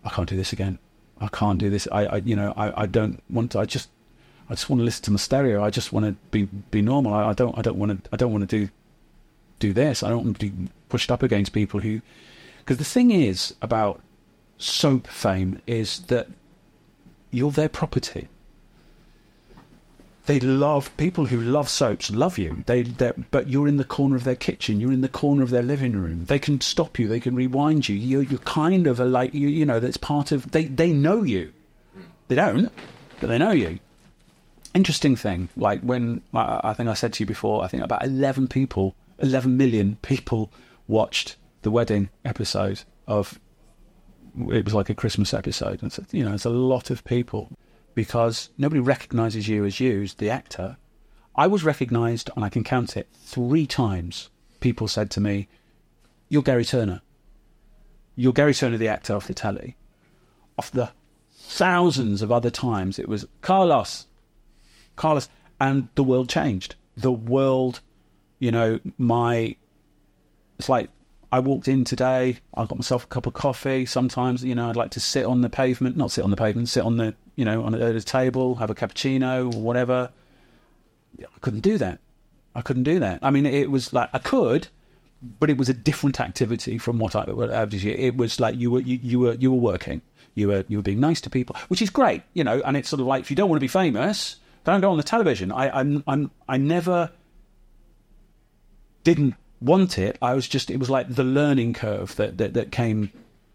I 0.04 0.10
can't 0.10 0.28
do 0.28 0.36
this 0.36 0.52
again. 0.52 0.78
I 1.20 1.26
can't 1.28 1.58
do 1.58 1.68
this. 1.68 1.88
I, 1.90 2.04
I 2.04 2.16
you 2.18 2.36
know, 2.36 2.52
I, 2.56 2.82
I 2.82 2.86
don't 2.86 3.20
want 3.28 3.52
to. 3.52 3.58
I 3.58 3.64
just 3.64 3.88
I 4.50 4.54
just 4.54 4.70
want 4.70 4.80
to 4.80 4.84
listen 4.84 5.04
to 5.04 5.10
my 5.10 5.18
stereo. 5.18 5.62
I 5.62 5.70
just 5.70 5.92
want 5.92 6.06
to 6.06 6.12
be 6.30 6.44
be 6.70 6.80
normal. 6.80 7.12
I, 7.12 7.28
I 7.28 7.32
don't 7.34 7.56
I 7.58 7.62
don't 7.62 7.78
want 7.78 8.04
to 8.04 8.10
I 8.12 8.16
don't 8.16 8.32
want 8.32 8.48
to 8.48 8.58
do 8.58 8.70
do 9.58 9.72
this. 9.72 10.02
I 10.02 10.08
don't 10.08 10.24
want 10.24 10.40
to 10.40 10.50
be 10.50 10.68
pushed 10.88 11.10
up 11.10 11.22
against 11.22 11.52
people 11.52 11.80
who 11.80 12.00
because 12.58 12.78
the 12.78 12.84
thing 12.84 13.10
is 13.10 13.54
about 13.60 14.00
soap 14.56 15.06
fame 15.06 15.60
is 15.66 16.00
that 16.02 16.28
you're 17.30 17.50
their 17.50 17.68
property. 17.68 18.28
They 20.24 20.40
love 20.40 20.94
people 20.98 21.26
who 21.26 21.40
love 21.40 21.68
soaps 21.68 22.10
love 22.10 22.38
you. 22.38 22.64
They 22.66 22.84
but 23.30 23.48
you're 23.48 23.68
in 23.68 23.76
the 23.76 23.84
corner 23.84 24.16
of 24.16 24.24
their 24.24 24.36
kitchen. 24.36 24.80
You're 24.80 24.92
in 24.92 25.02
the 25.02 25.08
corner 25.08 25.42
of 25.42 25.50
their 25.50 25.62
living 25.62 25.92
room. 25.92 26.24
They 26.24 26.38
can 26.38 26.62
stop 26.62 26.98
you. 26.98 27.06
They 27.06 27.20
can 27.20 27.34
rewind 27.34 27.88
you. 27.88 27.96
You're 27.96 28.22
you're 28.22 28.38
kind 28.40 28.86
of 28.86 28.98
a 28.98 29.04
like 29.04 29.34
you 29.34 29.48
you 29.48 29.66
know 29.66 29.78
that's 29.80 29.98
part 29.98 30.32
of 30.32 30.52
they 30.52 30.64
they 30.64 30.92
know 30.92 31.22
you. 31.22 31.52
They 32.28 32.34
don't, 32.34 32.70
but 33.20 33.28
they 33.28 33.38
know 33.38 33.52
you 33.52 33.78
interesting 34.78 35.16
thing, 35.16 35.48
like 35.56 35.80
when 35.82 36.22
I 36.32 36.60
I 36.70 36.72
think 36.74 36.88
I 36.88 36.94
said 36.94 37.12
to 37.14 37.22
you 37.22 37.26
before, 37.26 37.64
I 37.64 37.68
think 37.68 37.82
about 37.82 38.04
11 38.04 38.46
people, 38.46 38.94
11 39.18 39.56
million 39.56 39.98
people 40.02 40.52
watched 40.86 41.36
the 41.62 41.70
wedding 41.70 42.08
episode 42.24 42.84
of. 43.06 43.40
It 44.52 44.64
was 44.64 44.74
like 44.74 44.88
a 44.88 44.94
Christmas 44.94 45.34
episode, 45.34 45.82
and 45.82 45.92
so, 45.92 46.04
you 46.12 46.24
know, 46.24 46.32
it's 46.32 46.44
a 46.44 46.60
lot 46.74 46.90
of 46.90 47.02
people 47.04 47.50
because 47.96 48.50
nobody 48.56 48.78
recognises 48.80 49.48
you 49.48 49.64
as 49.64 49.80
you, 49.80 50.02
as 50.02 50.14
the 50.14 50.30
actor. 50.30 50.76
I 51.34 51.48
was 51.48 51.64
recognised, 51.64 52.30
and 52.34 52.44
I 52.44 52.48
can 52.48 52.62
count 52.62 52.96
it 52.96 53.08
three 53.12 53.66
times. 53.66 54.30
People 54.60 54.86
said 54.86 55.10
to 55.12 55.20
me, 55.20 55.48
"You're 56.28 56.48
Gary 56.50 56.64
Turner. 56.64 57.00
You're 58.14 58.32
Gary 58.32 58.54
Turner, 58.54 58.78
the 58.78 58.88
actor 58.96 59.14
off 59.16 59.26
the 59.26 59.34
telly." 59.34 59.76
Off 60.56 60.70
the 60.70 60.90
thousands 61.32 62.22
of 62.22 62.30
other 62.30 62.50
times, 62.50 62.98
it 62.98 63.08
was 63.08 63.26
Carlos, 63.40 64.07
Carlos, 64.98 65.28
and 65.60 65.88
the 65.94 66.04
world 66.04 66.28
changed. 66.28 66.74
The 66.96 67.12
world, 67.12 67.80
you 68.38 68.50
know, 68.50 68.80
my. 68.98 69.56
It's 70.58 70.68
like 70.68 70.90
I 71.30 71.40
walked 71.40 71.68
in 71.68 71.84
today. 71.84 72.38
I 72.54 72.64
got 72.64 72.76
myself 72.76 73.04
a 73.04 73.06
cup 73.06 73.26
of 73.26 73.34
coffee. 73.34 73.86
Sometimes, 73.86 74.42
you 74.42 74.54
know, 74.54 74.68
I'd 74.68 74.76
like 74.76 74.90
to 74.92 75.00
sit 75.00 75.24
on 75.24 75.42
the 75.42 75.50
pavement, 75.50 75.96
not 75.96 76.10
sit 76.10 76.24
on 76.24 76.30
the 76.30 76.36
pavement, 76.36 76.68
sit 76.68 76.84
on 76.84 76.96
the, 76.96 77.14
you 77.36 77.44
know, 77.44 77.62
on 77.62 77.74
a, 77.74 77.86
a 77.94 78.00
table, 78.00 78.56
have 78.56 78.70
a 78.70 78.74
cappuccino 78.74 79.54
or 79.54 79.60
whatever. 79.60 80.10
I 81.20 81.38
couldn't 81.40 81.60
do 81.60 81.78
that. 81.78 82.00
I 82.54 82.62
couldn't 82.62 82.84
do 82.84 82.98
that. 82.98 83.20
I 83.22 83.30
mean, 83.30 83.46
it 83.46 83.70
was 83.70 83.92
like 83.92 84.10
I 84.12 84.18
could, 84.18 84.68
but 85.38 85.50
it 85.50 85.58
was 85.58 85.68
a 85.68 85.74
different 85.74 86.20
activity 86.20 86.78
from 86.78 86.98
what 86.98 87.14
I. 87.14 87.24
It 87.24 88.16
was 88.16 88.40
like 88.40 88.56
you 88.56 88.70
were 88.70 88.80
you, 88.80 88.98
you 89.02 89.20
were 89.20 89.34
you 89.34 89.52
were 89.52 89.58
working. 89.58 90.02
You 90.34 90.48
were 90.48 90.64
you 90.68 90.78
were 90.78 90.82
being 90.82 91.00
nice 91.00 91.20
to 91.22 91.30
people, 91.30 91.56
which 91.68 91.82
is 91.82 91.90
great, 91.90 92.22
you 92.32 92.42
know. 92.42 92.62
And 92.64 92.76
it's 92.76 92.88
sort 92.88 93.00
of 93.00 93.06
like 93.06 93.20
if 93.20 93.30
you 93.30 93.36
don't 93.36 93.48
want 93.48 93.58
to 93.58 93.64
be 93.64 93.68
famous, 93.68 94.36
go 94.80 94.90
on 94.90 94.96
the 94.96 95.02
television. 95.02 95.52
I 95.52 95.70
I'm, 95.70 96.04
I'm 96.06 96.30
I 96.48 96.56
never 96.56 97.10
didn't 99.04 99.34
want 99.60 99.98
it. 99.98 100.18
I 100.20 100.34
was 100.34 100.48
just 100.48 100.70
it 100.70 100.78
was 100.78 100.90
like 100.90 101.14
the 101.14 101.24
learning 101.24 101.74
curve 101.74 102.16
that 102.16 102.38
that, 102.38 102.54
that 102.54 102.72
came 102.72 103.12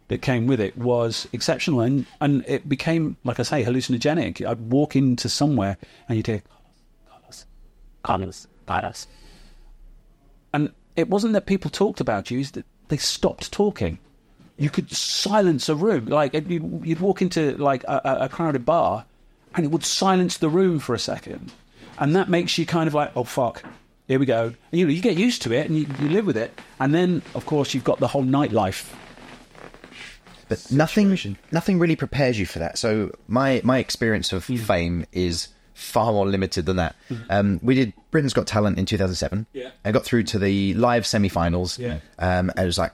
that 0.07 0.21
came 0.21 0.47
with 0.47 0.59
it 0.59 0.77
was 0.77 1.27
exceptional 1.31 1.79
and 1.81 2.05
and 2.19 2.43
it 2.47 2.67
became 2.67 3.17
like 3.23 3.39
I 3.39 3.43
say 3.43 3.63
hallucinogenic. 3.63 4.45
I'd 4.45 4.71
walk 4.71 4.95
into 4.95 5.29
somewhere 5.29 5.77
and 6.07 6.17
you'd 6.17 6.27
hear 6.27 6.43
Carlos, 8.03 8.47
Carlos, 8.65 9.07
and 10.53 10.71
it 10.95 11.09
wasn't 11.09 11.33
that 11.33 11.45
people 11.45 11.71
talked 11.71 11.99
about 11.99 12.29
you; 12.29 12.43
that 12.45 12.65
they 12.89 12.97
stopped 12.97 13.51
talking. 13.51 13.99
You 14.57 14.69
could 14.69 14.91
silence 14.91 15.67
a 15.67 15.75
room, 15.75 16.05
like 16.05 16.33
you'd, 16.33 16.85
you'd 16.85 16.99
walk 16.99 17.21
into 17.21 17.57
like 17.57 17.83
a- 17.85 18.25
a 18.25 18.29
crowded 18.29 18.65
bar, 18.65 19.05
and 19.55 19.65
it 19.65 19.69
would 19.71 19.83
silence 19.85 20.37
the 20.37 20.49
room 20.49 20.79
for 20.79 20.93
a 20.95 20.99
second, 20.99 21.51
and 21.99 22.15
that 22.15 22.29
makes 22.29 22.57
you 22.57 22.65
kind 22.65 22.87
of 22.87 22.93
like, 22.93 23.11
oh 23.15 23.23
fuck, 23.23 23.63
here 24.07 24.19
we 24.19 24.25
go. 24.25 24.45
And, 24.71 24.79
you 24.79 24.85
know, 24.85 24.91
you 24.91 25.01
get 25.01 25.15
used 25.17 25.41
to 25.43 25.53
it 25.53 25.67
and 25.67 25.77
you, 25.77 25.87
you 26.01 26.09
live 26.09 26.25
with 26.25 26.37
it, 26.37 26.59
and 26.79 26.93
then 26.93 27.21
of 27.35 27.45
course 27.45 27.73
you've 27.73 27.83
got 27.83 27.99
the 27.99 28.07
whole 28.07 28.23
nightlife. 28.23 28.91
But 30.49 30.71
nothing, 30.71 31.37
nothing 31.51 31.79
really 31.79 31.95
prepares 31.95 32.37
you 32.37 32.45
for 32.45 32.59
that. 32.59 32.77
So 32.77 33.11
my 33.27 33.61
my 33.63 33.77
experience 33.79 34.33
of 34.33 34.45
Hmm. 34.45 34.55
fame 34.57 35.05
is 35.11 35.47
far 35.73 36.11
more 36.11 36.27
limited 36.27 36.65
than 36.65 36.75
that. 36.75 36.95
Um, 37.29 37.59
we 37.63 37.73
did 37.75 37.93
Britain's 38.11 38.33
Got 38.33 38.45
Talent 38.45 38.77
in 38.77 38.85
2007. 38.85 39.47
Yeah. 39.53 39.69
I 39.83 39.91
got 39.91 40.03
through 40.05 40.23
to 40.25 40.39
the 40.39 40.73
live 40.75 41.07
semi-finals. 41.07 41.79
Yeah. 41.79 41.97
Um, 42.19 42.51
it 42.55 42.63
was 42.65 42.77
like 42.77 42.91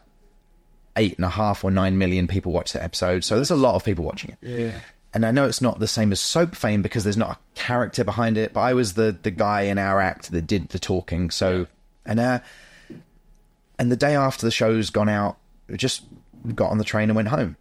eight 0.96 1.18
and 1.18 1.26
a 1.26 1.30
half 1.30 1.64
or 1.64 1.72
nine 1.72 1.98
million 1.98 2.28
people 2.28 2.52
watched 2.54 2.74
that 2.74 2.84
episode. 2.84 3.24
So 3.26 3.36
there's 3.36 3.52
a 3.52 3.56
lot 3.56 3.76
of 3.76 3.84
people 3.84 4.06
watching 4.06 4.32
it. 4.32 4.38
Yeah. 4.42 4.80
And 5.14 5.26
I 5.26 5.32
know 5.32 5.46
it's 5.46 5.62
not 5.62 5.80
the 5.80 5.88
same 5.88 6.12
as 6.12 6.20
soap 6.20 6.56
fame 6.56 6.82
because 6.84 7.04
there's 7.04 7.18
not 7.18 7.32
a 7.32 7.38
character 7.60 8.04
behind 8.04 8.38
it. 8.38 8.54
But 8.54 8.62
I 8.62 8.74
was 8.74 8.94
the 8.94 9.16
the 9.22 9.32
guy 9.32 9.62
in 9.62 9.78
our 9.78 10.00
act 10.00 10.32
that 10.32 10.44
did 10.44 10.70
the 10.70 10.80
talking. 10.80 11.32
So 11.32 11.66
and 12.06 12.20
uh, 12.20 12.40
and 13.78 13.92
the 13.92 13.96
day 13.96 14.16
after 14.16 14.46
the 14.46 14.52
show's 14.52 14.90
gone 14.90 15.10
out, 15.10 15.38
I 15.72 15.78
just 15.78 16.04
got 16.54 16.70
on 16.72 16.78
the 16.78 16.84
train 16.84 17.10
and 17.10 17.16
went 17.16 17.30
home. 17.30 17.56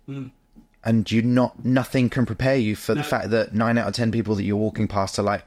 And 0.84 1.11
you 1.11 1.22
not 1.22 1.64
nothing 1.64 2.09
can 2.11 2.26
prepare 2.26 2.57
you 2.57 2.76
for 2.76 2.94
the 2.94 3.03
fact 3.03 3.30
that 3.30 3.55
nine 3.55 3.78
out 3.78 3.88
of 3.88 3.94
ten 3.94 4.12
people 4.12 4.34
that 4.36 4.44
you're 4.44 4.57
walking 4.57 4.86
past 4.88 5.18
are 5.18 5.22
like, 5.22 5.42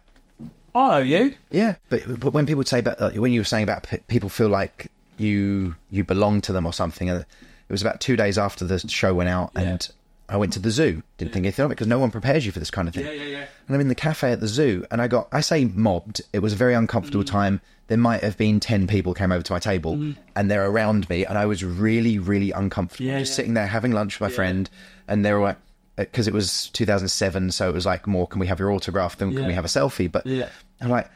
I 0.73 0.89
know 0.89 0.97
you. 0.99 1.35
yeah. 1.49 1.75
But 1.89 2.19
but 2.19 2.33
when 2.33 2.45
people 2.45 2.63
say 2.63 2.79
about 2.79 2.99
like, 2.99 3.15
when 3.15 3.31
you 3.31 3.41
were 3.41 3.45
saying 3.45 3.63
about 3.63 3.83
p- 3.83 3.97
people 4.07 4.29
feel 4.29 4.49
like 4.49 4.87
you 5.17 5.75
you 5.89 6.03
belong 6.03 6.41
to 6.41 6.51
them 6.53 6.65
or 6.65 6.73
something, 6.73 7.09
uh, 7.09 7.23
it 7.69 7.71
was 7.71 7.81
about 7.81 8.01
two 8.01 8.15
days 8.15 8.37
after 8.37 8.65
the 8.65 8.79
show 8.79 9.13
went 9.13 9.29
out, 9.29 9.51
and 9.55 9.89
I 10.31 10.37
went 10.37 10.53
to 10.53 10.59
the 10.59 10.71
zoo. 10.71 11.03
Didn't 11.17 11.33
think 11.33 11.45
anything 11.45 11.65
of 11.65 11.71
it 11.71 11.75
because 11.75 11.87
no 11.87 11.99
one 11.99 12.09
prepares 12.09 12.45
you 12.45 12.51
for 12.51 12.59
this 12.59 12.71
kind 12.71 12.87
of 12.87 12.93
thing. 12.95 13.05
Yeah, 13.05 13.11
yeah, 13.11 13.23
yeah. 13.25 13.45
And 13.67 13.75
I'm 13.75 13.81
in 13.81 13.87
the 13.89 13.95
cafe 13.95 14.31
at 14.31 14.39
the 14.39 14.47
zoo, 14.47 14.85
and 14.89 15.01
I 15.01 15.07
got, 15.07 15.27
I 15.31 15.41
say 15.41 15.65
mobbed. 15.65 16.21
It 16.33 16.39
was 16.39 16.53
a 16.53 16.55
very 16.55 16.73
uncomfortable 16.73 17.23
Mm. 17.23 17.27
time. 17.27 17.61
There 17.87 17.97
might 17.97 18.23
have 18.23 18.37
been 18.37 18.59
10 18.61 18.87
people 18.87 19.13
came 19.13 19.31
over 19.33 19.43
to 19.43 19.51
my 19.53 19.59
table, 19.59 20.13
and 20.35 20.49
they're 20.49 20.65
around 20.65 21.09
me, 21.09 21.25
and 21.25 21.37
I 21.37 21.45
was 21.45 21.63
really, 21.63 22.17
really 22.17 22.51
uncomfortable. 22.51 23.05
Yeah, 23.05 23.19
just 23.19 23.31
yeah. 23.33 23.35
sitting 23.35 23.53
there 23.53 23.67
having 23.67 23.91
lunch 23.91 24.19
with 24.19 24.29
my 24.29 24.33
friend, 24.33 24.69
and 25.09 25.25
they 25.25 25.33
were 25.33 25.41
like, 25.41 25.57
because 25.97 26.27
it 26.27 26.33
was 26.33 26.69
2007, 26.69 27.51
so 27.51 27.67
it 27.69 27.73
was 27.73 27.85
like 27.85 28.07
more, 28.07 28.25
can 28.27 28.39
we 28.39 28.47
have 28.47 28.59
your 28.59 28.71
autograph 28.71 29.17
than 29.17 29.35
can 29.35 29.45
we 29.45 29.53
have 29.53 29.65
a 29.65 29.69
selfie? 29.69 30.09
But 30.11 30.25
Yeah. 30.25 30.47
I'm 30.79 30.89
like, 30.89 31.05
uh, 31.05 31.09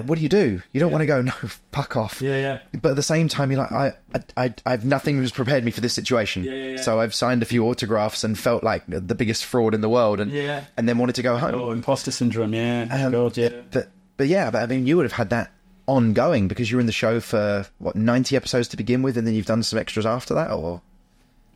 what 0.00 0.16
do 0.16 0.22
you 0.22 0.28
do? 0.28 0.62
You 0.72 0.80
don't 0.80 0.90
want 0.90 1.02
to 1.02 1.06
go, 1.06 1.20
no, 1.22 1.32
fuck 1.72 1.96
off. 1.96 2.20
Yeah, 2.22 2.36
yeah. 2.36 2.58
But 2.80 2.90
at 2.90 2.96
the 2.96 3.02
same 3.02 3.28
time, 3.28 3.50
you're 3.50 3.60
like, 3.60 3.72
I, 3.72 3.92
I, 4.14 4.20
I, 4.44 4.54
I've 4.66 4.84
nothing 4.84 5.18
has 5.20 5.30
prepared 5.32 5.64
me 5.64 5.70
for 5.70 5.80
this 5.80 5.92
situation. 5.92 6.44
Yeah, 6.44 6.52
yeah, 6.52 6.70
yeah. 6.76 6.80
So 6.82 7.00
I've 7.00 7.14
signed 7.14 7.42
a 7.42 7.46
few 7.46 7.64
autographs 7.66 8.24
and 8.24 8.38
felt 8.38 8.64
like 8.64 8.84
the 8.86 9.14
biggest 9.14 9.44
fraud 9.44 9.74
in 9.74 9.80
the 9.80 9.88
world, 9.88 10.20
and 10.20 10.30
Yeah. 10.32 10.64
and 10.76 10.88
then 10.88 10.98
wanted 10.98 11.14
to 11.16 11.22
go 11.22 11.36
home. 11.36 11.54
Oh, 11.54 11.70
imposter 11.72 12.10
syndrome. 12.10 12.54
Yeah. 12.54 12.88
Um, 12.90 13.12
God, 13.12 13.36
yeah. 13.36 13.50
But 13.70 13.90
but 14.16 14.28
yeah, 14.28 14.50
but 14.50 14.62
I 14.62 14.66
mean, 14.66 14.86
you 14.86 14.96
would 14.96 15.04
have 15.04 15.12
had 15.12 15.30
that 15.30 15.50
ongoing 15.86 16.48
because 16.48 16.70
you 16.70 16.76
were 16.76 16.80
in 16.80 16.86
the 16.86 16.92
show 16.92 17.20
for 17.20 17.66
what 17.78 17.96
ninety 17.96 18.36
episodes 18.36 18.68
to 18.68 18.76
begin 18.76 19.02
with, 19.02 19.16
and 19.18 19.26
then 19.26 19.34
you've 19.34 19.46
done 19.46 19.62
some 19.62 19.78
extras 19.78 20.06
after 20.06 20.32
that, 20.34 20.50
or 20.50 20.80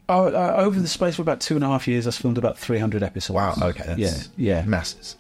Oh, 0.09 0.27
uh, 0.29 0.55
over 0.59 0.79
the 0.79 0.87
space 0.87 1.15
of 1.15 1.21
about 1.21 1.41
two 1.41 1.57
and 1.57 1.65
a 1.65 1.67
half 1.67 1.89
years, 1.89 2.07
I 2.07 2.13
filmed 2.13 2.39
about 2.39 2.57
300 2.57 3.03
episodes. 3.03 3.35
wow, 3.35 3.55
okay, 3.61 3.83
that's 3.85 3.99
Yeah, 3.99 4.59
yeah. 4.61 4.65
masses. 4.65 5.17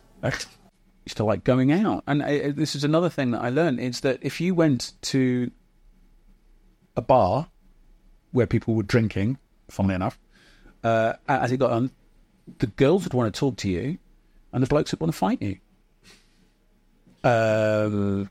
I 1.07 1.12
to 1.14 1.24
like 1.24 1.44
going 1.44 1.72
out, 1.72 2.02
and 2.07 2.22
uh, 2.22 2.52
this 2.54 2.74
is 2.74 2.82
another 2.82 3.09
thing 3.09 3.30
that 3.30 3.40
I 3.40 3.50
learned: 3.50 3.78
is 3.78 4.00
that 4.00 4.18
if 4.22 4.40
you 4.40 4.54
went 4.54 4.92
to 5.02 5.50
a 6.96 7.02
bar 7.02 7.48
where 8.32 8.46
people 8.46 8.74
were 8.74 8.82
drinking, 8.82 9.38
funnily 9.70 9.94
enough, 9.94 10.18
uh, 10.82 11.14
as 11.28 11.52
it 11.52 11.59
got 11.59 11.70
on, 11.70 11.90
the 12.59 12.66
girls 12.66 13.04
would 13.04 13.14
want 13.14 13.32
to 13.32 13.38
talk 13.38 13.57
to 13.59 13.68
you, 13.68 13.98
and 14.52 14.62
the 14.62 14.66
blokes 14.66 14.92
would 14.92 15.00
want 15.00 15.12
to 15.12 15.18
fight 15.18 15.40
you. 15.40 15.59
Um, 17.22 18.30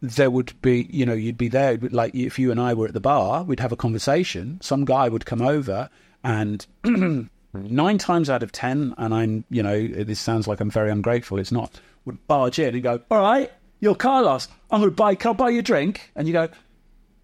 there 0.00 0.30
would 0.30 0.60
be, 0.60 0.88
you 0.90 1.06
know, 1.06 1.14
you'd 1.14 1.38
be 1.38 1.48
there. 1.48 1.76
Like 1.76 2.14
if 2.14 2.38
you 2.38 2.50
and 2.50 2.60
I 2.60 2.74
were 2.74 2.88
at 2.88 2.94
the 2.94 3.00
bar, 3.00 3.44
we'd 3.44 3.60
have 3.60 3.72
a 3.72 3.76
conversation. 3.76 4.58
Some 4.60 4.84
guy 4.84 5.08
would 5.08 5.24
come 5.24 5.40
over, 5.40 5.88
and 6.24 6.66
nine 7.54 7.98
times 7.98 8.28
out 8.28 8.42
of 8.42 8.52
ten, 8.52 8.94
and 8.98 9.14
I'm, 9.14 9.44
you 9.50 9.62
know, 9.62 9.86
this 9.86 10.20
sounds 10.20 10.46
like 10.46 10.60
I'm 10.60 10.70
very 10.70 10.90
ungrateful. 10.90 11.38
It's 11.38 11.52
not. 11.52 11.80
Would 12.04 12.26
barge 12.26 12.58
in 12.58 12.74
and 12.74 12.82
go, 12.82 13.00
"All 13.10 13.20
right, 13.20 13.50
your 13.80 13.94
car 13.94 14.22
lost. 14.22 14.50
I'm 14.70 14.80
going 14.80 14.90
to 14.90 14.96
buy. 14.96 15.14
Can 15.14 15.30
I 15.30 15.34
buy 15.34 15.50
you 15.50 15.60
a 15.60 15.62
drink?" 15.62 16.10
And 16.14 16.26
you 16.26 16.32
go, 16.32 16.48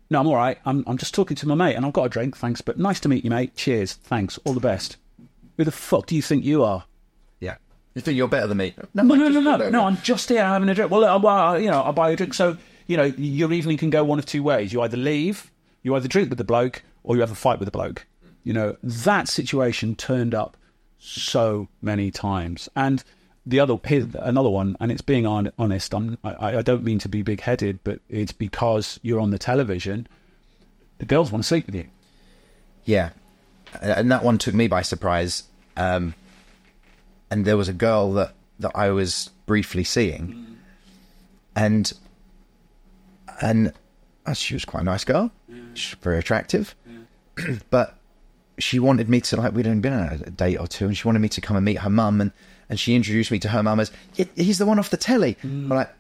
"No, 0.09 0.20
I'm 0.20 0.26
all 0.26 0.37
right. 0.37 0.59
I'm, 0.64 0.85
I'm 0.87 0.97
just 0.97 1.14
talking 1.14 1.37
to 1.37 1.49
my 1.49 1.55
mate, 1.55 1.74
and 1.74 1.85
I've 1.85 1.93
got 1.93 2.05
a 2.05 2.09
drink. 2.09 2.37
Thanks, 2.37 2.61
but 2.61 2.78
nice 2.78 3.01
to 3.01 3.09
meet 3.09 3.24
you, 3.24 3.31
mate. 3.31 3.57
Cheers. 3.57 3.95
Thanks. 3.95 4.39
All 4.45 4.55
the 4.55 4.61
best." 4.61 4.97
Who 5.57 5.64
the 5.64 5.72
fuck 5.72 6.07
do 6.07 6.16
you 6.16 6.22
think 6.22 6.43
you 6.43 6.64
are? 6.64 6.85
Yeah, 7.39 7.57
you 7.95 8.01
think 8.01 8.16
you're 8.16 8.28
better 8.28 8.47
than 8.47 8.57
me? 8.57 8.74
No, 8.95 9.03
no, 9.03 9.14
no, 9.14 9.28
no, 9.28 9.57
no. 9.59 9.68
No, 9.68 9.85
I'm 9.85 9.99
just 9.99 10.31
here 10.31 10.43
having 10.43 10.70
a 10.70 10.74
drink. 10.74 10.91
Well, 10.91 11.05
uh, 11.05 11.18
well, 11.18 11.61
you 11.61 11.70
know, 11.70 11.83
I'll 11.83 11.93
buy 11.93 12.09
you 12.09 12.14
a 12.14 12.16
drink. 12.16 12.33
So, 12.33 12.57
you 12.87 12.97
know, 12.97 13.05
your 13.05 13.53
evening 13.53 13.76
can 13.76 13.91
go 13.91 14.03
one 14.03 14.18
of 14.18 14.24
two 14.24 14.43
ways. 14.43 14.72
You 14.72 14.81
either 14.81 14.97
leave, 14.97 15.51
you 15.83 15.95
either 15.95 16.09
drink 16.09 16.31
with 16.31 16.39
the 16.39 16.45
bloke, 16.45 16.83
or 17.03 17.14
you 17.14 17.20
have 17.20 17.31
a 17.31 17.35
fight 17.35 17.59
with 17.59 17.66
the 17.66 17.72
bloke. 17.72 18.07
You 18.43 18.53
know, 18.53 18.76
that 18.82 19.28
situation 19.28 19.95
turned 19.95 20.34
up 20.34 20.57
so 20.99 21.68
many 21.82 22.11
times. 22.11 22.68
And 22.76 23.03
the 23.47 23.61
other, 23.61 23.76
here's 23.84 24.14
another 24.14 24.51
one, 24.51 24.76
and 24.80 24.93
it's 24.93 25.03
being 25.03 25.26
honest. 25.26 25.95
I'm, 25.95 26.18
I, 26.22 26.59
I 26.59 26.62
don't 26.62 26.84
mean 26.84 26.99
to 27.01 27.09
be 27.09 27.22
big 27.22 27.41
headed, 27.41 27.80
but 27.84 28.01
it's 28.09 28.32
because 28.32 29.01
you're 29.03 29.20
on 29.20 29.30
the 29.30 29.38
television. 29.38 30.07
The 30.99 31.07
girls 31.07 31.32
want 31.32 31.45
to 31.45 31.49
sleep 31.49 31.66
with 31.66 31.74
you. 31.74 31.86
Yeah, 32.84 33.11
and 33.80 34.11
that 34.11 34.24
one 34.24 34.38
took 34.38 34.55
me 34.55 34.68
by 34.68 34.82
surprise. 34.82 35.45
Um, 35.76 36.14
and 37.30 37.45
there 37.45 37.57
was 37.57 37.68
a 37.68 37.72
girl 37.72 38.12
that 38.14 38.34
that 38.59 38.72
I 38.74 38.91
was 38.91 39.30
briefly 39.47 39.84
seeing, 39.84 40.59
and 41.57 41.93
and 43.41 43.72
uh, 44.26 44.34
she 44.34 44.55
was 44.55 44.64
quite 44.64 44.82
a 44.82 44.84
nice 44.84 45.05
girl. 45.05 45.30
She's 45.74 45.97
very 46.01 46.18
attractive, 46.18 46.74
but 47.70 47.97
she 48.59 48.79
wanted 48.79 49.09
me 49.09 49.21
to 49.23 49.37
like 49.37 49.53
we'd 49.53 49.67
only 49.67 49.81
been 49.81 49.93
on 49.93 50.09
a 50.09 50.31
date 50.31 50.57
or 50.57 50.67
two, 50.67 50.87
and 50.87 50.97
she 50.97 51.07
wanted 51.07 51.21
me 51.21 51.29
to 51.31 51.41
come 51.41 51.57
and 51.57 51.65
meet 51.65 51.79
her 51.79 51.91
mum, 51.91 52.21
and 52.21 52.33
and 52.69 52.79
she 52.79 52.95
introduced 52.95 53.31
me 53.31 53.39
to 53.41 53.49
her 53.49 53.63
mum 53.63 53.81
as 53.81 53.91
he's 54.37 54.59
the 54.59 54.67
one 54.67 54.79
off 54.79 54.91
the 54.91 54.97
telly. 54.97 55.37
Mm. 55.43 55.65
I'm 55.65 55.69
like, 55.69 55.91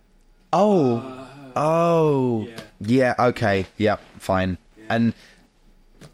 oh, 0.52 0.98
uh, 0.98 1.52
oh, 1.56 2.48
yeah, 2.80 3.14
okay, 3.18 3.66
yeah, 3.76 3.96
fine, 4.18 4.58
and 4.88 5.14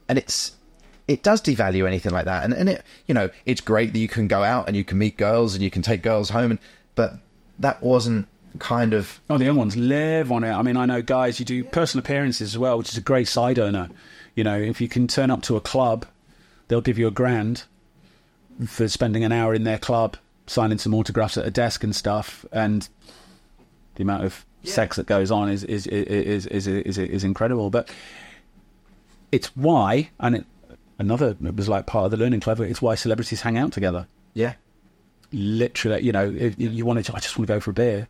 and 0.09 0.19
it's 0.19 0.53
it 1.09 1.23
does 1.23 1.41
devalue 1.41 1.87
anything 1.87 2.11
like 2.11 2.25
that 2.25 2.43
and 2.43 2.53
and 2.53 2.69
it 2.69 2.83
you 3.07 3.15
know 3.15 3.31
it's 3.45 3.61
great 3.61 3.93
that 3.93 3.99
you 4.01 4.09
can 4.09 4.27
go 4.27 4.43
out 4.43 4.67
and 4.67 4.77
you 4.77 4.83
can 4.83 4.99
meet 4.99 5.17
girls 5.17 5.55
and 5.55 5.63
you 5.63 5.71
can 5.71 5.81
take 5.81 6.03
girls 6.03 6.31
home 6.31 6.51
and 6.51 6.59
but 6.97 7.15
that 7.61 7.81
wasn't 7.81 8.27
kind 8.59 8.95
of 8.95 9.21
Oh, 9.31 9.39
the 9.39 9.45
young 9.45 9.57
ones 9.57 9.77
live 9.77 10.33
on 10.33 10.45
it. 10.45 10.53
I 10.53 10.63
mean, 10.63 10.77
I 10.77 10.87
know 10.87 11.03
guys, 11.03 11.39
you 11.39 11.45
do 11.45 11.65
personal 11.65 12.05
appearances 12.05 12.55
as 12.55 12.59
well, 12.59 12.79
which 12.79 12.91
is 12.91 12.97
a 12.97 13.03
great 13.03 13.29
side 13.29 13.59
earner. 13.59 13.89
You 14.35 14.45
know, 14.45 14.59
if 14.59 14.81
you 14.81 14.89
can 14.89 15.07
turn 15.07 15.31
up 15.31 15.43
to 15.43 15.57
a 15.57 15.61
club, 15.61 16.07
they'll 16.69 16.81
give 16.81 16.99
you 16.99 17.07
a 17.07 17.13
grand 17.13 17.65
for 18.67 18.89
spending 18.89 19.25
an 19.25 19.33
hour 19.33 19.55
in 19.55 19.65
their 19.65 19.79
club, 19.79 20.17
signing 20.47 20.79
some 20.79 20.95
autographs 20.95 21.37
at 21.37 21.47
a 21.47 21.51
desk 21.51 21.85
and 21.85 21.95
stuff. 21.95 22.45
And 22.53 22.89
the 23.97 24.03
amount 24.03 24.25
of 24.25 24.45
sex 24.65 24.97
that 24.97 25.07
goes 25.07 25.31
on 25.31 25.51
is 25.51 25.65
is 25.65 25.87
is 25.87 26.47
is 26.47 26.67
is, 26.67 26.87
is, 26.87 26.99
is 26.99 27.25
incredible. 27.25 27.71
But 27.71 27.91
it's 29.33 29.55
why, 29.57 30.11
and 30.19 30.37
it, 30.37 30.47
another 30.99 31.37
it 31.43 31.57
was 31.57 31.69
like 31.69 31.87
part 31.87 32.07
of 32.07 32.11
the 32.11 32.17
learning 32.17 32.41
clever. 32.41 32.65
It's 32.65 32.83
why 32.83 32.95
celebrities 32.95 33.43
hang 33.43 33.59
out 33.59 33.73
together. 33.73 34.07
yeah 34.35 34.55
Literally, 35.33 36.03
you 36.03 36.13
know, 36.13 36.31
if 36.31 36.55
you 36.59 36.87
wanted 36.87 37.05
to, 37.07 37.17
I 37.17 37.19
just 37.19 37.37
want 37.37 37.49
to 37.49 37.55
go 37.55 37.61
for 37.61 37.73
a 37.73 37.75
beer. 37.75 38.09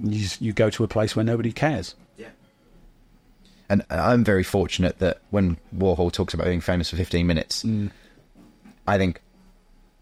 You 0.00 0.26
you 0.40 0.52
go 0.52 0.70
to 0.70 0.84
a 0.84 0.88
place 0.88 1.14
where 1.14 1.24
nobody 1.24 1.52
cares. 1.52 1.94
And 3.70 3.84
I'm 3.90 4.24
very 4.24 4.42
fortunate 4.44 4.98
that 5.00 5.18
when 5.30 5.56
Warhol 5.76 6.10
talks 6.12 6.34
about 6.34 6.46
being 6.46 6.60
famous 6.60 6.90
for 6.90 6.96
15 6.96 7.26
minutes 7.26 7.64
I 8.86 8.98
think 8.98 9.20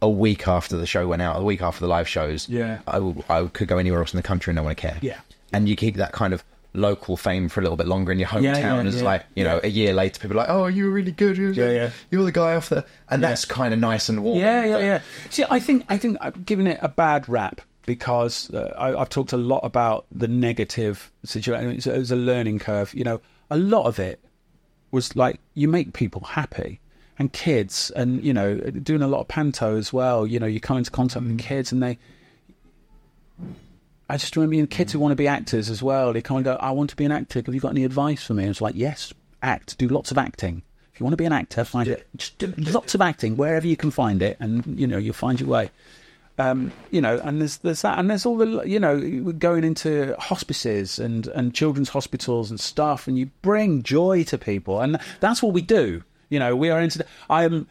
a 0.03 0.09
week 0.09 0.47
after 0.47 0.77
the 0.77 0.87
show 0.87 1.09
went 1.09 1.23
out 1.23 1.41
a 1.41 1.43
week 1.43 1.63
after 1.63 1.81
the 1.81 1.89
live 1.89 2.09
shows 2.09 2.49
Yeah. 2.49 2.79
I, 2.87 2.99
will, 2.99 3.25
I 3.29 3.45
could 3.47 3.69
go 3.69 3.79
anywhere 3.79 4.01
else 4.01 4.13
in 4.13 4.19
the 4.19 4.23
country 4.23 4.51
and 4.53 4.57
no 4.57 4.63
one 4.63 4.71
would 4.71 4.77
care 4.77 4.99
Yeah. 5.03 5.19
and 5.53 5.69
you 5.69 5.77
keep 5.77 5.97
that 5.97 6.13
kind 6.13 6.33
of 6.35 6.45
local 6.75 7.17
fame 7.17 7.49
for 7.49 7.61
a 7.61 7.63
little 7.63 7.77
bit 7.79 7.87
longer 7.87 8.13
in 8.13 8.19
your 8.19 8.29
hometown 8.29 8.43
Yeah, 8.43 8.59
yeah, 8.83 8.83
it's 8.83 8.97
yeah. 8.99 9.03
like 9.03 9.25
you 9.35 9.45
know 9.45 9.61
a 9.65 9.69
year 9.69 9.95
later 9.95 10.21
people 10.21 10.37
are 10.37 10.41
like 10.41 10.51
oh 10.51 10.67
you 10.67 10.85
were 10.85 10.91
really 10.91 11.13
good 11.13 11.39
you 11.39 11.47
were, 11.47 11.53
Yeah, 11.53 11.71
yeah. 11.71 11.91
you 12.11 12.19
were 12.19 12.25
the 12.27 12.33
guy 12.33 12.55
off 12.55 12.69
the 12.69 12.85
and 13.09 13.23
that's 13.23 13.47
kind 13.47 13.73
of 13.73 13.81
nice 13.81 14.09
and 14.11 14.23
warm 14.23 14.39
Yeah, 14.39 14.65
yeah, 14.65 14.79
yeah. 14.79 15.01
See, 15.31 15.45
I 15.49 15.59
think 15.59 15.87
I 15.89 15.97
think 15.97 16.19
I've 16.21 16.45
given 16.45 16.67
it 16.67 16.79
a 16.83 16.89
bad 16.89 17.27
rap 17.29 17.63
because 17.87 18.53
uh, 18.53 18.75
I, 18.77 19.01
I've 19.01 19.09
talked 19.09 19.33
a 19.33 19.37
lot 19.39 19.61
about 19.61 20.05
the 20.13 20.29
negative 20.29 21.11
situation. 21.25 21.71
It 21.71 21.87
was 21.99 22.11
a 22.11 22.17
learning 22.17 22.59
curve. 22.59 22.93
You 22.93 23.05
know, 23.05 23.21
a 23.51 23.57
lot 23.57 23.87
of 23.87 23.99
it 23.99 24.21
was 24.91 25.15
like 25.17 25.41
you 25.55 25.69
make 25.69 25.93
people 25.93 26.23
happy 26.23 26.81
and 27.19 27.33
kids, 27.33 27.91
and 27.97 28.23
you 28.23 28.35
know, 28.35 28.57
doing 28.59 29.03
a 29.03 29.09
lot 29.09 29.21
of 29.21 29.29
panto 29.29 29.77
as 29.77 29.93
well. 29.93 30.27
You 30.27 30.39
know, 30.39 30.47
you 30.47 30.61
come 30.61 30.79
into 30.79 30.91
contact 30.91 31.25
with 31.25 31.37
mm. 31.37 31.39
kids, 31.39 31.73
and 31.73 31.83
they. 31.83 31.99
I 34.09 34.17
just 34.17 34.37
remember 34.37 34.55
you 34.55 34.67
kids 34.67 34.93
who 34.93 35.01
want 35.01 35.13
to 35.13 35.17
be 35.17 35.27
actors 35.27 35.69
as 35.69 35.83
well. 35.83 36.13
They 36.13 36.23
kind 36.23 36.39
of 36.39 36.45
go, 36.45 36.63
"I 36.63 36.71
want 36.71 36.91
to 36.91 36.97
be 36.97 37.05
an 37.05 37.13
actor. 37.13 37.43
Have 37.45 37.55
you 37.55 37.61
got 37.61 37.71
any 37.71 37.85
advice 37.85 38.25
for 38.25 38.35
me?" 38.35 38.45
And 38.45 38.51
it's 38.51 38.61
like, 38.61 38.75
"Yes, 38.77 39.13
act. 39.43 39.79
Do 39.79 39.89
lots 39.89 40.11
of 40.11 40.19
acting. 40.19 40.63
If 40.93 41.01
you 41.01 41.05
want 41.05 41.13
to 41.13 41.19
be 41.19 41.25
an 41.25 41.33
actor, 41.33 41.65
find 41.65 41.89
it. 41.89 42.07
Just 42.17 42.39
do 42.39 42.53
lots 42.57 42.95
of 42.95 43.01
acting 43.01 43.37
wherever 43.37 43.67
you 43.67 43.77
can 43.77 43.91
find 43.91 44.23
it, 44.23 44.37
and 44.39 44.79
you 44.79 44.87
know 44.87 44.99
you'll 44.99 45.15
find 45.15 45.41
your 45.41 45.49
way." 45.49 45.71
Um, 46.39 46.73
you 46.91 47.01
know, 47.01 47.19
and 47.25 47.41
there's 47.41 47.59
there's 47.59 47.83
that, 47.83 47.99
and 47.99 48.11
there's 48.11 48.27
all 48.27 48.37
the 48.37 48.63
you 48.67 48.79
know 48.79 49.33
going 49.33 49.65
into 49.65 50.15
hospices 50.19 50.99
and 50.99 51.27
and 51.29 51.55
children's 51.55 51.89
hospitals 51.89 52.51
and 52.51 52.61
stuff, 52.61 53.09
and 53.09 53.19
you 53.19 53.31
bring 53.41 53.83
joy 53.83 54.23
to 54.25 54.37
people, 54.37 54.81
and 54.81 54.99
that's 55.21 55.43
what 55.43 55.55
we 55.55 55.63
do. 55.63 56.03
You 56.29 56.39
know, 56.39 56.55
we 56.55 56.71
are 56.71 56.81
into. 56.81 57.05
I 57.31 57.45
am 57.45 57.69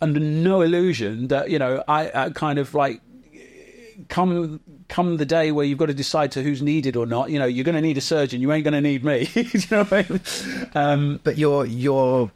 under 0.00 0.20
no 0.20 0.60
illusion 0.60 1.28
that 1.28 1.50
you 1.50 1.58
know 1.58 1.82
I, 1.88 2.26
I 2.26 2.30
kind 2.30 2.58
of 2.58 2.74
like 2.74 3.00
come 4.08 4.60
come 4.88 5.16
the 5.16 5.26
day 5.26 5.52
where 5.52 5.64
you've 5.64 5.78
got 5.78 5.86
to 5.86 5.94
decide 5.94 6.32
to 6.32 6.42
who's 6.42 6.62
needed 6.62 6.96
or 6.96 7.06
not. 7.06 7.30
You 7.30 7.38
know, 7.38 7.46
you're 7.46 7.64
going 7.64 7.74
to 7.74 7.80
need 7.80 7.98
a 7.98 8.02
surgeon. 8.02 8.40
You 8.40 8.52
ain't 8.52 8.64
going 8.64 8.74
to 8.74 8.80
need 8.80 9.04
me. 9.04 9.28
you 9.34 9.60
know 9.70 9.84
what 9.84 9.92
I 9.92 10.06
mean? 10.08 10.20
Um, 10.74 11.20
but 11.24 11.38
your 11.38 11.66
your 11.66 12.30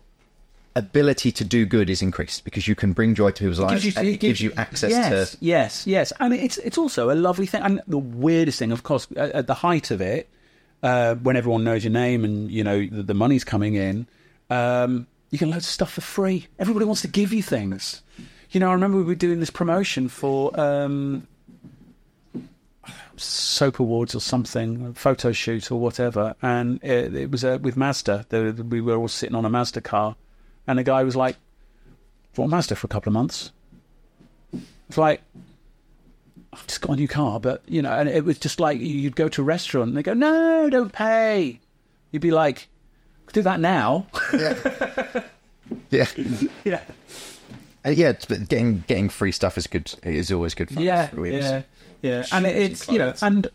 ability 0.77 1.33
to 1.33 1.45
do 1.45 1.67
good 1.67 1.91
is 1.91 2.01
increased 2.01 2.45
because 2.45 2.69
you 2.69 2.75
can 2.75 2.93
bring 2.93 3.15
joy 3.15 3.31
to 3.31 3.41
people's 3.41 3.59
lives 3.59 3.97
and 3.97 4.07
it 4.07 4.21
gives 4.21 4.41
you 4.41 4.53
access 4.57 4.91
yes, 4.91 5.33
to 5.33 5.39
yes, 5.41 5.87
yes, 5.87 6.13
and 6.21 6.33
it's 6.35 6.59
it's 6.59 6.79
also 6.79 7.11
a 7.11 7.15
lovely 7.15 7.47
thing. 7.47 7.63
And 7.63 7.81
the 7.87 7.99
weirdest 7.99 8.59
thing, 8.59 8.73
of 8.73 8.83
course, 8.83 9.09
at, 9.17 9.33
at 9.33 9.47
the 9.47 9.55
height 9.55 9.91
of 9.91 10.01
it, 10.01 10.29
uh, 10.83 11.17
when 11.17 11.37
everyone 11.37 11.65
knows 11.65 11.85
your 11.85 11.93
name 11.93 12.25
and 12.25 12.51
you 12.51 12.65
know 12.65 12.87
the, 12.87 13.03
the 13.03 13.15
money's 13.15 13.45
coming 13.45 13.75
in, 13.75 14.07
um, 14.49 15.07
you 15.31 15.39
get 15.39 15.49
loads 15.49 15.65
of 15.65 15.71
stuff 15.71 15.93
for 15.93 16.01
free. 16.01 16.47
Everybody 16.59 16.85
wants 16.85 17.03
to 17.03 17.09
give 17.09 17.33
you 17.33 17.43
things. 17.43 18.03
You 18.51 18.61
know, 18.61 18.71
I 18.71 18.73
remember 18.73 18.99
we 18.99 19.05
were 19.05 19.15
doing 19.15 19.39
this 19.39 19.51
promotion 19.51 20.09
for 20.09 20.59
um, 20.59 21.29
soap 23.17 23.79
awards 23.79 24.15
or 24.15 24.21
something, 24.21 24.87
a 24.87 24.93
photo 24.95 25.31
shoot 25.33 25.71
or 25.71 25.79
whatever, 25.79 26.35
and 26.43 26.83
it, 26.83 27.15
it 27.15 27.31
was 27.31 27.45
uh, 27.45 27.59
with 27.61 27.77
Mazda. 27.77 28.27
The, 28.29 28.67
we 28.69 28.81
were 28.81 28.97
all 28.97 29.09
sitting 29.09 29.37
on 29.37 29.45
a 29.45 29.51
Mazda 29.51 29.81
car, 29.83 30.17
And 30.71 30.79
the 30.79 30.85
guy 30.85 31.03
was 31.05 31.17
like, 31.17 31.37
"Bought 32.35 32.45
a 32.45 32.49
Mazda 32.49 32.77
for 32.77 32.87
a 32.87 32.89
couple 32.89 33.11
of 33.11 33.15
months." 33.15 33.53
It's 34.89 34.99
like, 34.99 35.23
I've 36.53 36.67
just 36.67 36.81
got 36.81 36.93
a 36.93 36.97
new 36.97 37.07
car, 37.09 37.39
but 37.41 37.63
you 37.69 37.81
know, 37.83 37.93
and 37.93 38.09
it 38.09 38.25
was 38.25 38.39
just 38.39 38.59
like 38.61 38.81
you'd 38.81 39.15
go 39.17 39.29
to 39.29 39.41
a 39.43 39.45
restaurant 39.45 39.89
and 39.89 39.97
they 39.97 40.03
go, 40.03 40.15
"No, 40.15 40.69
don't 40.71 40.93
pay." 40.93 41.61
You'd 42.11 42.23
be 42.23 42.31
like, 42.33 42.69
"Do 43.33 43.43
that 43.43 43.61
now." 43.61 44.07
Yeah. 45.91 46.07
yeah, 46.65 46.81
Uh, 47.85 47.91
yeah, 47.91 48.13
but 48.29 48.49
getting 48.49 48.83
getting 48.89 49.09
free 49.09 49.31
stuff 49.31 49.57
is 49.57 49.67
good. 49.69 49.93
Is 50.03 50.33
always 50.33 50.55
good 50.55 50.69
fun. 50.71 50.83
yeah, 50.83 51.09
yeah, 51.17 51.63
yeah. 52.03 52.27
And 52.33 52.45
it, 52.47 52.57
it's 52.57 52.89
you 52.89 52.99
know, 52.99 53.15
and 53.23 53.47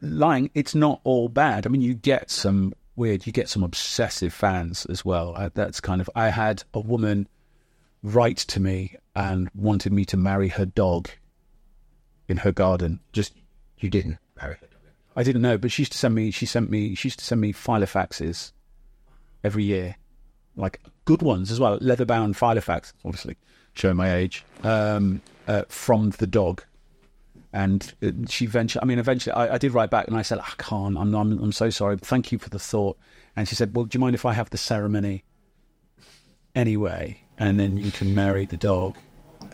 lying, 0.00 0.50
it's 0.54 0.74
not 0.74 1.00
all 1.04 1.28
bad. 1.28 1.64
I 1.64 1.68
mean, 1.68 1.80
you 1.80 1.94
get 1.94 2.28
some 2.30 2.74
weird, 2.96 3.26
you 3.26 3.32
get 3.32 3.48
some 3.48 3.62
obsessive 3.62 4.32
fans 4.32 4.86
as 4.86 5.04
well. 5.04 5.34
Uh, 5.36 5.50
that's 5.52 5.80
kind 5.80 6.00
of. 6.00 6.08
I 6.14 6.28
had 6.28 6.64
a 6.74 6.80
woman 6.80 7.28
write 8.02 8.38
to 8.38 8.60
me 8.60 8.96
and 9.14 9.50
wanted 9.54 9.92
me 9.92 10.04
to 10.06 10.16
marry 10.16 10.48
her 10.48 10.66
dog 10.66 11.08
in 12.28 12.38
her 12.38 12.52
garden. 12.52 13.00
Just 13.12 13.34
you 13.78 13.90
didn't 13.90 14.18
marry 14.40 14.56
her. 14.60 14.68
I 15.14 15.22
didn't 15.22 15.42
know, 15.42 15.58
but 15.58 15.70
she 15.70 15.82
used 15.82 15.92
to 15.92 15.98
send 15.98 16.14
me. 16.14 16.30
She 16.30 16.46
sent 16.46 16.70
me. 16.70 16.94
She 16.94 17.08
used 17.08 17.18
to 17.18 17.24
send 17.24 17.40
me 17.40 17.52
filofaxes 17.52 18.52
every 19.44 19.64
year, 19.64 19.96
like 20.56 20.80
good 21.04 21.22
ones 21.22 21.50
as 21.50 21.60
well, 21.60 21.78
leather 21.80 22.04
bound 22.04 22.34
filofax. 22.34 22.92
Obviously, 23.04 23.36
showing 23.74 23.96
my 23.96 24.14
age. 24.14 24.44
Um, 24.62 25.20
uh, 25.46 25.64
from 25.68 26.10
the 26.10 26.26
dog, 26.26 26.64
and 27.52 27.92
uh, 28.02 28.10
she 28.28 28.44
eventually. 28.44 28.82
I 28.82 28.86
mean, 28.86 28.98
eventually, 28.98 29.32
I, 29.32 29.54
I 29.54 29.58
did 29.58 29.72
write 29.72 29.90
back 29.90 30.08
and 30.08 30.16
I 30.16 30.22
said, 30.22 30.38
"I 30.38 30.52
can't. 30.58 30.96
I'm, 30.96 31.14
I'm. 31.14 31.38
I'm 31.38 31.52
so 31.52 31.70
sorry. 31.70 31.96
Thank 31.98 32.32
you 32.32 32.38
for 32.38 32.48
the 32.48 32.58
thought." 32.58 32.98
And 33.36 33.48
she 33.48 33.54
said, 33.54 33.74
"Well, 33.76 33.84
do 33.84 33.96
you 33.96 34.00
mind 34.00 34.14
if 34.14 34.24
I 34.24 34.32
have 34.32 34.50
the 34.50 34.58
ceremony 34.58 35.24
anyway, 36.54 37.20
and 37.38 37.60
then 37.60 37.76
you 37.76 37.90
can 37.90 38.14
marry 38.14 38.46
the 38.46 38.56
dog?" 38.56 38.96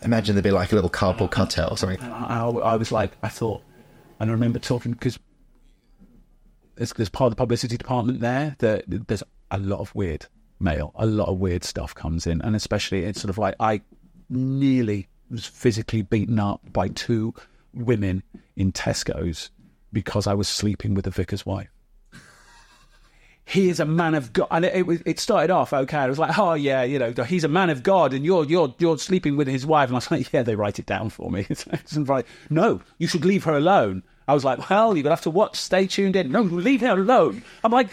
Imagine 0.02 0.34
there'd 0.36 0.44
be 0.44 0.50
like 0.50 0.70
a 0.70 0.74
little 0.76 0.90
cardboard 0.90 1.32
cutout 1.32 1.72
or 1.72 1.76
something. 1.76 2.00
And 2.00 2.12
I, 2.12 2.46
I 2.46 2.76
was 2.76 2.92
like, 2.92 3.12
I 3.22 3.28
thought, 3.28 3.62
and 4.20 4.30
I 4.30 4.32
remember 4.32 4.60
talking 4.60 4.92
because 4.92 5.18
there's, 6.76 6.92
there's 6.92 7.08
part 7.08 7.26
of 7.26 7.32
the 7.32 7.40
publicity 7.40 7.76
department 7.76 8.20
there 8.20 8.54
that 8.60 8.84
there's 8.86 9.24
a 9.50 9.58
lot 9.58 9.80
of 9.80 9.92
weird 9.96 10.26
mail, 10.60 10.92
a 10.94 11.06
lot 11.06 11.28
of 11.28 11.38
weird 11.38 11.64
stuff 11.64 11.94
comes 11.94 12.26
in, 12.28 12.40
and 12.42 12.54
especially 12.54 13.04
it's 13.04 13.20
sort 13.20 13.30
of 13.30 13.38
like 13.38 13.56
I 13.58 13.80
nearly 14.30 15.08
was 15.30 15.46
physically 15.46 16.02
beaten 16.02 16.38
up 16.38 16.60
by 16.72 16.88
two 16.88 17.34
women 17.74 18.22
in 18.56 18.72
Tesco's 18.72 19.50
because 19.92 20.26
I 20.26 20.34
was 20.34 20.48
sleeping 20.48 20.94
with 20.94 21.04
the 21.04 21.10
vicar's 21.10 21.44
wife. 21.46 21.68
He 23.44 23.70
is 23.70 23.80
a 23.80 23.86
man 23.86 24.14
of 24.14 24.34
God, 24.34 24.48
and 24.50 24.66
it, 24.66 24.74
it, 24.74 24.86
was- 24.86 25.00
it 25.06 25.18
started 25.18 25.50
off 25.50 25.72
okay. 25.72 25.96
I 25.96 26.06
was 26.08 26.18
like, 26.18 26.38
"Oh 26.38 26.52
yeah, 26.52 26.82
you 26.82 26.98
know, 26.98 27.12
he's 27.24 27.44
a 27.44 27.48
man 27.48 27.70
of 27.70 27.82
God, 27.82 28.12
and 28.12 28.22
you're 28.22 28.44
you're 28.44 28.74
you're 28.78 28.98
sleeping 28.98 29.38
with 29.38 29.48
his 29.48 29.64
wife." 29.64 29.88
And 29.88 29.96
I 29.96 29.98
was 29.98 30.10
like, 30.10 30.30
"Yeah, 30.34 30.42
they 30.42 30.54
write 30.54 30.78
it 30.78 30.84
down 30.84 31.08
for 31.08 31.30
me." 31.30 31.46
It's 31.50 31.96
like, 31.96 32.26
"No, 32.50 32.82
you 32.98 33.06
should 33.06 33.24
leave 33.24 33.44
her 33.44 33.56
alone." 33.56 34.02
I 34.26 34.34
was 34.34 34.44
like, 34.44 34.68
"Well, 34.68 34.94
you're 34.94 35.02
gonna 35.02 35.14
have 35.14 35.22
to 35.22 35.30
watch. 35.30 35.56
Stay 35.56 35.86
tuned 35.86 36.14
in. 36.14 36.30
No, 36.30 36.42
leave 36.42 36.82
her 36.82 36.92
alone." 37.00 37.42
I'm 37.64 37.72
like, 37.72 37.88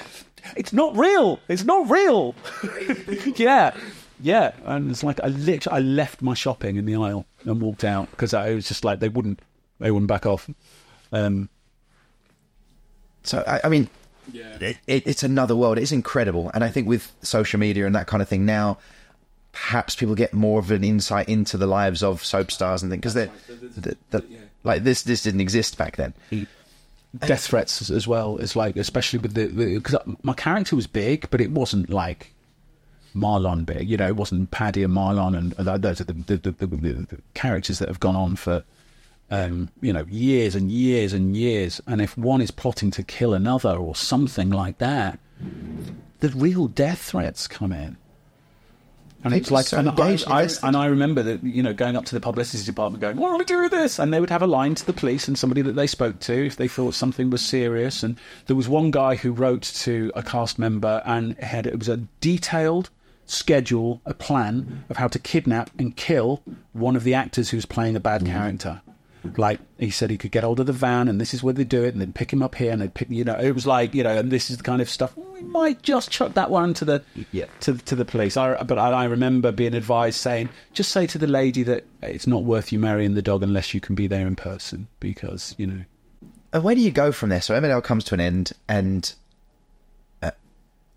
"It's 0.58 0.74
not 0.74 0.98
real. 0.98 1.40
It's 1.48 1.64
not 1.64 1.90
real." 1.90 2.36
yeah, 3.38 3.74
yeah. 4.20 4.52
And 4.66 4.92
it's 4.92 5.06
like 5.06 5.22
I 5.24 5.28
literally 5.28 5.78
I 5.78 5.80
left 5.80 6.22
my 6.22 6.34
shopping 6.34 6.76
in 6.76 6.84
the 6.86 6.96
aisle 6.98 7.26
and 7.46 7.62
walked 7.62 7.86
out 7.86 8.12
because 8.12 8.34
I 8.34 8.54
was 8.56 8.68
just 8.68 8.84
like 8.84 9.00
they 9.00 9.08
wouldn't 9.08 9.40
they 9.80 9.92
wouldn't 9.92 10.08
back 10.08 10.26
off. 10.26 10.50
Um, 11.12 11.50
So 13.24 13.44
I, 13.48 13.62
I 13.64 13.70
mean, 13.70 13.90
it, 14.60 14.78
it, 14.88 15.08
it's 15.08 15.24
another 15.24 15.56
world. 15.56 15.78
It's 15.78 15.92
incredible, 15.92 16.52
and 16.54 16.64
I 16.64 16.70
think 16.70 16.88
with 16.88 17.12
social 17.22 17.60
media 17.60 17.86
and 17.86 17.96
that 17.96 18.08
kind 18.08 18.22
of 18.22 18.30
thing 18.30 18.46
now, 18.46 18.78
perhaps 19.52 19.96
people 19.96 20.16
get 20.16 20.34
more 20.34 20.60
of 20.60 20.72
an 20.72 20.84
insight 20.84 21.30
into 21.30 21.58
the 21.58 21.68
lives 21.68 22.04
of 22.04 22.24
soap 22.24 22.52
stars 22.52 22.84
and 22.84 22.92
things 22.92 23.02
because 23.02 23.14
they're 23.14 23.30
the, 23.78 23.98
the, 24.12 24.24
like 24.64 24.84
this. 24.84 25.04
This 25.04 25.24
didn't 25.24 25.42
exist 25.42 25.78
back 25.78 25.96
then. 25.96 26.14
death 27.28 27.46
threats 27.46 27.82
as, 27.82 27.90
as 27.92 28.06
well 28.08 28.38
as 28.42 28.58
like 28.58 28.76
especially 28.76 29.20
with 29.20 29.34
the 29.36 29.48
because 29.78 29.96
my 30.24 30.34
character 30.34 30.76
was 30.76 30.86
big 30.86 31.30
but 31.30 31.40
it 31.40 31.50
wasn't 31.50 31.90
like 31.90 32.34
Marlon 33.16 33.66
big 33.66 33.88
you 33.90 33.96
know 33.96 34.08
it 34.08 34.18
wasn't 34.18 34.52
Paddy 34.52 34.84
and 34.84 34.94
Marlon 34.94 35.38
and 35.38 35.56
and 35.58 35.82
those 35.82 36.02
are 36.02 36.04
the 36.04 36.12
the, 36.12 36.36
the, 36.38 36.52
the, 36.52 36.66
the 36.68 37.18
characters 37.34 37.80
that 37.80 37.88
have 37.88 38.02
gone 38.02 38.18
on 38.18 38.36
for 38.36 38.66
um, 39.32 39.70
you 39.82 39.92
know 39.92 40.06
years 40.10 40.56
and 40.56 40.72
years 40.72 41.14
and 41.14 41.36
years 41.36 41.82
and 41.88 42.02
if 42.02 42.18
one 42.18 42.42
is 42.42 42.52
plotting 42.52 42.92
to 42.92 43.04
kill 43.04 43.34
another 43.34 43.76
or 43.76 43.96
something 43.96 44.50
like 44.50 44.78
that 44.78 45.20
the 46.20 46.30
real 46.30 46.68
death 46.68 47.02
threats 47.02 47.48
come 47.48 47.72
in 47.72 47.98
and 49.26 49.34
it's 49.34 49.48
People 49.48 49.56
like, 49.56 49.66
so 49.66 49.80
and 49.80 49.90
I, 49.90 50.18
I, 50.28 50.48
and 50.62 50.78
I 50.78 50.86
remember 50.86 51.24
that 51.24 51.44
you 51.44 51.64
know 51.64 51.74
going 51.74 51.96
up 51.96 52.06
to 52.06 52.14
the 52.14 52.22
publicity 52.22 52.64
department, 52.64 53.02
going, 53.02 53.18
"What 53.18 53.32
do 53.32 53.38
we 53.40 53.44
do 53.44 53.64
with 53.64 53.72
this?" 53.72 53.98
And 53.98 54.14
they 54.14 54.20
would 54.20 54.30
have 54.30 54.44
a 54.44 54.48
line 54.48 54.76
to 54.76 54.86
the 54.86 54.94
police 54.94 55.28
and 55.28 55.36
somebody 55.36 55.64
that 55.64 55.72
they 55.72 55.88
spoke 55.88 56.20
to 56.20 56.46
if 56.46 56.58
they 56.58 56.68
thought 56.68 56.94
something 56.94 57.32
was 57.32 57.42
serious. 57.44 58.04
And 58.04 58.20
there 58.46 58.56
was 58.56 58.70
one 58.70 58.92
guy 58.92 59.16
who 59.16 59.32
wrote 59.32 59.64
to 59.78 60.12
a 60.14 60.22
cast 60.22 60.60
member 60.60 61.02
and 61.08 61.36
had 61.40 61.66
it 61.66 61.80
was 61.80 61.90
a 61.90 61.98
detailed 62.22 62.92
schedule, 63.26 64.00
a 64.06 64.14
plan 64.14 64.86
of 64.90 64.98
how 64.98 65.08
to 65.08 65.18
kidnap 65.18 65.72
and 65.80 65.96
kill 65.96 66.44
one 66.74 66.96
of 66.96 67.04
the 67.04 67.16
actors 67.16 67.50
who's 67.50 67.66
playing 67.66 67.96
a 67.96 68.00
bad 68.00 68.28
character. 68.28 68.84
Like 69.38 69.60
he 69.78 69.90
said, 69.90 70.10
he 70.10 70.18
could 70.18 70.32
get 70.32 70.44
hold 70.44 70.60
of 70.60 70.66
the 70.66 70.74
van, 70.74 71.08
and 71.08 71.20
this 71.20 71.34
is 71.34 71.44
where 71.44 71.54
they 71.54 71.64
do 71.64 71.84
it, 71.84 71.94
and 71.94 72.02
they'd 72.02 72.14
pick 72.16 72.32
him 72.32 72.42
up 72.44 72.56
here, 72.56 72.72
and 72.72 72.82
they'd 72.82 72.94
pick, 72.94 73.10
you 73.10 73.24
know, 73.24 73.38
it 73.40 73.52
was 73.52 73.66
like, 73.68 73.94
you 73.94 74.04
know, 74.04 74.18
and 74.18 74.32
this 74.32 74.50
is 74.50 74.58
the 74.58 74.64
kind 74.64 74.82
of 74.82 74.90
stuff. 74.90 75.16
We 75.18 75.42
might 75.42 75.82
just 75.82 76.12
chuck 76.12 76.34
that 76.36 76.50
one 76.50 76.74
to 76.76 76.86
the 76.86 77.04
Yeah. 77.32 77.46
to 77.62 77.78
to 77.78 77.96
the 77.96 78.06
police. 78.06 78.38
I, 78.38 78.62
but 78.64 78.78
I, 78.78 78.92
I 78.92 79.06
remember 79.06 79.52
being 79.52 79.74
advised 79.74 80.20
saying, 80.20 80.50
just 80.74 80.92
say 80.92 81.08
to 81.08 81.18
the 81.18 81.28
lady 81.28 81.64
that 81.64 81.86
it's 82.02 82.28
not 82.28 82.44
worth 82.44 82.72
you 82.72 82.80
marrying 82.80 83.14
the 83.16 83.22
dog 83.22 83.44
unless 83.44 83.74
you 83.74 83.80
can 83.82 83.96
be 83.96 84.08
there 84.08 84.28
in 84.28 84.36
person, 84.36 84.88
because 85.00 85.56
you 85.58 85.68
know. 85.68 85.82
And 86.54 86.64
where 86.64 86.76
do 86.76 86.82
you 86.82 86.92
go 86.92 87.12
from 87.12 87.30
there? 87.30 87.42
So 87.42 87.54
Emmerdale 87.54 87.84
comes 87.84 88.04
to 88.06 88.14
an 88.14 88.22
end, 88.22 88.54
and 88.70 89.14
uh, 90.22 90.32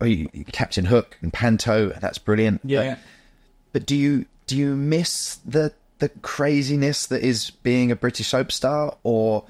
oh, 0.01 0.05
you, 0.05 0.29
Captain 0.53 0.85
Hook 0.85 1.17
and 1.21 1.33
Panto. 1.33 1.89
That's 2.01 2.19
brilliant. 2.19 2.61
But, 2.93 2.99
but 3.73 3.87
do 3.87 3.97
you 3.97 4.27
do 4.47 4.57
you 4.57 4.77
miss 4.77 5.41
the 5.45 5.73
the 5.99 6.09
craziness 6.09 7.07
that 7.07 7.23
is 7.23 7.51
being 7.51 7.91
a 7.91 7.97
British 7.97 8.29
soap 8.29 8.53
star, 8.53 8.97
or 9.03 9.45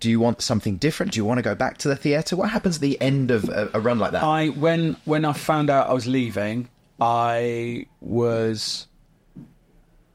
do 0.00 0.08
you 0.10 0.18
want 0.18 0.40
something 0.42 0.76
different? 0.76 1.12
Do 1.12 1.18
you 1.18 1.24
want 1.24 1.38
to 1.38 1.42
go 1.42 1.54
back 1.54 1.78
to 1.78 1.88
the 1.88 1.96
theatre? 1.96 2.36
What 2.36 2.50
happens 2.50 2.76
at 2.76 2.80
the 2.80 3.00
end 3.00 3.30
of 3.30 3.48
a, 3.48 3.70
a 3.74 3.80
run 3.80 3.98
like 3.98 4.12
that? 4.12 4.22
I 4.22 4.48
when 4.48 4.96
when 5.04 5.24
I 5.24 5.32
found 5.32 5.70
out 5.70 5.88
I 5.88 5.92
was 5.92 6.06
leaving, 6.06 6.68
I 7.00 7.86
was. 8.00 8.86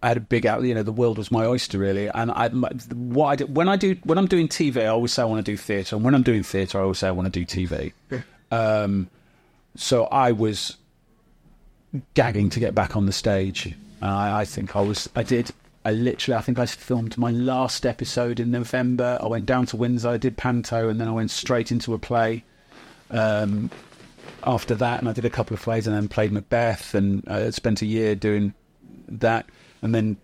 I 0.04 0.10
had 0.10 0.18
a 0.18 0.22
big 0.22 0.46
out. 0.46 0.62
You 0.64 0.76
know, 0.76 0.84
the 0.84 0.92
world 0.92 1.18
was 1.18 1.32
my 1.32 1.46
oyster, 1.46 1.80
really. 1.80 2.08
And 2.08 2.30
I, 2.30 2.50
what 2.50 3.28
I 3.28 3.36
do, 3.38 3.46
when 3.48 3.68
I 3.68 3.76
do 3.76 3.96
when 4.04 4.18
I'm 4.18 4.28
doing 4.28 4.48
TV, 4.48 4.84
I 4.84 4.88
always 4.88 5.14
say 5.14 5.24
I 5.24 5.26
want 5.26 5.44
to 5.44 5.52
do 5.52 5.58
theatre, 5.58 5.96
and 5.96 6.06
when 6.06 6.14
I'm 6.14 6.24
doing 6.24 6.44
theatre, 6.44 6.80
I 6.80 6.84
always 6.84 7.00
say 7.00 7.08
I 7.08 7.12
want 7.12 7.32
to 7.32 7.40
do 7.40 7.46
TV. 7.46 7.94
Um, 8.52 9.10
so 9.76 10.06
I 10.06 10.32
was 10.32 10.78
gagging 12.14 12.52
to 12.52 12.60
get 12.60 12.76
back 12.76 12.96
on 12.96 13.06
the 13.06 13.12
stage. 13.12 13.66
And 13.66 14.12
I, 14.12 14.42
I 14.42 14.46
think 14.46 14.76
I 14.76 14.82
was. 14.82 15.10
I 15.16 15.24
did. 15.24 15.52
I 15.86 15.92
literally. 15.92 16.36
I 16.36 16.42
think 16.42 16.58
I 16.58 16.66
filmed 16.66 17.16
my 17.16 17.30
last 17.30 17.86
episode 17.86 18.40
in 18.40 18.50
November. 18.50 19.20
I 19.22 19.28
went 19.28 19.46
down 19.46 19.68
to 19.68 19.78
Windsor. 19.78 20.10
I 20.10 20.18
did 20.18 20.36
Panto, 20.36 20.90
and 20.90 21.00
then 21.00 21.08
I 21.08 21.12
went 21.12 21.30
straight 21.30 21.72
into 21.72 21.94
a 21.94 22.00
play. 22.00 22.44
Um, 23.12 23.70
after 24.44 24.74
that, 24.76 25.00
and 25.00 25.08
I 25.08 25.14
did 25.14 25.26
a 25.26 25.30
couple 25.30 25.54
of 25.54 25.62
plays, 25.62 25.86
and 25.86 25.96
then 25.96 26.08
played 26.08 26.32
Macbeth, 26.32 26.96
and 26.96 27.24
I 27.28 27.52
spent 27.52 27.84
a 27.84 27.86
year 27.86 28.16
doing 28.16 28.56
that, 29.08 29.46
and 29.84 29.94
then 29.94 30.18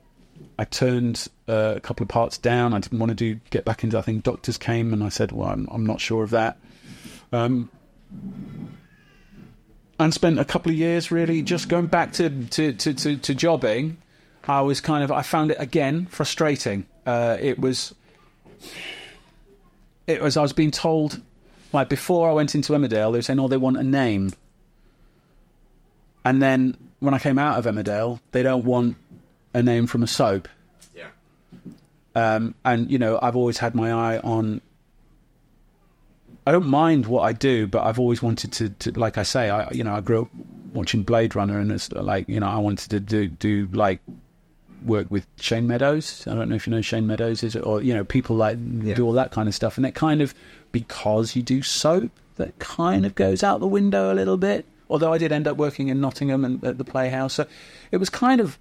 I 0.57 0.65
turned 0.65 1.27
uh, 1.47 1.73
a 1.75 1.79
couple 1.79 2.03
of 2.03 2.09
parts 2.09 2.39
down. 2.39 2.73
I 2.73 2.79
didn't 2.79 2.97
want 2.97 3.11
to 3.11 3.15
do 3.15 3.39
get 3.51 3.63
back 3.63 3.83
into. 3.83 3.99
I 3.99 4.01
think 4.01 4.23
Doctors 4.23 4.57
came, 4.57 4.93
and 4.93 5.03
I 5.03 5.09
said, 5.09 5.31
"Well, 5.31 5.49
I'm, 5.49 5.67
I'm 5.71 5.85
not 5.85 6.01
sure 6.01 6.23
of 6.23 6.31
that." 6.31 6.57
Um, 7.31 7.69
and 9.99 10.11
spent 10.11 10.39
a 10.39 10.45
couple 10.45 10.71
of 10.71 10.77
years 10.77 11.11
really 11.11 11.43
just 11.43 11.69
going 11.69 11.85
back 11.85 12.13
to 12.13 12.29
to, 12.47 12.73
to, 12.73 12.93
to, 12.95 13.17
to 13.17 13.35
jobbing. 13.35 13.97
I 14.47 14.61
was 14.61 14.81
kind 14.81 15.03
of 15.03 15.11
I 15.11 15.21
found 15.21 15.51
it 15.51 15.57
again 15.59 16.05
frustrating. 16.07 16.85
Uh, 17.05 17.37
it 17.39 17.59
was 17.59 17.93
it 20.07 20.21
was 20.21 20.37
I 20.37 20.41
was 20.41 20.53
being 20.53 20.71
told 20.71 21.21
like 21.73 21.89
before 21.89 22.29
I 22.29 22.33
went 22.33 22.55
into 22.55 22.73
Emmerdale 22.73 23.11
they 23.11 23.19
were 23.19 23.21
saying 23.21 23.39
oh 23.39 23.47
they 23.47 23.57
want 23.57 23.77
a 23.77 23.83
name, 23.83 24.33
and 26.25 26.41
then 26.41 26.77
when 26.99 27.13
I 27.13 27.19
came 27.19 27.37
out 27.37 27.57
of 27.57 27.65
Emmerdale 27.65 28.19
they 28.31 28.43
don't 28.43 28.65
want 28.65 28.97
a 29.53 29.61
name 29.61 29.87
from 29.87 30.03
a 30.03 30.07
soap. 30.07 30.47
Yeah. 30.95 31.09
Um, 32.15 32.55
and 32.65 32.91
you 32.91 32.97
know 32.97 33.19
I've 33.21 33.35
always 33.35 33.59
had 33.59 33.75
my 33.75 33.91
eye 33.91 34.19
on 34.19 34.61
I 36.45 36.51
don't 36.51 36.67
mind 36.67 37.05
what 37.05 37.21
I 37.21 37.33
do, 37.33 37.67
but 37.67 37.83
I've 37.83 37.99
always 37.99 38.21
wanted 38.21 38.51
to, 38.53 38.69
to 38.69 38.99
like 38.99 39.17
I 39.17 39.23
say, 39.23 39.49
I 39.49 39.69
you 39.71 39.83
know, 39.83 39.93
I 39.93 40.01
grew 40.01 40.23
up 40.23 40.29
watching 40.73 41.03
Blade 41.03 41.35
Runner, 41.35 41.59
and 41.59 41.71
it's 41.71 41.91
like 41.91 42.27
you 42.27 42.39
know, 42.39 42.47
I 42.47 42.57
wanted 42.57 42.89
to 42.89 42.99
do 42.99 43.27
do 43.27 43.69
like 43.71 43.99
work 44.85 45.09
with 45.09 45.25
Shane 45.39 45.67
Meadows. 45.67 46.25
I 46.27 46.33
don't 46.35 46.49
know 46.49 46.55
if 46.55 46.65
you 46.67 46.71
know 46.71 46.81
Shane 46.81 47.07
Meadows 47.07 47.43
is, 47.43 47.55
or 47.55 47.81
you 47.81 47.93
know, 47.93 48.03
people 48.03 48.35
like 48.35 48.57
Yeah. 48.81 48.95
do 48.95 49.05
all 49.05 49.13
that 49.13 49.31
kind 49.31 49.47
of 49.47 49.55
stuff, 49.55 49.77
and 49.77 49.85
that 49.85 49.95
kind 49.95 50.21
of 50.21 50.33
because 50.71 51.35
you 51.35 51.41
do 51.43 51.61
soap, 51.61 52.11
that 52.37 52.57
kind 52.59 53.05
of 53.05 53.13
goes 53.15 53.43
out 53.43 53.59
the 53.59 53.67
window 53.67 54.11
a 54.11 54.15
little 54.15 54.37
bit. 54.37 54.65
Although 54.89 55.13
I 55.13 55.17
did 55.17 55.31
end 55.31 55.47
up 55.47 55.57
working 55.57 55.87
in 55.89 56.01
Nottingham 56.01 56.43
and 56.43 56.63
at 56.63 56.77
the 56.77 56.83
Playhouse, 56.83 57.33
so 57.33 57.45
it 57.91 57.97
was 57.97 58.09
kind 58.09 58.41
of 58.41 58.57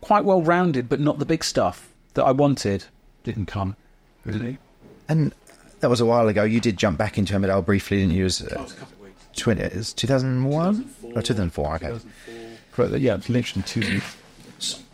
quite 0.00 0.24
well 0.24 0.42
rounded, 0.42 0.88
but 0.88 0.98
not 1.00 1.18
the 1.18 1.24
big 1.26 1.44
stuff 1.44 1.88
that 2.14 2.24
I 2.24 2.32
wanted. 2.32 2.84
Didn't 3.24 3.46
come 3.46 3.76
really. 4.24 4.58
And 5.08 5.32
that 5.80 5.90
was 5.90 6.00
a 6.00 6.06
while 6.06 6.28
ago. 6.28 6.42
You 6.44 6.60
did 6.60 6.76
jump 6.76 6.96
back 6.98 7.18
into 7.18 7.34
Emmerdale 7.34 7.64
briefly, 7.64 7.98
didn't 7.98 8.14
you? 8.14 8.22
It 8.22 8.24
was, 8.24 8.42
uh, 8.42 8.68
20, 9.36 9.60
it 9.62 9.74
was 9.76 9.92
2001? 9.92 10.88
or 11.14 11.22
2004, 11.22 11.74
okay. 11.76 11.98
Yeah, 12.98 13.14
it's 13.16 13.28
literally 13.28 13.62
two 13.66 14.00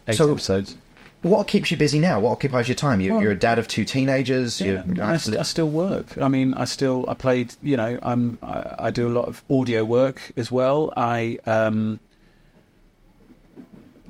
eight 0.09 0.17
So- 0.17 0.31
episodes. 0.33 0.77
What 1.23 1.49
keeps 1.49 1.73
you 1.73 1.77
busy 1.77 1.99
now? 1.99 2.21
What 2.21 2.31
occupies 2.31 2.69
your 2.69 2.77
time? 2.77 3.01
You, 3.01 3.21
you're 3.21 3.33
a 3.33 3.39
dad 3.39 3.59
of 3.59 3.67
two 3.67 3.85
teenagers. 3.85 4.61
Yeah, 4.61 4.85
I, 5.03 5.17
st- 5.17 5.37
I 5.37 5.43
still 5.43 5.69
work. 5.69 6.17
I 6.17 6.29
mean, 6.29 6.55
I 6.55 6.65
still 6.65 7.05
I 7.09 7.15
played. 7.15 7.55
You 7.61 7.77
know, 7.77 7.99
I'm 8.05 8.39
I, 8.41 8.75
I 8.79 8.91
do 8.93 9.09
a 9.09 9.11
lot 9.11 9.27
of 9.27 9.43
audio 9.51 9.85
work 9.85 10.31
as 10.37 10.53
well. 10.53 10.93
I 10.97 11.41
um 11.45 11.99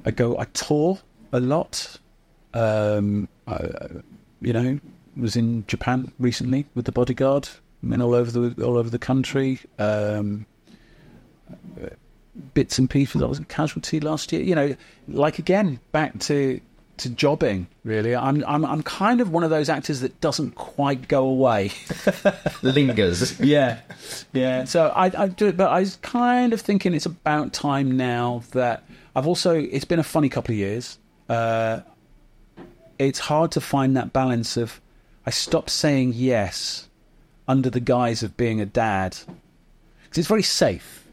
I 0.04 0.10
go 0.10 0.38
I 0.38 0.44
tour 0.52 0.98
a 1.32 1.40
lot. 1.40 1.96
Um, 2.52 3.26
I, 3.46 3.58
you 4.42 4.52
know, 4.52 4.78
was 5.16 5.34
in 5.34 5.64
Japan 5.66 6.12
recently 6.18 6.66
with 6.74 6.84
the 6.84 6.92
bodyguard. 6.92 7.48
Been 7.82 8.02
all 8.02 8.14
over 8.14 8.30
the 8.30 8.62
all 8.62 8.76
over 8.76 8.90
the 8.90 8.98
country. 8.98 9.60
Um, 9.78 10.44
bits 12.54 12.78
and 12.78 12.88
pieces. 12.88 13.22
I 13.22 13.26
was 13.26 13.38
in 13.38 13.44
casualty 13.44 14.00
last 14.00 14.32
year. 14.32 14.42
You 14.42 14.54
know, 14.54 14.76
like 15.08 15.38
again, 15.38 15.80
back 15.92 16.18
to 16.20 16.60
to 16.98 17.08
jobbing. 17.08 17.68
Really, 17.84 18.14
I'm 18.14 18.44
I'm 18.46 18.64
I'm 18.64 18.82
kind 18.82 19.20
of 19.20 19.30
one 19.30 19.44
of 19.44 19.50
those 19.50 19.68
actors 19.68 20.00
that 20.00 20.20
doesn't 20.20 20.54
quite 20.54 21.08
go 21.08 21.24
away. 21.24 21.72
lingers. 22.62 23.38
yeah, 23.40 23.80
yeah. 24.32 24.64
So 24.64 24.92
I 24.94 25.06
I 25.24 25.28
do 25.28 25.48
it, 25.48 25.56
but 25.56 25.70
I 25.70 25.80
was 25.80 25.96
kind 25.96 26.52
of 26.52 26.60
thinking 26.60 26.94
it's 26.94 27.06
about 27.06 27.52
time 27.52 27.96
now 27.96 28.42
that 28.52 28.84
I've 29.14 29.26
also. 29.26 29.54
It's 29.54 29.84
been 29.84 30.00
a 30.00 30.04
funny 30.04 30.28
couple 30.28 30.52
of 30.52 30.58
years. 30.58 30.98
Uh, 31.28 31.80
it's 32.98 33.18
hard 33.18 33.52
to 33.52 33.60
find 33.60 33.96
that 33.96 34.12
balance 34.12 34.56
of 34.56 34.80
I 35.24 35.30
stopped 35.30 35.70
saying 35.70 36.14
yes 36.14 36.88
under 37.46 37.70
the 37.70 37.80
guise 37.80 38.22
of 38.22 38.36
being 38.36 38.60
a 38.60 38.66
dad 38.66 39.16
because 40.02 40.18
it's 40.18 40.28
very 40.28 40.42
safe 40.42 41.07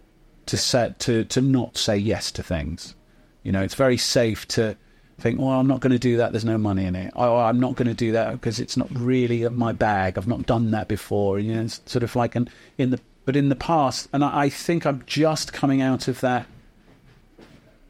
to 0.48 0.58
set 0.58 1.00
to 1.00 1.24
to 1.26 1.42
not 1.42 1.78
say 1.78 1.98
yes 1.98 2.32
to 2.34 2.44
things. 2.44 2.96
You 3.44 3.52
know, 3.52 3.62
it's 3.62 3.76
very 3.76 3.98
safe 3.98 4.48
to 4.50 4.76
think, 5.20 5.40
well, 5.40 5.60
I'm 5.60 5.68
not 5.68 5.80
going 5.80 5.92
to 5.92 6.00
do 6.00 6.18
that. 6.18 6.32
There's 6.32 6.46
no 6.46 6.58
money 6.58 6.86
in 6.86 6.96
it. 6.96 7.14
Oh, 7.16 7.38
I'm 7.38 7.60
not 7.60 7.76
going 7.76 7.88
to 7.88 7.94
do 7.94 8.12
that 8.14 8.34
because 8.34 8.60
it's 8.60 8.76
not 8.76 8.88
really 8.92 9.48
my 9.50 9.72
bag. 9.72 10.18
I've 10.18 10.28
not 10.28 10.46
done 10.46 10.72
that 10.72 10.88
before. 10.88 11.40
You 11.40 11.56
know, 11.56 11.62
it's 11.62 11.82
sort 11.86 12.04
of 12.04 12.16
like 12.16 12.36
an 12.36 12.50
in 12.78 12.92
the 12.92 13.00
but 13.26 13.36
in 13.36 13.50
the 13.50 13.56
past, 13.56 14.08
and 14.14 14.24
I, 14.24 14.42
I 14.44 14.50
think 14.50 14.86
I'm 14.86 15.04
just 15.08 15.52
coming 15.52 15.82
out 15.82 16.08
of 16.08 16.22
that. 16.22 16.46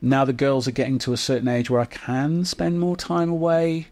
Now 0.02 0.24
the 0.24 0.34
girls 0.34 0.68
are 0.68 0.72
getting 0.72 1.00
to 1.00 1.14
a 1.14 1.18
certain 1.18 1.48
age 1.48 1.70
where 1.70 1.82
I 1.82 1.86
can 1.86 2.46
spend 2.46 2.80
more 2.80 2.96
time 2.96 3.30
away. 3.30 3.88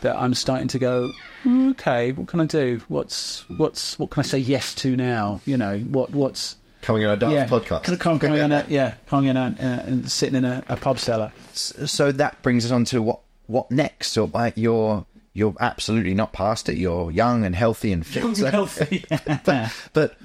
That 0.00 0.16
I'm 0.16 0.32
starting 0.34 0.68
to 0.68 0.78
go, 0.78 1.10
"Hmm, 1.42 1.70
okay, 1.70 2.12
what 2.12 2.28
can 2.28 2.40
I 2.40 2.46
do? 2.46 2.80
What's 2.86 3.44
what's 3.50 3.98
what 3.98 4.10
can 4.10 4.20
I 4.20 4.24
say 4.24 4.38
yes 4.38 4.74
to 4.76 4.96
now? 4.96 5.40
You 5.44 5.56
know, 5.56 5.80
what 5.80 6.10
what's 6.10 6.56
Coming 6.82 7.04
on 7.04 7.12
a 7.12 7.16
Daft 7.16 7.32
yeah, 7.32 7.46
podcast. 7.46 7.98
Coming, 7.98 8.18
coming 8.18 8.40
on 8.40 8.52
a, 8.52 8.64
yeah, 8.68 8.94
coming 9.06 9.30
in 9.30 9.36
a, 9.36 9.54
uh, 9.58 9.86
and 9.86 10.10
sitting 10.10 10.36
in 10.36 10.44
a, 10.44 10.62
a 10.68 10.76
pub 10.76 10.98
cellar. 10.98 11.32
so 11.52 12.12
that 12.12 12.40
brings 12.42 12.64
us 12.64 12.70
on 12.70 12.84
to 12.86 13.02
what 13.02 13.20
what 13.46 13.70
next. 13.70 14.12
So 14.12 14.30
like 14.32 14.54
you're 14.56 15.04
you're 15.32 15.54
absolutely 15.60 16.14
not 16.14 16.32
past 16.32 16.68
it. 16.68 16.76
You're 16.76 17.10
young 17.10 17.44
and 17.44 17.54
healthy 17.54 17.92
and 17.92 18.06
fit. 18.06 18.36
So- 18.36 18.50
Healthy. 18.50 19.04
but, 19.44 19.72
but 19.92 20.16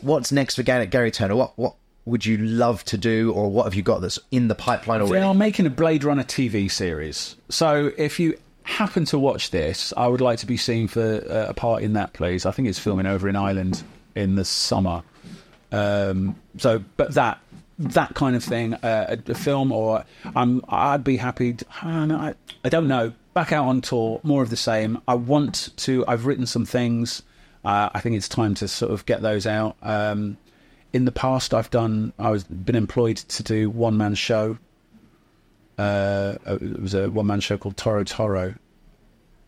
what's 0.00 0.32
next 0.32 0.56
for 0.56 0.62
Gary, 0.62 0.86
Gary 0.86 1.10
Turner? 1.10 1.36
What 1.36 1.52
what 1.56 1.74
would 2.04 2.24
you 2.24 2.38
love 2.38 2.84
to 2.86 2.96
do, 2.96 3.32
or 3.32 3.50
what 3.50 3.64
have 3.64 3.74
you 3.74 3.82
got 3.82 4.00
that's 4.00 4.18
in 4.30 4.48
the 4.48 4.54
pipeline 4.54 5.00
already? 5.00 5.20
They 5.20 5.26
are 5.26 5.34
making 5.34 5.66
a 5.66 5.70
Blade 5.70 6.04
Runner 6.04 6.24
TV 6.24 6.70
series. 6.70 7.36
So 7.50 7.92
if 7.98 8.18
you 8.18 8.38
happen 8.62 9.04
to 9.06 9.18
watch 9.18 9.50
this, 9.50 9.92
I 9.96 10.06
would 10.08 10.20
like 10.20 10.38
to 10.40 10.46
be 10.46 10.56
seen 10.56 10.88
for 10.88 11.16
a 11.18 11.54
part 11.54 11.82
in 11.82 11.94
that, 11.94 12.12
please. 12.12 12.46
I 12.46 12.50
think 12.50 12.68
it's 12.68 12.78
filming 12.78 13.06
over 13.06 13.28
in 13.28 13.36
Ireland 13.36 13.82
in 14.14 14.34
the 14.36 14.44
summer. 14.44 15.02
Um, 15.72 16.36
so, 16.56 16.82
but 16.96 17.14
that 17.14 17.40
that 17.78 18.14
kind 18.14 18.34
of 18.34 18.42
thing, 18.42 18.74
uh, 18.74 19.16
a, 19.26 19.30
a 19.30 19.34
film, 19.34 19.72
or 19.72 20.04
I'm 20.34 20.62
I'd 20.68 21.04
be 21.04 21.16
happy. 21.16 21.54
To, 21.54 21.66
I, 21.82 21.90
don't 21.92 22.08
know, 22.08 22.16
I, 22.16 22.34
I 22.64 22.68
don't 22.68 22.88
know. 22.88 23.12
Back 23.34 23.52
out 23.52 23.66
on 23.66 23.80
tour, 23.80 24.20
more 24.24 24.42
of 24.42 24.50
the 24.50 24.56
same. 24.56 25.00
I 25.06 25.14
want 25.14 25.70
to. 25.78 26.04
I've 26.08 26.26
written 26.26 26.46
some 26.46 26.66
things. 26.66 27.22
Uh, 27.64 27.88
I 27.92 28.00
think 28.00 28.16
it's 28.16 28.28
time 28.28 28.54
to 28.56 28.68
sort 28.68 28.92
of 28.92 29.06
get 29.06 29.22
those 29.22 29.46
out. 29.46 29.76
Um, 29.82 30.38
in 30.92 31.04
the 31.04 31.12
past, 31.12 31.54
I've 31.54 31.70
done. 31.70 32.12
I 32.18 32.30
was 32.30 32.44
been 32.44 32.74
employed 32.74 33.16
to 33.16 33.42
do 33.42 33.70
one 33.70 33.96
man 33.96 34.14
show. 34.14 34.58
Uh, 35.76 36.36
it 36.46 36.80
was 36.80 36.94
a 36.94 37.08
one 37.10 37.26
man 37.26 37.40
show 37.40 37.56
called 37.56 37.76
Toro 37.76 38.02
Toro, 38.02 38.54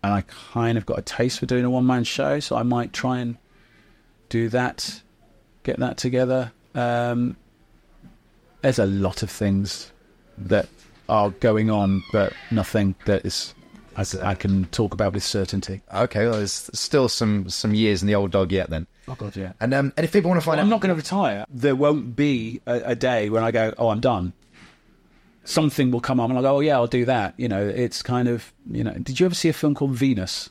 and 0.04 0.12
I 0.12 0.22
kind 0.52 0.78
of 0.78 0.86
got 0.86 0.98
a 0.98 1.02
taste 1.02 1.40
for 1.40 1.46
doing 1.46 1.64
a 1.64 1.70
one 1.70 1.86
man 1.86 2.04
show, 2.04 2.38
so 2.38 2.56
I 2.56 2.62
might 2.62 2.92
try 2.92 3.18
and 3.18 3.36
do 4.28 4.48
that, 4.50 5.02
get 5.62 5.78
that 5.78 5.96
together. 5.96 6.52
Um, 6.74 7.36
there's 8.62 8.78
a 8.78 8.86
lot 8.86 9.22
of 9.22 9.30
things 9.30 9.92
that 10.38 10.68
are 11.08 11.30
going 11.30 11.70
on, 11.70 12.02
but 12.12 12.32
nothing 12.50 12.94
that 13.06 13.24
is 13.24 13.54
I, 13.96 14.30
I 14.30 14.34
can 14.34 14.66
talk 14.66 14.94
about 14.94 15.12
with 15.12 15.22
certainty. 15.22 15.82
Okay, 15.92 16.24
well, 16.24 16.34
there's 16.38 16.70
still 16.72 17.08
some 17.08 17.48
some 17.48 17.74
years 17.74 18.02
in 18.02 18.08
the 18.08 18.14
old 18.14 18.30
dog 18.30 18.52
yet 18.52 18.70
then. 18.70 18.86
Oh 19.08 19.14
God, 19.14 19.36
yeah. 19.36 19.52
And 19.60 19.74
um, 19.74 19.92
and 19.96 20.04
if 20.04 20.12
people 20.12 20.30
want 20.30 20.40
to 20.40 20.44
find 20.44 20.60
out 20.60 20.62
I'm 20.62 20.68
not 20.70 20.80
going 20.80 20.90
to 20.90 20.94
retire. 20.94 21.44
There 21.50 21.74
won't 21.74 22.14
be 22.14 22.60
a, 22.66 22.80
a 22.86 22.94
day 22.94 23.28
when 23.28 23.42
I 23.42 23.50
go, 23.50 23.74
oh, 23.78 23.88
I'm 23.88 24.00
done. 24.00 24.32
Something 25.44 25.90
will 25.90 26.00
come 26.00 26.20
up, 26.20 26.28
and 26.28 26.38
I'll 26.38 26.44
go, 26.44 26.56
oh, 26.56 26.60
yeah, 26.60 26.74
I'll 26.74 26.86
do 26.86 27.04
that. 27.06 27.34
You 27.36 27.48
know, 27.48 27.66
it's 27.66 28.02
kind 28.02 28.28
of, 28.28 28.52
you 28.70 28.84
know, 28.84 28.92
did 28.92 29.18
you 29.18 29.26
ever 29.26 29.34
see 29.34 29.48
a 29.48 29.52
film 29.52 29.74
called 29.74 29.92
Venus 29.92 30.50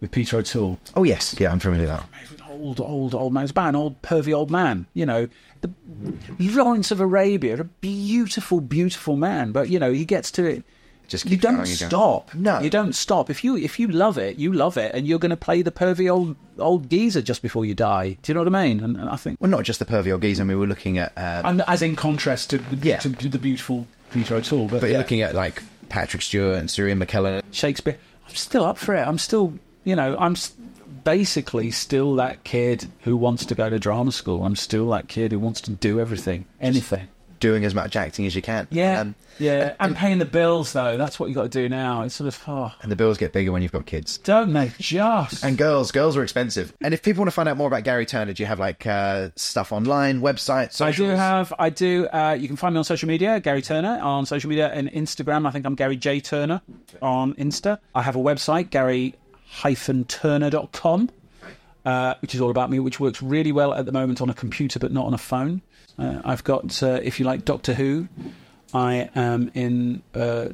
with 0.00 0.10
Peter 0.10 0.38
O'Toole? 0.38 0.78
oh 0.96 1.04
yes, 1.04 1.36
yeah, 1.38 1.52
I'm 1.52 1.60
familiar 1.60 1.86
with 1.86 1.96
that. 1.96 2.39
Old, 2.60 2.80
old, 2.80 3.14
old 3.14 3.32
man. 3.32 3.42
It's 3.44 3.50
about 3.50 3.70
an 3.70 3.76
old, 3.76 4.00
pervy 4.02 4.34
old 4.34 4.50
man. 4.50 4.86
You 4.94 5.06
know, 5.06 5.28
the 5.62 5.70
Lawrence 6.38 6.90
of 6.90 7.00
Arabia, 7.00 7.60
a 7.60 7.64
beautiful, 7.64 8.60
beautiful 8.60 9.16
man. 9.16 9.52
But, 9.52 9.68
you 9.70 9.78
know, 9.78 9.92
he 9.92 10.04
gets 10.04 10.30
to 10.32 10.44
it. 10.44 10.64
Just 11.08 11.26
You 11.28 11.36
don't 11.36 11.56
going, 11.56 11.66
you 11.68 11.76
don't- 11.76 11.88
stop. 11.88 12.34
No. 12.34 12.60
you 12.60 12.70
don't 12.70 12.94
stop. 12.94 13.30
If 13.30 13.42
you 13.42 13.56
if 13.56 13.80
you 13.80 13.88
love 13.88 14.16
it, 14.16 14.36
you 14.38 14.52
love 14.52 14.76
it, 14.76 14.94
and 14.94 15.08
you're 15.08 15.18
going 15.18 15.30
to 15.30 15.36
play 15.36 15.60
the 15.60 15.72
pervy 15.72 16.08
old 16.08 16.36
old 16.56 16.88
geezer 16.88 17.20
just 17.20 17.42
before 17.42 17.64
you 17.64 17.74
die. 17.74 18.16
Do 18.22 18.30
you 18.30 18.34
know 18.34 18.42
what 18.44 18.54
I 18.54 18.62
mean? 18.68 18.78
And, 18.84 18.96
and 18.96 19.08
I 19.10 19.16
think 19.16 19.40
Well, 19.40 19.50
not 19.50 19.64
just 19.64 19.80
the 19.80 19.84
pervy 19.86 20.12
old 20.12 20.22
geezer. 20.22 20.42
I 20.42 20.46
mean, 20.46 20.60
we're 20.60 20.66
looking 20.68 20.98
at, 20.98 21.12
uh, 21.16 21.42
and 21.44 21.62
as 21.66 21.82
in 21.82 21.96
contrast 21.96 22.50
to 22.50 22.58
the, 22.58 22.76
Yeah. 22.86 22.98
to 22.98 23.08
the 23.08 23.38
beautiful 23.40 23.88
Peter 24.12 24.36
O'Toole, 24.36 24.68
but, 24.68 24.80
but 24.82 24.86
yeah. 24.86 24.92
you're 24.92 24.98
looking 24.98 25.20
at 25.22 25.34
like 25.34 25.64
Patrick 25.88 26.22
Stewart 26.22 26.58
and 26.58 26.70
Sir 26.70 26.86
Ian 26.86 27.00
McKellen. 27.00 27.42
Shakespeare. 27.50 27.98
I'm 28.28 28.36
still 28.36 28.64
up 28.64 28.78
for 28.78 28.94
it. 28.94 29.00
I'm 29.04 29.18
still, 29.18 29.54
you 29.82 29.96
know, 29.96 30.16
I'm 30.16 30.32
s- 30.32 30.52
basically 31.04 31.70
still 31.70 32.14
that 32.16 32.44
kid 32.44 32.86
who 33.00 33.16
wants 33.16 33.44
to 33.46 33.54
go 33.54 33.70
to 33.70 33.78
drama 33.78 34.12
school. 34.12 34.44
I'm 34.44 34.56
still 34.56 34.88
that 34.90 35.08
kid 35.08 35.32
who 35.32 35.38
wants 35.38 35.60
to 35.62 35.70
do 35.70 36.00
everything, 36.00 36.46
anything. 36.60 37.08
doing 37.38 37.64
as 37.64 37.74
much 37.74 37.96
acting 37.96 38.26
as 38.26 38.34
you 38.36 38.42
can. 38.42 38.68
Yeah, 38.70 39.00
Um, 39.00 39.14
yeah. 39.38 39.74
And 39.80 39.96
paying 39.96 40.18
the 40.18 40.26
bills 40.26 40.74
though. 40.74 40.98
That's 40.98 41.18
what 41.18 41.30
you 41.30 41.34
got 41.34 41.44
to 41.44 41.48
do 41.48 41.66
now. 41.70 42.02
It's 42.02 42.14
sort 42.14 42.28
of, 42.28 42.38
oh, 42.46 42.74
and 42.82 42.92
the 42.92 42.96
bills 42.96 43.16
get 43.16 43.32
bigger 43.32 43.50
when 43.52 43.62
you've 43.62 43.72
got 43.72 43.86
kids. 43.86 44.18
don't 44.18 44.52
they 44.52 44.70
just? 44.78 45.42
And 45.42 45.56
girls, 45.56 45.90
girls 45.92 46.18
are 46.18 46.22
expensive. 46.22 46.74
And 46.82 46.92
if 46.92 47.02
people 47.02 47.22
want 47.22 47.28
to 47.28 47.34
find 47.34 47.48
out 47.48 47.56
more 47.56 47.66
about 47.66 47.84
Gary 47.84 48.04
Turner, 48.04 48.34
do 48.34 48.42
you 48.42 48.46
have 48.46 48.60
like 48.60 48.86
uh, 48.86 49.30
stuff 49.36 49.72
online, 49.72 50.20
website, 50.20 50.78
I 50.84 50.92
do 50.92 51.04
have. 51.04 51.54
I 51.58 51.70
do. 51.70 52.06
Uh, 52.08 52.36
you 52.38 52.46
can 52.46 52.56
find 52.56 52.74
me 52.74 52.78
on 52.78 52.84
social 52.84 53.08
media, 53.08 53.40
Gary 53.40 53.62
Turner 53.62 53.98
on 54.02 54.26
social 54.26 54.50
media 54.50 54.68
and 54.68 54.90
Instagram. 54.92 55.46
I 55.46 55.50
think 55.50 55.64
I'm 55.64 55.74
Gary 55.76 55.96
J 55.96 56.20
Turner 56.20 56.60
on 57.00 57.32
Insta. 57.34 57.78
I 57.94 58.02
have 58.02 58.16
a 58.16 58.20
website, 58.20 58.68
Gary-Turner.com, 59.62 61.10
uh, 61.84 62.14
which 62.20 62.34
is 62.34 62.40
all 62.40 62.50
about 62.50 62.70
me, 62.70 62.78
which 62.78 63.00
works 63.00 63.22
really 63.22 63.52
well 63.52 63.74
at 63.74 63.86
the 63.86 63.92
moment 63.92 64.20
on 64.20 64.30
a 64.30 64.34
computer, 64.34 64.78
but 64.78 64.92
not 64.92 65.06
on 65.06 65.14
a 65.14 65.18
phone. 65.18 65.62
Uh, 65.98 66.20
I've 66.24 66.44
got, 66.44 66.82
uh, 66.82 67.00
if 67.02 67.18
you 67.18 67.26
like 67.26 67.44
Doctor 67.44 67.74
Who, 67.74 68.08
I 68.72 69.10
am 69.14 69.50
in 69.54 70.02
uh, 70.14 70.48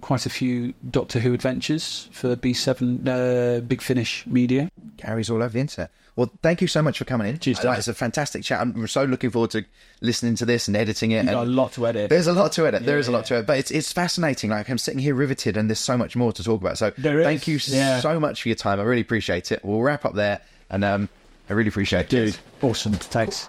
quite 0.00 0.26
a 0.26 0.30
few 0.30 0.74
Doctor 0.90 1.20
Who 1.20 1.32
adventures 1.34 2.08
for 2.12 2.36
B7 2.36 3.06
uh, 3.06 3.60
Big 3.60 3.80
Finish 3.80 4.26
Media. 4.26 4.70
Gary's 4.96 5.30
all 5.30 5.42
over 5.42 5.52
the 5.52 5.60
internet. 5.60 5.90
Well, 6.14 6.30
thank 6.42 6.60
you 6.60 6.68
so 6.68 6.82
much 6.82 6.98
for 6.98 7.04
coming 7.04 7.26
in. 7.28 7.38
Cheers, 7.38 7.60
Uh, 7.60 7.62
Dave. 7.70 7.78
It's 7.78 7.88
a 7.88 7.94
fantastic 7.94 8.42
chat. 8.42 8.60
I'm 8.60 8.86
so 8.86 9.04
looking 9.04 9.30
forward 9.30 9.50
to 9.52 9.64
listening 10.02 10.34
to 10.36 10.44
this 10.44 10.68
and 10.68 10.76
editing 10.76 11.12
it. 11.12 11.24
Got 11.24 11.46
a 11.46 11.50
lot 11.50 11.72
to 11.72 11.86
edit. 11.86 12.10
there's 12.10 12.26
a 12.26 12.34
lot 12.34 12.52
to 12.52 12.66
edit. 12.66 12.84
there 12.84 12.98
is 12.98 13.08
a 13.08 13.12
lot 13.12 13.24
to 13.26 13.38
it, 13.38 13.46
but 13.46 13.58
it's 13.58 13.70
it's 13.70 13.92
fascinating. 13.92 14.50
Like 14.50 14.68
I'm 14.68 14.76
sitting 14.78 15.00
here 15.00 15.14
riveted, 15.14 15.56
and 15.56 15.70
there's 15.70 15.78
so 15.78 15.96
much 15.96 16.14
more 16.14 16.30
to 16.32 16.44
talk 16.44 16.60
about. 16.60 16.76
So 16.76 16.92
There 16.98 17.20
is, 17.20 17.24
thank 17.24 17.48
you 17.48 17.58
yeah. 17.66 18.00
so 18.00 18.20
much 18.20 18.42
for 18.42 18.48
your 18.48 18.56
time. 18.56 18.78
I 18.78 18.82
really 18.82 19.00
appreciate 19.00 19.52
it. 19.52 19.64
We'll 19.64 19.80
wrap 19.80 20.04
up 20.04 20.14
there, 20.14 20.42
and 20.68 20.84
um, 20.84 21.08
I 21.48 21.54
really 21.54 21.68
appreciate 21.68 22.10
Dude, 22.10 22.28
it. 22.28 22.40
Dude, 22.60 22.70
awesome. 22.70 22.92
Thanks. 22.92 23.48